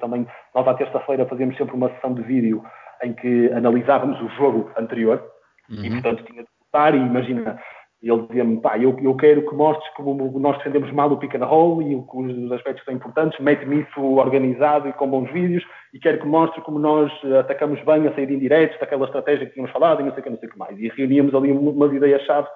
Também, 0.01 0.27
nós 0.53 0.67
à 0.67 0.73
terça-feira 0.73 1.25
fazíamos 1.25 1.57
sempre 1.57 1.73
uma 1.73 1.89
sessão 1.89 2.13
de 2.13 2.21
vídeo 2.21 2.61
em 3.03 3.13
que 3.13 3.51
analisávamos 3.53 4.19
o 4.21 4.29
jogo 4.29 4.71
anterior 4.77 5.23
uhum. 5.69 5.83
e, 5.83 5.89
portanto, 5.89 6.23
tinha 6.23 6.43
de 6.43 6.49
voltar 6.61 6.95
e 6.95 6.97
imagina, 6.97 7.59
ele 8.01 8.21
dizia-me, 8.27 8.61
pá, 8.61 8.77
eu, 8.77 8.97
eu 9.01 9.15
quero 9.15 9.47
que 9.47 9.53
mostres 9.53 9.93
como 9.93 10.39
nós 10.39 10.57
defendemos 10.57 10.91
mal 10.91 11.11
o 11.11 11.17
pick 11.17 11.35
and 11.35 11.45
roll 11.45 11.81
e 11.81 11.95
os 11.95 12.51
aspectos 12.51 12.79
que 12.81 12.85
são 12.85 12.93
importantes, 12.93 13.39
mete-me 13.39 13.81
isso 13.81 14.01
organizado 14.01 14.87
e 14.87 14.93
com 14.93 15.09
bons 15.09 15.29
vídeos 15.31 15.63
e 15.93 15.99
quero 15.99 16.19
que 16.19 16.27
mostre 16.27 16.61
como 16.61 16.79
nós 16.79 17.11
atacamos 17.39 17.83
bem 17.83 18.07
a 18.07 18.13
sair 18.13 18.31
indiretos 18.31 18.79
daquela 18.79 19.05
estratégia 19.05 19.45
que 19.45 19.53
tínhamos 19.53 19.71
falado 19.71 20.01
e 20.01 20.03
não 20.03 20.11
sei 20.11 20.21
o 20.21 20.23
que, 20.23 20.29
não 20.29 20.39
sei 20.39 20.49
o 20.49 20.51
que 20.51 20.57
mais. 20.57 20.79
E 20.79 20.87
reuníamos 20.89 21.35
ali 21.35 21.51
umas 21.51 21.91
ideias-chave 21.91 22.47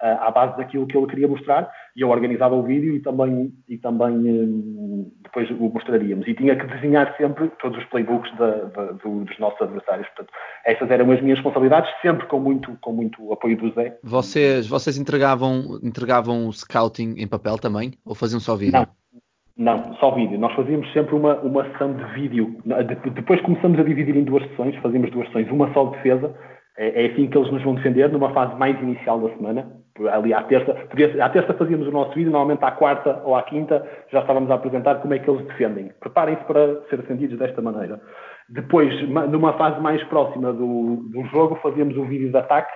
à 0.00 0.30
base 0.30 0.56
daquilo 0.56 0.86
que 0.86 0.96
ele 0.96 1.06
queria 1.06 1.28
mostrar 1.28 1.70
e 1.96 2.02
eu 2.02 2.10
organizava 2.10 2.54
o 2.54 2.62
vídeo 2.62 2.94
e 2.94 3.00
também, 3.00 3.52
e 3.68 3.76
também 3.78 4.14
hum, 4.14 5.10
depois 5.22 5.50
o 5.50 5.68
mostraríamos. 5.68 6.26
E 6.28 6.34
tinha 6.34 6.54
que 6.54 6.66
desenhar 6.66 7.14
sempre 7.16 7.50
todos 7.60 7.78
os 7.78 7.84
playbooks 7.86 8.30
da, 8.36 8.50
da, 8.64 8.92
dos 8.92 9.38
nossos 9.38 9.60
adversários. 9.60 10.06
Portanto, 10.08 10.32
essas 10.64 10.90
eram 10.90 11.10
as 11.10 11.20
minhas 11.20 11.38
responsabilidades, 11.38 11.90
sempre 12.00 12.26
com 12.26 12.38
muito, 12.38 12.76
com 12.80 12.92
muito 12.92 13.32
apoio 13.32 13.56
do 13.56 13.72
Zé. 13.72 13.98
Vocês, 14.04 14.68
vocês 14.68 14.96
entregavam, 14.96 15.80
entregavam 15.82 16.46
o 16.46 16.52
scouting 16.52 17.14
em 17.18 17.26
papel 17.26 17.58
também 17.58 17.92
ou 18.04 18.14
faziam 18.14 18.40
só 18.40 18.54
vídeo? 18.54 18.72
Não. 18.72 18.98
Não, 19.58 19.92
só 19.94 20.12
vídeo. 20.12 20.38
Nós 20.38 20.54
fazíamos 20.54 20.90
sempre 20.92 21.16
uma, 21.16 21.34
uma 21.40 21.64
sessão 21.72 21.92
de 21.92 22.04
vídeo. 22.14 22.62
Depois 23.12 23.40
começamos 23.40 23.76
a 23.80 23.82
dividir 23.82 24.16
em 24.16 24.22
duas 24.22 24.44
sessões, 24.50 24.76
fazíamos 24.76 25.10
duas 25.10 25.26
sessões, 25.26 25.50
uma 25.50 25.72
só 25.74 25.86
de 25.86 25.96
defesa 25.96 26.32
é, 26.78 27.02
é, 27.02 27.10
assim 27.10 27.26
que 27.26 27.36
eles 27.36 27.50
nos 27.50 27.62
vão 27.64 27.74
defender, 27.74 28.08
numa 28.10 28.32
fase 28.32 28.54
mais 28.54 28.80
inicial 28.80 29.20
da 29.20 29.34
semana. 29.34 29.77
Ali 30.12 30.32
à 30.32 30.42
terça, 30.42 30.76
à 31.20 31.28
terça 31.28 31.54
fazíamos 31.54 31.88
o 31.88 31.90
nosso 31.90 32.14
vídeo, 32.14 32.30
normalmente 32.30 32.64
à 32.64 32.70
quarta 32.70 33.20
ou 33.24 33.34
à 33.34 33.42
quinta 33.42 33.86
já 34.10 34.20
estávamos 34.20 34.50
a 34.50 34.54
apresentar 34.54 34.96
como 34.96 35.14
é 35.14 35.18
que 35.18 35.28
eles 35.28 35.46
defendem. 35.46 35.90
Preparem-se 36.00 36.44
para 36.44 36.82
ser 36.88 36.98
defendidos 36.98 37.38
desta 37.38 37.60
maneira. 37.60 38.00
Depois, 38.48 38.92
numa 39.08 39.52
fase 39.54 39.80
mais 39.80 40.02
próxima 40.04 40.52
do, 40.52 41.08
do 41.10 41.24
jogo, 41.26 41.56
fazíamos 41.56 41.96
o 41.96 42.04
vídeo 42.04 42.30
de 42.30 42.36
ataque 42.36 42.72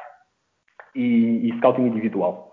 e, 0.94 1.48
e 1.48 1.58
scouting 1.58 1.86
individual. 1.86 2.51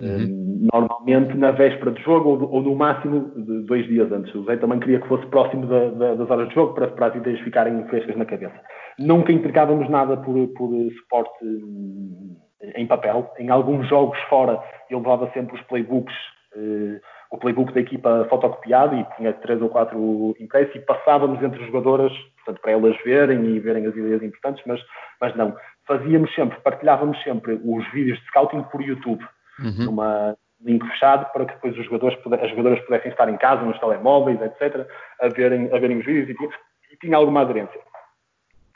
Uhum. 0.00 0.68
Normalmente 0.72 1.36
na 1.36 1.52
véspera 1.52 1.92
do 1.92 2.00
jogo 2.00 2.30
ou, 2.30 2.54
ou, 2.54 2.62
no 2.62 2.74
máximo 2.74 3.32
dois 3.66 3.86
dias 3.86 4.10
antes. 4.10 4.34
O 4.34 4.44
Zé 4.44 4.56
também 4.56 4.80
queria 4.80 5.00
que 5.00 5.06
fosse 5.06 5.24
próximo 5.26 5.66
da, 5.66 5.90
da, 5.90 6.14
das 6.14 6.30
horas 6.30 6.48
de 6.48 6.54
jogo 6.54 6.74
para, 6.74 6.88
para 6.88 7.06
as 7.06 7.14
ideias 7.14 7.40
ficarem 7.40 7.86
frescas 7.88 8.16
na 8.16 8.24
cabeça. 8.24 8.60
Nunca 8.98 9.32
entregávamos 9.32 9.88
nada 9.88 10.16
por, 10.16 10.34
por 10.48 10.70
suporte 10.98 11.44
hum, 11.44 12.36
em 12.74 12.86
papel. 12.86 13.30
Em 13.38 13.50
alguns 13.50 13.88
jogos 13.88 14.18
fora, 14.28 14.60
ele 14.90 14.98
levava 14.98 15.30
sempre 15.32 15.54
os 15.54 15.62
playbooks, 15.62 16.14
uh, 16.56 17.00
o 17.30 17.38
playbook 17.38 17.72
da 17.72 17.80
equipa 17.80 18.26
fotocopiado 18.30 18.96
e 18.96 19.04
tinha 19.16 19.32
três 19.32 19.60
ou 19.60 19.68
quatro 19.68 20.34
impressos 20.40 20.74
e 20.74 20.80
passávamos 20.80 21.42
entre 21.42 21.60
os 21.60 21.66
jogadoras, 21.66 22.12
portanto, 22.36 22.62
para 22.62 22.72
elas 22.72 22.96
verem 23.04 23.44
e 23.46 23.60
verem 23.60 23.86
as 23.86 23.96
ideias 23.96 24.22
importantes, 24.22 24.62
mas, 24.66 24.80
mas 25.20 25.36
não. 25.36 25.54
Fazíamos 25.86 26.32
sempre, 26.34 26.58
partilhávamos 26.60 27.20
sempre 27.22 27.60
os 27.64 27.92
vídeos 27.92 28.18
de 28.18 28.26
scouting 28.26 28.62
por 28.70 28.80
YouTube, 28.80 29.22
uhum. 29.58 29.84
numa 29.84 30.36
link 30.64 30.84
fechado, 30.88 31.30
para 31.32 31.44
que 31.44 31.54
depois 31.54 31.76
os 31.78 31.84
jogadores, 31.84 32.18
as 32.42 32.50
jogadoras 32.50 32.80
pudessem 32.80 33.10
estar 33.10 33.28
em 33.28 33.36
casa, 33.36 33.62
nos 33.62 33.78
telemóveis, 33.78 34.40
etc., 34.40 34.86
a 35.20 35.28
verem, 35.28 35.72
a 35.72 35.78
verem 35.78 35.98
os 35.98 36.06
vídeos 36.06 36.30
e 36.30 36.34
tinha, 36.34 36.50
e 36.92 36.96
tinha 36.96 37.16
alguma 37.16 37.42
aderência. 37.42 37.80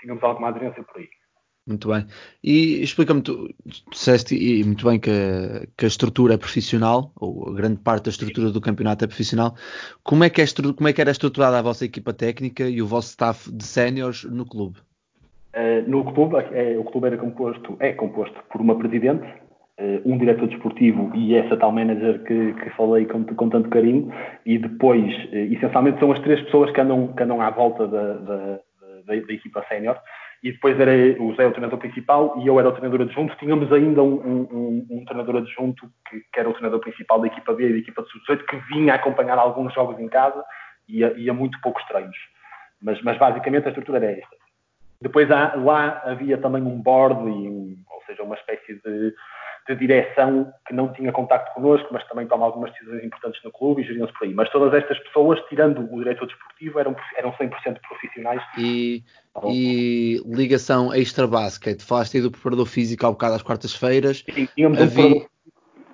Tínhamos 0.00 0.22
alguma 0.22 0.48
aderência 0.48 0.82
por 0.82 1.00
aí. 1.00 1.08
Muito 1.68 1.88
bem. 1.88 2.06
E 2.42 2.82
explica-me, 2.82 3.20
tu, 3.20 3.54
disseste 3.90 4.34
e 4.34 4.64
muito 4.64 4.86
bem 4.86 4.98
que 4.98 5.10
a, 5.10 5.66
que 5.76 5.84
a, 5.84 5.88
estrutura 5.88 6.34
é 6.34 6.38
profissional, 6.38 7.12
ou 7.14 7.50
a 7.50 7.54
grande 7.54 7.78
parte 7.80 8.04
da 8.04 8.10
estrutura 8.10 8.50
do 8.50 8.60
campeonato 8.60 9.04
é 9.04 9.06
profissional. 9.06 9.54
Como 10.02 10.24
é 10.24 10.30
que, 10.30 10.40
é 10.40 10.46
como 10.74 10.88
é 10.88 10.92
que 10.94 11.00
era 11.02 11.10
estruturada 11.10 11.58
a 11.58 11.62
vossa 11.62 11.84
equipa 11.84 12.14
técnica 12.14 12.66
e 12.66 12.80
o 12.80 12.86
vosso 12.86 13.08
staff 13.08 13.52
de 13.52 13.64
séniores 13.64 14.24
no 14.24 14.46
clube? 14.46 14.78
Uh, 15.54 15.86
no 15.86 16.10
clube, 16.10 16.36
é, 16.52 16.78
o 16.78 16.84
clube 16.84 17.08
era 17.08 17.18
composto, 17.18 17.76
é 17.80 17.92
composto 17.92 18.42
por 18.50 18.62
uma 18.62 18.78
presidente, 18.78 19.26
um 20.04 20.18
diretor 20.18 20.48
desportivo 20.48 21.10
e 21.14 21.36
essa 21.36 21.56
tal 21.56 21.70
manager 21.70 22.22
que, 22.24 22.52
que 22.54 22.70
falei 22.70 23.06
com, 23.06 23.24
com, 23.24 23.48
tanto 23.48 23.68
carinho, 23.68 24.12
e 24.44 24.58
depois, 24.58 25.14
uh, 25.26 25.36
essencialmente, 25.52 26.00
são 26.00 26.10
as 26.10 26.18
três 26.20 26.40
pessoas 26.42 26.70
que 26.72 26.80
andam, 26.80 27.08
que 27.08 27.22
andam 27.22 27.40
à 27.40 27.50
volta 27.50 27.86
da, 27.86 28.14
da, 28.14 28.36
da, 29.06 29.14
da 29.26 29.32
equipa 29.32 29.64
sénior 29.68 29.96
e 30.42 30.52
depois 30.52 30.78
era 30.78 30.92
o 31.20 31.34
Zé 31.34 31.46
o 31.46 31.50
treinador 31.50 31.78
principal 31.78 32.34
e 32.38 32.46
eu 32.46 32.58
era 32.60 32.68
o 32.68 32.72
treinador 32.72 33.02
adjunto. 33.02 33.36
Tínhamos 33.36 33.72
ainda 33.72 34.02
um, 34.02 34.14
um, 34.14 34.86
um 34.90 35.04
treinador 35.04 35.36
adjunto 35.36 35.90
que, 36.08 36.20
que, 36.32 36.40
era 36.40 36.48
o 36.48 36.52
treinador 36.52 36.80
principal 36.80 37.20
da 37.20 37.26
equipa 37.26 37.52
B 37.52 37.68
e 37.68 37.72
da 37.72 37.78
equipa 37.78 38.02
de 38.02 38.08
sub-18 38.10 38.46
que 38.46 38.56
vinha 38.72 38.94
acompanhar 38.94 39.36
alguns 39.36 39.74
jogos 39.74 39.98
em 39.98 40.08
casa 40.08 40.44
e 40.88 41.28
a, 41.28 41.34
muito 41.34 41.60
poucos 41.60 41.84
treinos. 41.86 42.16
Mas, 42.80 43.02
mas, 43.02 43.18
basicamente 43.18 43.66
a 43.66 43.70
estrutura 43.70 43.98
era 43.98 44.12
esta. 44.12 44.36
Depois 45.02 45.30
há, 45.30 45.54
lá 45.56 46.02
havia 46.04 46.38
também 46.38 46.62
um 46.62 46.80
board, 46.80 47.20
e 47.28 47.48
um, 47.48 47.76
ou 47.90 48.02
seja, 48.06 48.22
uma 48.22 48.36
espécie 48.36 48.74
de 48.74 49.14
de 49.68 49.76
direção 49.76 50.50
que 50.66 50.72
não 50.72 50.92
tinha 50.92 51.12
contacto 51.12 51.54
connosco, 51.54 51.88
mas 51.92 52.06
também 52.08 52.26
toma 52.26 52.46
algumas 52.46 52.72
decisões 52.72 53.04
importantes 53.04 53.42
no 53.44 53.52
clube 53.52 53.82
e 53.82 53.84
geriam-se 53.84 54.12
por 54.14 54.26
aí. 54.26 54.32
Mas 54.32 54.50
todas 54.50 54.72
estas 54.72 54.98
pessoas, 55.00 55.38
tirando 55.48 55.80
o 55.92 55.98
diretor 55.98 56.26
desportivo, 56.26 56.78
eram, 56.80 56.96
eram 57.16 57.32
100% 57.32 57.78
profissionais. 57.86 58.42
E, 58.56 59.04
e 59.44 60.22
ligação 60.26 60.94
extra-basket? 60.94 61.82
Falaste 61.82 62.16
aí 62.16 62.22
do 62.22 62.30
preparador 62.30 62.66
físico 62.66 63.04
ao 63.04 63.12
bocado 63.12 63.34
às 63.34 63.42
quartas-feiras. 63.42 64.24
Sim, 64.32 64.48
tínhamos 64.54 64.80
havia, 64.80 65.04
um 65.04 65.10
preparador... 65.10 65.30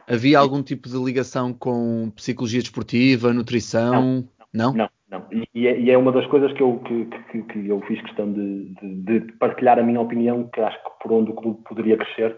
havia 0.09 0.39
algum 0.39 0.63
tipo 0.63 0.89
de 0.89 0.97
ligação 0.97 1.53
com 1.53 2.13
psicologia 2.15 2.61
desportiva, 2.61 3.33
nutrição? 3.33 4.25
Não, 4.53 4.73
não. 4.73 4.73
não. 4.73 4.89
não. 5.11 5.27
E, 5.53 5.67
é, 5.67 5.81
e, 5.81 5.91
é, 5.91 5.99
uma 5.99 6.13
das 6.13 6.27
coisas 6.27 6.53
que 6.53 6.63
eu, 6.63 6.79
que, 6.79 7.07
que, 7.33 7.43
que 7.43 7.69
eu 7.69 7.81
fiz 7.89 8.01
questão 8.03 8.33
de, 8.33 8.73
de, 8.81 9.21
de, 9.21 9.33
partilhar 9.33 9.81
a 9.81 9.83
minha 9.83 10.01
opinião, 10.01 10.49
que 10.53 10.61
acho 10.61 10.77
que 10.77 10.91
por 11.03 11.13
onde 11.13 11.33
o 11.33 11.35
clube 11.35 11.61
poderia 11.65 11.97
crescer, 11.97 12.37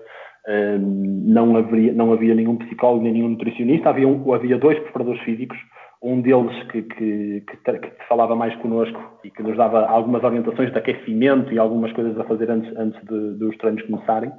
não, 0.49 1.57
haveria, 1.57 1.93
não 1.93 2.13
havia 2.13 2.35
nenhum 2.35 2.57
psicólogo 2.57 3.03
nem 3.03 3.13
nenhum 3.13 3.31
nutricionista, 3.31 3.91
havia, 3.91 4.07
um, 4.07 4.33
havia 4.33 4.57
dois 4.59 4.79
preparadores 4.79 5.21
físicos, 5.23 5.59
um 6.03 6.21
deles 6.21 6.63
que, 6.71 6.83
que, 6.83 7.41
que, 7.41 7.79
que, 7.79 7.93
falava 8.09 8.37
mais 8.37 8.55
connosco 8.57 9.01
e 9.25 9.31
que 9.31 9.43
nos 9.43 9.57
dava 9.57 9.87
algumas 9.87 10.23
orientações 10.23 10.71
de 10.71 10.79
aquecimento 10.79 11.53
e 11.53 11.59
algumas 11.59 11.93
coisas 11.93 12.19
a 12.19 12.25
fazer 12.25 12.51
antes, 12.51 12.77
antes 12.77 13.01
de, 13.07 13.39
dos 13.39 13.57
treinos 13.57 13.83
começarem. 13.83 14.31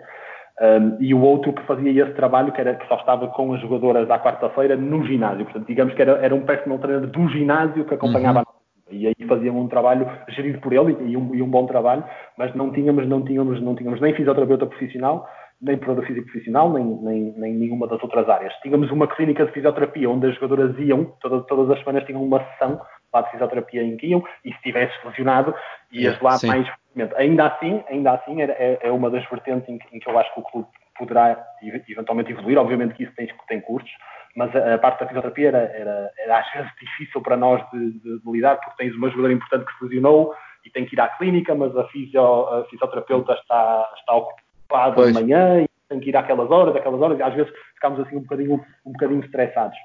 Um, 0.59 0.97
e 0.99 1.13
o 1.13 1.21
outro 1.21 1.53
que 1.53 1.61
fazia 1.63 2.03
esse 2.03 2.13
trabalho, 2.13 2.51
que, 2.51 2.61
era, 2.61 2.75
que 2.75 2.87
só 2.87 2.95
estava 2.95 3.27
com 3.27 3.53
as 3.53 3.61
jogadoras 3.61 4.09
à 4.09 4.17
quarta-feira 4.17 4.75
no 4.75 5.05
ginásio. 5.05 5.45
Portanto, 5.45 5.67
digamos 5.67 5.93
que 5.93 6.01
era, 6.01 6.13
era 6.13 6.33
um 6.33 6.45
personal 6.45 6.79
trainer 6.79 7.07
do 7.07 7.27
ginásio 7.29 7.85
que 7.85 7.93
acompanhava 7.93 8.39
uhum. 8.39 8.57
E 8.89 9.05
aí 9.05 9.15
faziam 9.27 9.59
um 9.59 9.67
trabalho 9.67 10.09
gerido 10.29 10.59
por 10.59 10.71
ele 10.71 10.95
e 11.09 11.17
um, 11.17 11.35
e 11.35 11.41
um 11.41 11.49
bom 11.49 11.65
trabalho, 11.65 12.03
mas 12.37 12.55
não 12.55 12.71
tínhamos, 12.71 13.07
não 13.07 13.21
tínhamos, 13.21 13.61
não 13.61 13.75
tínhamos 13.75 13.99
nem 13.99 14.13
fisioterapeuta 14.13 14.65
profissional, 14.65 15.27
nem 15.61 15.77
preparador 15.77 16.05
físico 16.05 16.27
profissional, 16.27 16.71
nem, 16.71 16.85
nem, 16.85 17.33
nem 17.35 17.53
nenhuma 17.53 17.87
das 17.87 18.01
outras 18.01 18.29
áreas. 18.29 18.53
Tínhamos 18.61 18.91
uma 18.91 19.07
clínica 19.07 19.45
de 19.45 19.51
fisioterapia 19.51 20.09
onde 20.09 20.27
as 20.27 20.35
jogadoras 20.35 20.77
iam, 20.77 21.05
todas, 21.19 21.45
todas 21.47 21.71
as 21.71 21.79
semanas 21.79 22.05
tinham 22.05 22.23
uma 22.23 22.43
sessão 22.51 22.79
lá 23.13 23.21
de 23.21 23.31
fisioterapia 23.31 23.83
em 23.83 23.97
que 23.97 24.07
iam, 24.07 24.23
e 24.45 24.53
se 24.53 24.61
tivesse 24.61 24.93
lesionado, 25.05 25.55
ias 25.91 26.19
lá 26.21 26.31
Sim. 26.37 26.47
mais 26.47 26.67
frequentemente. 26.67 27.15
Ainda 27.15 27.47
assim, 27.47 27.83
ainda 27.89 28.11
assim 28.13 28.41
é, 28.41 28.45
é, 28.45 28.79
é 28.83 28.91
uma 28.91 29.09
das 29.09 29.27
vertentes 29.29 29.67
em 29.69 29.77
que, 29.77 29.95
em 29.95 29.99
que, 29.99 30.09
eu 30.09 30.17
acho 30.17 30.33
que 30.33 30.39
o 30.39 30.43
clube 30.43 30.67
poderá 30.97 31.43
eventualmente 31.61 32.31
evoluir. 32.31 32.57
Obviamente 32.57 32.93
que 32.93 33.03
isso 33.03 33.15
tem, 33.15 33.27
tem 33.47 33.61
custos, 33.61 33.91
mas 34.35 34.55
a, 34.55 34.75
a 34.75 34.77
parte 34.77 34.99
da 34.99 35.07
fisioterapia 35.07 35.47
era, 35.47 35.59
era, 35.59 36.11
era, 36.19 36.39
às 36.39 36.53
vezes 36.53 36.71
difícil 36.79 37.21
para 37.21 37.37
nós 37.37 37.63
de, 37.71 37.93
de, 37.93 38.19
de, 38.19 38.31
lidar, 38.31 38.57
porque 38.57 38.83
tens 38.83 38.95
uma 38.95 39.09
jogadora 39.09 39.33
importante 39.33 39.65
que 39.65 39.77
se 39.77 39.83
lesionou 39.85 40.35
e 40.65 40.69
tem 40.69 40.85
que 40.85 40.95
ir 40.95 40.99
à 40.99 41.07
clínica, 41.07 41.55
mas 41.55 41.75
a, 41.75 41.85
fisio, 41.85 42.21
a 42.21 42.65
fisioterapeuta 42.65 43.33
está, 43.33 43.89
está 43.97 44.13
ocupada 44.13 44.46
ocupado 44.67 44.95
pois. 44.95 45.07
de 45.07 45.21
manhã 45.21 45.61
e 45.61 45.67
tem 45.89 45.99
que 45.99 46.09
ir 46.09 46.17
àquelas 46.17 46.51
horas, 46.51 46.75
aquelas 46.75 47.01
horas, 47.01 47.17
e 47.17 47.23
às 47.23 47.33
vezes 47.33 47.51
ficámos 47.73 47.99
assim 48.01 48.17
um 48.17 48.21
bocadinho, 48.21 48.63
um 48.85 48.91
bocadinho 48.91 49.23
estressados 49.23 49.77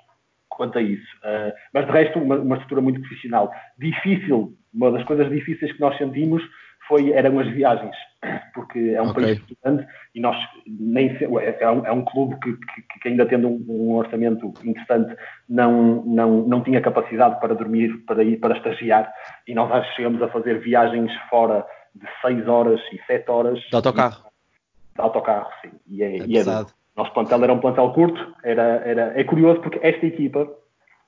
quanto 0.49 0.78
a 0.78 0.83
isso. 0.83 1.07
Uh, 1.18 1.53
mas 1.72 1.87
de 1.87 1.93
resto, 1.93 2.18
uma, 2.18 2.37
uma, 2.37 2.57
estrutura 2.57 2.83
muito 2.83 3.01
profissional. 3.01 3.51
Difícil, 3.78 4.55
uma 4.74 4.91
das 4.91 5.05
coisas 5.05 5.30
difíceis 5.30 5.72
que 5.72 5.80
nós 5.80 5.97
sentimos 5.97 6.43
foi, 6.87 7.12
eram 7.12 7.39
as 7.39 7.49
viagens, 7.49 7.95
porque 8.53 8.93
é 8.95 9.01
um 9.01 9.11
okay. 9.11 9.24
país 9.24 9.39
estudante 9.39 9.87
e 10.14 10.20
nós 10.20 10.37
nem 10.66 11.09
é, 11.09 11.59
é, 11.61 11.70
um, 11.70 11.87
é 11.87 11.93
um 11.93 12.05
clube 12.05 12.37
que, 12.43 12.53
que, 12.53 13.01
que 13.01 13.09
ainda 13.09 13.24
tendo 13.24 13.49
um, 13.49 13.64
um, 13.68 13.95
orçamento 13.95 14.53
interessante 14.64 15.16
não, 15.49 16.05
não, 16.05 16.43
não 16.43 16.61
tinha 16.61 16.80
capacidade 16.80 17.41
para 17.41 17.55
dormir, 17.55 18.05
para 18.05 18.22
ir 18.22 18.39
para 18.39 18.57
estagiar 18.57 19.11
e 19.47 19.55
nós 19.55 19.87
chegamos 19.95 20.20
a 20.22 20.28
fazer 20.28 20.59
viagens 20.59 21.11
fora 21.30 21.64
de 21.95 22.07
6 22.20 22.49
horas 22.49 22.80
e 22.93 23.01
7 23.07 23.30
horas. 23.30 23.61
De 23.61 23.76
autocarro? 23.76 24.32
De 24.95 25.01
autocarro, 25.01 25.49
sim. 25.62 25.70
E 25.86 26.03
é, 26.03 26.18
é 26.18 26.26
e 26.26 26.38
é 26.38 26.45
nosso 26.97 27.12
plantel 27.14 27.43
era 27.43 27.53
um 27.53 27.59
plantel 27.59 27.90
curto, 27.93 28.34
era, 28.45 28.82
era, 28.84 29.18
é 29.18 29.24
curioso 29.24 29.61
porque 29.61 29.80
esta 29.82 30.05
equipa 30.05 30.47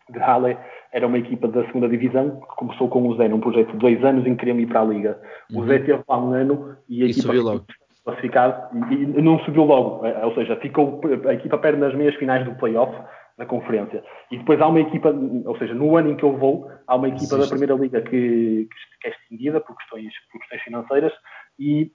de 0.09 0.19
Halle 0.19 0.57
era 0.93 1.07
uma 1.07 1.19
equipa 1.19 1.49
da 1.49 1.65
segunda 1.67 1.89
divisão 1.89 2.41
que 2.41 2.57
começou 2.57 2.89
com 2.89 3.07
o 3.07 3.17
Zé 3.17 3.29
num 3.29 3.41
projeto 3.41 3.73
de 3.73 3.79
dois 3.79 4.03
anos 4.05 4.27
em 4.27 4.35
que 4.35 4.41
queriam 4.41 4.61
ir 4.61 4.67
para 4.67 4.81
a 4.81 4.85
Liga. 4.85 5.21
O 5.53 5.61
uhum. 5.61 5.67
Zé 5.67 5.79
teve 5.81 6.03
lá 6.09 6.19
um 6.19 6.33
ano 6.33 6.77
e 6.89 7.03
a 7.03 7.07
e 7.07 7.11
equipa 7.11 7.33
ficou 7.33 7.65
classificada 8.05 8.71
e 8.91 9.23
não 9.23 9.39
subiu 9.41 9.65
logo, 9.65 10.07
é, 10.07 10.25
ou 10.25 10.35
seja, 10.35 10.57
ficou 10.57 11.01
a 11.27 11.35
equipa 11.35 11.59
perde 11.59 11.81
nas 11.81 11.95
meias 11.95 12.15
finais 12.17 12.45
do 12.45 12.55
playoff 12.55 12.95
da 13.37 13.47
conferência. 13.47 14.05
E 14.31 14.39
depois 14.39 14.61
há 14.61 14.69
uma 14.69 14.81
equipa, 14.81 15.13
ou 15.47 15.59
seja, 15.59 15.75
no 15.75 15.97
ano 15.97 16.11
em 16.11 16.17
que 16.17 16.23
eu 16.23 16.37
vou, 16.37 16.71
há 16.87 16.95
uma 16.95 17.09
equipa 17.09 17.37
da 17.37 17.49
Primeira 17.49 17.75
Liga 17.75 18.01
que, 18.03 18.69
que 19.01 19.09
é 19.09 19.11
extinguida 19.11 19.61
por 19.61 19.77
questões, 19.77 20.13
por 20.31 20.39
questões 20.41 20.63
financeiras 20.63 21.13
e 21.59 21.91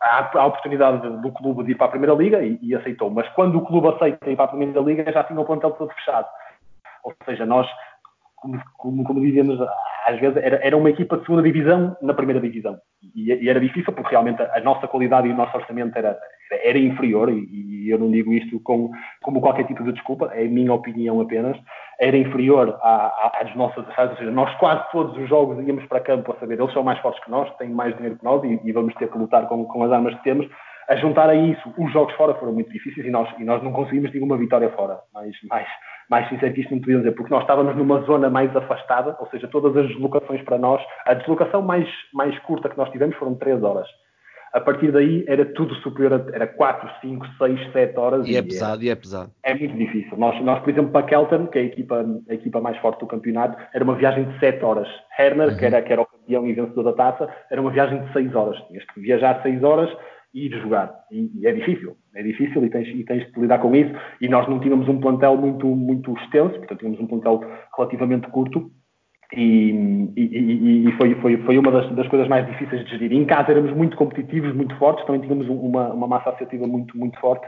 a 0.00 0.46
oportunidade 0.46 1.08
do 1.20 1.32
clube 1.32 1.64
de 1.64 1.72
ir 1.72 1.74
para 1.76 1.86
a 1.86 1.90
Primeira 1.90 2.14
Liga 2.14 2.42
e, 2.42 2.58
e, 2.60 2.74
aceitou. 2.74 3.10
Mas 3.10 3.28
quando 3.30 3.56
o 3.56 3.64
clube 3.64 3.88
aceita 3.88 4.30
ir 4.30 4.36
para 4.36 4.46
a 4.46 4.48
Primeira 4.48 4.80
Liga, 4.80 5.12
já 5.12 5.22
tinha 5.24 5.40
o 5.40 5.44
plantel 5.44 5.70
todo 5.72 5.92
fechado. 5.94 6.26
Ou 7.04 7.14
seja, 7.24 7.46
nós, 7.46 7.66
como, 8.40 8.60
como, 8.76 9.04
como 9.04 9.20
dizíamos, 9.20 9.58
às 10.06 10.18
vezes 10.20 10.36
era, 10.36 10.56
era, 10.62 10.76
uma 10.76 10.90
equipa 10.90 11.16
de 11.16 11.24
segunda 11.24 11.42
divisão 11.42 11.96
na 12.02 12.14
Primeira 12.14 12.40
Divisão. 12.40 12.78
E, 13.14 13.32
e 13.32 13.48
era 13.48 13.60
difícil 13.60 13.92
porque 13.92 14.10
realmente 14.10 14.42
a, 14.42 14.60
nossa 14.60 14.86
qualidade 14.88 15.28
e 15.28 15.32
o 15.32 15.36
nosso 15.36 15.56
orçamento 15.56 15.96
era, 15.96 16.18
era 16.64 16.78
inferior. 16.78 17.30
E, 17.30 17.84
e 17.86 17.90
eu 17.90 17.98
não 17.98 18.10
digo 18.10 18.32
isto 18.32 18.60
com, 18.60 18.90
como 19.22 19.40
qualquer 19.40 19.66
tipo 19.66 19.82
de 19.84 19.92
desculpa, 19.92 20.30
é 20.34 20.44
a 20.44 20.48
minha 20.48 20.72
opinião 20.72 21.20
apenas 21.20 21.56
era 21.98 22.16
inferior 22.16 22.78
à, 22.80 23.06
à, 23.06 23.32
às 23.42 23.54
nossas 23.56 23.84
ou 23.86 24.16
seja, 24.16 24.30
nós 24.30 24.54
quase 24.58 24.84
todos 24.92 25.16
os 25.18 25.28
jogos 25.28 25.66
íamos 25.66 25.84
para 25.86 26.00
campo 26.00 26.32
a 26.32 26.38
saber, 26.38 26.58
eles 26.58 26.72
são 26.72 26.84
mais 26.84 26.98
fortes 27.00 27.22
que 27.24 27.30
nós, 27.30 27.52
têm 27.56 27.70
mais 27.70 27.94
dinheiro 27.96 28.16
que 28.16 28.24
nós 28.24 28.42
e, 28.44 28.60
e 28.62 28.72
vamos 28.72 28.94
ter 28.94 29.10
que 29.10 29.18
lutar 29.18 29.48
com, 29.48 29.64
com, 29.64 29.82
as 29.82 29.90
armas 29.90 30.14
que 30.14 30.22
temos. 30.22 30.46
A 30.88 30.96
juntar 30.96 31.28
a 31.28 31.34
isso, 31.34 31.72
os 31.76 31.92
jogos 31.92 32.14
fora 32.14 32.34
foram 32.34 32.52
muito 32.52 32.70
difíceis 32.70 33.06
e 33.06 33.10
nós, 33.10 33.28
e 33.38 33.44
nós 33.44 33.62
não 33.62 33.72
conseguimos 33.72 34.12
nenhuma 34.12 34.36
vitória 34.36 34.70
fora, 34.70 34.98
mais, 35.12 35.36
mais, 35.48 35.68
mais 36.08 36.28
sincero 36.28 36.54
que 36.54 36.62
isto 36.62 36.72
não 36.72 36.80
podíamos 36.80 37.04
dizer, 37.04 37.14
porque 37.14 37.32
nós 37.32 37.42
estávamos 37.42 37.76
numa 37.76 38.00
zona 38.02 38.30
mais 38.30 38.54
afastada, 38.56 39.16
ou 39.20 39.28
seja, 39.28 39.46
todas 39.48 39.76
as 39.76 39.86
deslocações 39.88 40.42
para 40.42 40.56
nós, 40.56 40.82
a 41.06 41.14
deslocação 41.14 41.60
mais, 41.60 41.88
mais 42.14 42.38
curta 42.40 42.68
que 42.68 42.78
nós 42.78 42.90
tivemos 42.90 43.16
foram 43.16 43.34
3 43.34 43.62
horas 43.62 43.88
a 44.52 44.60
partir 44.60 44.90
daí 44.90 45.24
era 45.26 45.44
tudo 45.44 45.74
superior 45.76 46.14
a 46.14 46.34
era 46.34 46.46
4, 46.46 46.90
5, 47.00 47.26
6, 47.38 47.72
7 47.72 47.98
horas. 47.98 48.26
E, 48.26 48.30
é 48.30 48.34
e 48.34 48.36
é 48.36 48.42
pesado, 48.42 48.82
é, 48.82 48.86
e 48.86 48.90
é 48.90 48.94
pesado. 48.94 49.30
É 49.42 49.54
muito 49.54 49.76
difícil. 49.76 50.16
Nós, 50.16 50.42
nós, 50.42 50.60
por 50.60 50.70
exemplo, 50.70 50.90
para 50.90 51.06
Kelton, 51.06 51.46
que 51.46 51.58
é 51.58 51.62
a 51.62 51.64
equipa, 51.64 52.04
a 52.28 52.34
equipa 52.34 52.60
mais 52.60 52.76
forte 52.78 53.00
do 53.00 53.06
campeonato, 53.06 53.56
era 53.74 53.84
uma 53.84 53.94
viagem 53.94 54.24
de 54.24 54.38
7 54.38 54.64
horas. 54.64 54.88
Herner, 55.18 55.50
uhum. 55.50 55.56
que, 55.56 55.64
era, 55.64 55.82
que 55.82 55.92
era 55.92 56.02
o 56.02 56.06
campeão 56.06 56.46
e 56.46 56.52
vencedor 56.52 56.84
da 56.84 56.92
taça, 56.92 57.28
era 57.50 57.60
uma 57.60 57.70
viagem 57.70 58.02
de 58.02 58.12
6 58.12 58.34
horas. 58.34 58.58
Tinhas 58.68 58.84
que 58.84 59.00
viajar 59.00 59.42
6 59.42 59.62
horas 59.62 59.90
e 60.34 60.46
ir 60.46 60.60
jogar. 60.60 60.92
E, 61.10 61.30
e, 61.34 61.46
é 61.46 61.52
difícil. 61.52 61.96
É 62.14 62.22
difícil 62.22 62.64
e 62.64 62.70
tens, 62.70 62.88
e 62.88 63.04
tens 63.04 63.32
de 63.32 63.40
lidar 63.40 63.58
com 63.58 63.74
isso. 63.74 63.92
E 64.20 64.28
nós 64.28 64.48
não 64.48 64.60
tínhamos 64.60 64.88
um 64.88 65.00
plantel 65.00 65.36
muito, 65.36 65.66
muito 65.66 66.12
extenso, 66.18 66.54
portanto, 66.58 66.78
tínhamos 66.78 67.00
um 67.00 67.06
plantel 67.06 67.40
relativamente 67.76 68.28
curto 68.28 68.70
e, 69.32 70.10
e, 70.16 70.88
e, 70.88 70.92
foi, 70.96 71.14
foi, 71.16 71.36
foi 71.42 71.58
uma 71.58 71.70
das, 71.70 71.94
das, 71.94 72.08
coisas 72.08 72.28
mais 72.28 72.46
difíceis 72.46 72.84
de 72.84 72.90
gerir. 72.90 73.12
Em 73.12 73.26
casa 73.26 73.50
éramos 73.50 73.76
muito 73.76 73.96
competitivos, 73.96 74.54
muito 74.54 74.74
fortes, 74.76 75.04
também 75.04 75.20
tínhamos 75.20 75.46
uma, 75.48 75.92
uma 75.92 76.06
massa 76.06 76.30
associativa 76.30 76.66
muito, 76.66 76.96
muito 76.96 77.18
forte, 77.20 77.46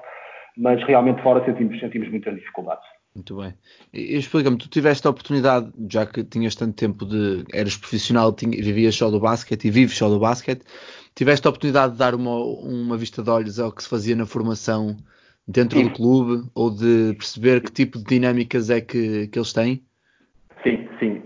mas 0.58 0.82
realmente 0.84 1.22
fora 1.22 1.42
sentimos, 1.44 1.78
sentimos 1.80 2.10
muitas 2.10 2.34
dificuldades. 2.34 2.84
Muito 3.14 3.36
bem. 3.36 3.54
Explica-me, 3.92 4.56
tu 4.56 4.68
tiveste 4.68 5.06
a 5.06 5.10
oportunidade, 5.10 5.72
já 5.90 6.06
que 6.06 6.22
tinhas 6.22 6.54
tanto 6.54 6.74
tempo 6.74 7.04
de. 7.04 7.44
eras 7.52 7.76
profissional, 7.76 8.32
vivias 8.38 8.94
só 8.94 9.10
do 9.10 9.18
basquete 9.18 9.64
e 9.64 9.70
vives 9.70 9.96
só 9.96 10.08
do 10.08 10.20
basquete, 10.20 10.62
tiveste 11.14 11.46
a 11.46 11.50
oportunidade 11.50 11.92
de 11.92 11.98
dar 11.98 12.14
uma, 12.14 12.36
uma 12.36 12.96
vista 12.96 13.22
de 13.22 13.30
olhos 13.30 13.58
ao 13.58 13.72
que 13.72 13.82
se 13.82 13.88
fazia 13.88 14.16
na 14.16 14.26
formação 14.26 14.96
dentro 15.46 15.82
do 15.82 15.90
clube 15.92 16.48
ou 16.54 16.70
de 16.70 17.14
perceber 17.14 17.62
que 17.62 17.72
tipo 17.72 17.98
de 17.98 18.04
dinâmicas 18.04 18.70
é 18.70 18.80
que, 18.80 19.28
que 19.28 19.38
eles 19.38 19.52
têm? 19.52 19.84
Sim, 20.62 20.88
sim. 20.98 21.22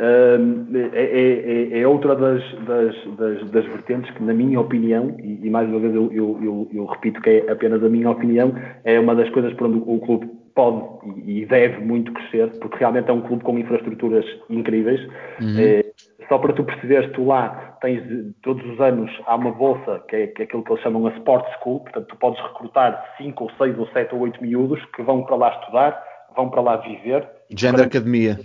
é, 0.94 1.74
é, 1.74 1.80
é, 1.80 1.88
outra 1.88 2.14
das, 2.14 2.40
das, 2.66 2.94
das, 3.16 3.50
das, 3.50 3.64
vertentes 3.66 4.10
que, 4.12 4.22
na 4.22 4.32
minha 4.32 4.60
opinião, 4.60 5.16
e, 5.18 5.44
e 5.44 5.50
mais 5.50 5.68
uma 5.68 5.80
vez 5.80 5.94
eu, 5.94 6.12
eu, 6.12 6.38
eu, 6.42 6.70
eu, 6.72 6.84
repito 6.84 7.20
que 7.20 7.30
é 7.30 7.50
apenas 7.50 7.82
a 7.82 7.88
minha 7.88 8.10
opinião, 8.10 8.54
é 8.84 8.98
uma 9.00 9.14
das 9.14 9.28
coisas 9.30 9.52
por 9.54 9.66
onde 9.66 9.78
o 9.78 9.98
clube 9.98 10.30
pode 10.54 10.84
e 11.26 11.44
deve 11.46 11.80
muito 11.84 12.12
crescer, 12.12 12.50
porque 12.60 12.78
realmente 12.78 13.10
é 13.10 13.12
um 13.12 13.22
clube 13.22 13.42
com 13.42 13.58
infraestruturas 13.58 14.24
incríveis. 14.48 15.00
Uhum. 15.40 15.58
É, 15.58 15.84
só 16.28 16.38
para 16.38 16.52
tu 16.52 16.64
perceberes, 16.64 17.12
tu 17.12 17.26
lá 17.26 17.76
tens 17.80 18.02
todos 18.42 18.64
os 18.64 18.80
anos 18.80 19.10
há 19.26 19.34
uma 19.34 19.50
bolsa 19.50 20.02
que 20.08 20.16
é, 20.16 20.26
que 20.28 20.42
é 20.42 20.44
aquilo 20.44 20.62
que 20.62 20.72
eles 20.72 20.82
chamam 20.82 21.06
a 21.06 21.10
Sport 21.16 21.46
School, 21.58 21.80
portanto 21.80 22.06
tu 22.06 22.16
podes 22.16 22.40
recrutar 22.40 23.14
5 23.18 23.44
ou 23.44 23.50
6 23.58 23.78
ou 23.78 23.86
7 23.88 24.14
ou 24.14 24.20
8 24.22 24.42
miúdos 24.42 24.82
que 24.94 25.02
vão 25.02 25.24
para 25.24 25.36
lá 25.36 25.58
estudar, 25.60 26.02
vão 26.36 26.48
para 26.48 26.62
lá 26.62 26.76
viver. 26.76 27.28
Gender 27.50 27.86
Academia. 27.86 28.38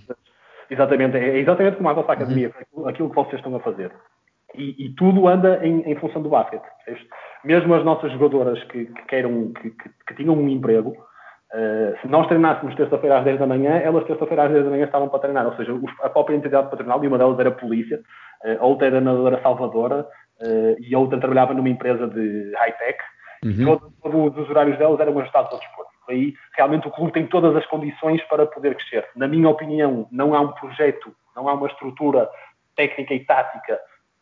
Exatamente, 0.70 1.18
é 1.18 1.38
exatamente 1.38 1.78
como 1.78 1.90
a 1.90 1.94
vossa 1.94 2.12
academia, 2.12 2.54
uhum. 2.74 2.88
aquilo 2.88 3.10
que 3.10 3.16
vocês 3.16 3.36
estão 3.36 3.56
a 3.56 3.60
fazer. 3.60 3.92
E, 4.56 4.86
e 4.86 4.90
tudo 4.96 5.28
anda 5.28 5.66
em, 5.66 5.82
em, 5.82 5.96
função 5.96 6.22
do 6.22 6.30
basquete. 6.30 6.64
Mesmo 7.44 7.74
as 7.74 7.84
nossas 7.84 8.12
jogadoras 8.12 8.64
que, 8.66 8.86
que, 8.86 9.06
queiram, 9.06 9.52
que, 9.54 9.70
que, 9.70 9.90
que 10.08 10.16
tinham 10.16 10.36
um 10.36 10.50
emprego, 10.50 10.96
Uh, 11.52 11.98
se 12.00 12.08
nós 12.08 12.28
treinássemos 12.28 12.76
terça-feira 12.76 13.18
às 13.18 13.24
10 13.24 13.40
da 13.40 13.48
manhã, 13.48 13.72
elas 13.78 14.06
terça-feira 14.06 14.44
às 14.44 14.52
10 14.52 14.66
da 14.66 14.70
manhã 14.70 14.86
estavam 14.86 15.10
para 15.10 15.20
treinar, 15.20 15.48
ou 15.48 15.56
seja, 15.56 15.74
a 16.04 16.10
própria 16.10 16.36
entidade 16.36 16.70
patronal, 16.70 17.04
e 17.04 17.08
uma 17.08 17.18
delas 17.18 17.40
era 17.40 17.50
a 17.50 17.54
polícia, 17.54 18.02
uh, 18.46 18.64
outra 18.64 18.86
era 18.86 19.00
a 19.00 19.02
nadadora 19.02 19.42
salvadora, 19.42 20.08
uh, 20.42 20.76
e 20.80 20.94
a 20.94 21.00
outra 21.00 21.20
trabalhava 21.20 21.56
numa 21.56 21.70
empresa 21.70 22.08
de 22.08 22.54
high-tech, 22.56 23.00
uhum. 23.44 23.52
e 23.52 23.66
todos, 23.66 23.94
todos, 24.00 24.38
os 24.44 24.50
horários 24.52 24.78
delas 24.78 25.00
eram 25.00 25.18
ajustados 25.18 25.52
ao 25.52 25.58
desporto. 25.58 25.89
Aí, 26.10 26.34
realmente, 26.56 26.88
o 26.88 26.92
clube 26.92 27.12
tem 27.12 27.28
todas 27.28 27.56
as 27.56 27.66
condições 27.68 28.22
para 28.24 28.46
poder 28.46 28.76
crescer. 28.76 29.08
Na 29.16 29.28
minha 29.28 29.50
opinião, 29.50 30.08
não 30.12 30.34
há 30.34 30.42
um 30.42 30.52
projeto, 30.54 31.16
não 31.36 31.48
há 31.48 31.54
uma 31.54 31.68
estrutura 31.68 32.30
técnica 32.76 33.14
e 33.14 33.20
tática 33.26 33.80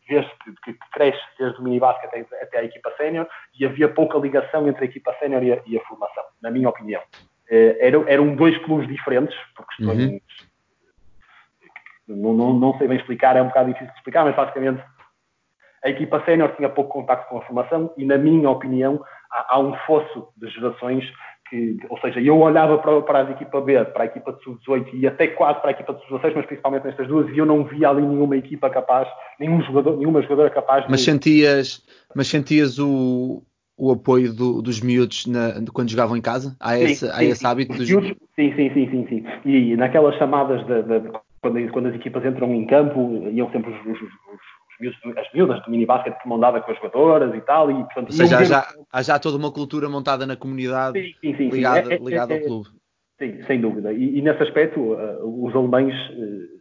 desde 0.08 0.32
que, 0.44 0.74
que, 0.74 0.90
cresce 0.92 1.22
desde 1.38 1.60
o 1.60 1.64
minibasket 1.64 2.08
até, 2.08 2.44
até 2.44 2.60
a 2.60 2.64
equipa 2.64 2.92
sénior 2.98 3.28
e 3.60 3.66
havia 3.66 3.90
pouca 3.90 4.18
ligação 4.18 4.68
entre 4.68 4.86
a 4.86 4.88
equipa 4.88 5.14
sénior 5.20 5.44
e, 5.44 5.62
e, 5.66 5.78
a 5.78 5.84
formação, 5.84 6.24
na 6.42 6.50
minha 6.50 6.70
opinião. 6.70 7.02
Eh, 7.50 7.78
eram, 7.80 8.08
eram 8.08 8.36
dois 8.36 8.58
clubes 8.60 8.88
diferentes, 8.88 9.38
por 9.56 9.66
questões. 9.68 10.12
Uhum. 10.12 10.20
Não, 12.08 12.34
não, 12.34 12.54
não, 12.54 12.78
sei 12.78 12.88
bem 12.88 12.98
explicar, 12.98 13.36
é 13.36 13.42
um 13.42 13.48
bocado 13.48 13.68
difícil 13.68 13.92
de 13.92 13.98
explicar, 13.98 14.24
mas 14.24 14.36
basicamente 14.36 14.82
a 15.84 15.90
equipa 15.90 16.24
sénior 16.26 16.56
tinha 16.56 16.70
pouco 16.70 16.94
contacto 16.94 17.30
com 17.30 17.38
a 17.38 17.42
formação 17.42 17.94
e, 17.98 18.06
na 18.06 18.18
minha 18.18 18.50
opinião, 18.50 19.04
há, 19.30 19.56
há 19.56 19.60
um 19.60 19.76
fosso 19.86 20.30
de 20.38 20.50
gerações 20.50 21.06
que, 21.50 21.78
ou 21.90 21.98
seja, 22.00 22.20
eu 22.20 22.38
olhava 22.40 22.78
para, 22.78 23.02
para 23.02 23.28
a 23.28 23.32
equipa 23.32 23.62
B, 23.62 23.84
para 23.86 24.04
a 24.04 24.06
equipa 24.06 24.34
de 24.34 24.44
sub-18 24.44 24.88
e 24.94 25.08
até 25.08 25.28
quase 25.28 25.60
para 25.62 25.70
a 25.70 25.72
equipa 25.72 25.94
de 25.94 26.06
sub-16, 26.06 26.34
mas 26.36 26.46
principalmente 26.46 26.86
nestas 26.86 27.08
duas, 27.08 27.30
e 27.34 27.38
eu 27.38 27.46
não 27.46 27.64
via 27.64 27.90
ali 27.90 28.02
nenhuma 28.02 28.38
equipa 28.38 28.70
capaz, 28.70 29.08
nenhum 29.40 29.62
jogador, 29.64 29.98
nenhuma 29.98 30.22
jogadora 30.22 30.50
capaz 30.50 30.86
de... 30.86 30.92
Mas 30.92 31.02
sentias, 31.02 31.84
mas 32.16 32.28
sentias 32.28 32.80
o, 32.80 33.44
o 33.78 33.92
apoio 33.92 34.34
do, 34.34 34.62
dos 34.62 34.82
miúdos 34.82 35.28
na, 35.28 35.54
quando 35.72 35.90
jogavam 35.90 36.18
em 36.18 36.22
casa? 36.22 36.56
Há 36.60 36.76
sim, 36.76 36.84
esse, 36.84 37.06
sim, 37.06 37.12
há 37.14 37.24
esse 37.24 37.46
hábito 37.46 37.74
dos 37.74 37.90
miúdos? 37.90 38.10
Sim, 38.36 38.54
sim, 38.56 38.74
sim, 38.74 38.90
sim, 38.90 39.08
sim. 39.08 39.26
E 39.46 39.76
naquelas 39.78 40.16
chamadas 40.18 40.66
de, 40.66 40.84
de, 40.84 41.00
de 41.00 41.10
quando, 41.42 41.72
quando, 41.72 41.88
as 41.88 41.96
equipas 41.96 42.26
entram 42.26 42.54
em 42.54 42.66
campo, 42.66 43.30
iam 43.32 43.50
sempre 43.52 43.72
os, 43.72 43.80
os, 43.86 44.02
os 44.02 44.57
as 45.18 45.34
miúdas 45.34 45.64
do 45.64 45.72
minibasket 45.72 46.18
que 46.22 46.28
mandava 46.28 46.62
com 46.62 46.72
as 46.72 46.78
jogadoras 46.78 47.34
e 47.34 47.42
tal. 47.42 47.72
E, 47.72 47.76
portanto, 47.76 48.08
Ou 48.08 48.14
seja, 48.14 48.38
há 48.38 48.44
já, 48.44 48.68
há 48.92 49.02
já 49.02 49.20
toda 49.20 49.38
uma 49.38 49.52
cultura 49.52 49.90
montada 49.90 50.26
na 50.26 50.36
comunidade 50.36 51.00
sim, 51.00 51.14
sim, 51.22 51.38
sim, 51.38 51.50
ligada, 51.50 51.92
é, 51.92 51.96
é, 51.96 52.00
ligada 52.00 52.34
é, 52.34 52.38
ao 52.38 52.44
clube. 52.44 52.70
Sim, 53.18 53.44
sem 53.44 53.60
dúvida. 53.60 53.92
E, 53.92 54.20
e 54.20 54.22
nesse 54.22 54.44
aspecto, 54.44 54.80
uh, 54.80 55.46
os 55.46 55.56
alemães 55.56 55.94
uh, 56.12 56.58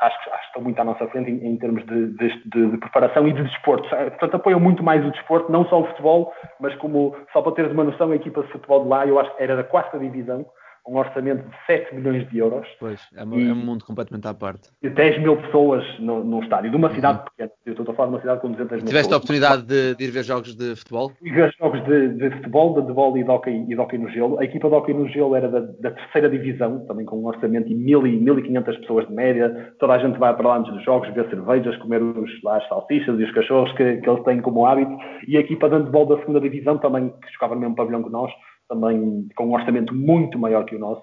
acho, 0.00 0.30
acho, 0.30 0.40
que 0.40 0.46
estão 0.46 0.62
muito 0.62 0.80
à 0.80 0.84
nossa 0.84 1.06
frente 1.08 1.30
em, 1.30 1.46
em 1.46 1.56
termos 1.56 1.84
de, 1.86 2.06
de, 2.14 2.28
de, 2.44 2.70
de, 2.70 2.78
preparação 2.78 3.26
e 3.26 3.32
de 3.32 3.42
desporto. 3.42 3.88
Portanto, 3.88 4.36
apoiam 4.36 4.60
muito 4.60 4.82
mais 4.82 5.04
o 5.04 5.10
desporto, 5.10 5.50
não 5.50 5.66
só 5.66 5.80
o 5.80 5.86
futebol, 5.86 6.32
mas 6.60 6.74
como, 6.76 7.16
só 7.32 7.42
para 7.42 7.52
teres 7.52 7.72
uma 7.72 7.84
noção, 7.84 8.12
a 8.12 8.16
equipa 8.16 8.42
de 8.42 8.52
futebol 8.52 8.84
de 8.84 8.88
lá, 8.88 9.06
eu 9.06 9.18
acho 9.18 9.34
que 9.36 9.42
era 9.42 9.56
da 9.56 9.64
quarta 9.64 9.98
divisão, 9.98 10.46
um 10.88 10.96
orçamento 10.96 11.48
de 11.48 11.56
7 11.66 11.94
milhões 11.94 12.28
de 12.30 12.38
euros. 12.38 12.66
Pois, 12.80 13.00
é, 13.14 13.22
uma, 13.22 13.36
é 13.36 13.52
um 13.52 13.54
mundo 13.54 13.84
completamente 13.84 14.26
à 14.26 14.34
parte. 14.34 14.70
10 14.82 15.20
mil 15.20 15.36
pessoas 15.36 15.84
no, 15.98 16.24
no 16.24 16.42
estádio, 16.42 16.70
de 16.70 16.76
uma 16.76 16.92
cidade 16.94 17.18
uhum. 17.18 17.24
pequena. 17.24 17.50
Eu 17.66 17.72
estou 17.72 17.92
a 17.92 17.94
falar 17.94 18.08
de 18.08 18.14
uma 18.14 18.20
cidade 18.20 18.40
com 18.40 18.50
200 18.50 18.70
mil 18.70 18.86
Tiveste 18.86 19.08
pessoas. 19.08 19.12
a 19.12 19.16
oportunidade 19.16 19.62
de, 19.62 19.94
de, 19.94 20.04
ir 20.04 20.10
ver 20.10 20.24
jogos 20.24 20.56
de 20.56 20.74
futebol? 20.76 21.12
Ir 21.22 21.32
ver 21.32 21.54
jogos 21.58 21.84
de, 21.84 22.08
de 22.14 22.30
futebol, 22.30 22.80
de 22.80 22.92
vôlei 22.92 23.22
e 23.22 23.24
de 23.24 23.30
hockey, 23.30 23.50
e 23.50 23.66
de 23.66 23.78
hockey 23.78 23.98
no 23.98 24.08
gelo. 24.08 24.40
A 24.40 24.44
equipa 24.44 24.68
de 24.68 24.74
hockey 24.74 24.94
no 24.94 25.08
gelo 25.08 25.36
era 25.36 25.48
da, 25.48 25.60
da 25.60 25.90
terceira 25.90 26.30
divisão, 26.30 26.86
também 26.86 27.04
com 27.04 27.18
um 27.18 27.26
orçamento 27.26 27.68
de 27.68 27.74
1.500 27.74 28.80
pessoas 28.80 29.06
de 29.06 29.14
média. 29.14 29.74
Toda 29.78 29.92
a 29.92 29.98
gente 29.98 30.18
vai 30.18 30.34
para 30.34 30.48
lá 30.48 30.58
antes 30.58 30.72
dos 30.72 30.82
jogos, 30.84 31.12
ver 31.12 31.28
cervejas, 31.28 31.76
comer 31.76 32.02
os, 32.02 32.42
lá, 32.42 32.56
as 32.56 32.68
salsichas 32.68 33.18
e 33.20 33.24
os 33.24 33.32
cachorros 33.32 33.70
que, 33.72 33.98
que 33.98 34.08
eles 34.08 34.24
têm 34.24 34.40
como 34.40 34.64
hábito. 34.64 34.96
E 35.26 35.36
a 35.36 35.40
equipa 35.40 35.68
de 35.68 35.76
handball 35.76 36.06
da 36.06 36.18
segunda 36.18 36.40
divisão 36.40 36.78
também, 36.78 37.10
que 37.10 37.32
jogava 37.32 37.54
no 37.54 37.60
mesmo 37.60 37.76
pavilhão 37.76 38.02
que 38.02 38.10
nós, 38.10 38.32
também 38.68 39.28
com 39.34 39.46
um 39.46 39.54
orçamento 39.54 39.94
muito 39.94 40.38
maior 40.38 40.64
que 40.64 40.76
o 40.76 40.78
nosso 40.78 41.02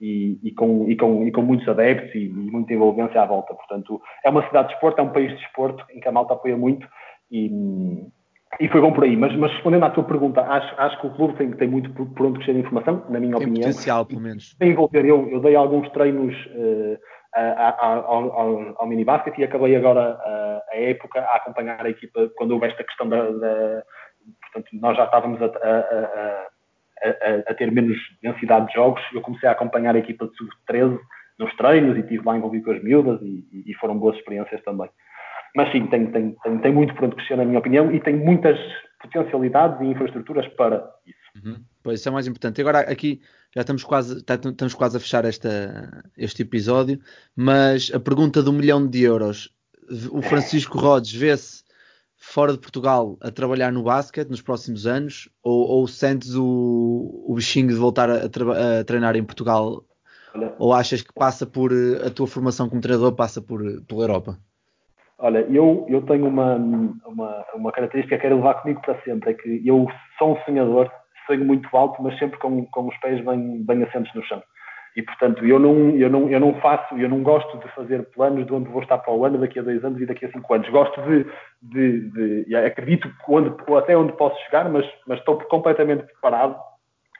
e, 0.00 0.38
e, 0.42 0.52
com, 0.52 0.88
e, 0.88 0.96
com, 0.96 1.26
e 1.26 1.32
com 1.32 1.42
muitos 1.42 1.68
adeptos 1.68 2.14
e, 2.14 2.28
muita 2.28 2.74
envolvência 2.74 3.20
à 3.20 3.26
volta. 3.26 3.54
Portanto, 3.54 4.00
é 4.24 4.30
uma 4.30 4.46
cidade 4.46 4.68
de 4.68 4.74
esporte, 4.74 5.00
é 5.00 5.02
um 5.02 5.12
país 5.12 5.30
de 5.36 5.44
esporte 5.44 5.82
em 5.90 6.00
que 6.00 6.08
a 6.08 6.12
malta 6.12 6.34
apoia 6.34 6.56
muito 6.56 6.86
e, 7.30 7.50
foi 8.70 8.80
bom 8.80 8.92
por 8.92 9.04
aí. 9.04 9.16
Mas, 9.16 9.34
mas 9.36 9.52
respondendo 9.52 9.84
à 9.84 9.90
tua 9.90 10.04
pergunta, 10.04 10.40
acho, 10.42 10.74
acho 10.80 11.00
que 11.00 11.06
o 11.06 11.14
clube 11.14 11.36
tem, 11.36 11.50
tem 11.52 11.68
muito 11.68 11.90
por, 11.92 12.06
por 12.10 12.26
onde 12.26 12.38
crescer 12.38 12.52
de 12.52 12.60
informação, 12.60 13.04
na 13.08 13.18
minha 13.18 13.36
tem 13.36 13.46
opinião. 13.46 13.68
potencial, 13.68 14.04
pelo 14.04 14.20
menos. 14.20 14.54
Tem 14.58 14.70
envolver, 14.70 15.04
eu, 15.04 15.28
eu 15.30 15.40
dei 15.40 15.56
alguns 15.56 15.88
treinos 15.90 16.34
uh, 16.46 16.98
ao, 17.78 18.32
ao, 18.32 18.74
ao 18.78 18.86
minibasket 18.86 19.38
e 19.40 19.44
acabei 19.44 19.76
agora 19.76 20.14
uh, 20.14 20.72
a 20.72 20.76
época 20.76 21.20
a 21.20 21.36
acompanhar 21.36 21.84
a 21.84 21.90
equipa 21.90 22.30
quando 22.36 22.52
houve 22.52 22.66
esta 22.66 22.84
questão 22.84 23.08
da, 23.08 23.30
da 23.30 23.82
portanto, 24.42 24.68
nós 24.80 24.96
já 24.96 25.04
estávamos 25.04 25.40
a, 25.42 25.46
a, 25.46 26.46
a 27.02 27.50
a, 27.50 27.54
ter 27.54 27.70
menos 27.70 27.96
densidade 28.22 28.68
de 28.68 28.74
jogos, 28.74 29.02
eu 29.12 29.20
comecei 29.20 29.48
a 29.48 29.52
acompanhar 29.52 29.94
a 29.94 29.98
equipa 29.98 30.26
de 30.26 30.36
sub-13 30.36 30.98
nos 31.38 31.54
treinos 31.56 31.96
e 31.96 32.00
estive 32.00 32.24
lá 32.24 32.36
envolvido 32.36 32.64
com 32.64 32.70
as 32.72 32.82
miúdas 32.82 33.20
e, 33.22 33.64
e, 33.66 33.74
foram 33.74 33.98
boas 33.98 34.16
experiências 34.16 34.62
também. 34.64 34.88
Mas 35.54 35.70
sim, 35.72 35.86
tem, 35.86 36.10
tem, 36.10 36.36
tem, 36.42 36.58
tem 36.58 36.72
muito 36.72 36.94
para 36.94 37.06
onde 37.06 37.16
crescer, 37.16 37.36
na 37.36 37.44
minha 37.44 37.58
opinião, 37.58 37.92
e 37.92 38.00
tem 38.00 38.16
muitas 38.16 38.58
potencialidades 39.00 39.80
e 39.80 39.84
infraestruturas 39.84 40.46
para 40.48 40.90
isso. 41.06 41.46
Uhum. 41.46 41.56
Pois 41.82 42.00
isso 42.00 42.08
é 42.08 42.12
mais 42.12 42.26
importante. 42.26 42.60
Agora 42.60 42.80
aqui 42.80 43.20
já 43.54 43.60
estamos 43.60 43.84
quase, 43.84 44.18
estamos 44.18 44.74
quase 44.74 44.96
a 44.96 45.00
fechar 45.00 45.24
esta, 45.24 46.02
este 46.16 46.42
episódio, 46.42 46.98
mas 47.34 47.90
a 47.94 48.00
pergunta 48.00 48.42
do 48.42 48.52
milhão 48.52 48.86
de 48.86 49.02
euros. 49.02 49.50
O 50.10 50.20
Francisco 50.22 50.78
Rodes 50.78 51.12
vê-se 51.12 51.65
fora 52.26 52.52
de 52.52 52.58
Portugal 52.58 53.16
a 53.20 53.30
trabalhar 53.30 53.72
no 53.72 53.84
basquete 53.84 54.28
nos 54.28 54.42
próximos 54.42 54.86
anos 54.86 55.28
ou, 55.42 55.68
ou 55.68 55.86
sentes 55.86 56.34
o, 56.34 57.24
o 57.26 57.34
bichinho 57.34 57.68
de 57.68 57.74
voltar 57.74 58.10
a, 58.10 58.24
a, 58.24 58.84
treinar 58.84 59.16
em 59.16 59.24
Portugal 59.24 59.84
Olha, 60.34 60.52
ou 60.58 60.74
achas 60.74 61.02
que 61.02 61.12
passa 61.14 61.46
por 61.46 61.72
a 62.04 62.10
tua 62.10 62.26
formação 62.26 62.68
como 62.68 62.80
treinador 62.80 63.14
passa 63.14 63.40
por 63.40 63.60
pela 63.86 64.02
Europa? 64.02 64.38
Olha, 65.18 65.38
eu, 65.48 65.86
eu 65.88 66.02
tenho 66.02 66.26
uma, 66.26 66.56
uma, 66.56 67.44
uma 67.54 67.72
característica 67.72 68.16
que 68.16 68.22
quero 68.22 68.36
levar 68.36 68.54
comigo 68.54 68.82
para 68.82 69.00
sempre, 69.02 69.30
é 69.30 69.34
que 69.34 69.62
eu 69.64 69.86
sou 70.18 70.32
um 70.32 70.44
sonhador, 70.44 70.90
sonho 71.26 71.44
muito 71.44 71.74
alto, 71.74 72.02
mas 72.02 72.18
sempre 72.18 72.38
com, 72.38 72.66
com 72.66 72.88
os 72.88 72.96
pés 72.98 73.24
bem, 73.24 73.64
bem 73.64 73.82
assentos 73.84 74.12
no 74.14 74.22
chão. 74.24 74.42
E, 74.96 75.02
portanto, 75.02 75.44
eu 75.44 75.58
não, 75.58 75.90
eu, 75.90 76.08
não, 76.08 76.26
eu 76.30 76.40
não 76.40 76.54
faço, 76.54 76.96
eu 76.96 77.06
não 77.06 77.22
gosto 77.22 77.58
de 77.58 77.68
fazer 77.74 78.02
planos 78.14 78.46
de 78.46 78.52
onde 78.54 78.70
vou 78.70 78.82
estar 78.82 78.96
para 78.96 79.12
o 79.12 79.26
ano, 79.26 79.36
daqui 79.36 79.58
a 79.58 79.62
dois 79.62 79.84
anos 79.84 80.00
e 80.00 80.06
daqui 80.06 80.24
a 80.24 80.32
cinco 80.32 80.54
anos. 80.54 80.66
Gosto 80.70 81.02
de, 81.02 81.26
de, 81.60 82.44
de 82.44 82.56
acredito 82.56 83.06
onde, 83.28 83.54
até 83.76 83.94
onde 83.94 84.14
posso 84.14 84.42
chegar, 84.46 84.66
mas, 84.70 84.86
mas 85.06 85.18
estou 85.18 85.36
completamente 85.36 86.02
preparado 86.04 86.56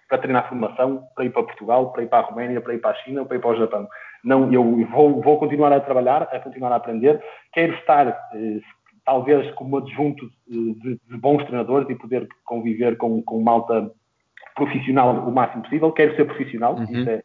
para 0.08 0.18
treinar 0.18 0.48
formação, 0.48 1.02
para 1.14 1.26
ir 1.26 1.30
para 1.30 1.42
Portugal, 1.42 1.92
para 1.92 2.02
ir 2.02 2.08
para 2.08 2.20
a 2.20 2.30
Roménia, 2.30 2.62
para 2.62 2.72
ir 2.74 2.78
para 2.78 2.92
a 2.92 3.02
China, 3.02 3.26
para 3.26 3.36
ir 3.36 3.40
para 3.40 3.50
o 3.50 3.56
Japão. 3.56 3.86
Não, 4.24 4.50
eu 4.50 4.86
vou, 4.86 5.20
vou 5.20 5.38
continuar 5.38 5.70
a 5.72 5.80
trabalhar, 5.80 6.22
a 6.22 6.40
continuar 6.40 6.72
a 6.72 6.76
aprender. 6.76 7.22
Quero 7.52 7.74
estar, 7.74 8.08
eh, 8.08 8.60
talvez, 9.04 9.50
como 9.54 9.76
adjunto 9.76 10.26
de, 10.48 10.98
de, 11.06 11.16
bons 11.18 11.44
treinadores 11.44 11.90
e 11.90 11.94
poder 11.94 12.26
conviver 12.44 12.96
com, 12.96 13.22
com 13.22 13.42
malta 13.42 13.90
profissional 14.54 15.10
o 15.28 15.30
máximo 15.30 15.62
possível. 15.62 15.92
Quero 15.92 16.16
ser 16.16 16.24
profissional, 16.24 16.76
uhum. 16.76 16.84
isso 16.84 17.10
é, 17.10 17.22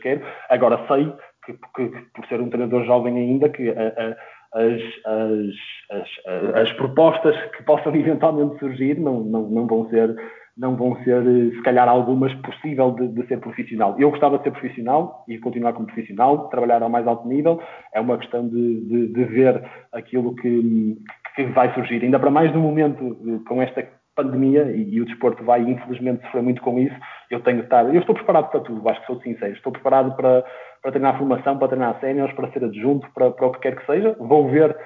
quero. 0.00 0.22
Agora 0.48 0.84
sei 0.88 1.12
que, 1.44 1.52
que, 1.52 1.88
que, 1.88 2.00
por 2.14 2.26
ser 2.26 2.40
um 2.40 2.48
treinador 2.48 2.84
jovem 2.84 3.16
ainda, 3.16 3.48
que 3.48 3.68
a, 3.70 4.16
as, 4.54 4.82
as, 5.06 6.06
as, 6.26 6.56
as, 6.56 6.72
propostas 6.74 7.34
que 7.56 7.62
possam 7.64 7.94
eventualmente 7.96 8.58
surgir 8.58 8.98
não, 8.98 9.20
não, 9.20 9.42
não 9.48 9.66
vão 9.66 9.88
ser 9.88 10.16
não 10.56 10.76
vão 10.76 11.02
ser, 11.02 11.22
se 11.54 11.62
calhar, 11.62 11.88
algumas 11.88 12.32
possível 12.42 12.90
de, 12.92 13.08
de, 13.08 13.26
ser 13.26 13.40
profissional. 13.40 13.96
Eu 13.98 14.10
gostava 14.10 14.36
de 14.36 14.44
ser 14.44 14.50
profissional 14.50 15.24
e 15.26 15.38
continuar 15.38 15.72
como 15.72 15.86
profissional, 15.86 16.48
trabalhar 16.48 16.82
ao 16.82 16.90
mais 16.90 17.06
alto 17.06 17.26
nível. 17.26 17.60
É 17.94 18.00
uma 18.00 18.18
questão 18.18 18.46
de, 18.46 18.80
de, 18.82 19.06
de 19.08 19.24
ver 19.24 19.64
aquilo 19.92 20.34
que, 20.36 20.98
que, 21.34 21.44
vai 21.44 21.72
surgir. 21.72 22.04
Ainda 22.04 22.18
para 22.18 22.30
mais 22.30 22.52
no 22.52 22.60
momento 22.60 23.16
com 23.48 23.62
esta 23.62 23.88
pandemia 24.14 24.64
e, 24.64 24.94
e, 24.94 25.00
o 25.00 25.04
desporto 25.04 25.42
vai, 25.44 25.60
infelizmente, 25.62 26.22
sofrer 26.22 26.42
muito 26.42 26.62
com 26.62 26.78
isso. 26.78 26.94
Eu 27.30 27.40
tenho 27.40 27.58
que 27.58 27.64
estar, 27.64 27.84
eu 27.84 28.00
estou 28.00 28.14
preparado 28.14 28.50
para 28.50 28.60
tudo, 28.60 28.88
acho 28.88 29.00
que 29.00 29.06
sou 29.06 29.20
sincero. 29.20 29.52
Estou 29.52 29.72
preparado 29.72 30.14
para, 30.16 30.44
para 30.82 30.92
treinar 30.92 31.18
formação, 31.18 31.58
para 31.58 31.68
treinar 31.68 31.98
séniores, 32.00 32.34
para 32.34 32.50
ser 32.52 32.64
adjunto, 32.64 33.08
para, 33.14 33.30
para 33.30 33.46
o 33.46 33.52
que 33.52 33.60
quer 33.60 33.76
que 33.76 33.86
seja. 33.86 34.16
Vou 34.18 34.48
ver 34.48 34.76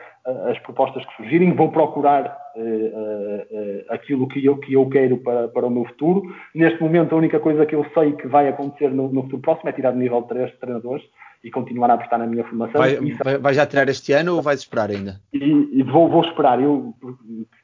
as 0.51 0.59
propostas 0.61 1.05
que 1.07 1.17
surgirem, 1.17 1.53
vou 1.53 1.71
procurar 1.71 2.37
uh, 2.57 2.61
uh, 2.61 3.85
aquilo 3.91 4.27
que 4.27 4.45
eu, 4.45 4.59
que 4.59 4.73
eu 4.73 4.89
quero 4.89 5.19
para, 5.19 5.47
para 5.49 5.67
o 5.67 5.71
meu 5.71 5.85
futuro. 5.85 6.23
Neste 6.53 6.83
momento, 6.83 7.15
a 7.15 7.19
única 7.19 7.39
coisa 7.39 7.65
que 7.65 7.77
eu 7.77 7.87
sei 7.95 8.13
que 8.13 8.27
vai 8.27 8.49
acontecer 8.49 8.91
no, 8.91 9.09
no 9.09 9.23
futuro 9.23 9.43
próximo 9.43 9.71
é 9.71 9.73
tirar 9.73 9.93
de 9.93 9.99
nível 9.99 10.23
3 10.23 10.51
de 10.51 10.57
treinadores 10.59 11.05
e 11.47 11.51
continuar 11.53 11.89
a 11.93 11.95
apostar 11.95 12.19
na 12.19 12.27
minha 12.27 12.43
formação. 12.43 12.81
Vai, 12.81 12.97
vai, 12.97 13.39
vai, 13.39 13.55
já 13.55 13.65
tirar 13.65 13.89
este 13.89 14.13
ano 14.13 14.35
ou 14.35 14.43
vais 14.43 14.59
esperar 14.59 14.91
ainda? 14.91 15.21
E, 15.33 15.39
e 15.39 15.83
vou, 15.85 16.11
vou, 16.11 16.25
esperar. 16.25 16.61
Eu 16.61 16.93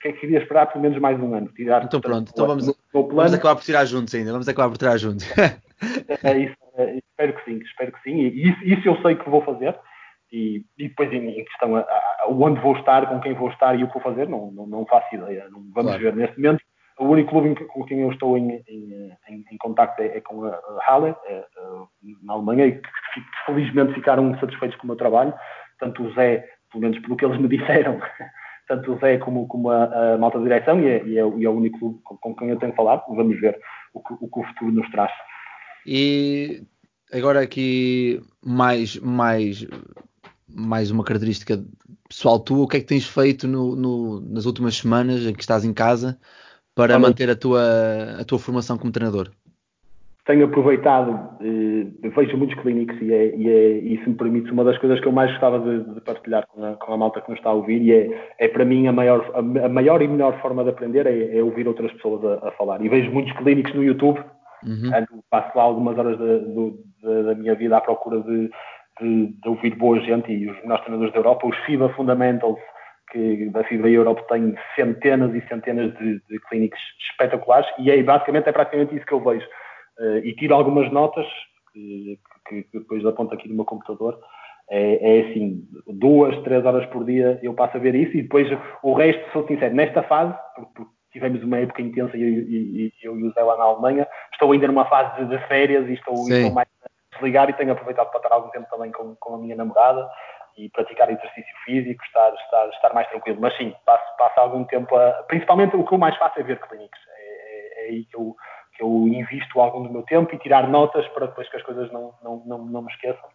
que 0.00 0.12
queria 0.12 0.38
esperar 0.38 0.66
pelo 0.66 0.82
menos 0.82 1.00
mais 1.00 1.20
um 1.20 1.34
ano. 1.34 1.48
Tirar, 1.48 1.82
então 1.82 2.00
pronto, 2.00 2.30
então 2.32 2.46
vamos, 2.46 2.72
vamos 2.92 3.34
acabar 3.34 3.56
por 3.56 3.64
tirar 3.64 3.84
juntos 3.84 4.14
ainda. 4.14 4.30
Vamos 4.30 4.48
acabar 4.48 4.68
por 4.68 4.78
tirar 4.78 4.96
juntos. 4.98 5.26
é 6.22 6.38
isso, 6.38 6.54
é, 6.76 6.98
espero 6.98 7.32
que 7.34 7.44
sim, 7.44 7.58
espero 7.58 7.92
que 7.92 8.02
sim. 8.02 8.20
E 8.20 8.50
isso, 8.50 8.64
isso 8.64 8.88
eu 8.88 9.02
sei 9.02 9.16
que 9.16 9.28
vou 9.28 9.42
fazer 9.42 9.76
e, 10.32 10.64
e 10.78 10.88
depois 10.88 11.12
em, 11.12 11.40
em 11.40 11.44
questão 11.44 11.74
a, 11.74 11.80
a, 11.80 12.26
onde 12.28 12.60
vou 12.60 12.76
estar, 12.76 13.08
com 13.08 13.18
quem 13.18 13.34
vou 13.34 13.50
estar 13.50 13.76
e 13.76 13.82
o 13.82 13.88
que 13.88 13.94
vou 13.94 14.02
fazer, 14.02 14.28
não, 14.28 14.52
não, 14.52 14.64
não 14.64 14.86
faço 14.86 15.12
ideia. 15.12 15.48
Não, 15.50 15.60
vamos 15.74 15.90
claro. 15.90 16.02
ver. 16.02 16.14
Neste 16.14 16.36
momento, 16.40 16.62
o 17.02 17.10
único 17.10 17.30
clube 17.30 17.54
com 17.66 17.84
quem 17.84 18.00
eu 18.00 18.12
estou 18.12 18.36
em, 18.38 18.62
em, 18.68 19.12
em, 19.28 19.44
em 19.50 19.58
contacto 19.58 20.00
é, 20.00 20.16
é, 20.16 20.20
com 20.20 20.44
a 20.44 20.60
Halle, 20.86 21.14
é, 21.26 21.32
é, 21.34 21.44
na 22.22 22.34
Alemanha, 22.34 22.66
e 22.66 22.72
que, 22.72 22.80
que, 22.80 23.44
felizmente 23.44 23.94
ficaram 23.94 24.38
satisfeitos 24.38 24.78
com 24.78 24.84
o 24.84 24.86
meu 24.86 24.96
trabalho. 24.96 25.34
Tanto 25.78 26.04
o 26.04 26.12
Zé, 26.14 26.46
pelo 26.70 26.82
menos 26.82 26.98
pelo 27.00 27.16
que 27.16 27.24
eles 27.24 27.40
me 27.40 27.48
disseram, 27.56 28.00
tanto 28.68 28.92
o 28.92 28.98
Zé 28.98 29.18
como, 29.18 29.48
como 29.48 29.70
a, 29.70 30.14
a 30.14 30.18
malta 30.18 30.38
de 30.38 30.44
direção, 30.44 30.80
e 30.80 30.88
é, 30.88 30.96
é, 30.96 31.02
e 31.04 31.18
é 31.18 31.48
o 31.48 31.56
único 31.56 31.78
clube 31.78 32.00
com, 32.04 32.16
com, 32.16 32.36
quem 32.36 32.50
eu 32.50 32.58
tenho 32.58 32.74
falado. 32.74 33.02
Vamos 33.08 33.40
ver 33.40 33.58
o 33.92 34.00
que 34.00 34.14
o, 34.14 34.28
que 34.28 34.40
o 34.40 34.44
futuro 34.44 34.72
nos 34.72 34.88
traz. 34.90 35.12
E 35.84 36.62
agora 37.12 37.42
aqui 37.42 38.20
mais, 38.44 38.96
mais 38.98 39.66
mais 40.54 40.90
uma 40.90 41.02
característica 41.02 41.64
pessoal 42.06 42.38
tua, 42.38 42.64
o 42.64 42.68
que 42.68 42.76
é 42.76 42.80
que 42.80 42.86
tens 42.86 43.08
feito 43.08 43.48
no, 43.48 43.74
no, 43.74 44.20
nas 44.20 44.44
últimas 44.44 44.76
semanas 44.76 45.24
em 45.24 45.32
que 45.32 45.40
estás 45.40 45.64
em 45.64 45.72
casa 45.72 46.18
para 46.74 46.94
Olha, 46.94 46.98
manter 47.00 47.30
a 47.30 47.36
tua, 47.36 47.62
a 48.20 48.24
tua 48.24 48.38
formação 48.38 48.78
como 48.78 48.92
treinador? 48.92 49.30
Tenho 50.24 50.44
aproveitado, 50.44 51.18
eh, 51.40 52.08
vejo 52.10 52.36
muitos 52.36 52.56
clínicos 52.62 52.96
e, 53.02 53.12
é, 53.12 53.34
e, 53.34 53.48
é, 53.48 53.78
e 53.78 54.00
se 54.02 54.08
me 54.08 54.14
permite, 54.14 54.52
uma 54.52 54.62
das 54.62 54.78
coisas 54.78 55.00
que 55.00 55.08
eu 55.08 55.12
mais 55.12 55.30
gostava 55.32 55.58
de, 55.58 55.94
de 55.94 56.00
partilhar 56.00 56.46
com 56.46 56.64
a, 56.64 56.76
com 56.76 56.92
a, 56.92 56.96
malta 56.96 57.20
que 57.20 57.28
nos 57.28 57.38
está 57.38 57.50
a 57.50 57.54
ouvir 57.54 57.82
e 57.82 57.92
é, 57.92 58.34
é 58.38 58.46
para 58.46 58.64
mim 58.64 58.86
a 58.86 58.92
maior, 58.92 59.28
a, 59.34 59.38
a 59.38 59.68
maior 59.68 60.00
e 60.00 60.06
melhor 60.06 60.40
forma 60.40 60.62
de 60.62 60.70
aprender 60.70 61.08
é, 61.08 61.38
é 61.38 61.42
ouvir 61.42 61.66
outras 61.66 61.92
pessoas 61.94 62.24
a, 62.24 62.48
a, 62.48 62.52
falar. 62.52 62.80
E 62.84 62.88
vejo 62.88 63.10
muitos 63.10 63.32
clínicos 63.32 63.74
no 63.74 63.82
YouTube, 63.82 64.20
uhum. 64.64 65.22
passo 65.28 65.58
lá 65.58 65.64
algumas 65.64 65.98
horas 65.98 66.16
da, 66.16 66.38
da, 67.02 67.22
da 67.22 67.34
minha 67.34 67.56
vida 67.56 67.76
à 67.76 67.80
procura 67.80 68.20
de 68.20 68.48
de, 69.00 69.26
de 69.26 69.48
ouvir 69.48 69.74
boa 69.76 69.98
gente 70.00 70.30
e 70.30 70.50
os 70.50 70.56
melhores 70.62 70.84
treinadores 70.84 71.12
da 71.12 71.18
Europa, 71.18 71.46
os 71.46 71.56
FIBA 71.64 71.88
Fundamentals, 71.90 72.58
que 73.12 73.50
da 73.50 73.62
FIBA 73.64 73.90
Europe 73.90 74.26
tem 74.26 74.56
centenas 74.74 75.34
e 75.34 75.46
centenas 75.46 75.92
de, 75.98 76.20
de 76.28 76.40
clínicos 76.48 76.80
espetaculares 77.10 77.68
e 77.78 77.90
é 77.90 78.02
basicamente 78.02 78.48
é 78.48 78.52
praticamente 78.52 78.96
isso 78.96 79.04
que 79.04 79.12
eu 79.12 79.20
vejo. 79.20 79.46
Uh, 79.98 80.18
e 80.24 80.34
tiro 80.34 80.54
algumas 80.54 80.90
notas 80.90 81.26
que, 81.72 82.18
que, 82.48 82.62
que, 82.64 82.78
depois 82.78 83.04
aponto 83.04 83.34
aqui 83.34 83.48
no 83.48 83.54
meu 83.54 83.64
computador. 83.64 84.18
É, 84.70 85.18
é, 85.18 85.20
assim, 85.28 85.68
duas, 85.86 86.40
três 86.44 86.64
horas 86.64 86.86
por 86.86 87.04
dia 87.04 87.38
eu 87.42 87.52
passo 87.52 87.76
a 87.76 87.80
ver 87.80 87.94
isso 87.94 88.16
e 88.16 88.22
depois 88.22 88.48
o 88.82 88.94
resto, 88.94 89.22
sou 89.32 89.46
sincero, 89.46 89.74
nesta 89.74 90.02
fase, 90.04 90.34
porque, 90.54 90.90
tivemos 91.12 91.42
uma 91.42 91.58
época 91.58 91.82
intensa 91.82 92.16
e 92.16 92.22
eu, 92.22 92.28
e, 92.28 92.92
eu 93.02 93.18
e 93.18 93.24
o 93.24 93.32
Zé 93.32 93.42
lá 93.42 93.56
na 93.58 93.64
Alemanha, 93.64 94.08
estou 94.32 94.50
ainda 94.50 94.66
numa 94.66 94.86
fase 94.86 95.20
de, 95.20 95.36
de 95.36 95.46
férias 95.46 95.86
e 95.88 95.92
estou, 95.92 96.14
estou 96.14 96.52
mais 96.52 96.68
desligar 97.12 97.48
e 97.48 97.52
tenho 97.54 97.72
aproveitado 97.72 98.10
para 98.10 98.18
estar 98.18 98.34
algum 98.34 98.50
tempo 98.50 98.68
também 98.70 98.90
com, 98.92 99.14
com 99.16 99.34
a 99.34 99.38
minha 99.38 99.56
namorada 99.56 100.08
e 100.56 100.68
praticar 100.68 101.10
exercício 101.10 101.54
físico, 101.64 102.04
estar, 102.04 102.32
estar, 102.34 102.68
estar 102.68 102.94
mais 102.94 103.08
tranquilo. 103.08 103.38
Mas 103.40 103.56
sim, 103.56 103.74
passo, 103.84 104.04
passo 104.16 104.40
algum 104.40 104.64
tempo 104.64 104.96
a. 104.96 105.22
Principalmente 105.24 105.76
o 105.76 105.84
que 105.84 105.94
eu 105.94 105.98
mais 105.98 106.16
faço 106.16 106.38
é 106.40 106.42
ver 106.42 106.60
clínicos. 106.60 107.00
É, 107.08 107.22
é, 107.22 107.84
é 107.84 107.88
aí 107.88 108.04
que 108.04 108.16
eu, 108.16 108.36
que 108.76 108.82
eu 108.82 109.08
invisto 109.08 109.60
algum 109.60 109.82
do 109.82 109.92
meu 109.92 110.02
tempo 110.02 110.34
e 110.34 110.38
tirar 110.38 110.68
notas 110.68 111.06
para 111.08 111.26
depois 111.26 111.48
que 111.48 111.56
as 111.56 111.62
coisas 111.62 111.90
não, 111.92 112.14
não, 112.22 112.42
não, 112.44 112.58
não 112.58 112.82
me 112.82 112.92
esqueçam. 112.92 113.28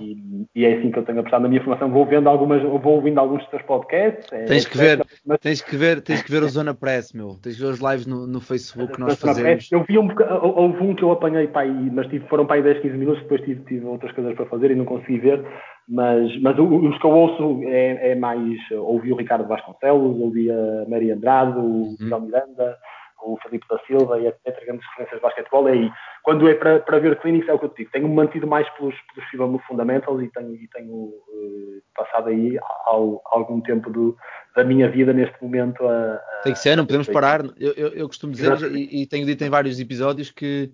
E, 0.00 0.46
e, 0.54 0.64
é 0.64 0.74
assim 0.74 0.90
que 0.90 0.98
eu 0.98 1.04
tenho 1.04 1.20
apostado 1.20 1.42
na 1.42 1.48
minha 1.48 1.62
formação. 1.62 1.90
Vou 1.90 2.06
vendo 2.06 2.28
algumas, 2.28 2.62
vou 2.62 2.94
ouvindo 2.94 3.18
alguns 3.18 3.40
dos 3.40 3.50
teus 3.50 3.62
podcasts. 3.62 4.32
É, 4.32 4.44
tens, 4.44 4.66
que 4.66 4.76
ver, 4.76 5.04
mas... 5.26 5.38
tens 5.38 5.60
que 5.60 5.76
ver, 5.76 6.00
tens 6.00 6.22
que 6.22 6.30
ver 6.30 6.42
o 6.42 6.48
Zona 6.48 6.74
Press, 6.74 7.12
meu. 7.12 7.36
Tens 7.42 7.56
que 7.56 7.62
ver 7.62 7.68
os 7.68 7.80
lives 7.80 8.06
no, 8.06 8.26
no 8.26 8.40
Facebook 8.40 8.92
que 8.92 9.00
nós 9.00 9.18
fazemos. 9.20 9.70
Eu 9.70 9.84
vi 9.84 9.98
um 9.98 10.08
houve 10.42 10.82
um 10.82 10.94
que 10.94 11.02
eu 11.02 11.12
apanhei 11.12 11.46
para 11.46 11.62
aí, 11.62 11.90
mas 11.90 12.06
tive, 12.08 12.26
foram 12.28 12.46
para 12.46 12.56
aí 12.56 12.62
10, 12.62 12.80
15 12.80 12.96
minutos, 12.96 13.22
depois 13.22 13.40
tive, 13.42 13.64
tive 13.64 13.84
outras 13.86 14.12
coisas 14.12 14.34
para 14.34 14.46
fazer 14.46 14.70
e 14.70 14.74
não 14.74 14.84
consegui 14.84 15.18
ver. 15.18 15.44
Mas, 15.88 16.40
mas 16.42 16.58
os 16.58 16.98
que 16.98 17.06
eu 17.06 17.10
ouço 17.10 17.62
é, 17.64 18.12
é 18.12 18.14
mais 18.14 18.58
ouvi 18.72 19.12
o 19.12 19.16
Ricardo 19.16 19.48
Vasconcelos, 19.48 20.20
ouvi 20.20 20.50
a 20.50 20.84
Maria 20.88 21.14
Andrade, 21.14 21.58
o 21.58 21.96
Miguel 21.98 22.18
uhum. 22.18 22.24
Miranda 22.26 22.76
o 23.22 23.38
Felipe 23.42 23.66
da 23.68 23.78
Silva 23.80 24.18
e 24.18 24.26
etc. 24.26 24.64
Grandes 24.64 24.86
referências 24.88 25.18
de 25.18 25.22
basquetebol. 25.22 25.68
É 25.68 25.72
aí. 25.72 25.90
Quando 26.22 26.48
é 26.48 26.54
para, 26.54 26.80
para 26.80 26.98
ver 26.98 27.18
clínicos, 27.20 27.48
é 27.48 27.52
o 27.52 27.58
que 27.58 27.64
eu 27.64 27.68
te 27.70 27.78
digo. 27.78 27.90
Tenho 27.90 28.08
mantido 28.08 28.46
mais 28.46 28.68
pelos, 28.70 28.94
pelos 29.14 29.28
FIBA 29.30 29.58
Fundamentals 29.66 30.22
e 30.22 30.28
tenho, 30.28 30.54
e 30.54 30.68
tenho 30.68 30.94
uh, 30.94 31.82
passado 31.94 32.28
aí 32.28 32.58
ao, 32.86 33.20
algum 33.26 33.60
tempo 33.60 33.90
do, 33.90 34.16
da 34.54 34.64
minha 34.64 34.88
vida 34.90 35.12
neste 35.12 35.40
momento. 35.42 35.86
A, 35.86 36.14
a, 36.14 36.40
Tem 36.42 36.52
que 36.52 36.58
ser, 36.58 36.76
não 36.76 36.86
podemos 36.86 37.08
parar. 37.08 37.44
Eu, 37.58 37.72
eu, 37.76 37.88
eu 37.88 38.06
costumo 38.06 38.32
dizer, 38.32 38.60
e, 38.72 39.02
e, 39.02 39.06
tenho 39.06 39.26
dito 39.26 39.42
em 39.44 39.50
vários 39.50 39.78
episódios, 39.80 40.30
que 40.30 40.70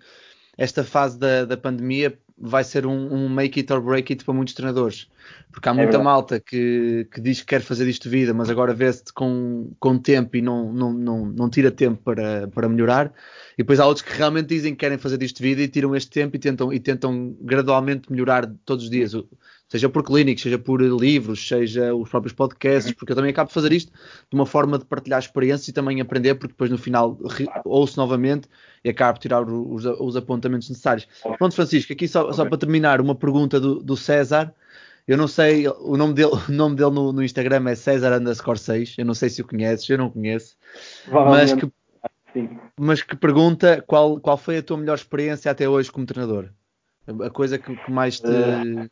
esta 0.57 0.85
fase 0.85 1.19
da, 1.19 1.45
da 1.45 1.57
pandemia 1.57 2.19
vai 2.37 2.65
ser 2.65 2.87
um, 2.87 3.15
um, 3.15 3.29
make 3.29 3.61
it 3.61 3.73
or 3.73 3.81
break 3.81 4.13
it 4.13 4.25
para 4.25 4.35
muitos 4.35 4.55
treinadores. 4.55 5.09
Porque 5.53 5.69
há 5.69 5.73
é 5.73 5.75
muita 5.75 5.99
malta 5.99 6.41
que, 6.41 7.07
que 7.13 7.21
diz 7.21 7.41
que 7.41 7.47
quer 7.47 7.61
fazer 7.61 7.87
isto 7.89 8.05
de 8.05 8.09
vida, 8.09 8.35
mas 8.35 8.51
agora 8.51 8.75
vê-se 8.75 9.05
com, 9.13 9.73
com 9.79 9.99
tempo 9.99 10.37
e 10.37 10.43
não, 10.43 10.73
não, 10.73 10.93
não, 10.93 11.27
não 11.27 11.49
tira 11.49 11.71
tempo 11.71 12.03
para, 12.03 12.49
para 12.49 12.69
melhorar. 12.69 13.13
E 13.55 13.59
depois 13.59 13.81
há 13.81 13.87
outros 13.87 14.05
que 14.05 14.17
realmente 14.17 14.49
dizem 14.49 14.73
que 14.73 14.81
querem 14.81 14.99
fazer 14.99 15.23
isto 15.23 15.37
de 15.37 15.43
vida 15.43 15.63
e 15.63 15.69
tiram 15.69 15.95
este 15.95 16.11
tempo 16.11 16.37
e 16.37 16.39
tentam, 16.39 16.73
e 16.73 16.81
tentam 16.81 17.37
gradualmente 17.41 18.11
melhorar 18.11 18.47
todos 18.65 18.85
os 18.85 18.91
dias 18.91 19.15
seja 19.69 19.89
por 19.89 20.05
clínicos, 20.05 20.43
seja 20.43 20.59
por 20.59 20.81
livros, 20.81 21.47
seja 21.47 21.95
os 21.95 22.09
próprios 22.09 22.33
podcasts, 22.33 22.93
porque 22.93 23.13
eu 23.13 23.17
também 23.17 23.31
acabo 23.33 23.49
de 23.49 23.55
fazer 23.55 23.73
isto 23.73 23.91
de 23.93 24.35
uma 24.35 24.47
forma 24.47 24.79
de 24.79 24.85
partilhar 24.85 25.19
experiências 25.19 25.67
e 25.69 25.73
também 25.73 26.01
aprender, 26.01 26.35
porque 26.35 26.53
depois 26.53 26.71
no 26.71 26.79
final 26.79 27.19
ouço 27.65 27.99
novamente 27.99 28.49
e 28.85 28.91
acabo 28.91 29.15
de 29.15 29.23
tirar 29.23 29.43
os, 29.43 29.85
os 29.85 30.17
apontamentos 30.17 30.69
necessários. 30.69 31.09
Pronto, 31.39 31.55
Francisco, 31.55 31.93
aqui 31.93 32.07
só, 32.07 32.33
só 32.33 32.45
para 32.45 32.59
terminar, 32.59 33.01
uma 33.01 33.15
pergunta 33.15 33.59
do, 33.59 33.83
do, 33.83 33.97
César. 33.97 34.55
Eu 35.09 35.17
não 35.17 35.27
sei, 35.27 35.67
o 35.69 35.97
nome 35.97 36.15
dele, 36.15 36.33
o 36.49 36.53
nome 36.53 36.77
dele 36.77 36.91
no, 36.91 37.13
no 37.13 37.23
Instagram 37.23 37.69
é 37.69 37.75
César 37.75 38.17
underscore 38.17 38.59
6. 38.59 38.95
Eu 38.99 39.05
não 39.05 39.15
sei 39.15 39.29
se 39.29 39.43
o 39.43 39.45
conheces, 39.45 39.89
eu 39.89 39.99
não 39.99 40.09
conheço. 40.09 40.57
Mas 41.11 41.53
que, 41.53 41.71
mas 42.79 43.03
que 43.03 43.17
pergunta 43.17 43.83
qual, 43.87 44.21
qual 44.21 44.37
foi 44.37 44.59
a 44.59 44.63
tua 44.63 44.77
melhor 44.77 44.95
experiência 44.95 45.51
até 45.51 45.69
hoje 45.69 45.91
como 45.91 46.07
treinador? 46.07 46.51
A 47.25 47.31
coisa 47.31 47.59
que, 47.59 47.75
que 47.75 47.91
mais 47.91 48.21
te. 48.21 48.27
Uh 48.27 48.89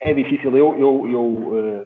é 0.00 0.12
difícil. 0.12 0.56
Eu, 0.56 0.78
eu, 0.78 1.08
eu 1.08 1.24
uh, 1.24 1.84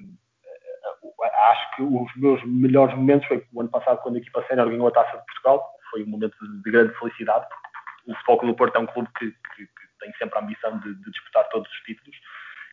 acho 1.50 1.76
que 1.76 1.82
os 1.82 2.16
meus 2.16 2.44
melhores 2.44 2.94
momentos 2.94 3.26
foi 3.28 3.44
o 3.52 3.60
ano 3.60 3.70
passado, 3.70 4.00
quando 4.02 4.16
a 4.16 4.18
equipa 4.18 4.44
sénior 4.48 4.68
ganhou 4.68 4.88
a 4.88 4.90
Taça 4.90 5.16
de 5.16 5.24
Portugal. 5.24 5.64
Foi 5.90 6.02
um 6.02 6.06
momento 6.06 6.36
de 6.40 6.70
grande 6.70 6.96
felicidade, 6.98 7.46
porque 7.48 8.12
o 8.12 8.14
Futebol 8.16 8.46
do 8.48 8.56
Porto 8.56 8.76
é 8.76 8.78
um 8.80 8.86
clube 8.86 9.08
que, 9.18 9.30
que, 9.30 9.66
que 9.66 10.00
tem 10.00 10.12
sempre 10.18 10.38
a 10.38 10.42
ambição 10.42 10.78
de, 10.78 10.94
de, 10.94 11.10
disputar 11.10 11.48
todos 11.48 11.70
os 11.70 11.78
títulos 11.80 12.16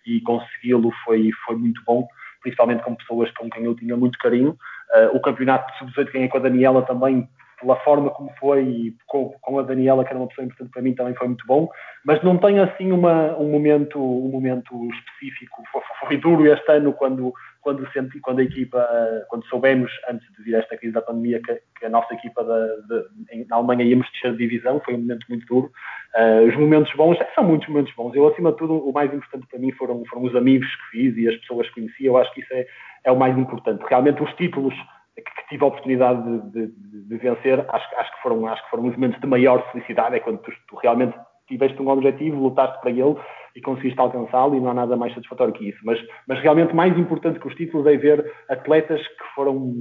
e 0.05 0.21
consegui-lo 0.21 0.91
foi, 1.03 1.31
foi 1.45 1.55
muito 1.55 1.81
bom, 1.83 2.07
principalmente 2.41 2.83
com 2.83 2.95
pessoas 2.95 3.31
com 3.31 3.49
quem 3.49 3.65
eu 3.65 3.75
tinha 3.75 3.97
muito 3.97 4.17
carinho. 4.19 4.57
Uh, 4.93 5.15
o 5.15 5.21
campeonato 5.21 5.71
de 5.71 5.79
sub-18 5.79 6.13
ganhei 6.13 6.29
com 6.29 6.37
a 6.37 6.41
Daniela 6.41 6.81
também 6.83 7.27
pela 7.59 7.75
forma 7.77 8.09
como 8.11 8.31
foi 8.39 8.63
e 8.63 8.95
com, 9.07 9.33
com, 9.41 9.59
a 9.59 9.63
Daniela, 9.63 10.03
que 10.03 10.11
era 10.11 10.19
uma 10.19 10.27
pessoa 10.27 10.45
importante 10.45 10.71
para 10.71 10.81
mim, 10.81 10.93
também 10.93 11.15
foi 11.15 11.27
muito 11.27 11.45
bom. 11.47 11.69
Mas 12.05 12.21
não 12.23 12.37
tenho 12.37 12.63
assim 12.63 12.91
uma, 12.91 13.35
um, 13.37 13.49
momento, 13.49 13.99
um 13.99 14.29
momento 14.29 14.73
específico. 14.93 15.63
Foi, 15.71 15.81
foi, 15.99 16.17
duro 16.17 16.45
este 16.45 16.71
ano 16.71 16.93
quando, 16.93 17.33
quando, 17.61 17.89
senti, 17.91 18.19
quando 18.19 18.39
a 18.39 18.43
equipa, 18.43 18.87
quando 19.29 19.45
soubemos, 19.47 19.91
antes 20.09 20.27
de 20.35 20.43
vir 20.43 20.55
esta 20.55 20.77
crise 20.77 20.93
da 20.93 21.01
pandemia, 21.01 21.41
que, 21.41 21.59
que 21.79 21.85
a 21.85 21.89
nossa 21.89 22.13
equipa 22.13 22.43
da, 22.43 22.65
de, 22.87 23.45
na 23.47 23.55
Alemanha 23.55 23.83
íamos 23.83 24.09
descer 24.11 24.31
de 24.33 24.37
divisão, 24.37 24.79
foi 24.85 24.93
um 24.93 24.99
momento 24.99 25.25
muito 25.27 25.45
duro. 25.47 25.71
Uh, 26.15 26.47
os 26.47 26.55
momentos 26.55 26.93
bons, 26.95 27.17
são 27.33 27.43
muitos 27.43 27.67
momentos 27.67 27.93
bons. 27.95 28.15
Eu, 28.15 28.27
acima 28.27 28.51
de 28.51 28.57
tudo, 28.57 28.87
o 28.87 28.93
mais 28.93 29.11
importante 29.11 29.47
para 29.49 29.59
mim 29.59 29.71
foram, 29.71 30.03
foram 30.05 30.23
os 30.23 30.35
amigos 30.35 30.67
que 30.67 30.91
fiz 30.91 31.17
e 31.17 31.27
as 31.27 31.35
pessoas 31.37 31.67
que 31.69 31.81
conheci. 31.81 32.05
Eu 32.05 32.17
acho 32.17 32.31
que 32.33 32.41
isso 32.41 32.53
é, 32.53 32.67
é 33.03 33.11
o 33.11 33.17
mais 33.17 33.37
importante. 33.37 33.83
Realmente, 33.89 34.21
os 34.21 34.33
títulos 34.35 34.75
que, 35.21 35.47
tive 35.49 35.63
a 35.63 35.67
oportunidade 35.67 36.21
de, 36.51 36.67
de, 36.67 37.07
de, 37.07 37.17
vencer, 37.17 37.59
acho, 37.69 37.95
acho, 37.95 38.15
que 38.15 38.21
foram, 38.21 38.47
acho 38.47 38.63
que 38.63 38.69
foram 38.69 38.87
os 38.87 38.95
momentos 38.95 39.19
de 39.19 39.27
maior 39.27 39.71
felicidade. 39.71 40.15
É 40.15 40.19
quando 40.19 40.39
tu, 40.39 40.51
tu 40.67 40.75
realmente 40.75 41.17
tiveste 41.47 41.81
um 41.81 41.89
objetivo, 41.89 42.43
lutaste 42.43 42.79
para 42.81 42.91
ele 42.91 43.15
e 43.55 43.61
conseguiste 43.61 43.99
alcançá-lo 43.99 44.55
e 44.55 44.59
não 44.59 44.71
há 44.71 44.73
nada 44.73 44.95
mais 44.95 45.13
satisfatório 45.13 45.53
que 45.53 45.69
isso. 45.69 45.79
Mas, 45.83 45.99
mas 46.27 46.39
realmente 46.39 46.75
mais 46.75 46.97
importante 46.97 47.39
que 47.39 47.47
os 47.47 47.55
títulos 47.55 47.87
é 47.87 47.95
ver 47.95 48.31
atletas 48.49 49.01
que 49.01 49.23
foram 49.33 49.73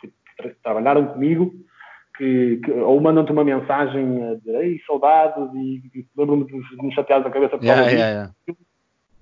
que 0.00 0.12
trabalharam 0.62 1.06
comigo, 1.06 1.52
que, 2.16 2.60
que 2.64 2.70
ou 2.72 3.00
mandam-te 3.00 3.32
uma 3.32 3.44
mensagem 3.44 4.22
a 4.30 4.34
dizer 4.34 4.54
Ei, 4.62 4.80
saudades 4.86 5.48
e, 5.54 5.82
e 5.94 6.06
lembro-me 6.16 6.44
de 6.44 6.76
nos 6.82 6.94
chatear 6.94 7.22
da 7.22 7.30
cabeça 7.30 7.56
por 7.56 7.64
yeah, 7.64 7.88
yeah, 7.88 8.08
yeah. 8.08 8.32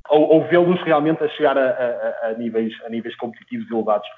ou, 0.09 0.34
ou 0.34 0.48
vê-los 0.48 0.80
realmente 0.82 1.22
a 1.22 1.28
chegar 1.28 1.56
a, 1.56 1.70
a, 1.70 2.28
a, 2.28 2.32
níveis, 2.34 2.72
a 2.84 2.88
níveis 2.88 3.14
competitivos 3.16 3.70
elevados. 3.70 4.09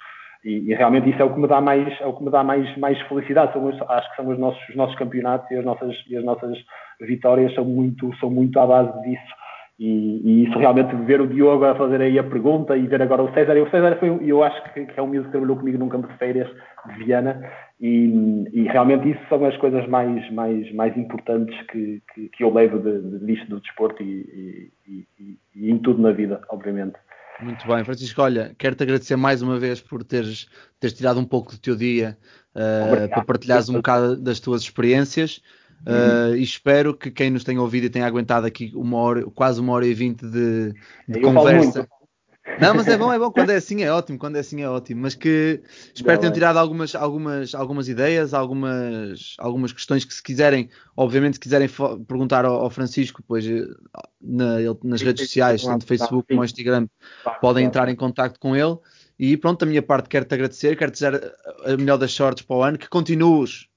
E, 0.45 0.71
e, 0.71 0.75
realmente 0.75 1.09
isso 1.09 1.23
é 1.23 1.25
o 1.25 1.33
que 1.33 1.41
me 1.41 1.47
dá 1.47 1.61
mais, 1.61 2.01
é 2.01 2.07
o 2.07 2.13
que 2.15 2.25
me 2.25 2.31
dá 2.31 2.43
mais, 2.43 2.77
mais 2.77 3.01
felicidade. 3.03 3.53
São 3.53 3.69
acho 3.69 4.11
que 4.11 4.17
são 4.17 4.29
os 4.29 4.39
nossos, 4.39 4.69
os 4.69 4.77
nossos 4.77 4.97
campeonatos 4.97 5.51
e 5.51 5.57
as 5.57 5.65
nossas, 5.65 5.95
e 6.09 6.17
as 6.17 6.25
nossas 6.25 6.59
vitórias 7.01 7.55
são 7.55 7.65
muito, 7.65 8.15
são 8.17 8.31
muito 8.31 8.59
à 8.59 8.67
base 8.67 9.03
disso. 9.03 9.43
E, 9.79 10.21
e, 10.25 10.45
isso 10.45 10.59
realmente 10.59 10.95
ver 10.95 11.21
o 11.21 11.27
Diogo 11.27 11.65
a 11.65 11.75
fazer 11.75 12.01
aí 12.01 12.19
a 12.19 12.25
pergunta 12.25 12.77
e 12.77 12.87
ver 12.87 13.03
agora 13.03 13.23
o 13.23 13.33
César. 13.33 13.57
E 13.57 13.63
o 13.63 13.71
César 13.71 13.97
foi, 13.99 14.17
eu 14.23 14.43
acho 14.43 14.63
que, 14.73 14.85
que 14.87 15.01
é 15.01 15.03
um 15.03 15.09
miúdo 15.09 15.27
que 15.27 15.33
trabalhou 15.33 15.57
comigo 15.57 15.79
num 15.79 15.89
campo 15.89 16.09
de 16.09 16.17
férias 16.19 16.49
de 16.87 17.05
Viana 17.05 17.43
e, 17.81 18.45
e, 18.53 18.63
realmente 18.69 19.11
isso 19.11 19.21
são 19.29 19.45
as 19.45 19.57
coisas 19.57 19.85
mais, 19.89 20.31
mais, 20.31 20.73
mais 20.73 20.97
importantes 20.97 21.61
que, 21.67 22.01
que, 22.15 22.29
que 22.29 22.45
eu 22.45 22.55
levo 22.55 22.79
de, 22.79 23.01
de, 23.01 23.27
disto 23.27 23.49
do 23.49 23.61
desporto 23.61 24.01
e, 24.03 24.71
e, 24.87 25.05
e, 25.57 25.71
em 25.71 25.79
tudo 25.79 26.01
na 26.01 26.13
vida, 26.13 26.41
obviamente. 26.49 26.95
Muito 27.43 27.67
bem, 27.67 27.85
Francisco. 27.85 28.23
Olha, 28.23 28.55
quero-te 28.57 28.83
agradecer 28.83 29.17
mais 29.17 29.43
uma 29.43 29.59
vez 29.59 29.81
por 29.81 30.05
teres, 30.05 30.47
teres 30.79 30.97
tirado 30.97 31.19
um 31.19 31.25
pouco 31.25 31.53
do 31.53 31.59
teu 31.59 31.75
dia 31.75 32.17
uh, 32.55 33.09
para 33.09 33.25
partilhares 33.25 33.69
um 33.69 33.75
bocado 33.75 34.17
das 34.17 34.39
tuas 34.39 34.63
experiências. 34.63 35.43
Uh, 35.85 36.37
e 36.37 36.43
espero 36.43 36.95
que 36.95 37.11
quem 37.11 37.31
nos 37.31 37.43
tenha 37.43 37.61
ouvido 37.61 37.87
e 37.87 37.91
tenha 37.91 38.07
aguentado 38.07 38.47
aqui 38.47 38.71
uma 38.75 38.99
hora, 38.99 39.25
quase 39.35 39.61
uma 39.61 39.73
hora 39.73 39.85
e 39.85 39.93
vinte 39.93 40.25
de, 40.25 40.73
de 41.09 41.21
conversa. 41.21 41.89
Não, 42.61 42.75
mas 42.75 42.89
é 42.89 42.97
bom, 42.97 43.13
é 43.13 43.19
bom. 43.19 43.31
Quando 43.31 43.51
é 43.51 43.57
assim 43.57 43.83
é 43.83 43.93
ótimo, 43.93 44.19
quando 44.19 44.37
é 44.37 44.41
assim 44.41 44.63
é 44.63 44.69
ótimo. 44.69 45.03
Mas 45.03 45.15
que 45.15 45.63
espero 45.95 46.19
tenham 46.19 46.33
tirado 46.33 46.57
algumas, 46.57 46.95
algumas, 46.95 47.55
algumas 47.55 47.89
ideias, 47.89 48.35
algumas, 48.35 49.37
algumas 49.39 49.73
questões 49.73 50.05
que 50.05 50.13
se 50.13 50.23
quiserem, 50.23 50.69
obviamente 50.97 51.35
se 51.35 51.41
quiserem 51.41 51.69
perguntar 52.07 52.45
ao, 52.45 52.57
ao 52.57 52.71
Francisco, 52.71 53.23
pois 53.27 53.47
eh, 53.47 53.65
na, 54.21 54.57
nas 54.83 55.03
redes 55.03 55.27
sociais, 55.27 55.63
tanto 55.63 55.87
Facebook 55.87 56.29
como 56.29 56.45
Instagram, 56.45 56.89
podem 57.41 57.65
entrar 57.65 57.89
em 57.89 57.97
contato 57.97 58.41
com 58.41 58.57
ele. 58.57 58.77
E 59.19 59.37
pronto, 59.37 59.61
da 59.61 59.67
minha 59.67 59.83
parte 59.83 60.09
quero-te 60.09 60.35
agradecer, 60.35 60.77
quero-te 60.77 60.95
desejar 60.95 61.21
a 61.65 61.77
melhor 61.77 61.97
das 61.97 62.13
sortes 62.13 62.45
para 62.45 62.57
o 62.57 62.63
ano, 62.65 62.77
que 62.77 62.89
continues 62.89 63.69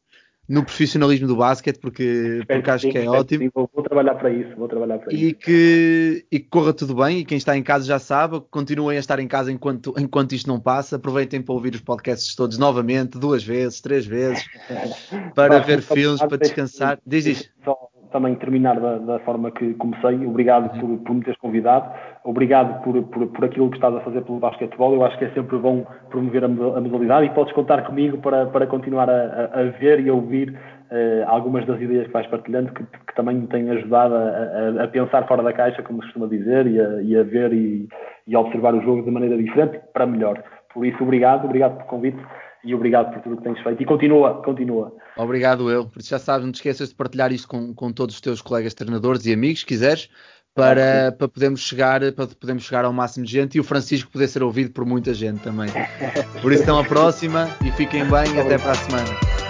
no 0.47 0.63
profissionalismo 0.63 1.27
do 1.27 1.35
basquete, 1.35 1.79
porque, 1.79 2.43
porque 2.47 2.69
acho 2.69 2.89
que 2.89 2.97
é 2.97 3.09
ótimo. 3.09 3.49
Vou, 3.53 3.69
vou, 3.73 3.83
trabalhar 3.83 4.15
para 4.15 4.29
isso, 4.31 4.55
vou 4.55 4.67
trabalhar 4.67 4.99
para 4.99 5.13
e 5.13 5.29
isso. 5.29 5.35
Que, 5.35 6.25
e 6.31 6.39
que 6.39 6.47
corra 6.47 6.73
tudo 6.73 6.95
bem, 6.95 7.19
e 7.19 7.25
quem 7.25 7.37
está 7.37 7.57
em 7.57 7.63
casa 7.63 7.85
já 7.85 7.99
sabe, 7.99 8.41
continuem 8.51 8.97
a 8.97 8.99
estar 8.99 9.19
em 9.19 9.27
casa 9.27 9.51
enquanto, 9.51 9.93
enquanto 9.97 10.33
isto 10.33 10.47
não 10.47 10.59
passa, 10.59 10.97
aproveitem 10.97 11.41
para 11.41 11.53
ouvir 11.53 11.73
os 11.73 11.81
podcasts 11.81 12.35
todos 12.35 12.57
novamente, 12.57 13.17
duas 13.17 13.43
vezes, 13.43 13.81
três 13.81 14.05
vezes, 14.05 14.45
para 15.33 15.59
ver 15.59 15.81
filmes, 15.81 16.19
para 16.19 16.37
descansar. 16.37 16.99
Diz, 17.05 17.23
diz. 17.23 17.49
Só, 17.63 17.89
também 18.15 18.33
terminar 18.35 18.79
da, 18.79 18.97
da, 18.97 19.19
forma 19.19 19.51
que 19.51 19.73
comecei. 19.73 20.25
Obrigado 20.25 20.69
por, 20.79 20.97
por 20.99 21.15
me 21.15 21.21
teres 21.21 21.37
convidado, 21.37 21.91
obrigado 22.23 22.81
por, 22.81 23.03
por, 23.03 23.27
por, 23.27 23.43
aquilo 23.43 23.69
que 23.69 23.75
estás 23.75 23.93
a 23.93 23.99
fazer 23.99 24.21
pelo 24.21 24.39
basquetebol. 24.39 24.93
Eu 24.93 25.03
acho 25.03 25.17
que 25.17 25.25
é 25.25 25.29
sempre 25.31 25.57
bom 25.57 25.85
promover 26.09 26.45
a, 26.45 26.47
a 26.47 26.49
modalidade 26.49 27.25
e 27.25 27.29
podes 27.31 27.53
contar 27.53 27.83
comigo 27.85 28.17
para, 28.19 28.45
para 28.45 28.67
continuar 28.67 29.09
a, 29.09 29.49
a, 29.53 29.63
ver 29.81 29.99
e 29.99 30.09
a 30.09 30.13
ouvir 30.13 30.51
uh, 30.51 31.27
algumas 31.27 31.65
das 31.65 31.81
ideias 31.81 32.07
que 32.07 32.13
vais 32.13 32.25
partilhando, 32.27 32.71
que, 32.71 32.83
que 32.85 33.15
também 33.17 33.35
me 33.35 33.47
têm 33.47 33.69
ajudado 33.69 34.15
a, 34.15 34.83
a, 34.85 34.87
pensar 34.87 35.27
fora 35.27 35.43
da 35.43 35.51
caixa, 35.51 35.83
como 35.83 35.99
se 35.99 36.05
costuma 36.05 36.27
dizer, 36.27 36.67
e 36.67 36.79
a, 36.79 37.01
e 37.01 37.21
ver 37.23 37.51
e, 37.51 37.89
e 38.25 38.37
observar 38.37 38.73
o 38.75 38.81
jogo 38.81 39.03
de 39.03 39.11
maneira 39.11 39.35
diferente 39.37 39.77
para 39.93 40.05
melhor. 40.05 40.41
Por 40.73 40.85
isso, 40.85 41.03
obrigado, 41.03 41.43
obrigado 41.43 41.75
pelo 41.75 41.89
convite 41.89 42.17
e 42.65 42.73
obrigado 42.73 43.13
por 43.13 43.21
tudo 43.21 43.35
o 43.35 43.37
que 43.37 43.43
tens 43.43 43.59
feito. 43.61 43.81
E 43.81 43.85
continua, 43.85 44.41
continua. 44.43 44.91
Obrigado 45.15 45.69
eu. 45.69 45.85
Por 45.85 45.99
isso 45.99 46.09
já 46.09 46.19
sabes, 46.19 46.45
não 46.45 46.51
te 46.51 46.55
esqueças 46.55 46.89
de 46.89 46.95
partilhar 46.95 47.31
isto 47.31 47.47
com, 47.47 47.73
com 47.73 47.91
todos 47.93 48.15
os 48.15 48.21
teus 48.21 48.41
colegas 48.41 48.73
treinadores 48.73 49.25
e 49.25 49.33
amigos, 49.33 49.59
se 49.59 49.65
quiseres, 49.65 50.09
para, 50.53 51.11
para, 51.11 51.27
podermos 51.27 51.61
chegar, 51.61 51.99
para 52.13 52.27
podermos 52.27 52.63
chegar 52.63 52.83
ao 52.83 52.91
máximo 52.91 53.25
de 53.25 53.31
gente 53.31 53.55
e 53.55 53.59
o 53.59 53.63
Francisco 53.63 54.11
poder 54.11 54.27
ser 54.27 54.41
ouvido 54.41 54.71
por 54.71 54.85
muita 54.85 55.13
gente 55.13 55.41
também. 55.41 55.69
Por 56.41 56.51
isso, 56.51 56.63
até 56.63 56.71
à 56.71 56.83
próxima 56.83 57.47
e 57.63 57.71
fiquem 57.71 58.03
bem 58.05 58.35
e 58.35 58.39
até 58.39 58.57
para 58.57 58.71
a 58.71 58.75
semana. 58.75 59.44